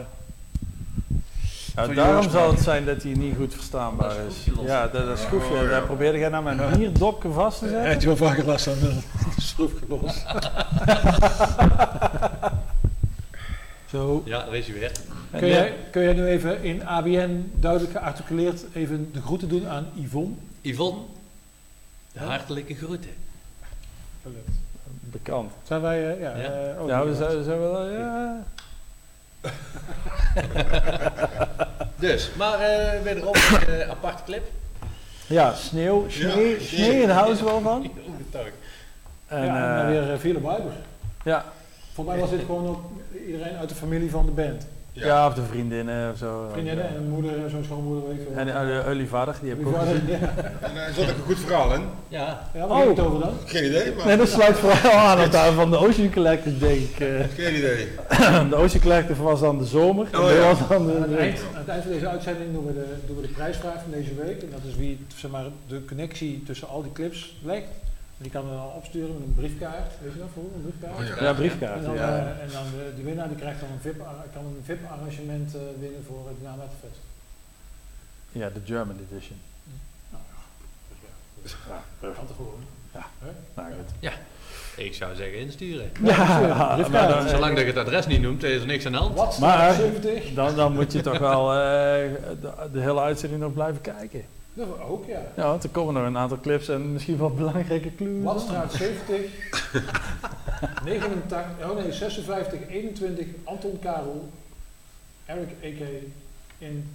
Ja, 1.74 1.84
Van 1.84 1.94
daarom 1.94 2.14
Joost 2.14 2.30
zal 2.30 2.40
maken. 2.40 2.54
het 2.54 2.64
zijn 2.64 2.84
dat 2.84 3.02
hij 3.02 3.12
niet 3.12 3.36
goed 3.36 3.54
verstaanbaar 3.54 4.16
is. 4.28 4.46
Ja, 4.62 4.88
dat, 4.88 5.06
dat 5.06 5.18
schroefje, 5.18 5.54
Oh, 5.54 5.62
ja. 5.62 5.68
daar 5.68 5.82
probeerde 5.82 6.18
jij 6.18 6.28
nou 6.28 6.44
mijn 6.44 6.56
Ja. 6.56 6.76
bierdopje 6.76 7.30
vast 7.30 7.58
te 7.58 7.64
Hij 7.64 7.72
zetten. 7.72 7.90
heeft 7.92 8.04
wel 8.04 8.16
vaker 8.16 8.44
last 8.46 8.64
van 8.64 8.74
de 8.78 8.94
schroefje 9.40 9.86
los. 9.88 10.14
Zo. 13.90 14.22
Ja, 14.24 14.44
daar 14.44 14.54
is 14.56 14.66
hij 14.66 14.74
weer. 14.78 14.92
Kun 15.38 15.48
jij, 15.48 15.74
kun 15.90 16.02
jij 16.02 16.12
nu 16.12 16.26
even 16.26 16.62
in 16.62 16.86
ABN 16.86 17.50
duidelijk 17.54 17.92
gearticuleerd 17.92 18.64
even 18.74 19.10
de 19.12 19.20
groeten 19.22 19.48
doen 19.48 19.68
aan 19.68 19.86
Yvonne? 19.94 20.34
Yvonne, 20.60 21.00
Ja. 22.12 22.24
hartelijke 22.24 22.74
groeten. 22.74 23.10
Zijn 25.62 25.80
wij... 25.80 26.12
eh, 26.14 26.20
ja, 26.20 26.36
Ja. 26.36 26.42
eh, 26.72 26.82
ook 26.82 26.88
Ja, 26.88 27.04
we 27.04 27.14
zijn, 27.14 27.44
zijn 27.44 27.58
wel... 27.60 27.86
Ja. 27.88 28.36
Dus, 31.96 32.30
maar 32.36 32.60
eh 32.60 33.02
wederom 33.02 33.34
een 33.68 33.90
aparte 33.90 34.22
clip. 34.24 34.42
ja, 35.26 35.54
sneeuw. 35.54 36.08
Sneeuw, 36.08 36.58
sneeuw, 36.60 37.08
houden 37.08 37.36
ze 37.36 37.44
wel 37.44 37.60
van. 37.60 37.90
En, 39.26 39.44
ja, 39.44 39.78
en 39.80 39.84
eh, 39.84 39.88
weer 39.90 40.12
uh, 40.12 40.18
Philip 40.18 40.42
Weiber. 40.42 40.72
ja, 41.24 41.44
Voor 41.92 42.04
mij 42.04 42.18
was 42.18 42.30
dit 42.30 42.40
gewoon 42.40 42.68
ook 42.68 42.80
iedereen 43.26 43.56
uit 43.56 43.68
de 43.68 43.74
familie 43.74 44.10
van 44.10 44.26
de 44.26 44.32
band. 44.32 44.66
Ja. 44.92 45.06
Ja, 45.06 45.26
of 45.26 45.34
de 45.34 45.42
vriendinnen 45.50 46.10
of 46.12 46.18
zo. 46.18 46.48
Vriendinnen 46.52 46.88
en 46.88 47.08
moeder, 47.08 47.44
en 47.44 47.50
zo'n 47.50 47.64
schoonmoeder, 47.64 48.08
weet 48.08 48.18
ik 48.20 48.26
veel. 48.28 48.36
En 48.38 48.48
uh, 48.48 48.86
Ully 48.88 49.06
vader, 49.06 49.34
die 49.40 49.48
heb 49.50 49.60
ik 49.60 49.66
ook 49.66 49.76
gezien. 49.78 50.06
Ja, 50.08 50.18
En 50.60 50.74
daar 50.74 50.90
zat 50.94 51.04
ook 51.10 51.16
een 51.16 51.22
goed 51.26 51.38
verhaal 51.38 51.74
in. 51.74 51.82
Ja, 52.08 52.48
ja 52.54 52.66
waar 52.66 52.86
het 52.86 53.00
over 53.00 53.20
dan? 53.20 53.32
Geen 53.44 53.64
idee, 53.64 53.92
maar 53.96 54.06
Nee, 54.06 54.16
dat 54.16 54.28
sluit 54.28 54.56
vooral 54.56 54.92
aan 54.98 55.24
op 55.24 55.32
daar 55.38 55.52
van 55.52 55.70
de 55.70 55.76
Ocean 55.78 56.12
Collective, 56.12 56.58
denk 56.58 56.80
ik. 56.80 57.00
eh. 57.00 57.08
geen 57.44 57.56
idee. 57.56 57.88
de 58.50 58.54
Ocean 58.56 58.82
Collective 58.82 59.22
was 59.22 59.40
dan 59.40 59.58
de 59.58 59.64
zomer. 59.64 60.06
en 60.12 60.18
Oh, 60.20 60.26
dit 60.26 60.36
ja. 60.36 60.42
was 60.42 60.68
dan 60.68 60.86
de, 60.86 60.92
Aan 60.94 61.00
het, 61.02 61.10
de- 61.10 61.16
eind, 61.16 61.38
aan 61.54 61.58
het 61.60 61.68
eind 61.68 61.82
van 61.82 61.92
deze 61.92 62.08
uitzending 62.08 62.52
doen 62.52 62.66
we, 62.66 62.72
de, 62.72 62.84
doen 63.06 63.16
we 63.16 63.22
de 63.22 63.28
prijsvraag 63.28 63.82
van 63.82 63.90
deze 63.90 64.14
week. 64.14 64.42
En 64.42 64.48
dat 64.50 64.60
is 64.68 64.76
wie 64.76 64.98
zeg 65.16 65.30
maar, 65.30 65.44
de 65.66 65.84
connectie 65.84 66.42
tussen 66.46 66.68
al 66.68 66.82
die 66.82 66.92
clips 66.92 67.36
legt. 67.42 67.66
Die 68.22 68.30
kan 68.30 68.44
we 68.48 68.50
dan 68.54 68.72
opsturen 68.72 69.12
met 69.18 69.22
een 69.26 69.34
briefkaart. 69.34 69.92
Weet 70.02 70.12
je 70.12 70.18
dat 70.18 70.28
voor? 70.34 70.42
Een 70.54 70.62
briefkaart? 70.62 70.98
Oh, 70.98 71.06
ja. 71.06 71.22
ja, 71.24 71.28
En 71.28 71.34
briefkaart. 71.34 71.84
dan, 71.84 71.94
Ja. 71.94 72.08
eh, 72.18 72.42
en 72.44 72.48
dan 72.52 72.64
de, 72.76 72.92
die 72.94 73.04
winnaar 73.04 73.28
die 73.28 73.36
krijgt 73.36 73.60
dan 73.60 73.68
een 73.70 73.80
VIP, 73.80 74.00
ar- 74.00 74.26
kan 74.32 74.44
een 74.44 74.60
VIP-arrangement 74.64 75.54
eh, 75.54 75.60
winnen 75.80 76.04
voor 76.06 76.28
het 76.28 76.42
Nametfest. 76.42 77.00
ja, 78.32 78.48
de 78.54 78.60
German 78.64 78.96
edition. 79.10 79.38
Kan 82.00 82.26
toch 82.26 82.36
gewoon? 82.36 82.62
Nou, 83.54 83.72
goed. 83.72 84.10
ik 84.84 84.94
zou 84.94 85.14
zeggen 85.14 85.38
insturen. 85.38 85.90
Ja, 86.02 86.74
briefkaart. 86.74 86.88
maar 86.88 87.08
dan, 87.08 87.28
Zolang 87.28 87.54
dat 87.56 87.64
je 87.64 87.70
het 87.70 87.78
adres 87.86 88.06
niet 88.06 88.20
noemt, 88.20 88.42
is 88.42 88.60
er 88.60 88.66
niks 88.66 88.86
aan 88.86 88.92
de 88.92 88.98
hand. 88.98 89.16
Wat? 89.16 89.38
Maar- 89.38 89.74
70? 89.74 90.34
dan, 90.34 90.54
dan 90.56 90.72
moet 90.72 90.92
je 90.92 91.00
toch 91.00 91.18
wel 91.18 91.52
eh, 91.52 91.56
de, 92.40 92.52
de 92.72 92.80
hele 92.80 93.00
uitzending 93.00 93.40
nog 93.42 93.52
blijven 93.52 93.80
kijken. 93.80 94.24
Dat 94.54 94.66
ook, 94.88 95.06
ja. 95.06 95.20
Ja, 95.36 95.42
want 95.46 95.62
er 95.64 95.70
komen 95.70 95.94
nog 95.94 96.04
een 96.04 96.16
aantal 96.18 96.40
clips 96.40 96.68
en 96.68 96.92
misschien 96.92 97.18
wel 97.18 97.30
belangrijke 97.30 97.94
clues. 97.94 98.24
Watstraat 98.24 98.72
70, 98.72 99.16
89, 100.84 101.70
oh 101.70 101.76
nee, 101.76 101.92
56, 101.92 102.58
21, 102.68 103.26
Anton 103.44 103.78
Karel, 103.82 104.28
Eric 105.26 105.48
A.K. 105.64 105.86
in, 106.58 106.88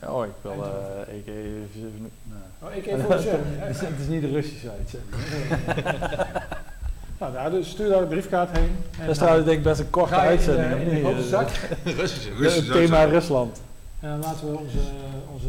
Ja, 0.00 0.12
oh, 0.12 0.24
ik 0.26 0.32
wil 0.42 0.52
eh 0.52 1.14
EK. 1.16 1.26
Nou. 2.22 2.42
oh 2.62 2.68
AK-47. 2.78 3.28
Het 3.58 3.74
is, 3.74 3.80
het 3.80 4.00
is 4.00 4.06
niet 4.06 4.20
de 4.22 4.28
Russische 4.30 4.70
uitzending. 4.70 5.14
nou, 7.20 7.32
daar, 7.32 7.50
dus 7.50 7.70
stuur 7.70 7.88
daar 7.88 8.00
de 8.00 8.06
briefkaart 8.06 8.56
heen. 8.58 8.76
En 8.98 9.00
Dat 9.00 9.08
is 9.10 9.16
trouwens 9.18 9.46
denk 9.46 9.58
ik 9.58 9.64
best 9.64 9.80
een 9.80 9.90
korte 9.90 10.14
ga 10.14 10.22
je 10.24 10.38
in 10.38 10.44
de- 10.44 10.50
uitzending. 10.50 10.80
in 10.80 10.86
of 10.86 10.88
de 10.88 10.94
niet? 10.94 11.04
grote 11.04 11.28
zak. 11.28 11.48
Russische. 12.00 12.30
Eh, 12.30 12.38
Russisch 12.38 12.66
Het 12.66 12.72
thema 12.72 12.96
uitzending. 12.96 13.10
Rusland. 13.12 13.60
En 14.00 14.08
dan 14.08 14.20
laten 14.20 14.50
we 14.52 14.58
onze, 14.58 14.78
onze 15.32 15.48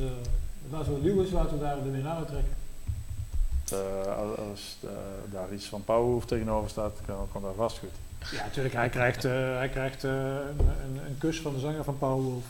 laten 0.71 0.93
we 0.93 1.07
Lewis, 1.07 1.31
laten 1.31 1.57
we 1.57 1.63
daar 1.63 1.83
de 1.83 1.91
winnaar 1.91 2.15
uittrekken. 2.15 2.53
Eh, 3.71 4.47
als 4.49 4.77
eh, 4.83 4.89
daar 5.31 5.53
iets 5.53 5.65
van 5.65 5.83
Pauwhoef 5.83 6.25
tegenover 6.25 6.69
staat, 6.69 6.99
kan, 7.05 7.27
kan 7.31 7.41
dat 7.41 7.53
vast 7.55 7.79
goed. 7.79 7.89
Ja, 8.31 8.43
natuurlijk, 8.43 8.75
hij 8.75 8.89
krijgt, 8.89 9.25
eh, 9.25 9.31
hij 9.31 9.69
krijgt 9.69 10.03
een, 10.03 10.11
een, 10.11 10.99
een 11.07 11.17
kus 11.17 11.39
van 11.39 11.53
de 11.53 11.59
zanger 11.59 11.83
van 11.83 11.97
Paul 11.97 12.21
Wolf. 12.21 12.43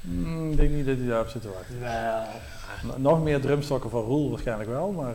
Hmm, 0.00 0.50
ik 0.50 0.56
denk 0.56 0.70
niet 0.70 0.86
dat 0.86 0.96
hij 0.96 1.06
daarop 1.06 1.28
zit 1.28 1.42
te 1.42 1.50
wachten. 1.52 3.02
Nog 3.02 3.22
meer 3.22 3.40
drumstokken 3.40 3.90
van 3.90 4.02
Roel 4.02 4.30
waarschijnlijk 4.30 4.70
wel, 4.70 4.90
maar... 4.90 5.14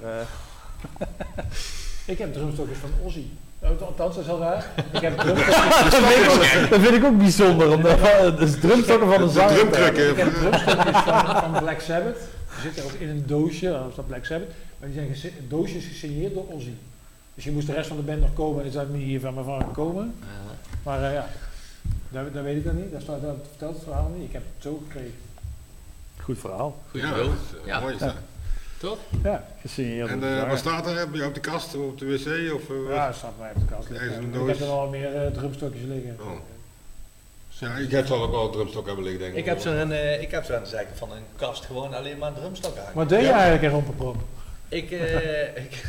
Ik 2.05 2.17
heb 2.17 2.33
drumstokjes 2.33 2.77
van 2.77 2.89
Ozzy. 3.03 3.25
Oh, 3.61 3.81
Althans, 3.81 4.15
dat 4.15 4.23
is 4.23 4.29
al 4.29 4.39
raar. 4.39 4.65
Ik 4.91 4.99
heb 4.99 5.17
drumstokjes, 5.19 5.89
dat, 5.91 6.03
vind 6.03 6.25
ik 6.25 6.29
ook, 6.31 6.69
dat 6.69 6.79
vind 6.79 6.93
ik 6.93 7.03
ook 7.03 7.17
bijzonder, 7.17 7.71
omdat 7.71 7.99
de 8.39 8.57
drumstokken 8.59 9.07
van 9.07 9.17
de 9.17 9.25
De 9.25 9.31
zanger. 9.31 9.53
drumtrucken. 9.55 10.09
ik 10.09 10.17
heb 10.17 10.33
drumstokjes 10.33 10.97
van, 11.03 11.25
van 11.25 11.51
Black 11.61 11.79
Sabbath. 11.79 12.17
Die 12.17 12.61
zitten 12.61 12.83
ook 12.83 12.91
in 12.99 13.09
een 13.09 13.23
doosje, 13.27 13.69
dan 13.69 13.89
staat 13.91 14.07
Black 14.07 14.25
Sabbath. 14.25 14.49
Maar 14.79 14.89
die 14.89 15.15
zijn 15.15 15.33
doosjes 15.47 15.85
gesigneerd 15.85 16.33
door 16.33 16.45
Ozzy. 16.51 16.73
Dus 17.35 17.43
je 17.43 17.51
moest 17.51 17.67
de 17.67 17.73
rest 17.73 17.87
van 17.87 17.97
de 17.97 18.03
band 18.03 18.19
nog 18.21 18.33
komen 18.33 18.57
en 18.57 18.63
die 18.63 18.71
zou 18.71 18.87
niet 18.89 19.03
hier 19.03 19.19
van 19.19 19.33
me 19.33 19.43
van 19.43 19.59
gekomen. 19.61 20.13
Maar 20.83 21.03
eh, 21.03 21.13
ja, 21.13 21.27
dat, 22.09 22.33
dat 22.33 22.43
weet 22.43 22.55
ik 22.55 22.63
dan 22.63 22.75
niet. 22.75 22.91
Dat, 22.91 23.01
staat, 23.01 23.21
dat 23.21 23.35
vertelt 23.49 23.75
het 23.75 23.83
verhaal 23.83 24.11
niet. 24.15 24.27
Ik 24.27 24.33
heb 24.33 24.41
het 24.53 24.63
zo 24.63 24.81
gekregen. 24.87 25.13
Goed 26.21 26.39
verhaal. 26.39 26.77
Goed 26.91 27.01
Ja, 27.01 27.09
dat 27.15 27.19
eh, 27.65 27.81
mooi 27.81 27.93
is 27.95 27.99
Ja. 28.01 28.13
Toch? 28.79 28.97
Ja, 29.23 29.45
gesigneerd. 29.61 30.09
En 30.09 30.19
zanger. 30.21 30.47
wat 30.47 30.57
staat 30.57 30.87
er? 30.87 30.97
Heb 30.97 31.07
je 31.13 31.25
op 31.25 31.33
de 31.33 31.39
kast, 31.39 31.75
of 31.75 31.81
op 31.83 31.97
de 31.99 32.05
wc? 32.05 32.53
Of, 32.53 32.69
eh, 32.69 32.95
Ja, 32.95 33.05
dat 33.07 33.15
staat 33.15 33.33
mij 33.39 33.51
op 33.55 33.59
de 33.67 33.75
kast. 33.75 33.89
Een 33.89 34.41
Ik 34.41 34.47
heb 34.47 34.59
er 34.59 34.67
al 34.67 34.87
meer 34.87 35.15
eh, 35.25 35.31
drumstokjes 35.31 35.83
liggen. 35.87 36.17
Oh. 36.21 36.31
ja, 37.47 37.75
ik 37.75 37.91
heb 37.91 38.05
zal 38.05 38.21
ook 38.23 38.31
wel 38.31 38.45
een 38.45 38.51
drumstok 38.51 38.85
hebben 38.85 39.03
liggen, 39.03 39.21
denk 39.21 39.33
ik. 39.33 39.39
Ik 39.39 39.45
heb 39.45 39.59
zo'n 39.59 39.91
eh, 39.91 40.21
ik 40.21 40.31
heb 40.31 40.43
zo 40.43 40.53
aan 40.55 40.63
de 40.63 40.69
zijkant 40.69 40.97
van 40.97 41.11
een 41.11 41.23
kast 41.35 41.65
gewoon 41.65 41.93
alleen 41.93 42.17
maar 42.17 42.33
drumstokken 42.33 42.81
hangen. 42.81 42.97
Wat 42.97 43.09
deed 43.09 43.19
je 43.19 43.25
Ja. 43.25 43.31
eigenlijk 43.33 43.63
in 43.63 43.69
Romperprop? 43.69 44.15
Ik, 44.69 44.91
eh, 44.91 45.63
ik, 45.63 45.83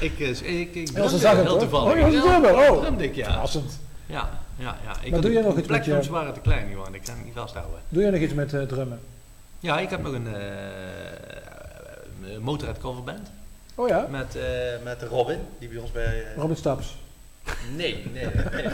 ik, 0.00 0.20
eh, 0.20 0.60
ik, 0.60 0.74
ik 0.74 0.86
ze 0.86 0.94
drumde 0.94 1.42
heel 1.42 1.58
toevallig. 1.58 1.92
Oh, 1.92 2.10
je 2.12 2.20
was 2.20 2.52
oh. 2.68 2.80
drumde 2.80 3.04
ik, 3.04 3.14
ja. 3.14 3.24
Verrassend. 3.24 3.78
Ja, 4.06 4.30
ja, 4.56 4.76
ja. 4.84 4.96
Ik 5.02 5.10
Maar 5.10 5.20
doe 5.20 5.30
de 5.30 5.36
jij 5.36 5.42
nog 5.42 5.58
iets 5.58 5.68
met 5.68 5.76
je- 5.76 5.82
plekdrums 5.90 6.08
waren 6.08 6.34
te 6.34 6.40
klein 6.40 6.68
gewoon, 6.68 6.94
ik 6.94 7.02
kan 7.04 7.14
het 7.14 7.24
niet 7.24 7.34
vasthouden. 7.34 7.78
Doe 7.88 8.02
je 8.04 8.10
nog 8.10 8.20
iets 8.20 8.34
met 8.34 8.54
eh, 8.54 8.62
drummen? 8.62 9.00
Ja, 9.60 9.78
ik 9.80 9.90
heb 9.90 10.02
nog 10.02 10.12
een 10.12 10.26
uh, 10.26 10.36
motorhead 12.38 12.78
coverband 12.78 13.30
Oh 13.74 13.88
ja? 13.88 14.06
met, 14.10 14.36
eh, 14.36 14.82
met 14.84 15.02
Robin, 15.02 15.38
die 15.58 15.68
bij 15.68 15.78
ons 15.78 15.92
bij... 15.92 16.24
eh, 16.24 16.36
Robin 16.36 16.56
Staps. 16.56 16.96
nee, 17.76 18.06
nee, 18.12 18.26
nee. 18.52 18.66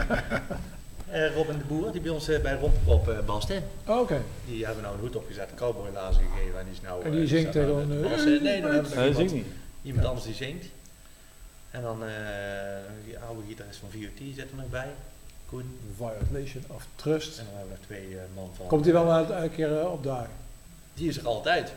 Eh, 1.09 1.35
Robin 1.35 1.57
de 1.57 1.63
Boer, 1.63 1.91
die 1.91 2.01
bij 2.01 2.11
ons 2.11 2.25
bij 2.25 2.57
Romprop 2.59 3.07
uh, 3.09 3.19
bast, 3.25 3.47
hè. 3.47 3.59
Oh, 3.87 3.99
Oké. 3.99 4.21
Die 4.45 4.65
hebben 4.65 4.83
nou 4.83 4.95
een 4.95 5.01
hoed 5.01 5.15
opgezet, 5.15 5.49
een 5.51 5.55
cowboylazen 5.57 6.23
gegeven 6.33 6.59
en 6.59 6.65
die 6.65 6.73
is 6.73 6.81
nou... 6.81 7.03
En 7.03 7.11
die 7.11 7.27
zingt 7.27 7.55
een, 7.55 8.01
bassen. 8.01 8.35
eh, 8.35 8.41
Nee, 8.41 8.61
dan 8.61 8.71
hebben 8.71 8.91
we 8.91 8.97
Nee, 8.97 9.07
iemand, 9.09 9.29
ik 9.31 9.35
niet. 9.35 9.45
iemand 9.81 10.05
anders 10.05 10.25
die 10.25 10.35
zingt. 10.35 10.65
En 11.71 11.81
dan 11.81 12.03
eh 12.03 12.09
die 13.05 13.19
oude 13.19 13.41
gitarist 13.47 13.79
van 13.79 13.89
VOT 13.91 14.17
zit 14.35 14.49
er 14.49 14.55
nog 14.55 14.69
bij, 14.69 14.87
Koen. 15.45 15.77
Violation 15.95 16.63
of 16.67 16.87
Trust. 16.95 17.39
En 17.39 17.45
dan 17.45 17.53
hebben 17.57 17.73
we 17.73 17.77
nog 17.79 17.85
twee 17.85 18.17
eh, 18.17 18.23
man 18.35 18.49
van... 18.55 18.67
Komt 18.67 18.85
hij 18.85 18.93
wel 18.93 19.11
elke 19.13 19.49
keer 19.49 19.89
opdagen? 19.89 20.29
Die 20.95 21.09
is 21.09 21.17
er 21.17 21.27
altijd. 21.27 21.71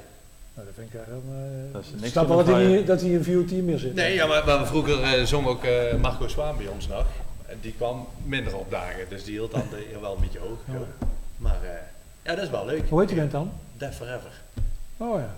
Nou, 0.54 0.66
dat 0.66 0.74
vind 0.76 0.88
ik 0.92 0.94
echt 1.00 1.06
heel... 1.06 1.22
eh, 1.32 1.72
Dat 1.72 1.82
is 1.82 1.88
ik 1.88 2.00
niks 2.00 2.10
snap 2.12 2.28
wel 2.28 2.36
dat 2.36 2.48
een 2.48 2.54
hij, 2.54 2.66
niet- 2.66 2.86
dat 2.86 3.00
hij 3.00 3.10
in 3.10 3.24
VOT 3.24 3.50
meer 3.50 3.78
zit. 3.78 3.94
Nee, 3.94 4.14
ja, 4.14 4.26
maar, 4.26 4.44
maar 4.46 4.66
vroeger 4.66 5.02
eh, 5.02 5.24
zong 5.24 5.46
ook 5.46 5.64
eh, 5.64 5.94
Marco 5.94 6.28
Zwaan 6.28 6.56
bij 6.56 6.66
ons 6.66 6.88
nog. 6.88 7.06
En 7.46 7.58
die 7.60 7.72
kwam 7.72 8.06
minder 8.24 8.56
op 8.56 8.70
dagen, 8.70 9.08
dus 9.08 9.24
die 9.24 9.32
hield 9.32 9.50
dan 9.50 9.62
de 9.70 9.92
eer 9.92 10.00
wel 10.00 10.14
een 10.14 10.20
beetje 10.20 10.38
hoog. 10.38 10.58
Ja. 10.64 10.78
Maar 11.36 11.62
eh, 11.62 11.70
ja, 12.22 12.34
dat 12.34 12.44
is 12.44 12.50
wel 12.50 12.66
leuk. 12.66 12.88
Hoe 12.88 13.00
heet 13.00 13.08
die 13.08 13.18
band 13.18 13.30
dan? 13.30 13.50
Death 13.76 13.94
Forever. 13.94 14.30
Oh 14.96 15.20
ja. 15.20 15.34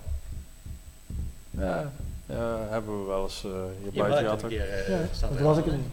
Ja, 1.51 1.91
ja, 2.25 2.57
hebben 2.69 2.99
we 3.01 3.07
wel 3.07 3.23
eens 3.23 3.43
eh 3.45 3.51
hier 3.81 3.91
buiten 4.01 4.23
gehad. 4.23 4.43
een 4.43 4.49
eh, 4.51 4.89
ja 4.89 4.97
dat 5.21 5.37
er 5.37 5.43
was 5.43 5.57
ik 5.57 5.65
er 5.65 5.71
niet. 5.71 5.85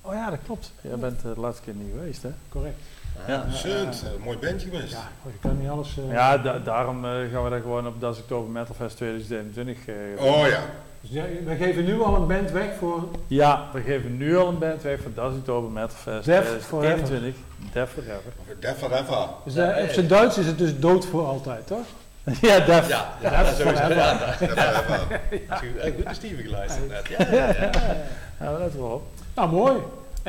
Oh 0.00 0.12
ja, 0.12 0.30
dat 0.30 0.38
klopt. 0.44 0.72
Jij 0.80 0.96
bent 0.96 1.20
de 1.22 1.32
laatste 1.36 1.62
keer 1.62 1.74
niet 1.74 1.92
geweest, 1.94 2.22
hè? 2.22 2.30
Correct. 2.48 2.76
Ja. 3.26 3.44
Sunt, 3.52 4.04
een 4.16 4.22
mooi 4.24 4.38
bandje 4.38 4.68
geweest. 4.70 4.92
Ja, 4.92 5.08
je 5.22 5.38
kan 5.40 5.58
niet 5.60 5.68
alles... 5.68 5.98
eh, 6.08 6.12
Ja, 6.12 6.38
da- 6.38 6.58
daarom 6.58 7.04
eh, 7.04 7.10
gaan 7.32 7.44
we 7.44 7.50
daar 7.50 7.60
gewoon 7.60 7.86
op 7.86 8.00
Das 8.00 8.18
Oktober 8.18 8.50
Metal 8.50 8.74
Fest 8.74 8.96
2021. 8.96 9.76
eh, 9.86 10.24
Oh 10.24 10.46
ja. 10.48 10.58
Dus 11.00 11.10
ja, 11.10 11.22
we 11.44 11.56
geven 11.56 11.84
nu 11.84 12.00
al 12.02 12.14
een 12.14 12.26
band 12.26 12.50
weg 12.50 12.66
voor... 12.78 13.08
Ja, 13.26 13.68
we 13.72 13.80
geven 13.80 14.16
nu 14.16 14.36
al 14.36 14.48
een 14.48 14.58
band 14.58 14.82
weg 14.82 15.00
voor 15.02 15.10
Das 15.14 15.32
Oktober 15.34 15.70
Metal 15.70 15.96
Fest 15.96 16.24
Def 16.24 16.66
2021. 16.68 17.34
Def 17.72 17.90
Forever. 17.90 18.32
Def 18.60 18.76
Forever. 18.78 19.28
Dus 19.44 19.54
Ja, 19.54 19.70
eh, 19.70 19.78
ja, 19.78 19.84
op 19.84 19.90
zijn 19.90 20.06
Duits 20.08 20.38
is 20.38 20.46
het 20.46 20.58
dus 20.58 20.78
dood 20.78 21.06
voor 21.06 21.26
altijd, 21.26 21.66
toch? 21.66 21.84
ja, 22.40 22.58
Def. 22.60 22.88
Ja, 22.88 23.14
ja, 23.22 23.30
Ja, 23.32 23.42
dat 23.42 23.52
is 23.52 23.58
sowieso. 23.58 23.82
Forever. 23.82 23.96
Ja, 23.96 24.18
dat 24.18 24.38
Def 24.38 24.48
Forever. 24.54 25.20
is 25.30 25.40
goed. 25.94 26.04
Naar 26.04 26.14
Steven 26.14 26.44
geluisterd 26.44 26.88
net. 26.88 27.08
Ja, 27.08 27.26
ja, 27.34 27.46
ja. 27.46 27.70
Ja, 28.40 28.58
dat 28.58 28.72
wel 28.72 28.84
op. 28.86 29.02
Nou, 29.34 29.50
mooi. 29.50 29.72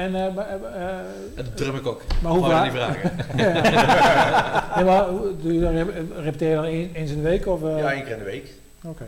En, 0.01 0.15
eh, 0.15 0.97
En 1.35 1.35
dat 1.35 1.57
drum 1.57 1.75
ik 1.75 1.87
ook. 1.87 2.01
maar 2.21 2.31
hoe 2.31 2.45
vaak? 2.49 2.63
niet 2.63 2.73
vragen. 2.73 3.11
nee, 4.75 4.85
maar 4.85 5.05
doe 5.41 5.53
je 5.53 5.59
dan, 5.59 5.73
rep- 5.75 6.17
repeteer 6.17 6.49
je 6.49 6.55
dan 6.55 6.65
een- 6.65 6.91
eens 6.93 7.11
in 7.11 7.15
de 7.21 7.29
week? 7.29 7.47
Of, 7.47 7.63
eh? 7.63 7.77
Ja, 7.77 7.91
één 7.91 8.03
keer 8.03 8.11
in 8.13 8.17
de 8.19 8.23
week. 8.25 8.49
Oké. 8.83 9.03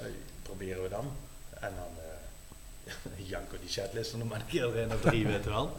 Eh, 0.00 0.06
proberen 0.42 0.82
we 0.82 0.88
dan. 0.88 1.04
En 1.60 1.70
dan 1.76 2.04
eh 2.04 3.26
Janko 3.30 3.56
die 3.60 3.70
setlist 3.70 4.12
er 4.12 4.18
nog 4.18 4.28
maar 4.28 4.38
een 4.38 4.46
keer 4.46 4.64
erin 4.64 4.88
of 4.92 5.00
drie, 5.00 5.26
weet 5.26 5.44
wel. 5.44 5.74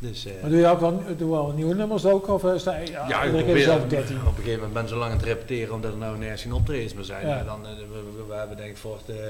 Dus 0.00 0.26
eh, 0.26 0.32
Maar 0.40 0.50
doe 0.50 0.58
je 0.58 0.66
ook 0.66 0.80
wel, 0.80 1.02
doe 1.16 1.28
je 1.28 1.34
wel 1.34 1.52
nieuwe 1.52 1.74
nummers 1.74 2.04
ook? 2.06 2.28
Of 2.28 2.44
eh, 2.44 2.52
sta 2.58 2.76
je 2.76 2.90
ja, 2.90 3.08
ja, 3.08 3.20
ik 3.22 3.26
iedere 3.26 3.44
keer 3.44 3.64
probeer 3.64 3.82
op 3.82 3.90
13? 3.90 4.16
een 4.16 4.22
gegeven 4.34 4.52
moment 4.52 4.72
ben 4.72 4.82
ik 4.82 4.88
zo 4.88 4.96
lang 4.96 5.10
aan 5.10 5.16
het 5.16 5.26
repeteren 5.26 5.74
omdat 5.74 5.92
er 5.92 5.98
nou 5.98 6.18
nergens 6.18 6.42
geen 6.42 6.52
optredens 6.52 6.94
meer 6.94 7.04
zijn. 7.04 7.26
Ja. 7.26 7.44
Dan, 7.44 7.66
eh, 7.66 7.72
we, 7.76 7.84
we- 8.16 8.24
we 8.28 8.34
hebben 8.34 8.56
denk 8.56 8.70
ik 8.70 8.76
voor 8.76 8.98
het, 9.06 9.16
eh, 9.16 9.24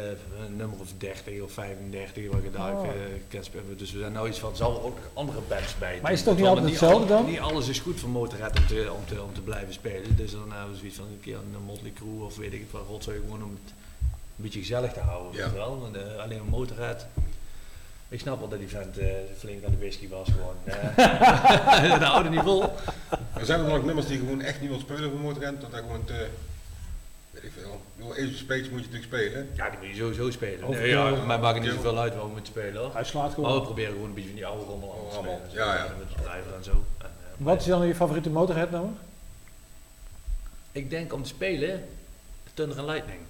een 0.45 0.57
nummer 0.57 0.79
of 0.81 0.93
30 0.99 1.41
of 1.43 1.53
35 1.53 2.31
wat 2.31 2.41
gedaan. 2.45 2.77
Oh. 2.77 2.85
eh, 2.87 3.43
spelen. 3.43 3.77
dus 3.79 3.93
we 3.93 3.99
zijn 3.99 4.13
nou 4.13 4.29
iets 4.29 4.39
van, 4.39 4.51
er 4.51 4.57
zal 4.57 4.71
er 4.75 4.85
ook 4.85 4.95
nog 4.97 5.11
andere 5.13 5.39
bands 5.49 5.79
bij 5.79 5.99
Maar 6.03 6.13
is 6.13 6.25
het 6.25 6.37
niet 6.37 6.47
altijd 6.47 6.67
hetzelfde 6.69 7.15
al- 7.15 7.23
dan? 7.23 7.31
Niet 7.31 7.41
alles 7.41 7.69
is 7.69 7.79
goed 7.79 8.01
voor 8.01 8.09
Motorhead 8.11 8.59
om 8.59 8.67
te, 8.67 8.89
om, 8.97 9.05
te, 9.07 9.23
om 9.23 9.33
te 9.35 9.41
blijven 9.41 9.73
spelen. 9.73 10.17
Dus 10.17 10.31
dan 10.33 10.53
hebben 10.53 10.71
we 10.71 10.77
zoiets 10.79 10.97
van 10.97 11.07
een 11.07 11.21
keer 11.21 11.35
een 11.37 11.63
Motley 11.67 11.93
Crue 11.95 12.25
of 12.25 12.37
weet 12.37 12.53
ik 12.53 12.61
het 12.61 12.71
wat 12.71 12.83
rotzooi 12.89 13.21
gewoon 13.25 13.43
om 13.43 13.51
het 13.65 13.73
een 14.11 14.43
beetje 14.45 14.59
gezellig 14.61 14.93
te 14.93 15.01
houden. 15.01 15.41
Ja. 15.41 15.53
wel. 15.53 15.79
Want, 15.81 15.97
eh, 15.97 16.23
alleen 16.23 16.41
Motorhead. 16.49 17.07
Ik 18.09 18.21
snap 18.21 18.39
wel 18.39 18.49
dat 18.49 18.59
die 18.59 18.69
vent 18.69 18.99
eh, 18.99 19.07
flink 19.39 19.65
aan 19.65 19.71
de 19.71 19.79
whisky 19.79 20.09
was 20.09 20.29
gewoon. 20.29 20.55
eh. 20.65 21.91
dat 22.01 22.03
houden 22.03 22.33
niet 22.33 22.41
vol. 22.41 22.63
Er 23.35 23.45
zijn 23.47 23.61
er 23.65 23.73
ook 23.73 23.85
nummers 23.85 24.07
die 24.07 24.19
gewoon 24.19 24.41
echt 24.41 24.61
niet 24.61 24.81
spelen 24.81 25.11
voor 25.11 25.21
Motorrent, 25.21 25.61
dat 25.61 25.71
dat 25.71 25.81
gewoon 25.81 26.05
te... 26.05 26.27
weet 27.31 27.43
ik 27.45 27.53
veel. 27.59 27.81
Of 28.07 28.15
Spades 28.35 28.71
moet 28.71 28.85
je 28.85 28.91
natuurlijk 28.91 29.05
spelen. 29.05 29.49
Ja, 29.57 29.71
die 29.71 29.79
moet 29.79 29.89
je 29.89 29.95
sowieso 29.95 30.31
spelen. 30.31 30.71
Nee, 30.71 30.89
ja, 30.89 31.11
mij 31.11 31.39
maakt 31.39 31.55
het 31.55 31.65
niet 31.65 31.73
zoveel 31.75 31.99
uit 31.99 32.15
waar 32.15 32.23
we 32.25 32.29
moeten 32.31 32.47
spelen 32.53 32.83
hoor. 32.83 32.93
Hij 32.95 33.05
slaat 33.05 33.23
Maar 33.29 33.37
we 33.37 33.47
gewoon. 33.47 33.63
proberen 33.63 33.93
gewoon 33.93 34.09
een 34.09 34.15
beetje 34.15 34.29
van 34.29 34.39
die 34.39 34.47
oude 34.47 34.65
rommel 34.65 34.93
aan 34.93 35.09
te 35.11 35.15
spelen. 35.17 35.67
ja, 35.67 35.75
ja. 35.75 35.87
Met 35.99 36.09
de 36.09 36.15
driver 36.23 36.55
en 36.57 36.65
zo. 36.65 36.71
En, 36.99 37.07
eh, 37.07 37.07
Wat 37.37 37.61
is 37.61 37.67
dan 37.67 37.87
je 37.87 37.95
favoriete 37.95 38.31
Motorhead 38.31 38.71
nummer? 38.71 38.91
Ik 40.73 40.91
denk 40.91 41.13
om 41.13 41.23
te 41.23 41.29
spelen, 41.29 41.89
Thunder 42.55 42.79
and 42.79 42.89
Lightning. 42.89 43.21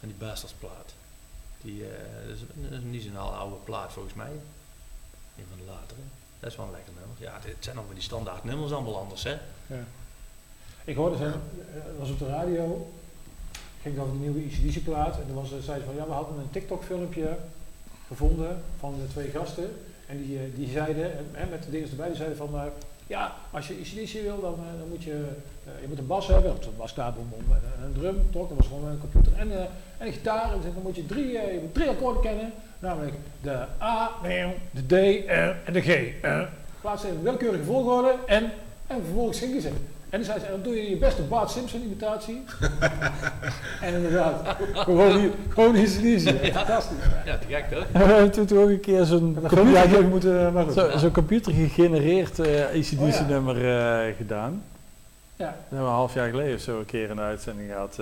En 0.00 0.08
die 0.08 0.16
Bastardsplaat. 0.16 0.89
Die 1.62 1.82
eh, 1.84 2.30
is, 2.32 2.38
niet 2.82 3.02
zo'n 3.02 3.16
oude 3.16 3.56
plaat 3.64 3.92
volgens 3.92 4.14
mij. 4.14 4.30
Een 5.38 5.44
van 5.48 5.58
de 5.58 5.72
latere. 5.72 6.00
Dat 6.40 6.50
is 6.50 6.56
wel 6.56 6.66
een 6.66 6.72
lekker 6.72 6.92
nummer. 6.92 7.16
Ja, 7.18 7.38
dit 7.44 7.56
zijn 7.58 7.76
allemaal 7.76 7.94
die 7.94 8.02
standaard 8.02 8.44
nummers 8.44 8.72
allemaal 8.72 8.98
anders 8.98 9.22
hè. 9.22 9.36
Ik 10.84 10.96
hoorde 10.96 11.16
ze, 11.16 11.24
het 11.70 11.98
was 11.98 12.10
op 12.10 12.18
de 12.18 12.26
radio, 12.26 12.90
ging 13.82 13.94
het 13.94 14.04
over 14.04 14.18
de 14.18 14.24
nieuwe 14.24 14.42
ECDC 14.42 14.84
plaat 14.84 15.18
en 15.18 15.26
toen 15.26 15.34
was, 15.34 15.48
zei 15.48 15.80
ze 15.80 15.86
van 15.86 15.94
ja, 15.94 16.06
we 16.06 16.12
hadden 16.12 16.38
een 16.38 16.50
TikTok 16.50 16.84
filmpje 16.84 17.38
gevonden 18.06 18.62
van 18.78 18.94
de 18.94 19.12
twee 19.12 19.30
gasten 19.30 19.70
en 20.06 20.22
die, 20.22 20.38
eh, 20.38 20.44
die 20.54 20.68
zeiden, 20.68 21.34
eh, 21.34 21.48
met 21.50 21.62
de 21.62 21.70
dingen 21.70 21.90
erbij, 21.90 22.06
die 22.06 22.16
zeiden 22.16 22.36
van 22.36 22.54
eh, 22.54 22.66
ja, 23.10 23.34
als 23.50 23.68
je 23.68 23.74
ECDC 23.74 24.22
wil 24.22 24.40
dan, 24.40 24.54
eh, 24.54 24.78
dan 24.78 24.88
moet 24.88 25.02
je, 25.02 25.28
eh, 25.64 25.80
je 25.80 25.88
moet 25.88 25.98
een 25.98 26.06
bas 26.06 26.26
hebben, 26.26 26.50
een 26.50 26.76
basklaarbom 26.76 27.32
en 27.50 27.84
een 27.84 27.92
drum, 27.92 28.30
toch, 28.30 28.48
dat 28.48 28.56
was 28.56 28.66
gewoon 28.66 28.88
een 28.88 29.00
computer 29.00 29.32
en, 29.32 29.60
eh, 29.60 29.64
en 30.00 30.06
een 30.06 30.12
gitaar 30.12 30.44
en 30.52 30.60
dan 30.62 30.82
moet 30.82 30.96
je 30.96 31.06
drie, 31.06 31.38
eh, 31.38 31.52
je 31.52 31.58
moet 31.60 31.74
drie 31.74 31.88
akkoorden 31.88 32.22
kennen, 32.22 32.52
namelijk 32.78 33.14
de 33.42 33.56
A, 33.82 34.10
de 34.70 34.86
D 34.86 34.92
en 35.26 35.72
de 35.72 35.80
G. 35.80 36.12
Plaats 36.80 37.04
in 37.04 37.10
een 37.10 37.22
willekeurige 37.22 37.64
volgorde 37.64 38.14
en, 38.26 38.44
en 38.86 39.02
vervolgens 39.04 39.38
gingen 39.38 39.60
ze. 39.62 39.68
En 39.68 40.18
dan 40.18 40.24
zei 40.24 40.38
ze, 40.38 40.44
en 40.44 40.50
dan 40.52 40.62
doe 40.62 40.74
je 40.74 40.90
je 40.90 40.96
beste 40.96 41.22
Bart 41.22 41.50
Simpson 41.50 41.82
imitatie. 41.82 42.42
en 43.80 43.94
inderdaad, 43.94 44.56
gewoon, 44.74 45.18
hier- 45.18 45.30
gewoon 45.48 45.74
easy 45.74 46.30
Fantastisch. 46.52 46.96
Ja, 47.24 47.38
te 47.38 47.46
gek 47.48 47.64
toch? 47.70 47.86
We 47.92 47.98
hebben 47.98 48.30
toen 48.30 48.46
toch 48.46 48.58
ook 48.58 48.68
een 48.68 48.80
keer 48.80 49.04
zo'n 49.04 49.38
computer, 49.48 50.04
moeten, 50.08 50.52
maar 50.52 50.64
goed. 50.64 50.72
zo, 50.74 50.98
zo'n 50.98 51.10
computer 51.12 51.52
gegenereerd 51.52 52.38
eh 52.38 52.64
ACDC 52.64 53.00
Oh 53.00 53.08
ja. 53.10 53.26
nummer 53.28 53.56
eh, 53.56 54.14
gedaan. 54.16 54.62
Ja. 55.36 55.46
Dat 55.46 55.54
hebben 55.68 55.78
we 55.78 55.84
een 55.84 55.96
half 55.98 56.14
jaar 56.14 56.28
geleden 56.30 56.54
of 56.54 56.60
zo 56.60 56.78
een 56.78 56.84
keer 56.86 57.10
in 57.10 57.16
de 57.16 57.22
uitzending 57.22 57.70
gehad. 57.70 57.98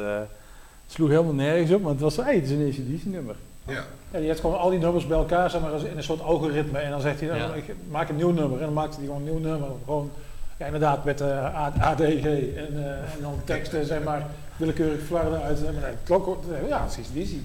Eh 0.89 0.95
sloeg 0.95 1.09
helemaal 1.09 1.33
nergens 1.35 1.71
op, 1.71 1.83
maar 1.83 1.91
het 1.93 2.01
was 2.01 2.17
hey, 2.17 2.35
het 2.35 2.45
is 2.45 2.51
een 2.51 2.67
ACDC 2.69 3.05
nummer. 3.05 3.37
Ja. 3.67 3.85
Ja, 4.13 4.19
die 4.19 4.27
heeft 4.27 4.41
gewoon 4.41 4.59
al 4.59 4.71
die 4.71 4.79
nummers 4.79 5.07
bij 5.07 5.17
elkaar, 5.19 5.51
zeg 5.51 5.61
maar, 5.61 5.71
als 5.71 5.83
in 5.83 5.97
een 5.97 6.03
soort 6.03 6.21
algoritme. 6.21 6.79
En 6.79 6.91
dan 6.91 7.01
zegt 7.01 7.21
hij, 7.21 7.29
nou, 7.29 7.41
Ja. 7.41 7.55
ik 7.55 7.75
maak 7.91 8.09
een 8.09 8.17
nieuw 8.17 8.31
nummer. 8.31 8.59
En 8.59 8.65
dan 8.65 8.73
maakt 8.73 8.97
hij 8.97 9.05
gewoon 9.05 9.19
een 9.19 9.25
nieuw 9.25 9.39
nummer. 9.51 9.69
Gewoon, 9.85 10.11
ja, 10.59 10.65
inderdaad, 10.67 11.05
met 11.05 11.21
eh, 11.21 11.29
A- 11.45 11.73
ADG 11.81 12.25
en, 12.57 12.85
eh, 12.85 13.13
en 13.15 13.21
dan 13.21 13.41
teksten, 13.45 13.87
zeg 13.87 14.03
maar, 14.03 14.27
willekeurig 14.57 15.01
flarden 15.07 15.43
uit. 15.43 15.65
En 15.65 15.75
dan 15.81 15.83
klok, 16.05 16.45
ja, 16.69 16.83
het 16.85 16.99
is 16.99 17.21
easy. 17.21 17.39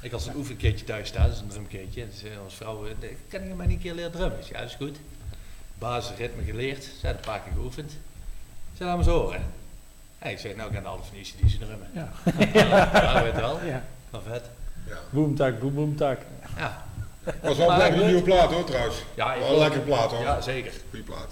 Ik 0.00 0.12
als 0.12 0.26
een 0.26 0.36
oefenkeertje 0.36 0.84
thuis 0.84 1.08
sta, 1.08 1.22
dat 1.26 1.32
is 1.32 1.40
een 1.40 1.48
drumkeertje. 1.48 2.06
Dus, 2.08 2.22
eh, 2.22 2.30
als 2.44 2.54
vrouw, 2.54 2.84
eh, 2.86 3.08
kan 3.28 3.46
je 3.48 3.54
mij 3.54 3.66
niet 3.66 3.76
een 3.76 3.82
keer 3.82 3.94
leren 3.94 4.10
drummen? 4.12 4.38
Ik 4.38 4.44
Ja, 4.44 4.58
dat 4.60 4.68
is 4.68 4.74
goed. 4.74 4.96
Basisritme 5.78 6.42
geleerd, 6.42 6.82
ze 7.00 7.06
had 7.06 7.14
een 7.14 7.20
paar 7.24 7.40
keer 7.40 7.52
geoefend. 7.52 7.90
Ik 7.92 8.76
zei, 8.76 8.88
laat 8.88 8.98
me 8.98 9.04
eens 9.04 9.12
horen. 9.12 9.40
Ja, 10.22 10.28
ik 10.30 10.38
zeg, 10.38 10.56
nou 10.56 10.74
ik 10.74 10.84
alles 10.84 11.06
van 11.06 11.18
ECDC 11.18 11.60
drummen. 11.60 11.88
Ja. 11.92 12.08
ja, 12.52 13.22
weet 13.22 13.34
wel. 13.34 13.58
Ja. 13.64 13.82
Maar 14.10 14.20
vet. 14.30 14.42
ja. 14.88 14.94
Boomtak, 15.10 15.60
boom, 15.60 15.74
boomtak. 15.74 16.18
Ja, 16.56 16.82
Was 17.42 17.56
wel 17.56 17.70
een 17.72 17.78
lekkere 17.78 18.04
nieuwe 18.06 18.22
plaat 18.22 18.52
hoor 18.52 18.64
trouwens. 18.64 18.96
ja, 19.14 19.38
Wel 19.38 19.52
een 19.52 19.58
lekkere 19.58 19.80
plaat 19.82 20.10
hoor. 20.10 20.22
Ja, 20.22 20.40
zeker. 20.40 20.72
Goeie 20.90 21.04
plaat. 21.04 21.28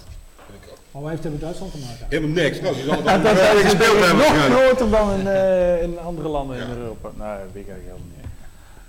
Maar 0.91 1.01
wij 1.01 1.11
heeft 1.11 1.23
het 1.23 1.31
met 1.31 1.41
Duitsland 1.41 1.71
te 1.71 1.77
maken? 1.77 2.05
Helemaal 2.09 2.43
niks. 2.43 2.61
Nou, 2.61 2.75
ze 2.75 2.83
zal 2.83 2.95
het 2.95 3.05
Ja, 3.05 3.15
al 3.15 3.21
dat 3.21 3.33
wel 3.35 3.55
is 3.57 3.61
gespeeld 3.63 3.99
hebben. 4.05 4.17
nog 4.17 4.45
groter 4.45 4.89
dan 4.89 5.11
in, 5.19 5.27
eh, 5.27 5.81
in 5.83 5.99
andere 5.99 6.27
landen 6.27 6.57
in. 6.57 6.69
Europa. 6.77 7.09
Nou, 7.15 7.37
dat 7.39 7.51
weet 7.53 7.63
ik 7.63 7.69
eigenlijk 7.69 7.83
helemaal 7.83 8.07
niet. 8.17 8.25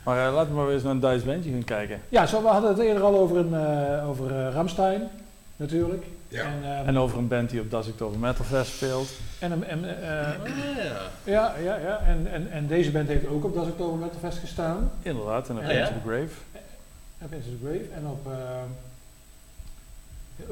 Maar 0.02 0.26
eh, 0.26 0.34
laten 0.34 0.50
we 0.50 0.56
maar 0.56 0.64
weer 0.66 0.74
eens 0.74 0.82
naar 0.82 0.92
een 0.92 1.00
Duits 1.00 1.24
bandje 1.24 1.50
gaan 1.50 1.64
kijken. 1.64 2.00
Ja, 2.08 2.26
zo, 2.26 2.42
we 2.42 2.48
hadden 2.48 2.70
het 2.70 2.78
eerder 2.78 3.02
al 3.02 3.18
over, 3.18 3.36
een, 3.36 3.54
eh, 3.54 4.08
over 4.08 4.50
Ramstein, 4.52 5.08
natuurlijk. 5.56 6.04
Ja. 6.32 6.44
En, 6.44 6.62
eh, 6.62 6.88
En 6.88 6.98
over 6.98 7.18
een 7.18 7.28
band 7.28 7.50
die 7.50 7.60
op 7.60 7.70
Das 7.70 7.88
Oktober 7.88 8.18
Metal 8.18 8.44
Fest 8.44 8.72
speelt. 8.72 9.08
en, 9.38 9.52
en, 9.52 9.64
en, 9.68 10.02
eh, 10.02 10.28
Ja. 11.24 11.54
ja, 11.54 11.54
ja, 11.62 11.76
ja. 11.76 12.00
En, 12.06 12.26
en, 12.32 12.50
en 12.50 12.66
deze 12.66 12.90
band 12.90 13.08
heeft 13.08 13.26
ook 13.26 13.44
op 13.44 13.54
Das 13.54 13.66
Oktober 13.66 13.98
Metal 13.98 14.18
Fest 14.20 14.38
gestaan. 14.38 14.90
Inderdaad, 15.02 15.48
en 15.48 15.56
op 15.56 15.62
Ja, 15.62 15.68
Into 15.68 15.80
ja. 15.82 15.86
the 15.86 16.08
Grave. 16.08 16.34
Op 17.22 17.32
Into 17.32 17.48
the 17.50 17.56
Grave 17.62 17.84
en 17.96 18.06
op 18.06 18.26
uh, 18.26 18.34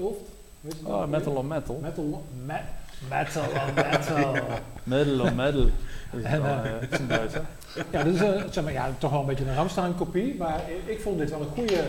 Ulft. 0.05 0.21
Weet 0.61 0.73
je 0.73 0.79
het 0.79 0.89
Oh? 0.95 1.07
Metal 1.07 1.35
on 1.35 1.47
Metal. 1.47 1.79
Metal, 1.83 2.25
me, 2.47 2.55
metal 3.09 3.43
on 3.43 3.75
Metal. 3.75 4.35
Metal 4.85 5.21
on 5.27 5.35
Metal. 5.35 5.65
Dat 6.11 6.21
is, 6.21 6.25
En, 6.25 6.43
wel, 6.43 6.57
het 6.63 6.93
is 6.93 6.99
een 6.99 7.09
Duits, 7.09 7.35
hè? 7.35 7.41
ja, 7.91 8.03
dus 8.03 8.21
uh, 8.21 8.43
zeg 8.51 8.65
maar, 8.65 8.73
ja, 8.73 8.91
toch 8.99 9.11
wel 9.11 9.21
een 9.21 9.27
beetje 9.27 9.45
een 9.45 9.55
Ramstein 9.55 9.95
kopie, 9.95 10.35
maar 10.39 10.61
ik, 10.69 10.97
ik 10.97 11.01
vond 11.01 11.19
dit 11.19 11.31
wel 11.31 11.41
een 11.41 11.47
goede... 11.47 11.83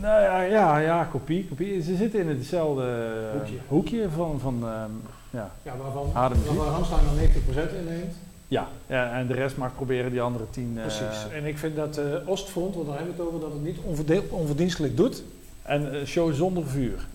Nou 0.00 0.22
ja, 0.22 0.40
ja, 0.42 0.78
ja 0.78 1.04
kopie, 1.04 1.46
kopie. 1.48 1.82
Ze 1.82 1.96
zitten 1.96 2.20
in 2.20 2.28
hetzelfde 2.28 3.08
Hoekje. 3.32 3.56
hoekje 3.68 4.08
van, 4.10 4.40
van 4.40 4.54
ehm, 4.62 4.90
ja. 5.30 5.50
Ja, 5.62 5.76
waarvan, 5.76 6.10
Ramstein 6.14 7.04
dan 7.04 7.18
90% 7.18 7.76
inneemt. 7.78 8.14
Ja. 8.48 8.68
ja, 8.86 9.12
en 9.12 9.26
de 9.26 9.34
rest 9.34 9.56
mag 9.56 9.74
proberen 9.74 10.10
die 10.10 10.20
andere 10.22 10.44
tien. 10.50 10.72
eh, 10.76 10.82
Precies. 10.82 11.26
En 11.32 11.44
ik 11.44 11.58
vind 11.58 11.76
dat 11.76 11.98
uh, 11.98 12.28
Oostfront, 12.28 12.74
want 12.74 12.86
daar 12.86 12.96
hebben 12.96 13.14
we 13.16 13.22
het 13.22 13.28
over, 13.30 13.40
dat 13.40 13.52
het 13.52 13.62
niet 13.62 13.78
onverdeel- 13.82 14.24
onverdienstelijk 14.30 14.96
doet. 14.96 15.22
En 15.62 15.92
eh, 16.00 16.06
show 16.06 16.34
zonder 16.34 16.66
vuur. 16.66 17.06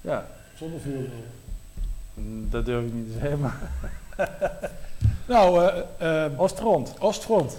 Ja, 0.00 0.26
Zonder 0.58 0.80
vuur. 0.80 1.08
mm, 2.14 2.50
dat 2.50 2.64
durf 2.66 2.84
ik 2.86 2.92
niet 2.92 3.06
te 3.12 3.18
zeggen, 3.20 3.38
maar 3.40 3.58
Nou, 5.26 5.68
eh, 5.98 6.24
eh, 6.24 6.40
Oostfront. 6.40 6.94
Oostfront. 6.98 7.56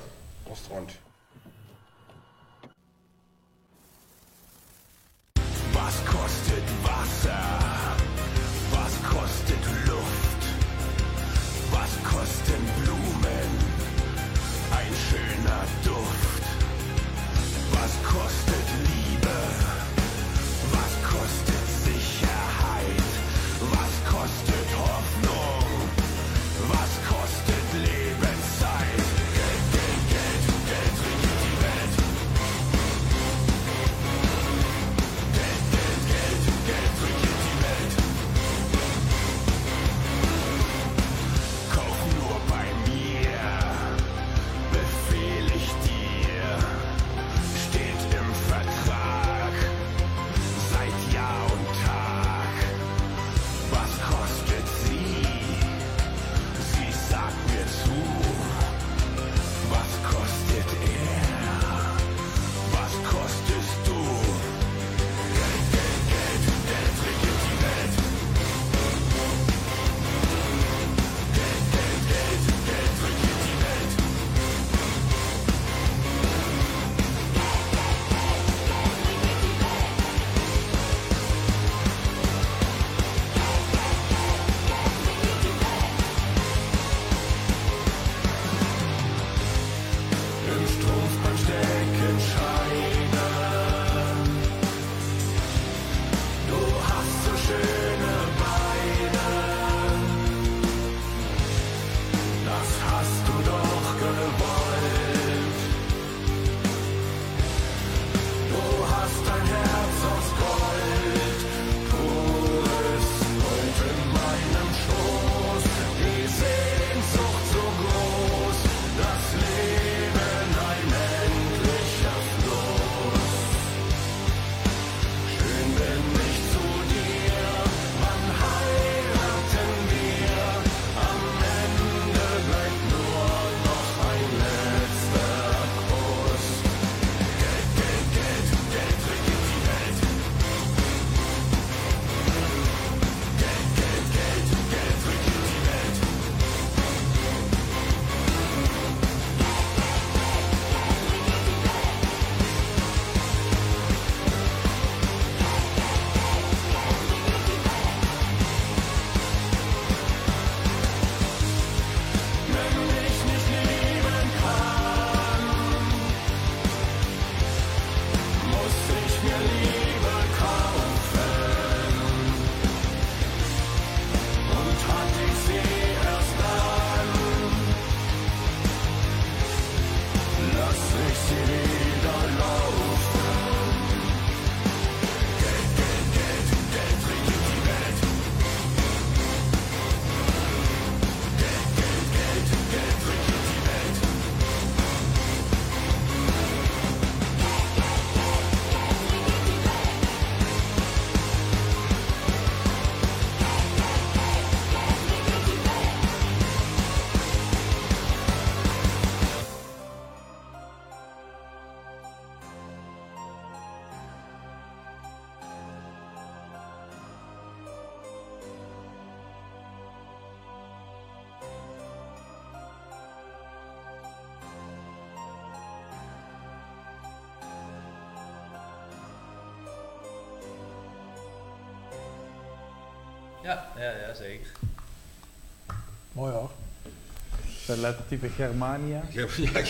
Dat 237.66 237.78
lettertype 237.78 238.30
Germania. 238.30 239.02
Ja, 239.10 239.26
ja, 239.38 239.62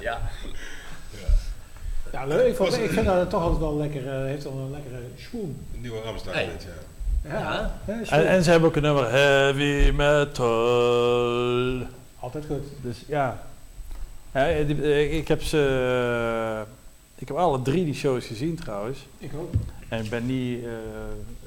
Ja. 0.00 0.20
Ja, 2.12 2.24
leuk. 2.26 2.46
Ik, 2.48 2.56
vond, 2.56 2.78
ik 2.78 2.90
vind 2.90 3.06
dat 3.06 3.30
toch 3.30 3.42
altijd 3.42 3.60
wel 3.60 3.76
lekker, 3.76 4.08
eh, 4.08 4.24
heeft 4.24 4.44
wel 4.44 4.52
een 4.52 4.70
lekkere 4.70 5.00
schoen. 5.16 5.66
een 5.74 5.80
nieuwe 5.80 6.00
Ramstein 6.00 6.36
Hey. 6.36 6.46
dit, 6.46 6.62
ja. 6.62 7.30
Ja. 7.30 7.80
En, 7.86 8.26
en 8.26 8.44
ze 8.44 8.50
hebben 8.50 8.68
ook 8.68 8.76
een 8.76 8.82
nummer 8.82 9.10
Heavy 9.10 9.90
Metal. 9.90 11.86
Altijd 12.20 12.44
goed. 12.46 12.64
Dus 12.82 13.04
ja. 13.06 13.42
ik, 14.32 15.10
ik 15.12 15.28
heb 15.28 15.42
ze. 15.42 16.64
Ik 17.14 17.28
heb 17.28 17.36
alle 17.36 17.62
drie 17.62 17.84
die 17.84 17.94
shows 17.94 18.26
gezien 18.26 18.56
trouwens. 18.56 18.98
Ik 19.18 19.30
ook. 19.34 19.52
En 19.88 20.04
ik 20.04 20.10
ben 20.10 20.26
niet 20.26 20.64
eh, 20.64 20.70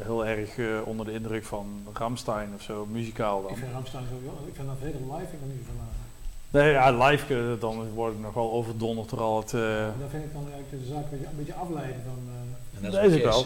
heel 0.06 0.26
erg 0.26 0.57
eh, 0.57 0.66
onder 0.86 1.06
de 1.06 1.11
indruk 1.14 1.44
van 1.44 1.82
Ramstein 1.94 2.49
of 2.56 2.61
zo, 2.61 2.86
muzikaal 2.91 3.41
Ik 3.41 3.48
dan. 3.48 3.57
vind 3.57 3.72
Ramstein 3.72 4.03
sowieso, 4.10 4.34
ik 4.48 4.56
vind 4.56 4.68
dat 4.68 4.78
hele 4.80 4.94
live 5.14 5.34
ik 5.34 5.40
nog 5.41 5.49
niet 5.52 5.66
van 5.66 5.76
aan. 5.80 5.88
Nee, 6.52 6.72
ja, 6.72 7.06
live 7.07 7.36
eh, 7.53 7.61
dan 7.61 7.90
word 7.94 8.14
ik 8.14 8.20
nog 8.20 8.34
wel 8.34 8.52
overdonderd 8.52 9.10
door 9.10 9.20
al 9.22 9.40
het. 9.40 9.53
eh, 9.53 9.61
Dat 9.99 10.10
vind 10.10 10.24
ik 10.24 10.34
dan 10.34 10.45
eigenlijk 10.53 10.84
de 10.84 10.90
zaak 10.94 11.03
een 11.03 11.10
beetje, 11.10 11.26
een 11.26 11.36
beetje 11.38 11.53
afleiden 11.53 12.02
van... 12.06 12.18
eh, 12.28 12.86
En 12.86 12.91
dat 12.91 13.11
is 13.11 13.22
wel. 13.24 13.45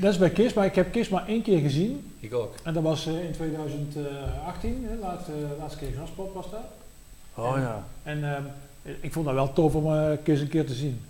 dat 0.00 0.12
is 0.12 0.18
bij 0.18 0.30
KISS, 0.30 0.52
maar 0.54 0.64
ik 0.64 0.74
heb 0.74 0.92
KISS 0.92 1.08
maar 1.08 1.26
één 1.26 1.42
keer 1.42 1.60
gezien. 1.60 2.12
Ik 2.20 2.34
ook. 2.34 2.54
En 2.62 2.74
dat 2.74 2.82
was 2.82 3.06
eh, 3.06 3.24
in 3.24 3.32
2018, 3.32 4.86
hè, 4.88 4.96
laatste, 4.96 5.32
laatste 5.58 5.78
keer 5.78 5.92
Graspop 5.96 6.34
was 6.34 6.50
dat. 6.50 6.64
Oh 7.34 7.54
ja. 7.56 7.84
En 8.02 8.34
ehm, 8.34 8.42
ik 9.00 9.12
vond 9.12 9.26
dat 9.26 9.34
wel 9.34 9.52
tof 9.52 9.74
om 9.74 9.92
eh 9.94 10.10
KISS 10.22 10.40
een 10.40 10.48
keer 10.48 10.66
te 10.66 10.74
zien. 10.74 11.00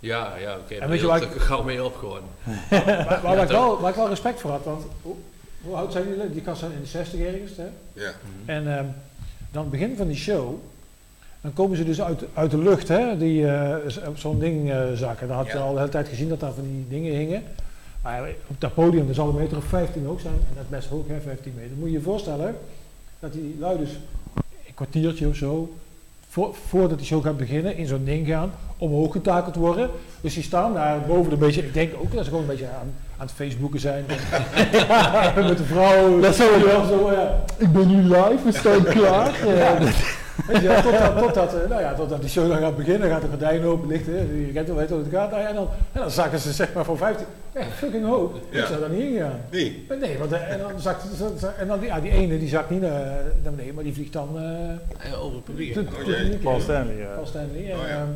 Ja, 0.00 0.36
ja, 0.36 0.56
oké. 0.56 0.72
En 0.74 0.78
maar 0.78 0.88
weet 0.88 1.00
je 1.00 1.06
waar 1.06 1.22
ook 1.22 1.34
ik- 1.34 1.40
gauw 1.40 1.62
mee 1.62 1.84
op 1.84 1.96
gewoon. 1.96 2.20
waar, 2.70 3.20
waar, 3.22 3.36
Ja, 3.36 3.42
ik 3.42 3.48
wel, 3.48 3.80
waar 3.80 3.90
ik 3.90 3.96
wel 3.96 4.08
respect 4.08 4.40
voor 4.40 4.50
had, 4.50 4.64
want 4.64 4.84
hoe, 5.02 5.14
hoe 5.62 5.74
oud 5.74 5.92
zijn 5.92 6.08
jullie? 6.08 6.30
Die 6.30 6.42
kast 6.42 6.58
zijn 6.58 6.72
in 6.72 6.80
de 6.80 6.86
60 6.86 7.20
ergens, 7.20 7.56
hè? 7.56 7.66
Ja. 7.92 8.10
En 8.44 8.76
ehm, 8.78 8.84
dan 9.50 9.62
het 9.62 9.70
begin 9.70 9.96
van 9.96 10.06
die 10.06 10.16
show, 10.16 10.54
dan 11.40 11.52
komen 11.52 11.76
ze 11.76 11.84
dus 11.84 12.02
uit, 12.02 12.22
uit 12.34 12.50
de 12.50 12.58
lucht, 12.58 12.88
hè, 12.88 13.18
die 13.18 13.46
eh, 13.50 14.08
op 14.08 14.18
zo'n 14.18 14.38
ding 14.38 14.70
eh, 14.70 14.92
zakken. 14.94 15.28
Daar 15.28 15.36
had 15.36 15.46
je 15.46 15.52
Ja. 15.52 15.58
al 15.58 15.72
de 15.72 15.78
hele 15.78 15.90
tijd 15.90 16.08
gezien 16.08 16.28
dat 16.28 16.40
daar 16.40 16.52
van 16.52 16.62
die 16.64 16.86
dingen 16.88 17.16
hingen. 17.16 17.42
Maar 18.02 18.28
op 18.46 18.60
dat 18.60 18.74
podium, 18.74 19.06
dat 19.06 19.14
zal 19.14 19.28
een 19.28 19.34
meter 19.34 19.56
of 19.56 19.64
15 19.64 20.04
hoog 20.06 20.20
zijn. 20.20 20.34
En 20.34 20.54
dat 20.54 20.62
is 20.64 20.70
best 20.70 20.88
hoog, 20.88 21.06
hè, 21.08 21.20
15 21.20 21.52
meter. 21.56 21.76
Moet 21.76 21.88
je 21.88 21.94
je 21.94 22.00
voorstellen 22.00 22.56
dat 23.20 23.32
die 23.32 23.56
lui 23.58 23.78
dus 23.78 23.90
een 24.66 24.74
kwartiertje 24.74 25.28
of 25.28 25.36
zo, 25.36 25.74
voor, 26.28 26.54
voordat 26.68 26.98
die 26.98 27.06
show 27.06 27.24
gaat 27.24 27.36
beginnen, 27.36 27.76
in 27.76 27.86
zo'n 27.86 28.04
ding 28.04 28.26
gaan, 28.26 28.52
omhoog 28.78 29.12
getakeld 29.12 29.54
worden. 29.56 29.90
Dus 30.20 30.34
die 30.34 30.42
staan 30.42 30.74
daar 30.74 31.00
boven 31.06 31.32
een 31.32 31.38
beetje, 31.38 31.62
ik 31.62 31.74
denk 31.74 31.92
ook 32.00 32.12
dat 32.12 32.24
ze 32.24 32.30
gewoon 32.30 32.44
een 32.44 32.50
beetje 32.50 32.66
aan, 32.66 32.92
aan 33.16 33.26
het 33.26 33.34
Facebooken 33.34 33.80
zijn. 33.80 34.04
met 35.48 35.58
de 35.58 35.64
vrouw. 35.66 36.20
Dat 36.20 36.34
zo, 36.34 36.64
wel 36.64 36.84
zo, 36.84 37.12
ja. 37.12 37.40
Ik 37.56 37.72
ben 37.72 37.88
nu 37.88 38.02
live, 38.02 38.38
we 38.44 38.52
staan 38.52 38.82
klaar. 38.96 39.46
Ja, 39.46 39.78
Weet 40.46 40.60
je, 40.62 40.68
wel, 40.68 40.82
totdat, 40.82 41.18
totdat, 41.18 41.54
eh, 41.62 41.68
nou 41.68 41.80
ja, 41.80 41.94
totdat 41.94 42.20
die 42.20 42.30
show 42.30 42.48
dan 42.48 42.58
gaat 42.58 42.76
beginnen, 42.76 43.08
gaat 43.10 43.20
de 43.22 43.28
gordijn 43.28 43.64
open, 43.64 43.88
ligt, 43.88 44.06
hè, 44.06 44.12
je 44.46 44.50
kent 44.52 44.66
wel 44.66 44.76
weet 44.76 44.88
hoe 44.90 44.98
het 44.98 45.08
gaat. 45.12 45.30
Nou 45.30 45.42
ja, 45.42 45.48
en, 45.48 45.54
dan, 45.54 45.68
en 45.92 46.00
dan 46.00 46.10
zakken 46.10 46.38
ze 46.38 46.52
zeg 46.52 46.72
maar 46.72 46.84
van 46.84 46.96
15, 46.96 47.26
ja, 47.54 47.60
fucking 47.76 48.04
hoog. 48.06 48.30
Ja. 48.50 48.60
Ik 48.60 48.66
zou 48.66 48.80
daar 48.80 48.90
niet 48.90 49.00
in 49.00 49.16
gaan. 49.18 49.40
Nee. 49.50 49.86
Nee, 50.00 50.18
want 50.18 50.32
eh, 50.32 50.50
en 50.52 50.58
dan 50.58 50.70
zakt, 50.80 51.04
en 51.58 51.66
dan, 51.66 51.78
ja, 51.80 52.00
die 52.00 52.10
ene 52.10 52.38
die 52.38 52.48
zakt 52.48 52.70
niet 52.70 52.80
naar, 52.80 53.22
naar 53.42 53.52
beneden, 53.52 53.74
maar 53.74 53.84
die 53.84 53.92
vliegt 53.94 54.12
dan 54.12 54.28
eh 54.36 55.10
Eh, 55.12 55.22
Over 55.24 55.34
het 55.36 55.44
publiek. 55.44 55.72
Paul 56.42 56.60
Stanley. 56.60 56.96
ja. 56.96 57.06
Paul 57.14 57.26
Stanley. 57.26 57.70
En, 57.70 57.78
Oh, 57.78 57.88
ja. 57.88 58.06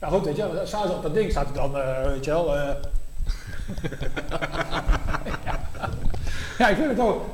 Ja, 0.00 0.08
goed, 0.08 0.24
weet 0.24 0.36
je, 0.36 0.52
wel, 0.52 0.66
staan 0.66 0.86
ze 0.86 0.92
op 0.92 1.02
dat 1.02 1.14
ding, 1.14 1.30
staat 1.30 1.44
hij 1.44 1.54
dan, 1.54 1.76
eh, 1.78 2.04
weet 2.04 2.24
je 2.24 2.30
wel. 2.30 2.56
eh. 2.56 2.74
ja, 6.58 6.68
ik 6.68 6.76
vind 6.76 6.88
het 6.90 6.98
ook. 6.98 7.24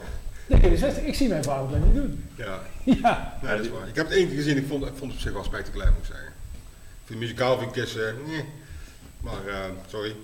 Nee, 0.46 0.60
de 0.60 0.76
60, 0.76 1.02
ik 1.02 1.14
zie 1.14 1.28
mijn 1.28 1.44
vader 1.44 1.70
dat 1.70 1.84
niet 1.86 1.94
doen. 1.94 2.24
Ja, 2.34 2.58
Ja, 3.02 3.38
nee, 3.42 3.56
dat 3.56 3.64
is 3.64 3.70
waar. 3.70 3.88
Ik 3.88 3.94
heb 3.94 4.06
het 4.06 4.16
één 4.16 4.26
keer 4.26 4.36
gezien, 4.36 4.56
ik 4.56 4.66
vond, 4.66 4.82
ik 4.84 4.88
vond 4.88 5.00
het 5.00 5.12
op 5.12 5.18
zich 5.18 5.32
wel 5.32 5.44
spectaculair, 5.44 5.90
moet 5.92 6.00
ik 6.00 6.06
zeggen. 6.06 6.26
Ik 6.26 7.04
vind 7.04 7.18
muzikaal 7.20 7.58
vind 7.58 7.76
ik 7.76 7.82
Kiss, 7.82 7.96
eh, 7.96 8.02
nee. 8.26 8.44
Maar, 9.20 9.46
eh, 9.46 9.64
sorry. 9.86 10.14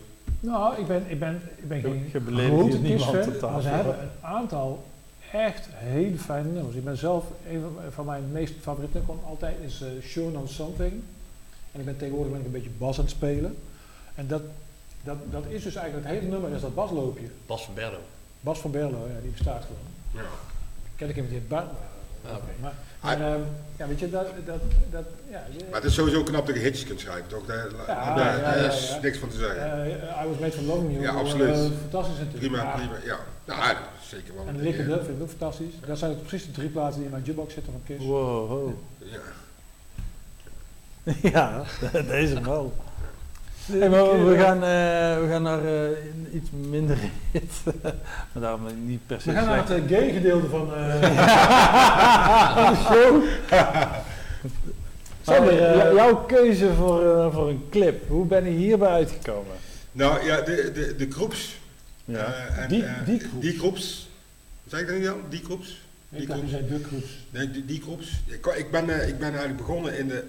nou, 0.41 0.81
ik 0.81 0.87
ben, 0.87 1.05
ik 1.09 1.19
ben, 1.19 1.43
ik 1.57 1.69
ben 1.69 1.81
geen 1.81 2.11
je 2.13 2.21
grote 2.47 2.79
niemand 2.79 3.41
maar 3.41 3.63
ze 3.63 3.69
hebben 3.69 4.01
een 4.01 4.09
aantal 4.21 4.85
echt 5.33 5.69
hele 5.73 6.19
fijne 6.19 6.49
nummers. 6.49 6.77
Ik 6.77 6.85
ben 6.85 6.97
zelf, 6.97 7.25
een 7.51 7.65
van, 7.91 8.05
mijn 8.07 8.33
meest 8.33 8.55
favoriete 8.61 8.99
nummers 9.07 9.25
altijd 9.25 9.57
is 9.65 9.81
eh 9.81 9.89
Sure 10.03 10.39
on 10.39 10.49
Something. 10.49 11.03
En 11.73 11.81
ik 11.81 11.85
ben 11.85 11.97
tegenwoordig 11.97 12.33
ben 12.33 12.41
ik 12.41 12.47
een 12.47 12.53
beetje 12.53 12.71
bas 12.79 12.97
aan 12.99 13.05
het 13.05 13.13
spelen. 13.13 13.57
En 14.15 14.27
dat, 14.27 14.43
dat, 15.05 15.17
dat 15.31 15.45
is 15.49 15.63
dus 15.63 15.75
eigenlijk, 15.75 16.07
het 16.09 16.17
hele 16.19 16.31
nummer 16.31 16.51
is 16.55 16.61
dat 16.61 16.75
basloopje. 16.75 17.27
Bas 17.47 17.65
van 17.65 17.75
Berlo. 17.75 17.99
Bas 18.41 18.59
van 18.59 18.71
Berlo, 18.71 19.09
ja, 19.15 19.21
die 19.21 19.31
bestaat 19.31 19.63
gewoon. 19.65 20.25
Ja. 20.25 20.31
Ken 20.97 21.09
ik 21.09 21.17
hem 21.17 21.25
niet 21.25 21.35
in 21.35 21.47
Bar. 21.49 21.65
Ah. 22.27 22.31
Maar, 23.01 23.21
ehm, 23.21 23.41
ja, 23.77 23.87
weet 23.87 23.99
je, 23.99 24.11
dat, 24.11 24.27
dat, 24.47 24.61
dat 24.91 25.05
ja, 25.31 25.43
Maar 25.71 25.81
het 25.81 25.85
is 25.91 25.95
sowieso 25.95 26.23
knap 26.23 26.47
dat 26.47 26.55
je 26.57 26.63
hitjes 26.63 26.85
kunt 26.85 27.01
schrijven, 27.01 27.27
toch? 27.29 27.47
Daar, 27.47 27.71
Ja, 27.87 28.15
daar- 28.15 28.37
ja, 28.37 28.43
daar 28.43 28.59
ja, 28.63 28.71
is 28.71 28.89
ja. 28.89 28.99
niks 29.03 29.19
van 29.19 29.29
te 29.29 29.37
zeggen. 29.37 29.73
eh, 29.85 30.25
I 30.25 30.29
was 30.29 30.39
made 30.39 30.53
for 30.53 30.63
loving 30.63 30.91
you. 30.93 31.03
Ja, 31.03 31.09
eh, 31.11 31.17
absoluut. 31.17 31.57
fantastisch 31.81 32.19
natuurlijk. 32.19 32.39
prima, 32.53 32.63
Ja, 32.63 32.77
prima. 32.77 32.93
Ja, 33.05 33.19
nou, 33.45 33.77
zeker 34.03 34.35
wel 34.35 34.47
En 34.47 34.61
Lick 34.63 34.75
It. 34.79 34.89
Up 34.89 35.05
vind 35.05 35.17
ik 35.17 35.23
ook 35.23 35.29
fantastisch. 35.29 35.75
Dat 35.87 35.99
zijn 35.99 36.23
precies 36.23 36.47
de 36.47 36.53
drie 36.53 36.69
plaatsen 36.69 36.95
die 36.97 37.05
in 37.05 37.11
mijn 37.11 37.23
jukebox 37.25 37.55
zitten 37.55 37.73
van 37.73 37.83
Kiss. 37.87 38.05
Wow, 38.07 38.49
wow. 38.49 38.73
Ja. 38.99 39.19
Ja, 41.33 41.63
deze 42.09 42.41
wel. 42.41 42.75
Hey, 43.67 43.89
maar 43.89 44.27
we, 44.27 44.37
gaan, 44.39 44.55
eh, 44.57 45.21
we 45.23 45.27
gaan 45.31 45.43
naar 45.43 45.65
eh, 45.65 45.83
een 45.85 46.29
iets 46.33 46.49
minder 46.69 46.97
hit. 47.33 47.53
maar 48.33 48.43
daarom 48.43 48.87
niet 48.87 49.07
per 49.07 49.21
se 49.21 49.31
We 49.31 49.37
gaan 49.37 49.47
naar 49.47 49.69
het 49.69 49.71
eh, 49.71 49.89
gay 49.99 50.11
gedeelte 50.13 50.49
van, 50.49 50.75
eh, 50.75 50.91
van 52.55 52.73
de 52.73 52.79
show. 52.85 53.23
Sander, 55.23 55.55
jou- 55.55 55.95
jouw 55.95 56.17
keuze 56.17 56.73
voor, 56.75 57.17
eh, 57.17 57.33
voor 57.33 57.49
een 57.49 57.65
clip, 57.71 58.09
hoe 58.09 58.27
ben 58.27 58.45
je 58.45 58.51
hierbij 58.51 58.89
uitgekomen? 58.89 59.53
Nou 59.93 60.25
ja, 60.25 60.41
de, 60.41 60.71
de, 60.75 60.95
de 60.97 61.11
groeps. 61.11 61.61
Ja. 62.05 62.35
en, 62.57 62.69
Die- 62.69 62.85
eh, 62.85 62.93
die 63.07 63.19
groeps. 63.19 63.41
Die 63.41 63.59
groeps. 63.59 64.09
Zeg 64.67 64.81
ik 64.81 64.87
dat 64.87 64.97
niet 64.97 65.09
al? 65.09 65.17
Die 65.29 65.45
groeps? 65.45 65.81
ik 66.11 66.29
dacht, 66.29 66.43
u 66.43 66.49
zei 66.49 66.69
de 66.69 66.85
groeps. 66.89 67.07
Nee, 67.31 67.51
die, 67.51 67.65
die 67.65 67.81
groeps. 67.83 68.11
Ik, 68.27 68.47
ik, 68.47 68.71
ben, 68.71 68.91
eh, 69.01 69.09
ik 69.09 69.19
ben 69.19 69.29
eigenlijk 69.29 69.57
begonnen 69.57 69.99
in 69.99 70.09
de 70.09 70.25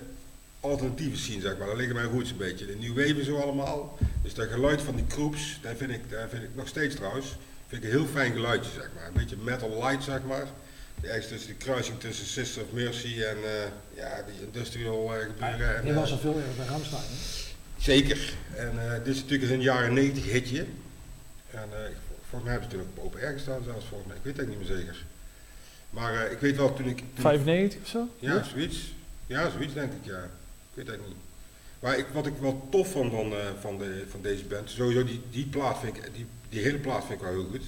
alternatieve 0.63 1.17
scene, 1.17 1.41
zeg 1.41 1.57
maar. 1.57 1.67
Daar 1.67 1.75
liggen 1.75 1.95
mijn 1.95 2.07
roots 2.07 2.31
een 2.31 2.37
beetje. 2.37 2.65
De 2.65 2.75
New 2.79 2.95
Wave 2.97 3.23
zo 3.23 3.37
allemaal. 3.39 3.97
Dus 4.23 4.33
dat 4.33 4.47
geluid 4.47 4.81
van 4.81 4.95
die 4.95 5.05
groeps, 5.07 5.59
daar 5.61 5.75
vind 5.75 5.91
ik, 5.91 6.09
daar 6.09 6.29
vind 6.29 6.43
ik 6.43 6.49
nog 6.55 6.67
steeds 6.67 6.95
trouwens, 6.95 7.27
vind 7.67 7.83
ik 7.83 7.89
een 7.91 7.95
heel 7.97 8.07
fijn 8.07 8.31
geluidje, 8.33 8.71
zeg 8.71 8.89
maar. 8.95 9.07
Een 9.07 9.13
beetje 9.13 9.35
metal 9.43 9.69
light, 9.69 10.03
zeg 10.03 10.23
maar. 10.23 10.47
Ergens 11.01 11.27
tussen 11.27 11.47
de 11.49 11.55
kruising 11.55 11.99
tussen 11.99 12.25
Sister 12.25 12.61
of 12.61 12.71
Mercy 12.71 13.21
en 13.23 13.37
eh, 13.37 13.67
ja, 13.95 14.23
die 14.27 14.45
industrial 14.45 15.13
eh, 15.15 15.19
gebeuren. 15.25 15.75
En, 15.77 15.85
Je 15.85 15.91
eh, 15.91 15.95
was 15.97 16.11
al 16.11 16.17
veel 16.17 16.35
eerder 16.35 16.55
bij 16.57 16.65
Ramstein. 16.65 17.01
hè? 17.01 17.41
Zeker. 17.83 18.33
En 18.55 18.71
eh, 18.91 19.03
dit 19.03 19.15
is 19.15 19.21
natuurlijk 19.21 19.51
een 19.51 19.61
jaren 19.61 19.93
90 19.93 20.31
hitje. 20.31 20.59
En 21.51 21.67
eh, 21.71 21.79
volgens 22.29 22.43
mij 22.43 22.51
hebben 22.51 22.69
ze 22.71 22.75
toen 22.77 22.81
ook 22.85 22.97
op 22.97 23.05
open 23.05 23.19
air 23.21 23.33
gestaan 23.33 23.63
zelfs, 23.63 23.85
volgens 23.85 24.07
mij. 24.09 24.17
Ik 24.17 24.23
weet 24.23 24.37
het 24.37 24.47
niet 24.47 24.57
meer 24.57 24.77
zeker. 24.77 25.03
Maar 25.89 26.25
eh, 26.25 26.31
ik 26.31 26.37
weet 26.39 26.55
wel 26.57 26.73
toen 26.73 26.87
ik... 26.87 26.97
toen 26.97 27.07
ik- 27.15 27.21
95 27.21 27.81
of 27.81 27.87
zo? 27.87 28.07
ja, 28.19 28.43
zoiets. 28.43 28.77
Ja, 29.27 29.49
zoiets 29.49 29.73
denk 29.73 29.91
ik, 29.91 30.05
ja. 30.05 30.29
Ik 30.73 30.83
weet 30.83 30.87
het 30.87 31.07
niet. 31.07 31.15
Maar 31.79 31.97
ik, 31.97 32.05
wat 32.13 32.25
ik 32.25 32.33
wel 32.37 32.67
tof 32.71 32.91
vond 32.91 33.11
van, 33.11 33.31
eh, 33.33 33.37
van, 33.59 33.77
de, 33.77 34.03
van 34.09 34.21
deze 34.21 34.43
band, 34.43 34.69
sowieso 34.69 35.03
die, 35.03 35.21
die 35.29 35.45
plaat 35.45 35.79
vind 35.79 35.97
ik, 35.97 36.09
die, 36.13 36.25
die 36.49 36.61
hele 36.61 36.77
plaat 36.77 37.05
vind 37.05 37.19
ik 37.21 37.25
wel 37.25 37.33
heel 37.35 37.47
goed. 37.51 37.63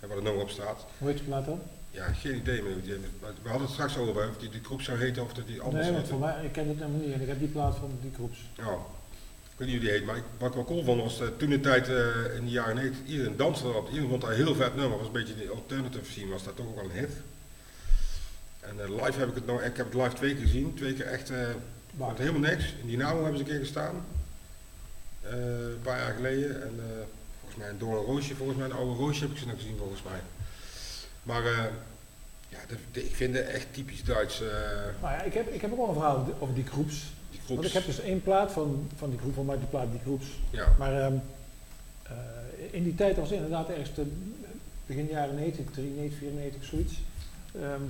En 0.00 0.08
waar 0.08 0.16
het 0.16 0.24
nummer 0.26 0.42
op 0.42 0.50
staat. 0.50 0.84
Hoe 0.98 1.08
heet 1.08 1.18
je 1.18 1.24
plaat 1.24 1.44
dan? 1.46 1.60
Ja, 1.90 2.12
geen 2.12 2.36
idee 2.36 2.62
meer. 2.62 2.82
die- 2.82 2.92
We 3.42 3.48
hadden 3.48 3.66
het 3.66 3.70
straks 3.70 3.96
al 3.96 4.08
over, 4.08 4.28
of 4.28 4.36
die 4.36 4.48
de 4.48 4.58
groep 4.62 4.80
zou 4.82 4.98
heten 4.98 5.22
of 5.22 5.32
dat 5.32 5.46
die 5.46 5.60
anders 5.60 5.84
Nee, 5.84 5.94
want 5.94 6.08
voor 6.08 6.18
mij, 6.18 6.44
ik 6.44 6.52
ken 6.52 6.68
het 6.68 6.76
helemaal 6.78 7.00
niet. 7.00 7.12
En 7.14 7.20
ik 7.20 7.28
heb 7.28 7.38
die 7.38 7.48
plaat 7.48 7.76
van 7.76 7.90
die 8.02 8.10
groeps. 8.14 8.38
Ja, 8.56 8.72
ik 9.52 9.58
weet 9.58 9.68
niet 9.68 9.76
hoe 9.76 9.86
die 9.86 9.90
heet, 9.90 10.04
maar 10.04 10.16
ik, 10.16 10.22
wat 10.38 10.48
ik 10.48 10.54
wel 10.54 10.64
cool 10.64 10.84
vond 10.84 11.02
was 11.02 11.20
eh, 11.20 11.26
toen 11.36 11.50
de 11.50 11.60
tijd 11.60 11.88
eh, 11.88 12.34
in 12.36 12.44
de 12.44 12.50
jaren 12.50 12.74
90, 12.74 13.06
iedereen 13.06 13.36
danste 13.36 13.66
erop. 13.66 13.86
Iedereen 13.88 14.08
vond 14.08 14.20
dat 14.20 14.30
een 14.30 14.36
heel 14.36 14.54
vet 14.54 14.74
nummer. 14.76 14.98
was 14.98 15.06
een 15.06 15.12
beetje 15.12 15.34
de 15.36 15.50
alternative 15.50 16.10
scene, 16.12 16.30
was 16.30 16.44
dat 16.44 16.56
toch 16.56 16.66
ook 16.66 16.74
wel 16.74 16.84
een 16.84 16.90
hit. 16.90 17.10
En 18.60 18.94
live 18.94 19.18
heb 19.18 19.28
ik 19.28 19.34
het 19.34 19.46
nog, 19.46 19.62
ik 19.62 19.76
heb 19.76 19.86
het 19.92 19.94
live 20.02 20.14
twee 20.14 20.34
keer 20.34 20.42
gezien, 20.42 20.74
twee 20.74 20.94
keer 20.94 21.06
echt, 21.06 21.30
wat 21.96 22.18
helemaal 22.18 22.50
niks. 22.50 22.64
In 22.82 22.86
Dynamo 22.88 23.22
hebben 23.22 23.36
ze 23.38 23.44
een 23.44 23.50
keer 23.50 23.60
gestaan, 23.60 24.04
Eh, 25.22 25.32
een 25.38 25.80
paar 25.82 25.98
jaar 25.98 26.14
geleden. 26.14 26.62
En 26.62 26.74
eh, 26.78 26.84
volgens 27.38 27.58
mij 27.58 27.68
een 27.68 27.78
Door 27.78 27.98
een 27.98 28.04
Roosje, 28.04 28.34
volgens 28.34 28.58
mij 28.58 28.66
een 28.66 28.72
oude 28.76 28.92
Roosje 28.98 29.22
heb 29.22 29.30
ik 29.30 29.38
ze 29.38 29.46
nog 29.46 29.56
gezien 29.56 29.76
volgens 29.78 30.02
mij. 30.02 30.20
Maar 31.22 31.44
eh, 31.46 31.64
ja, 32.48 32.58
de, 32.68 32.76
de- 32.92 33.04
ik 33.04 33.14
vind 33.16 33.34
het 33.34 33.46
echt 33.46 33.66
typisch 33.74 34.04
Duits, 34.04 34.40
Nou 35.00 35.12
ja, 35.14 35.22
ik 35.22 35.34
heb, 35.34 35.48
ik 35.52 35.60
heb 35.60 35.70
ook 35.70 35.76
wel 35.76 35.88
een 35.88 35.94
verhaal 35.94 36.26
over 36.38 36.54
die 36.54 36.66
groeps. 36.66 37.12
die 37.30 37.40
Want 37.46 37.64
ik 37.66 37.72
heb 37.72 37.84
dus 37.86 38.00
één 38.00 38.22
plaat 38.22 38.52
van, 38.52 38.90
van 38.96 39.10
die 39.10 39.18
groep, 39.18 39.34
van 39.34 39.46
mij 39.46 39.58
die 39.58 39.66
plaat 39.66 39.90
die 39.90 40.00
groeps. 40.00 40.26
Ja, 40.50 40.68
Maar 40.78 41.00
ehm, 41.00 41.14
eh, 42.02 42.12
in 42.70 42.82
die 42.84 42.94
tijd 42.94 43.16
was 43.16 43.28
het 43.28 43.36
inderdaad 43.36 43.68
ergens 43.68 43.90
te, 43.94 44.06
begin 44.86 45.06
jaren 45.06 45.34
90, 45.34 45.64
93, 45.72 46.18
94, 46.18 46.64
zoiets. 46.64 46.92
ehm, 47.60 47.82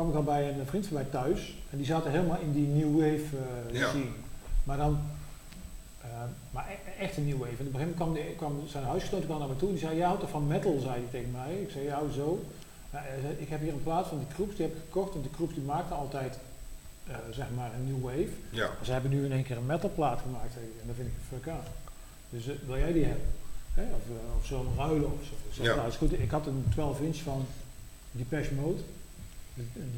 kwam 0.00 0.10
ik 0.12 0.16
al 0.18 0.32
bij 0.34 0.48
een 0.58 0.66
vriend 0.66 0.86
van 0.86 0.94
mij 0.96 1.06
thuis. 1.10 1.54
En 1.70 1.76
die 1.76 1.86
zaten 1.86 2.10
helemaal 2.10 2.38
in 2.40 2.52
die 2.52 2.66
new 2.66 2.92
wave 3.00 3.36
eh, 3.72 3.78
Ja. 3.80 3.88
scene. 3.88 4.04
Maar 4.64 4.76
dan 4.76 4.98
Eh, 6.02 6.08
maar 6.50 6.66
e- 6.70 7.02
echt 7.02 7.16
een 7.16 7.24
nieuw 7.24 7.38
wave. 7.38 7.50
En 7.58 7.66
op 7.66 7.74
een 7.74 7.80
gegeven 7.80 7.98
moment 7.98 8.14
kwam, 8.16 8.26
die, 8.26 8.34
kwam 8.36 8.68
zijn 8.68 8.84
huisgenoot 8.84 9.24
kwam 9.24 9.38
naar 9.38 9.48
me 9.48 9.56
toe. 9.56 9.68
Die 9.68 9.78
zei, 9.78 9.96
jij 9.96 10.06
houdt 10.06 10.20
toch 10.20 10.30
van 10.30 10.46
metal, 10.46 10.78
zei 10.80 10.92
hij 10.92 11.04
tegen 11.10 11.30
mij. 11.30 11.54
Ik 11.54 11.70
zei, 11.70 11.84
ja, 11.84 12.00
zo. 12.14 12.44
Nou, 12.90 13.04
zei, 13.22 13.34
ik 13.38 13.48
heb 13.48 13.60
hier 13.60 13.72
een 13.72 13.82
plaat 13.82 14.06
van 14.06 14.18
die 14.18 14.26
Kroeps, 14.34 14.56
die 14.56 14.66
heb 14.66 14.74
ik 14.74 14.80
gekocht. 14.84 15.12
Want 15.12 15.24
de 15.24 15.30
Kroeps 15.30 15.54
die 15.54 15.62
maakte 15.62 15.94
altijd, 15.94 16.38
eh, 17.06 17.14
zeg 17.30 17.46
maar, 17.56 17.70
een 17.74 17.86
new 17.92 18.02
wave. 18.04 18.34
Ja. 18.50 18.66
Maar 18.66 18.84
ze 18.84 18.92
hebben 18.92 19.10
nu 19.10 19.24
in 19.24 19.32
één 19.32 19.42
keer 19.44 19.56
een 19.56 19.66
metalplaat 19.66 20.20
gemaakt. 20.20 20.52
zei 20.52 20.64
hij. 20.64 20.80
En 20.80 20.86
dat 20.86 20.96
vind 20.96 21.08
ik 21.08 21.14
een 21.14 21.38
fuck 21.38 21.48
aan. 21.52 21.64
Dus 22.30 22.46
eh, 22.48 22.54
wil 22.66 22.76
jij 22.78 22.92
die 22.92 23.04
hebben? 23.04 23.26
Hè? 23.74 23.82
Of, 23.82 24.04
eh, 24.16 24.36
of 24.38 24.46
zo'n 24.46 24.68
ruilen 24.76 25.12
of 25.12 25.24
zo. 25.24 25.34
Zeg, 25.52 25.66
Ja. 25.66 25.74
nou, 25.74 25.88
is 25.88 25.96
goed. 25.96 26.12
Ik 26.12 26.30
had 26.30 26.46
een 26.46 26.64
12 26.70 27.00
inch 27.00 27.16
van 27.16 27.46
Depeche 28.10 28.54
Mode. 28.54 28.80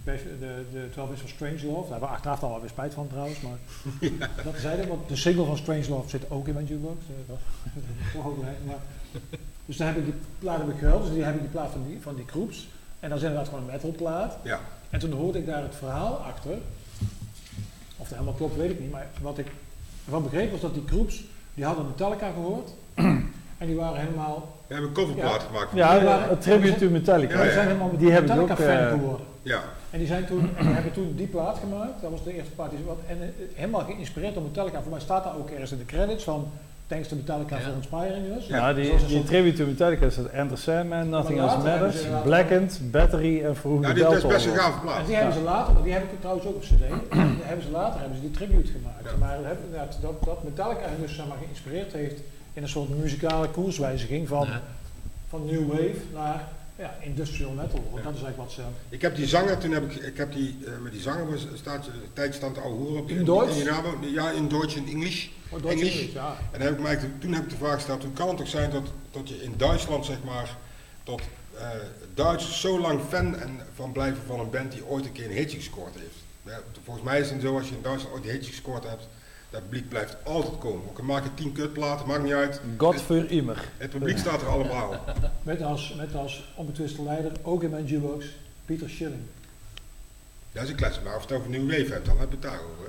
De, 0.05 0.37
de, 0.39 0.65
de 0.73 0.89
12 0.93 1.09
inch 1.11 1.19
van 1.19 1.29
Strange 1.29 1.53
Love. 1.67 1.81
Daar 1.81 1.91
hebben 1.91 2.09
we 2.09 2.15
achteraf 2.15 2.43
al 2.43 2.61
weer 2.61 2.69
spijt 2.69 2.95
van 2.95 3.09
trouwens. 3.09 3.41
Maar 3.41 3.59
dat 4.45 4.55
zeiden, 4.61 4.89
want 4.89 5.09
de 5.09 5.17
single 5.17 5.45
van 5.45 5.57
Strange 5.57 5.89
Love 5.89 6.09
zit 6.09 6.31
ook 6.31 6.49
in 6.49 6.55
mijn 6.55 6.67
jukebox. 6.67 6.99
eh, 7.09 7.35
is 8.15 8.65
maar 8.67 8.77
Dus 9.67 9.77
dan 9.77 9.87
heb 9.87 9.97
ik 9.97 10.05
die 10.05 10.15
plaat 10.39 10.59
heb 10.59 10.69
ik 10.69 10.79
gehuild. 10.79 11.05
Dus 11.05 11.13
die 11.15 11.23
heb 11.25 11.35
ik 11.35 11.41
die 11.41 11.51
plaat 11.51 11.71
van 11.71 11.85
die, 11.87 11.99
van 12.01 12.15
die 12.15 12.25
groeps. 12.27 12.69
En 13.01 13.09
dat 13.09 13.19
is 13.19 13.25
inderdaad 13.25 13.49
gewoon 13.49 13.65
een 13.65 13.71
metalplaat. 13.73 14.37
Ja. 14.43 14.61
En 14.91 14.99
toen 14.99 15.13
hoorde 15.13 15.39
ik 15.39 15.47
daar 15.47 15.63
het 15.63 15.75
verhaal 15.75 16.15
achter. 16.15 16.59
Of 17.97 18.09
dat 18.09 18.19
helemaal 18.19 18.33
klopt, 18.35 18.57
weet 18.57 18.71
ik 18.71 18.81
niet. 18.81 18.91
Maar 18.91 19.07
wat 19.21 19.39
ik 19.39 19.47
ervan 20.05 20.23
begreep 20.23 20.51
was 20.51 20.61
dat 20.61 20.75
die 20.75 20.83
groeps, 20.87 21.25
die 21.55 21.65
hadden 21.65 21.87
Metallica 21.87 22.31
gehoord. 22.31 22.71
en 23.59 23.67
die 23.67 23.77
waren 23.77 24.01
helemaal, 24.01 24.57
We 24.67 24.73
hebben 24.75 24.91
een 24.91 24.97
coverplaat 24.97 25.41
Ja. 25.41 25.47
gemaakt. 25.47 25.71
Ja, 25.75 25.95
Die 25.99 26.05
waren- 26.09 26.31
een 26.31 26.39
tribute 26.39 26.79
to 26.79 26.91
Metallica. 26.91 27.33
Ja, 27.33 27.39
die 27.39 27.47
ja. 27.49 27.53
zijn 27.53 27.67
helemaal 27.67 27.97
Die 27.97 28.11
Metallica-fan 28.11 28.67
eh, 28.77 28.89
geworden. 28.91 29.27
Ja. 29.43 29.61
En 29.91 29.99
die, 29.99 30.07
zijn 30.07 30.27
toen, 30.27 30.51
en 30.57 30.65
die 30.67 30.75
hebben 30.75 30.93
toen 30.93 31.15
die 31.17 31.27
plaat 31.27 31.59
gemaakt. 31.59 32.01
Dat 32.03 32.11
was 32.11 32.25
de 32.25 32.35
eerste 32.35 32.53
plaat. 32.55 32.71
Die 32.71 32.79
ze 32.79 32.85
wat, 32.85 32.99
en 33.09 33.23
eh, 33.23 33.29
helemaal 33.55 33.81
geïnspireerd 33.85 34.35
door 34.35 34.43
Metallica. 34.43 34.83
Voor 34.83 34.91
mij 34.91 35.01
staat 35.01 35.25
daar 35.25 35.37
ook 35.37 35.51
ergens 35.51 35.73
in 35.73 35.79
de 35.79 35.85
credits 35.85 36.25
van... 36.25 36.51
Thanks 36.87 37.09
to 37.09 37.17
Metallica 37.17 37.57
Ja. 37.57 37.63
for 37.63 37.73
inspiring 37.75 38.37
us. 38.37 38.47
Ja, 38.47 38.73
die, 38.73 38.91
die 38.91 39.09
soort- 39.09 39.27
tribute 39.27 39.57
to 39.57 39.67
Metallica 39.67 40.07
is 40.07 40.15
dat 40.17 40.27
Enter 40.27 40.59
Sandman, 40.59 41.09
Nothing 41.09 41.39
Else 41.41 41.55
later 41.57 41.71
hebben 41.71 41.89
Matters, 41.89 42.23
Blackened, 42.23 42.81
Battery 42.91 43.45
en 43.45 43.57
Vroege 43.57 43.87
Ja, 43.89 43.93
dit 43.95 44.03
dat 44.03 44.13
is 44.13 44.27
best 44.27 44.47
een 44.47 44.53
Delta. 44.53 44.67
gave 44.67 44.77
En 44.77 44.83
plaat. 44.83 45.07
die 45.07 45.15
hebben 45.17 45.35
ze 45.35 45.41
later, 45.41 45.73
maar 45.75 45.83
die 45.83 45.93
heb 45.93 46.03
ik 46.03 46.21
trouwens 46.21 46.47
ook 46.47 46.55
op 46.55 46.61
cd, 46.63 46.71
en 46.71 47.29
die 47.37 47.43
hebben 47.43 47.65
ze 47.65 47.71
later 47.71 48.01
hebben 48.01 48.17
ze 48.19 48.23
die 48.23 48.31
tribute 48.31 48.73
gemaakt. 48.73 49.11
Ja. 49.11 49.17
Maar 49.19 49.39
dat, 49.73 49.97
dat, 50.01 50.25
dat, 50.25 50.45
Metallica 50.45 50.81
hen 50.81 51.01
dus 51.01 51.15
zeg 51.15 51.27
maar, 51.27 51.37
geïnspireerd 51.45 51.93
heeft 51.93 52.21
in 52.53 52.63
een 52.63 52.69
soort 52.69 52.99
muzikale 53.01 53.49
koerswijziging 53.49 54.29
van, 54.29 54.47
Ja. 54.47 54.61
van 55.29 55.45
new 55.47 55.69
wave 55.69 55.97
naar 56.15 56.49
ja, 56.77 56.97
industrial 57.01 57.51
metal. 57.51 57.89
Want 57.91 58.05
dat 58.05 58.15
is 58.15 58.23
eigenlijk 58.23 58.37
wat 58.37 58.53
ze... 58.53 58.63
Ik 58.89 59.03
heb 59.03 59.17
die 59.17 59.27
zanger, 59.27 59.59
toen 59.59 59.71
heb 59.73 59.91
ik, 59.91 60.03
ik 60.03 60.17
heb 60.17 60.33
die, 60.33 60.59
eh, 60.67 60.73
met 60.83 60.93
die 60.93 61.01
zanger 61.01 61.31
was, 61.31 61.47
staat, 61.55 61.85
de 61.85 61.91
tijd 62.13 62.35
staan 62.35 62.53
te 62.53 62.61
ouwe 62.61 62.77
horen 62.77 63.01
op 63.01 63.09
die, 63.09 63.17
In 63.19 63.25
Duits? 63.25 63.63
Ja, 64.13 64.31
in 64.31 64.49
Duits 64.49 64.75
en 64.77 64.87
Engels. 64.87 65.31
Oh, 65.51 65.63
Duits 65.63 65.81
Engels? 65.81 65.99
English, 65.99 66.13
ja. 66.13 66.37
En 66.53 66.59
dan 66.59 66.69
heb 66.69 66.79
ik 66.79 66.87
eigenlijk- 66.87 67.21
toen 67.21 67.33
heb 67.33 67.43
ik 67.43 67.51
de 67.51 67.57
vraag 67.57 67.75
gesteld, 67.75 68.03
hoe 68.03 68.13
kan 68.13 68.29
het 68.29 68.37
toch 68.37 68.49
zijn 68.49 68.71
dat, 68.71 68.93
dat 69.11 69.29
je 69.29 69.43
in 69.43 69.55
Duitsland, 69.57 70.05
zeg 70.05 70.23
maar, 70.25 70.57
dat 71.05 71.21
eh, 71.59 71.69
Duitsers 72.15 72.61
zo 72.61 72.81
lang 72.81 73.01
fan 73.09 73.37
en 73.41 73.61
van 73.75 73.93
blijven 73.93 74.23
van 74.27 74.41
een 74.41 74.51
band 74.51 74.73
die 74.73 74.87
ooit 74.87 75.05
een 75.05 75.13
keer 75.13 75.25
een 75.31 75.37
hitje 75.37 75.57
gescoord 75.57 75.95
heeft. 75.95 76.17
Ja, 76.45 76.61
volgens 76.85 77.05
mij 77.05 77.21
is 77.21 77.31
het 77.31 77.41
zo, 77.41 77.59
als 77.59 77.69
je 77.69 77.75
in 77.75 77.83
Duitsland 77.83 78.15
ooit 78.15 78.25
een 78.25 78.31
hitje 78.31 78.51
gescoord 78.51 78.85
hebt, 78.85 79.09
dat 79.53 79.63
publiek 79.63 79.89
blijft 79.89 80.17
altijd 80.25 80.59
komen. 80.59 80.89
Ook 80.89 80.99
al 80.99 81.05
maak 81.05 81.25
je 81.25 81.35
tien 81.35 81.53
kutplaten, 81.53 82.07
maakt 82.07 82.23
niet 82.23 82.33
uit. 82.33 82.61
God 82.77 83.03
für 83.03 83.27
immer. 83.29 83.69
Het 83.77 83.91
publiek 83.91 84.19
staat 84.19 84.41
er 84.41 84.49
allemaal. 84.49 85.05
Met 85.43 85.63
als, 85.63 85.95
met 85.95 86.15
als 86.15 86.53
onbetwiste 86.57 87.03
leider, 87.03 87.33
ook 87.43 87.63
in 87.63 87.71
mijn 87.71 87.85
jukebox, 87.85 88.27
Pieter 88.65 88.91
Schilling. 88.91 89.23
Dat 90.53 90.63
is 90.63 90.71
een 90.71 90.77
klets, 90.77 91.01
maar 91.01 91.15
als 91.15 91.23
je 91.23 91.29
het 91.29 91.39
over 91.39 91.51
New 91.51 91.71
Wave 91.71 91.93
hebt, 91.93 92.07
dan 92.07 92.19
heb 92.19 92.29
je 92.31 92.37
het 92.41 92.43
daarover. 92.43 92.89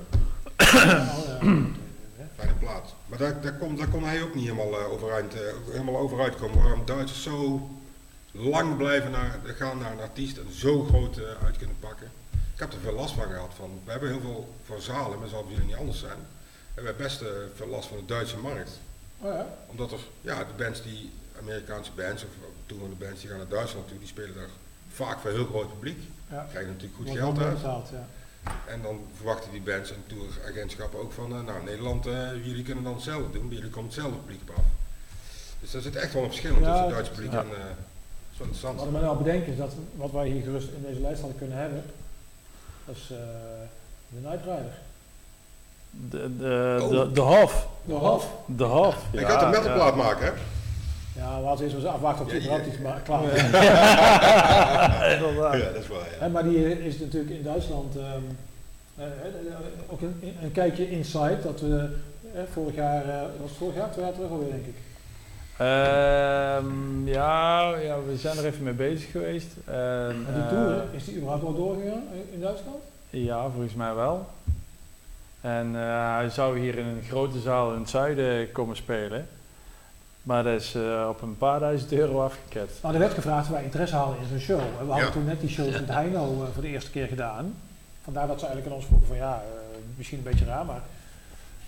bij 2.36 2.46
de 2.46 2.54
plaat. 2.58 2.94
Maar 3.06 3.18
daar, 3.18 3.40
daar, 3.40 3.56
kon, 3.56 3.76
daar 3.76 3.88
kon 3.88 4.04
hij 4.04 4.22
ook 4.22 4.34
niet 4.34 4.44
helemaal, 4.44 4.80
eh, 4.80 4.92
overeind, 4.92 5.34
eh, 5.34 5.40
helemaal 5.70 5.98
overuit 5.98 6.36
komen. 6.36 6.62
Waarom 6.62 6.84
Duitsers 6.84 7.22
zo 7.22 7.70
lang 8.30 8.76
blijven 8.76 9.10
naar, 9.10 9.40
gaan 9.44 9.78
naar 9.78 9.92
een 9.92 10.00
artiest 10.00 10.36
en 10.36 10.52
zo 10.52 10.84
groot 10.84 11.16
eh, 11.16 11.44
uit 11.44 11.56
kunnen 11.56 11.76
pakken. 11.80 12.10
Ik 12.54 12.60
heb 12.60 12.72
er 12.72 12.78
veel 12.78 12.92
last 12.92 13.14
van 13.14 13.24
gehad. 13.24 13.52
Van, 13.56 13.80
we 13.84 13.90
hebben 13.90 14.08
heel 14.08 14.20
veel 14.20 14.54
van 14.64 14.80
zalen, 14.80 15.18
maar 15.18 15.28
zal 15.28 15.46
jullie 15.48 15.66
niet 15.66 15.76
anders 15.76 15.98
zijn. 15.98 16.18
Hebben 16.74 16.96
best 16.96 17.20
eh, 17.20 17.28
veel 17.54 17.66
last 17.66 17.88
van 17.88 17.96
de 17.96 18.04
Duitse 18.04 18.36
markt. 18.36 18.70
oh 19.20 19.32
ja. 19.34 19.46
Omdat 19.66 19.92
er, 19.92 19.98
ja, 20.20 20.38
de 20.38 20.62
bands 20.64 20.82
die, 20.82 21.10
Amerikaanse 21.40 21.90
bands 21.96 22.24
of 22.24 22.30
toen 22.66 22.78
de 22.98 23.04
bands 23.04 23.20
die 23.20 23.28
gaan 23.28 23.38
naar 23.38 23.48
Duitsland 23.48 23.88
toe, 23.88 23.98
die 23.98 24.08
spelen 24.08 24.34
daar 24.34 24.48
vaak 24.88 25.18
voor 25.18 25.30
heel 25.30 25.46
groot 25.46 25.68
publiek. 25.68 26.02
ja. 26.30 26.46
Krijgen 26.50 26.72
natuurlijk 26.72 26.96
goed 26.96 27.06
Wordt 27.06 27.20
geld 27.20 27.38
uit. 27.38 27.54
betaald, 27.54 27.88
ja. 27.88 28.06
En 28.66 28.82
dan 28.82 29.06
verwachten 29.16 29.50
die 29.50 29.60
bands 29.60 29.90
en 29.92 30.04
touragentschappen 30.06 31.00
ook 31.00 31.12
van, 31.12 31.32
eh, 31.36 31.42
nou 31.42 31.64
Nederland, 31.64 32.06
eh, 32.06 32.44
jullie 32.44 32.62
kunnen 32.64 32.84
dan 32.84 32.94
hetzelfde 32.94 33.30
doen, 33.32 33.44
maar 33.44 33.54
jullie 33.54 33.70
komen 33.70 33.90
hetzelfde 33.90 34.18
publiek 34.18 34.40
op 34.48 34.56
af. 34.56 34.64
Dus 35.64 35.72
daar 35.72 35.82
zit 35.82 35.96
echt 35.96 36.12
wel 36.12 36.22
een 36.22 36.28
verschil 36.28 36.54
tussen 36.54 36.80
het 36.80 36.90
Duitse 36.90 37.12
publiek 37.12 37.32
en 37.32 37.46
eh, 37.46 38.38
interessant. 38.38 38.76
Wat 38.78 38.86
ik 38.86 38.92
me 38.92 39.00
nou 39.00 39.18
bedenk 39.18 39.46
is 39.46 39.56
dat 39.56 39.72
wat 39.96 40.10
wij 40.10 40.28
hier 40.28 40.42
gerust 40.42 40.68
in 40.68 40.82
deze 40.82 41.00
lijst 41.00 41.20
hadden 41.20 41.38
kunnen 41.38 41.56
hebben, 41.56 41.84
dat 42.84 42.96
is 42.96 43.10
eh, 43.10 43.18
de 44.08 44.20
Night 44.20 44.40
Rider. 44.40 44.78
De, 46.10 46.36
de, 46.38 46.78
Oh. 46.82 46.88
de, 46.90 47.12
de 47.12 47.20
Hof. 47.20 47.66
De 47.84 47.92
Hof. 47.94 48.30
De 48.46 48.64
Hof. 48.64 48.96
Je 49.12 49.20
ja, 49.20 49.28
gaat 49.28 49.42
een 49.42 49.50
ja. 49.50 49.58
metalplaat 49.60 49.96
maken, 49.96 50.26
hè? 50.26 50.32
Ja, 51.20 51.40
laten 51.40 51.58
we 51.58 51.64
eerst 51.64 51.76
eens 51.76 51.84
afwachten 51.94 52.24
of 52.24 52.30
die 52.30 52.40
Ja, 52.40 52.46
überhaupt 52.46 52.72
iets 52.74 52.82
klaar 53.04 53.24
is. 53.24 53.50
Ja, 53.50 55.58
dat 55.72 55.82
is 55.82 55.88
wel, 55.88 55.98
ja. 55.98 56.04
Hè, 56.18 56.28
maar 56.28 56.42
die 56.44 56.84
is 56.86 56.98
natuurlijk 56.98 57.30
in 57.34 57.42
Duitsland 57.42 57.96
ehm, 57.96 58.04
eh, 58.96 59.04
eh, 59.04 59.10
ook 59.90 60.00
een, 60.00 60.20
een 60.42 60.52
kijkje 60.52 60.90
inside 60.90 61.38
dat 61.42 61.60
we 61.60 61.88
eh, 62.34 62.40
vorig 62.52 62.74
jaar, 62.74 63.04
eh, 63.08 63.20
was 63.40 63.48
het 63.50 63.58
vorig 63.58 63.74
jaar, 63.74 63.90
twee 63.90 64.04
jaar 64.04 64.14
terug 64.14 64.30
alweer 64.30 64.50
denk 64.50 64.66
ik. 64.66 64.76
Ehm, 65.56 67.06
ja, 67.08 67.76
ja, 67.76 67.96
we 68.06 68.16
zijn 68.16 68.38
er 68.38 68.44
even 68.44 68.62
mee 68.64 68.72
bezig 68.72 69.10
geweest. 69.10 69.46
En, 69.64 70.26
En 70.28 70.34
die 70.34 70.42
eh, 70.42 70.48
tour, 70.48 70.82
is 70.92 71.04
die 71.04 71.16
überhaupt 71.16 71.42
wel 71.42 71.54
doorgegaan 71.54 72.02
in- 72.12 72.28
in 72.32 72.40
Duitsland? 72.40 72.76
Ja, 73.10 73.48
volgens 73.50 73.74
mij 73.74 73.94
wel. 73.94 74.26
En 75.44 75.76
eh, 75.76 76.14
hij 76.16 76.28
zou 76.28 76.58
hier 76.58 76.78
in 76.78 76.86
een 76.86 77.02
grote 77.02 77.40
zaal 77.40 77.72
in 77.72 77.80
het 77.80 77.88
zuiden 77.90 78.52
komen 78.52 78.76
spelen. 78.76 79.26
Maar 80.22 80.42
dat 80.44 80.60
is 80.60 80.74
eh, 80.74 81.06
op 81.10 81.22
een 81.22 81.36
paar 81.38 81.60
duizend 81.60 81.92
euro 81.92 82.22
afgeketst. 82.24 82.82
Nou, 82.82 82.94
er 82.94 83.00
werd 83.00 83.12
gevraagd 83.14 83.46
of 83.46 83.52
wij 83.54 83.64
interesse 83.64 83.96
hadden 83.96 84.16
in 84.20 84.28
zo'n 84.28 84.38
show. 84.38 84.60
En 84.60 84.66
we 84.86 84.90
hadden 84.90 85.06
Ja. 85.06 85.10
toen 85.12 85.24
net 85.24 85.40
die 85.40 85.48
show 85.48 85.70
met 85.72 85.88
Heino 85.88 86.42
eh, 86.42 86.48
voor 86.52 86.62
de 86.62 86.68
eerste 86.68 86.90
keer 86.90 87.06
gedaan. 87.06 87.54
Vandaar 88.02 88.26
dat 88.26 88.38
ze 88.40 88.46
eigenlijk 88.46 88.74
aan 88.74 88.78
ons 88.80 88.86
vroegen 88.88 89.08
van 89.08 89.16
ja, 89.16 89.34
eh, 89.34 89.78
misschien 89.96 90.18
een 90.18 90.24
beetje 90.24 90.44
raar, 90.44 90.64
maar... 90.64 90.80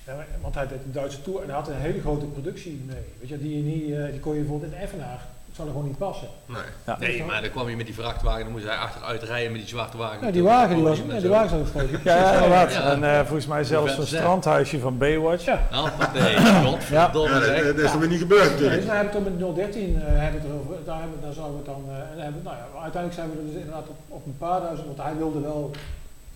Ja, 0.06 0.14
maar- 0.14 0.26
want 0.40 0.54
hij 0.54 0.66
deed 0.68 0.78
een 0.84 0.92
Duitse 0.92 1.22
tour 1.22 1.40
en 1.42 1.46
hij 1.46 1.54
had 1.56 1.68
een 1.68 1.74
hele 1.74 2.00
grote 2.00 2.24
productie 2.26 2.82
mee. 2.86 3.02
Weet 3.20 3.28
je, 3.28 3.38
die, 3.38 3.96
eh, 4.02 4.10
die 4.10 4.20
kon 4.20 4.34
je 4.34 4.40
bijvoorbeeld 4.40 4.72
in 4.72 4.78
Evenaar, 4.78 5.20
dat 5.56 5.66
zou 5.66 5.68
er 5.68 5.74
gewoon 5.74 5.88
niet 5.88 5.98
passen. 5.98 6.28
Nee. 6.46 7.08
Nee, 7.10 7.24
maar 7.24 7.40
dan 7.40 7.50
kwam 7.50 7.68
je 7.68 7.76
met 7.76 7.86
die 7.86 7.94
vrachtwagen, 7.94 8.42
dan 8.42 8.52
moest 8.52 8.64
hij 8.64 8.76
achteruit 8.76 9.22
rijden 9.22 9.50
met 9.52 9.60
die 9.60 9.68
zwarte 9.68 9.96
wagen. 9.96 10.26
Ja, 10.26 10.32
die 10.32 10.42
wagen, 10.42 10.74
die 10.74 10.84
was, 10.84 10.98
nee, 10.98 11.16
en 11.16 11.20
die 11.20 11.30
wagen 11.30 11.48
zat 11.58 11.68
steeds. 11.68 12.02
Ja, 12.04 12.16
ja, 12.16 12.32
inderdaad. 12.32 12.72
Ja. 12.72 12.90
En 12.90 13.04
eh, 13.04 13.18
volgens 13.24 13.46
mij 13.46 13.64
zelfs 13.64 13.98
een 13.98 14.06
strandhuisje 14.06 14.78
van 14.78 14.98
Baywatch. 14.98 15.44
Ja. 15.44 15.60
Nou, 15.70 15.88
nee, 16.14 16.36
godverdomme 16.64 17.28
Ja, 17.34 17.38
dat, 17.38 17.44
zeg. 17.48 17.64
dat 17.66 17.78
is 17.78 17.92
er 17.92 17.98
weer 17.98 18.08
niet 18.08 18.18
gebeurd 18.18 18.50
natuurlijk. 18.50 18.76
dus 18.76 18.86
daar 18.86 18.96
hebben 18.96 19.22
we 19.24 19.36
toen 19.38 19.54
met 19.54 19.56
013 19.56 19.96
eh, 19.96 20.02
hebben 20.06 20.40
we 20.40 20.46
het 20.46 20.54
erover. 20.54 20.84
Daar, 20.84 21.00
hebben, 21.00 21.20
daar 21.22 21.32
zouden 21.32 21.62
we 21.62 21.70
het 21.70 21.74
dan. 21.76 21.84
eh, 21.94 22.12
en 22.16 22.22
hebben, 22.24 22.42
nou 22.44 22.56
ja, 22.56 22.66
uiteindelijk 22.82 23.14
zijn 23.14 23.30
we 23.30 23.36
er 23.38 23.44
dus 23.46 23.54
inderdaad 23.54 23.88
op, 23.88 23.96
op 24.08 24.26
een 24.26 24.38
paar 24.38 24.60
duizend. 24.60 24.86
Want 24.86 25.02
hij 25.02 25.16
wilde 25.16 25.40
wel 25.40 25.70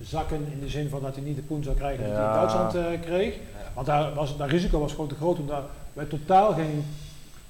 zakken 0.00 0.46
in 0.52 0.60
de 0.60 0.68
zin 0.68 0.88
van 0.88 1.02
dat 1.02 1.14
hij 1.14 1.24
niet 1.24 1.36
de 1.36 1.42
poen 1.42 1.62
zou 1.62 1.76
krijgen 1.76 2.04
die 2.04 2.12
hij 2.14 2.24
in. 2.26 2.32
Duitsland 2.32 2.74
eh, 2.74 2.84
kreeg. 3.00 3.34
Want 3.74 3.86
daar 3.86 4.14
was, 4.14 4.36
dat 4.36 4.48
risico 4.48 4.80
was 4.80 4.92
gewoon 4.92 5.08
te 5.08 5.14
groot 5.14 5.38
omdat 5.38 5.62
wij 5.92 6.04
totaal 6.04 6.52
geen 6.52 6.84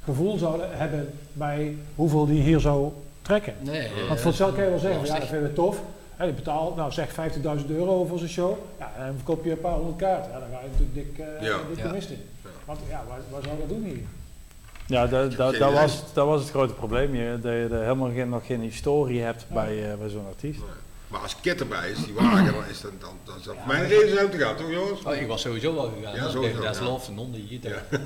gevoel 0.04 0.38
zouden 0.38 0.66
hebben 0.78 1.10
bij 1.32 1.76
hoeveel 1.94 2.26
die 2.26 2.42
hier 2.42 2.60
zou 2.60 2.92
trekken. 3.22 3.54
Nee, 3.60 3.80
eh, 3.80 3.90
Want 4.08 4.18
voor 4.20 4.28
hetzelfde 4.28 4.54
kan 4.56 4.64
je 4.64 4.70
wel 4.70 4.78
zeggen, 4.78 5.06
ja, 5.06 5.18
dat 5.18 5.28
vinden 5.28 5.48
we 5.48 5.54
tof. 5.54 5.80
Hè, 6.16 6.24
je 6.26 6.32
betaalt, 6.32 6.76
nou 6.76 6.92
zeg 6.92 7.08
50.000 7.12 7.70
euro 7.70 8.04
voor 8.04 8.18
zijn 8.18 8.30
show. 8.30 8.56
Ja, 8.78 8.92
en 8.98 9.06
dan 9.06 9.14
verkoop 9.14 9.44
je 9.44 9.50
een 9.50 9.60
paar 9.60 9.74
honderd 9.74 9.96
kaarten. 9.96 10.32
Ja, 10.32 10.38
dan 10.38 10.48
ga 10.52 10.60
je 10.60 10.68
natuurlijk 10.78 11.16
dik, 11.16 11.26
eh 11.26 11.46
Ja. 11.46 11.58
dik 11.74 11.82
de 11.82 11.88
mist 11.88 12.10
in. 12.10 12.18
Ja. 12.44 12.50
Want 12.64 12.78
ja, 12.88 13.04
waar, 13.08 13.18
waar 13.30 13.42
zou 13.42 13.54
dat 13.58 13.68
doen 13.68 13.82
hier? 13.84 13.98
Ja, 14.86 15.06
dat, 15.06 15.32
dat, 15.36 15.54
dat, 15.56 15.72
was, 15.72 16.02
dat 16.12 16.26
was 16.26 16.40
het 16.40 16.50
grote 16.50 16.72
probleem 16.74 17.12
hier. 17.12 17.30
Dat 17.40 17.52
je 17.52 17.68
er 17.70 17.82
helemaal 17.82 18.10
geen, 18.10 18.28
nog 18.28 18.46
geen 18.46 18.60
historie 18.60 19.20
hebt 19.20 19.46
Ja. 19.48 19.54
bij, 19.54 19.90
eh, 19.92 19.98
bij 19.98 20.08
zo'n 20.08 20.26
artiest. 20.28 20.60
Maar 21.10 21.20
als 21.20 21.36
Kit 21.40 21.60
erbij 21.60 21.90
is, 21.90 22.04
die 22.04 22.14
wagen, 22.14 22.44
dan 22.52 22.66
is 22.70 22.80
dat, 22.80 22.90
dan, 23.00 23.10
dan 23.24 23.36
is 23.38 23.42
dat 23.44 23.54
Ja, 23.54 23.60
voor 23.60 23.68
mij 23.72 23.76
een 23.76 23.88
maar- 23.88 23.90
reden 23.98 24.12
zijn 24.14 24.24
om 24.24 24.30
te 24.30 24.38
gaan, 24.38 24.56
toch 24.56 24.70
jongens? 24.70 25.02
Oh, 25.04 25.14
ik 25.14 25.26
was 25.26 25.40
sowieso 25.40 25.74
wel 25.74 25.92
gegaan. 25.98 26.14
Ja, 26.14 26.28
sowieso, 26.28 26.60
Dat 26.60 26.74
is 26.74 26.80
love, 26.80 27.12
non 27.12 27.32
die 27.32 27.42
hier. 27.48 27.60
Ja. 27.70 27.98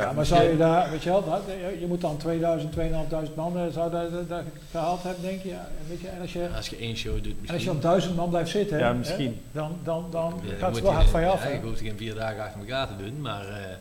Ja, 0.00 0.12
maar 0.12 0.26
zou 0.26 0.42
je 0.42 0.56
daar, 0.56 0.90
weet 0.90 1.02
je 1.02 1.08
wel, 1.10 1.24
dat- 1.24 1.42
je- 1.80 1.86
moet 1.86 2.00
dan 2.00 2.16
2000, 2.16 2.72
2500 2.72 3.36
man, 3.36 3.56
eh, 3.66 3.72
zou 3.72 3.90
dat, 3.90 4.10
dat, 4.12 4.28
dat 4.28 4.42
gehaald 4.70 5.02
hebben, 5.02 5.22
denk 5.22 5.42
je? 5.42 5.54
Weet 5.88 6.00
je, 6.00 6.08
en 6.08 6.20
als 6.20 6.32
je, 6.32 6.48
Als 6.56 6.68
je 6.68 6.76
één 6.76 6.96
show 6.96 7.14
doet, 7.14 7.24
en 7.24 7.30
als 7.38 7.46
je 7.46 7.52
misschien. 7.52 7.72
op 7.74 7.82
1000 7.82 8.16
man 8.16 8.28
blijft 8.28 8.50
zitten, 8.50 8.78
Ja, 8.78 8.86
hè, 8.86 8.94
misschien. 8.94 9.40
dan, 9.52 9.78
dan, 9.84 10.06
dan 10.10 10.40
Ja, 10.42 10.54
gaat 10.58 10.74
het 10.74 10.82
wel 10.84 10.92
hard 10.92 11.08
van 11.08 11.20
je 11.20 11.26
af. 11.26 11.52
Je 11.52 11.58
hoeft 11.62 11.80
geen 11.80 11.96
vier 11.96 12.14
dagen 12.14 12.42
achter 12.42 12.60
elkaar 12.60 12.86
te 12.86 12.96
doen, 13.04 13.20
maar 13.20 13.48
eh, 13.48 13.76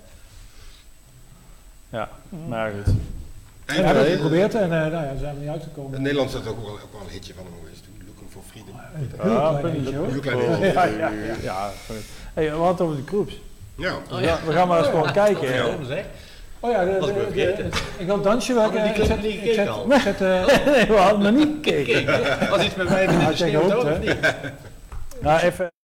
Ja, 1.90 2.10
Mhm. 2.30 2.48
maar 2.50 2.72
goed. 2.72 2.94
En, 3.66 3.76
we 3.76 3.82
hebben 3.82 4.04
het 4.04 4.14
geprobeerd 4.14 4.56
en 4.56 4.64
eh, 4.64 4.70
nou 4.70 4.92
ja, 4.92 5.16
zijn 5.20 5.34
we 5.36 5.40
niet 5.42 5.50
uitgekomen. 5.50 5.96
in 5.98 6.02
Nederland 6.02 6.30
is 6.30 6.36
dat 6.36 6.48
ook 6.48 6.62
wel, 6.62 6.72
ook 6.72 6.92
wel 6.92 7.02
een 7.02 7.10
hitje 7.10 7.34
van 7.34 7.44
hem 7.46 7.54
geweest. 7.64 7.84
Freedom. 8.50 8.76
Heel 9.22 9.60
klein 9.60 9.76
eentje 9.76 9.96
hoor. 9.96 10.66
Ja, 10.66 10.84
ja, 10.84 11.12
ja. 11.42 11.72
we 12.34 12.50
hadden 12.50 12.86
over 12.86 12.98
de 12.98 13.08
groeps? 13.08 13.42
Ja. 13.76 13.94
Oh, 14.12 14.22
ja. 14.22 14.40
We 14.46 14.52
gaan 14.52 14.68
maar 14.68 14.78
eens 14.78 14.88
gewoon 14.88 15.12
kijken. 15.12 15.54
Ja. 15.54 15.66
Oh 16.60 16.72
ja, 16.72 16.86
de, 16.86 17.00
de, 17.00 17.32
de, 17.34 17.70
ik 17.98 18.08
had 18.08 18.24
dansje 18.24 18.54
wel. 18.54 18.72
die 18.72 18.82
niet 18.82 18.96
gekeken? 18.96 19.68
Eh, 19.68 20.46
nee, 20.66 20.86
we 20.86 20.96
hadden 20.96 21.34
nog 21.34 21.46
niet 21.46 21.58
gekeken. 21.62 22.20
Was 22.50 22.64
iets 22.64 22.76
met 22.76 22.90
mij 22.90 23.04
in 23.04 23.10
de 23.10 24.16
nou, 25.22 25.40
even... 25.40 25.75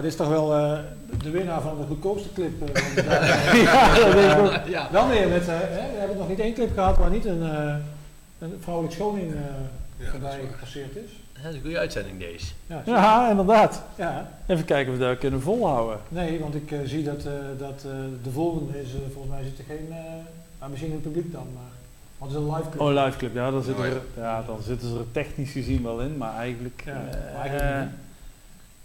dit 0.00 0.10
is 0.10 0.16
toch 0.16 0.28
wel 0.28 0.54
eh, 0.54 0.78
de 1.22 1.30
winnaar 1.30 1.60
van 1.60 1.76
de 1.80 1.86
goedkoopste 1.86 2.32
clip. 2.32 2.68
eh, 2.74 2.82
van 2.82 2.94
de 2.94 3.04
dag. 3.10 3.56
ja, 3.62 3.94
dat 3.94 4.12
denk 4.12 4.32
ik 4.32 4.38
ook. 4.38 4.68
Ja. 4.68 4.88
Wel 4.92 5.06
meer 5.06 5.28
met, 5.28 5.48
eh, 5.48 5.54
hè, 5.60 5.92
we 5.92 5.98
hebben 5.98 6.16
nog 6.16 6.28
niet 6.28 6.40
één 6.40 6.54
clip 6.54 6.72
gehad 6.74 6.96
waar 6.98 7.10
niet 7.10 7.24
een, 7.24 7.42
eh, 7.42 7.74
een 8.38 8.54
vrouwelijk 8.60 8.94
schoning 8.94 9.32
eh 9.32 9.40
Ja, 9.98 10.10
voorbij 10.10 10.38
is 10.40 10.46
gepasseerd 10.52 10.96
is. 10.96 11.10
Dat 11.42 11.50
is 11.50 11.54
een 11.54 11.60
goede 11.60 11.78
uitzending 11.78 12.18
deze. 12.18 12.46
Ja, 12.66 12.82
Ja, 12.86 13.30
inderdaad. 13.30 13.82
ja. 13.94 14.28
Even 14.46 14.64
kijken 14.64 14.92
of 14.92 14.98
we 14.98 15.04
dat 15.04 15.18
kunnen 15.18 15.40
volhouden. 15.42 15.98
Nee, 16.08 16.40
want 16.40 16.54
ik 16.54 16.74
zie 16.84 17.04
dat, 17.04 17.24
eh, 17.24 17.32
dat 17.58 17.84
eh, 17.86 17.92
de 18.22 18.30
volgende 18.30 18.80
is, 18.82 18.88
volgens 19.12 19.34
mij 19.34 19.44
zit 19.44 19.58
er 19.58 19.64
geen, 19.68 19.86
eh 19.90 19.96
nou, 20.58 20.70
misschien 20.70 20.90
in 20.92 21.00
het 21.02 21.12
publiek 21.12 21.32
dan, 21.32 21.46
maar 21.54 21.62
want 22.18 22.32
het 22.32 22.40
is 22.40 22.46
een 22.46 22.54
live 22.56 22.68
clip. 22.68 22.80
Oh, 22.80 23.04
live 23.04 23.16
clip. 23.18 23.34
Ja, 23.34 23.50
dan 23.50 23.62
zitten, 23.62 23.84
Oh, 23.84 23.90
er, 23.90 24.00
ja, 24.16 24.42
dan 24.46 24.58
zitten 24.62 24.88
ze 24.88 24.94
er 24.98 25.12
technisch 25.12 25.50
gezien 25.52 25.82
wel 25.82 26.00
in, 26.00 26.16
maar 26.16 26.34
eigenlijk... 26.36 26.82
Ja, 26.86 26.92
eh, 26.92 27.34
maar 27.34 27.40
eigenlijk 27.50 27.88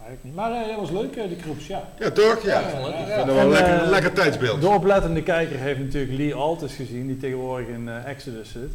niet. 0.01 0.05
Maar 0.05 0.07
eigenlijk 0.07 0.23
niet. 0.23 0.35
Maar 0.35 0.51
eh, 0.51 0.67
dat 0.67 0.75
was 0.79 1.01
leuk, 1.01 1.15
eh, 1.15 1.27
die 1.27 1.39
groeps, 1.41 1.67
ja. 1.67 1.89
Ja, 1.99 2.11
toch? 2.11 2.43
Ja. 2.43 2.59
Ja, 2.59 2.67
Ik 2.67 3.07
ja, 3.07 3.25
wel 3.25 3.37
En, 3.39 3.49
lekker, 3.49 3.73
eh, 3.73 3.81
een 3.83 3.89
lekker 3.89 4.13
tijdsbeeld. 4.13 4.61
De 4.61 4.67
oplettende 4.67 5.23
kijker 5.23 5.59
heeft 5.59 5.79
natuurlijk 5.79 6.13
Lee 6.17 6.33
Altus 6.35 6.73
gezien, 6.73 7.07
die 7.07 7.17
tegenwoordig 7.17 7.67
in 7.67 7.89
Exodus 7.89 8.51
zit. 8.51 8.71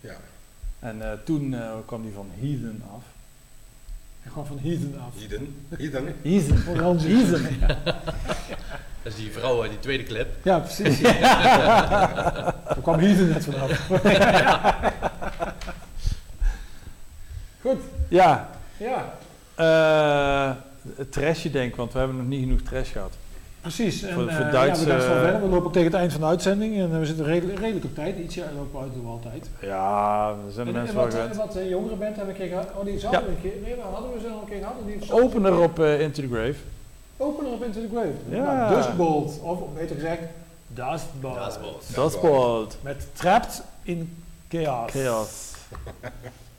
Ja. 0.00 0.14
En 0.82 1.02
eh, 1.02 1.18
toen 1.24 1.54
eh, 1.54 1.70
kwam 1.86 2.02
die 2.02 2.12
van 2.14 2.30
Heathen 2.40 2.82
af. 2.94 3.02
Gewoon 4.28 4.46
van 4.46 4.58
Heathen 4.62 4.94
af. 5.06 5.14
Heathen. 5.78 6.64
Van 6.64 6.78
Hans 6.78 7.02
Heathen. 7.04 7.58
Dat 9.02 9.12
is 9.12 9.18
die 9.18 9.32
vrouw 9.32 9.62
uit 9.62 9.70
die 9.70 9.80
tweede 9.80 10.02
clip. 10.02 10.28
Ja, 10.42 10.58
precies. 10.58 10.98
Ja. 10.98 11.10
Daar 12.64 12.80
kwam 12.82 12.98
Heathen 12.98 13.28
net 13.28 13.44
vanaf. 13.44 13.88
Goed, 17.60 17.80
Ja, 18.08 18.50
ja. 18.76 19.14
Eh 19.62 20.50
het 20.96 21.12
trashje 21.12 21.50
denk 21.50 21.70
ik, 21.70 21.76
want 21.76 21.92
we 21.92 21.98
hebben 21.98 22.16
nog 22.16 22.26
niet 22.26 22.40
genoeg 22.42 22.60
trash 22.60 22.92
gehad. 22.92 23.12
Precies. 23.60 24.02
En, 24.02 24.14
Voor- 24.14 24.32
voor 24.32 24.44
eh, 24.44 24.52
Duitse- 24.52 24.86
ja, 24.86 24.94
we, 24.96 25.00
gaan 25.02 25.10
verder. 25.22 25.40
we 25.40 25.46
lopen 25.48 25.66
ook 25.66 25.72
tegen 25.72 25.90
het 25.90 25.96
eind 26.00 26.12
van 26.12 26.20
de 26.20 26.26
uitzending 26.26 26.76
en 26.78 26.92
eh, 26.92 26.98
we 26.98 27.06
zitten 27.06 27.24
redelijk, 27.24 27.58
redelijk 27.58 27.84
op 27.84 27.94
tijd. 27.94 28.18
Ietsje 28.18 28.44
lopen 28.56 28.72
we 28.72 28.78
uit 28.78 28.92
doen 28.94 29.02
we 29.04 29.08
altijd. 29.10 29.50
Ja, 29.60 30.26
daar 30.26 30.36
zijn 30.52 30.66
de 30.66 30.72
En, 30.72 30.78
en 30.78 30.82
mensen 30.82 30.94
wel 30.94 31.04
wat, 31.04 31.14
gewend. 31.14 31.36
wat 31.36 31.56
jongere 31.68 31.94
band 31.94 32.16
hebben 32.16 32.34
we 32.34 32.42
een 32.42 32.48
keer 32.48 32.58
gehad. 32.58 32.68
Oh, 32.76 32.84
die 32.84 32.92
Ja. 32.94 32.98
zouden 33.00 33.24
we 33.24 33.30
een 33.36 33.40
keer. 33.42 33.52
Nee, 33.62 33.76
waar 33.76 33.92
hadden 33.92 34.12
we 34.12 34.20
ze 34.20 34.28
al 34.28 34.40
een 34.40 34.48
keer 34.48 34.58
gehad? 34.58 34.74
Die 34.86 35.12
Opener 35.22 35.58
op 35.60 35.78
eh, 35.78 36.00
Into 36.00 36.22
the 36.22 36.28
Grave. 36.28 36.54
Opener 37.16 37.52
op 37.52 37.64
Into 37.64 37.80
the 37.80 37.88
Grave. 37.92 38.12
Ja. 38.28 38.54
Nou, 38.68 38.74
Dustbolt. 38.74 39.38
Of 39.42 39.58
beter 39.74 39.94
gezegd, 39.96 40.20
Dustbolt. 40.68 41.82
Is 42.12 42.20
bold. 42.20 42.76
Met 42.80 43.06
Trapped 43.12 43.62
in 43.82 44.16
Chaos. 44.48 44.90
Chaos. 44.90 45.50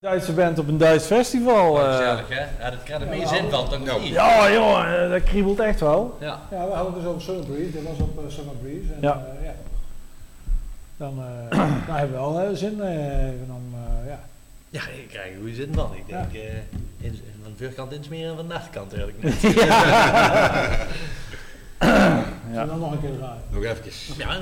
Duitse 0.00 0.32
band 0.32 0.58
op 0.58 0.68
een 0.68 0.78
Duits 0.78 1.06
festival. 1.06 1.70
Oh, 1.72 1.80
eh. 1.80 1.90
gezellig, 1.96 2.28
hè? 2.28 2.40
Ja, 2.64 2.70
dat 2.70 2.82
krijgt 2.82 3.02
er 3.04 3.08
meer 3.08 3.26
zin 3.26 3.50
van, 3.50 3.68
toch 3.68 3.84
Nou. 3.84 4.00
niet? 4.00 4.12
ja, 4.12 4.52
joh, 4.52 5.02
eh, 5.04 5.10
dat 5.10 5.22
kriebelt 5.22 5.58
echt 5.58 5.80
wel. 5.80 6.16
Ja. 6.20 6.40
Ja, 6.50 6.66
we 6.66 6.72
hadden 6.72 6.92
het 6.92 7.02
dus 7.02 7.10
over 7.10 7.22
Summer 7.22 7.44
Breeze. 7.46 7.72
Dat 7.72 7.82
was 7.82 7.98
op 7.98 8.18
eh, 8.24 8.30
Summer 8.30 8.54
Breeze. 8.54 8.92
En, 8.92 8.98
Ja. 9.00 9.26
eh, 9.40 9.44
ja. 9.44 9.52
Dan, 10.96 11.18
eh, 11.18 11.58
dan 11.86 11.96
hebben 11.96 12.16
we 12.32 12.32
wel 12.40 12.56
zin 12.56 12.80
eh, 12.80 13.26
even 13.26 13.46
om, 13.48 13.74
eh, 13.74 14.08
ja. 14.10 14.20
Ja, 14.70 14.80
ik 14.80 15.08
krijg 15.08 15.30
er 15.32 15.36
goede 15.38 15.54
zin 15.54 15.70
van. 15.74 15.94
Ik 15.94 16.06
denk, 16.06 16.32
eh, 16.34 16.40
in, 17.00 17.20
van 17.42 17.52
de 17.56 17.64
voorkant 17.64 17.92
insmeren 17.92 18.30
en 18.30 18.36
van 18.36 18.48
de 18.48 18.54
achterkant 18.54 18.92
eigenlijk 18.94 19.22
niet. 19.24 19.34
Zullen 19.40 19.54
we 22.50 22.66
dan 22.66 22.78
nog 22.78 22.92
een 22.92 23.00
keer 23.00 23.16
draaien? 23.18 23.42
Nog 23.50 23.62
even. 23.64 23.84
Ja. 24.16 24.36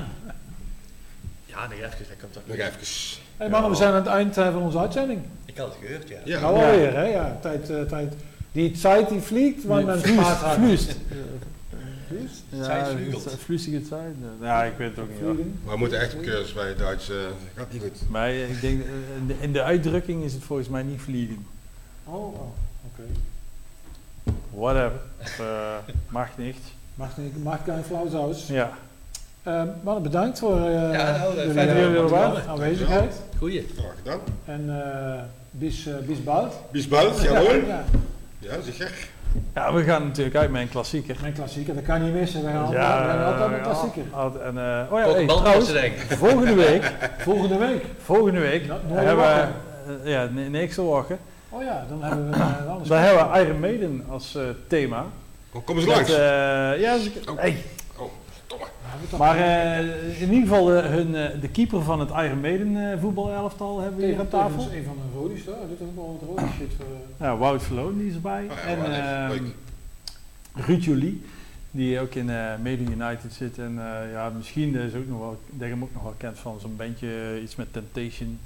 Ja, 1.45 1.61
nog 1.67 1.71
even, 1.73 1.89
dat 1.89 2.17
komt 2.21 2.33
toch 2.33 2.43
Nog 2.45 2.55
even. 2.57 3.27
Hey 3.39 3.49
mannen, 3.49 3.69
we 3.69 3.75
zijn 3.75 3.89
aan 3.89 3.95
het 3.95 4.05
eind 4.07 4.37
eh, 4.37 4.51
van 4.51 4.61
onze 4.61 4.79
uitzending. 4.79 5.21
Ik 5.45 5.57
had 5.57 5.67
het 5.67 5.77
gehoord, 5.85 6.07
ja. 6.09 6.17
Ja. 6.25 6.39
Nou 6.39 6.55
alweer, 6.55 6.93
hè? 6.93 7.03
Ja, 7.03 7.37
tijd, 7.41 7.69
eh, 7.69 7.81
tijd. 7.81 8.13
Die 8.51 8.71
tijd 8.71 9.09
die 9.09 9.19
vliegt, 9.21 9.63
men. 9.63 9.99
Vloest. 10.01 10.95
Vliest? 12.07 12.43
Ja, 12.49 12.63
Zijdsvlugelt. 12.63 13.23
het 13.23 13.33
is 13.33 13.39
vloestige 13.39 13.87
tijd. 13.87 14.15
Ja, 14.41 14.63
ik 14.63 14.73
weet 14.77 14.89
het 14.95 14.99
ook 14.99 15.37
niet. 15.37 15.63
Maar 15.65 15.73
we 15.73 15.79
moeten 15.79 15.99
echt 15.99 16.13
op 16.13 16.21
cursus 16.21 16.53
bij 16.53 16.67
het 16.67 16.77
Duits. 16.77 17.09
eh, 17.09 17.15
gaat 17.55 17.71
niet 17.71 17.81
goed. 17.81 18.09
Maar 18.09 18.29
ik 18.33 18.61
denk, 18.61 18.81
in 19.17 19.27
de, 19.27 19.35
in 19.39 19.53
de 19.53 19.63
uitdrukking 19.63 20.23
is 20.23 20.33
het 20.33 20.43
volgens 20.43 20.69
mij 20.69 20.83
niet 20.83 21.01
vliegen. 21.01 21.45
Oh, 22.03 22.13
oh 22.13 22.39
oké. 22.85 23.03
Whatever. 24.51 24.99
Mag 26.09 26.37
niet. 26.37 26.57
Mag, 26.95 27.17
niet, 27.17 27.43
mag 27.43 27.59
geen 27.65 27.83
flauw 27.83 28.09
saus. 28.09 28.47
Ja. 28.47 28.77
Eh, 29.49 29.61
mannen, 29.83 30.03
bedankt 30.03 30.39
voor 30.39 30.55
eh 30.57 30.71
Ja, 30.93 31.17
nou, 31.17 31.35
jullie 31.35 32.13
eh, 32.13 32.49
aanwezigheid. 32.49 33.21
Goeie. 33.37 33.65
Graag 33.77 33.93
gedaan. 33.97 34.19
En 34.45 34.81
eh 34.83 35.19
bis, 35.51 35.87
eh 35.87 35.93
bis 36.05 36.23
bald. 36.23 36.53
Bis 36.71 36.87
bald, 36.87 37.21
jawohl. 37.21 37.53
Ja, 37.67 37.83
Ja, 38.39 38.51
zeker. 38.65 38.91
ja, 39.53 39.73
we 39.73 39.83
gaan 39.83 40.03
natuurlijk 40.07 40.35
uit 40.35 40.51
met 40.51 40.61
een 40.61 40.69
klassieker. 40.69 41.15
mijn 41.21 41.33
klassieker, 41.33 41.75
dat 41.75 41.83
kan 41.83 42.03
niet 42.03 42.13
missen. 42.13 42.43
We 42.43 42.49
gaan 42.49 42.61
altijd, 42.65 42.81
Ja, 42.81 43.23
altijd 43.25 43.49
een 43.51 43.55
ja, 43.57 43.61
klassieker. 43.63 44.03
altijd- 44.11 44.43
En, 44.43 44.57
eh, 44.57 44.91
oh 44.93 44.99
ja, 44.99 45.11
hey, 45.13 45.25
trouwens, 45.25 45.71
volgende 46.25 46.53
week, 46.53 46.93
Volgende 47.17 47.57
week. 47.57 47.83
volgende 47.97 48.39
week 48.39 48.65
Ja, 48.65 48.77
nooit 48.89 49.05
hebben 49.05 49.25
we, 50.03 50.09
ja, 50.09 50.29
niks 50.49 50.75
te 50.75 50.83
wachten. 50.83 51.17
Oh 51.49 51.63
ja, 51.63 51.85
dan 51.89 52.03
hebben 52.03 52.29
we 52.29 52.35
uh. 52.37 52.87
Dan 52.87 52.97
hebben 52.97 53.31
we 53.31 53.39
Iron 53.39 53.59
Maiden 53.59 54.03
als 54.09 54.35
eh, 54.35 54.41
thema. 54.67 55.05
Oh, 55.53 55.65
kom 55.65 55.77
eens 55.77 55.85
langs. 55.85 56.09
eh, 56.09 56.17
ja, 56.79 56.95
Oh. 57.29 57.37
hey. 57.39 57.63
Maar 59.17 59.37
eh, 59.37 60.21
in 60.21 60.33
ieder 60.33 60.47
geval 60.47 60.65
de, 60.65 60.71
hun, 60.71 61.15
eh, 61.15 61.41
de 61.41 61.49
keeper 61.49 61.81
van 61.83 61.99
het 61.99 62.09
Iron 62.09 62.39
Maiden 62.39 62.91
eh, 62.91 62.99
voetbalelftal 62.99 63.79
hebben 63.79 63.99
we 63.99 64.05
hier 64.05 64.19
aan 64.19 64.27
tafel. 64.27 64.57
Dat 64.63 64.71
is 64.71 64.77
een 64.77 64.83
van 64.83 64.95
de 64.95 65.17
rodies, 65.17 65.45
hoor. 65.45 65.55
Dit 65.69 65.79
is 65.79 65.85
ook 65.85 65.95
wel 65.95 66.19
wat 66.35 66.43
voor... 66.45 66.65
eh, 66.85 67.25
Ja, 67.27 67.37
Wout 67.37 67.63
Verloon 67.63 67.97
die 67.97 68.07
is 68.07 68.13
erbij. 68.13 68.43
Oh 68.49 68.55
ja, 68.55 69.25
en 69.25 69.29
leuk. 69.29 69.41
Ruud 70.65 70.83
Jolie, 70.83 71.21
die 71.71 71.99
ook 71.99 72.13
in 72.15 72.29
eh 72.29 72.35
Maiden 72.63 72.91
United 72.91 73.33
zit. 73.33 73.57
En 73.57 73.77
eh, 73.79 74.11
ja, 74.11 74.29
misschien 74.37 74.75
is 74.75 74.93
ook 74.95 75.07
nog 75.07 75.19
wel, 75.19 75.39
ik 75.51 75.59
denk 75.59 75.71
hem 75.71 75.83
ook 75.83 75.93
nog 75.93 76.03
wel 76.03 76.13
kent 76.17 76.37
van 76.37 76.59
zo'n 76.59 76.75
bandje, 76.77 77.07
eh, 77.35 77.41
iets 77.43 77.55
met 77.55 77.73
Temptation. 77.73 78.39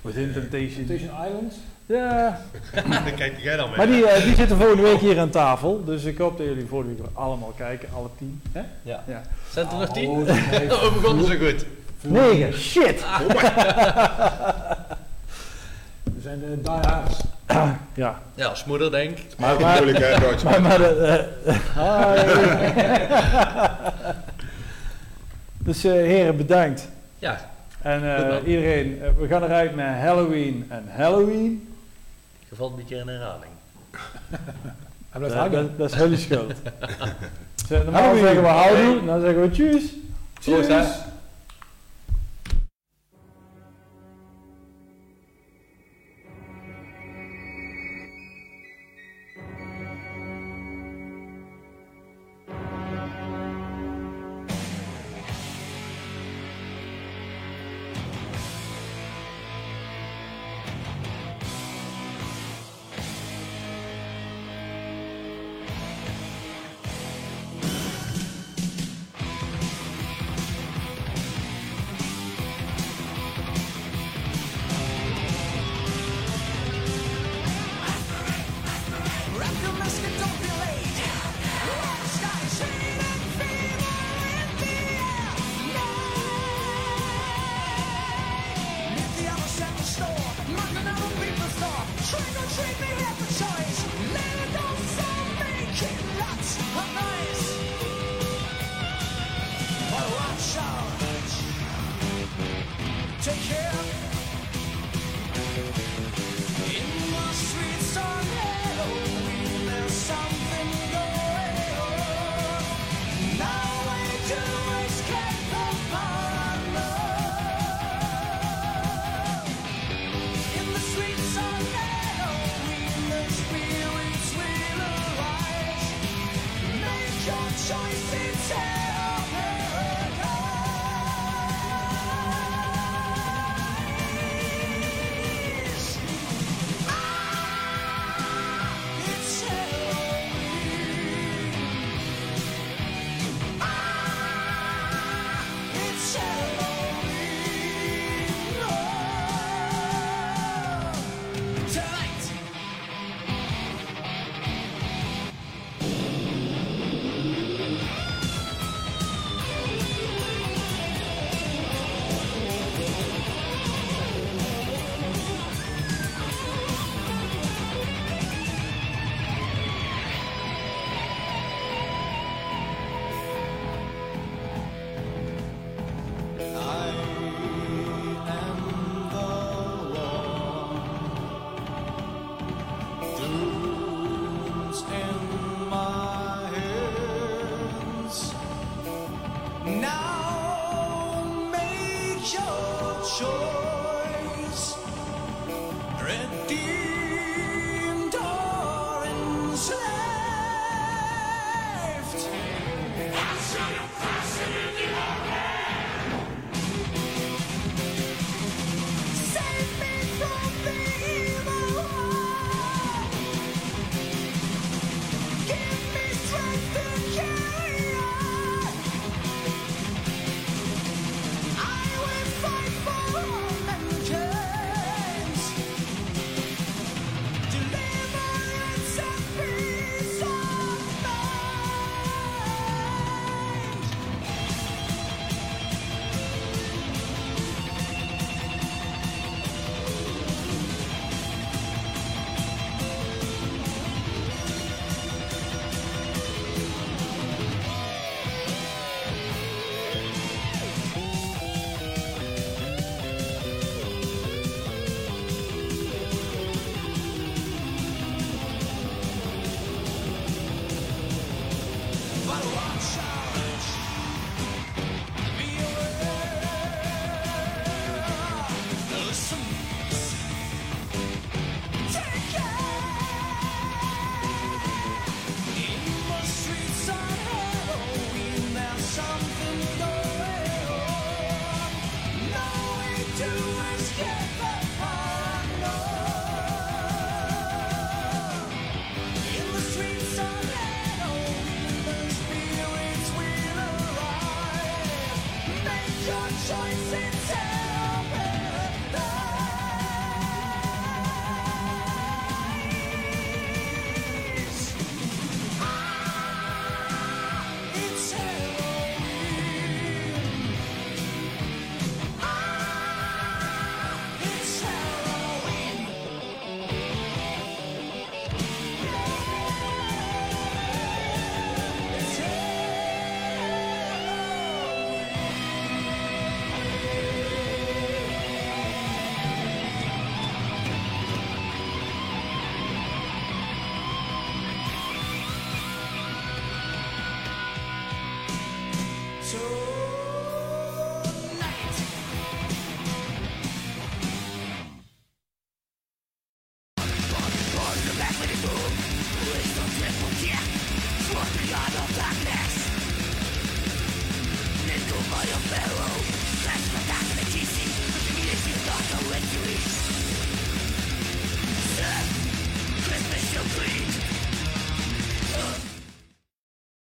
Within 0.00 0.32
Temptation. 0.32 0.86
Temptation 0.86 1.26
Island. 1.26 1.54
Ja, 1.90 2.40
Dan 2.74 3.14
kijk 3.16 3.38
jij 3.38 3.56
dan 3.56 3.70
maar 3.76 3.86
die, 3.86 4.06
eh, 4.06 4.22
die 4.24 4.34
zitten 4.34 4.56
volgende 4.56 4.82
week 4.82 4.98
hier 5.00 5.18
aan 5.18 5.30
tafel. 5.30 5.84
Dus 5.84 6.04
ik 6.04 6.18
hoop 6.18 6.38
dat 6.38 6.46
jullie 6.46 6.66
volgende 6.66 6.94
week 6.94 7.02
weer 7.02 7.10
allemaal 7.22 7.52
kijken, 7.56 7.88
alle 7.96 8.08
tien. 8.18 8.42
Hè? 8.52 8.60
Ja. 8.82 9.02
Ja. 9.06 9.22
Zijn 9.52 9.66
er 9.68 9.76
nog 9.76 9.88
tien? 9.92 10.08
Oh, 10.08 10.18
Oh, 10.74 10.82
we 10.82 10.90
begonnen 11.00 11.26
zo 11.26 11.34
goed. 11.46 11.64
Negen, 12.00 12.52
shit! 12.52 13.04
We 16.14 16.20
zijn 16.22 16.38
de 16.40 16.60
diehards. 16.62 17.20
Ja, 17.94 18.20
Ja, 18.34 18.46
als 18.46 18.64
moeder 18.64 18.90
denk 18.90 19.18
ik. 19.18 19.26
maar, 19.38 19.60
maar, 19.60 19.82
moeilijk 19.82 20.04
hè, 20.04 20.20
Duits. 20.20 20.42
maar, 20.42 20.62
maar 20.62 20.78
de, 20.78 21.26
eh, 21.44 21.56
dus 25.66 25.84
eh, 25.84 25.92
heren, 25.92 26.36
bedankt. 26.36 26.88
Ja, 27.18 27.40
En 27.82 28.16
eh, 28.16 28.36
iedereen, 28.48 29.02
eh, 29.02 29.08
we 29.18 29.26
gaan 29.26 29.42
eruit 29.42 29.74
met 29.74 29.86
Halloween 29.86 30.66
en 30.68 30.84
Halloween. 30.96 31.69
Je 32.50 32.56
valt 32.56 32.70
een 32.70 32.76
beetje 32.76 32.96
in 32.96 33.08
herhaling. 33.08 33.52
Hij 35.10 35.20
blijft 35.20 35.34
Dat, 35.36 35.44
hangen. 35.46 35.66
dat, 35.66 35.78
dat 35.78 35.92
is 35.92 35.98
jullie 35.98 36.18
schuld. 36.18 36.52
Normaal 37.70 37.92
Halloween. 38.02 38.22
zeggen 38.22 38.42
we 38.42 38.48
houdoe, 38.48 39.04
dan 39.06 39.20
zeggen 39.20 39.40
we 39.42 39.50
tjus. 39.50 39.82
Tjus. 40.40 40.66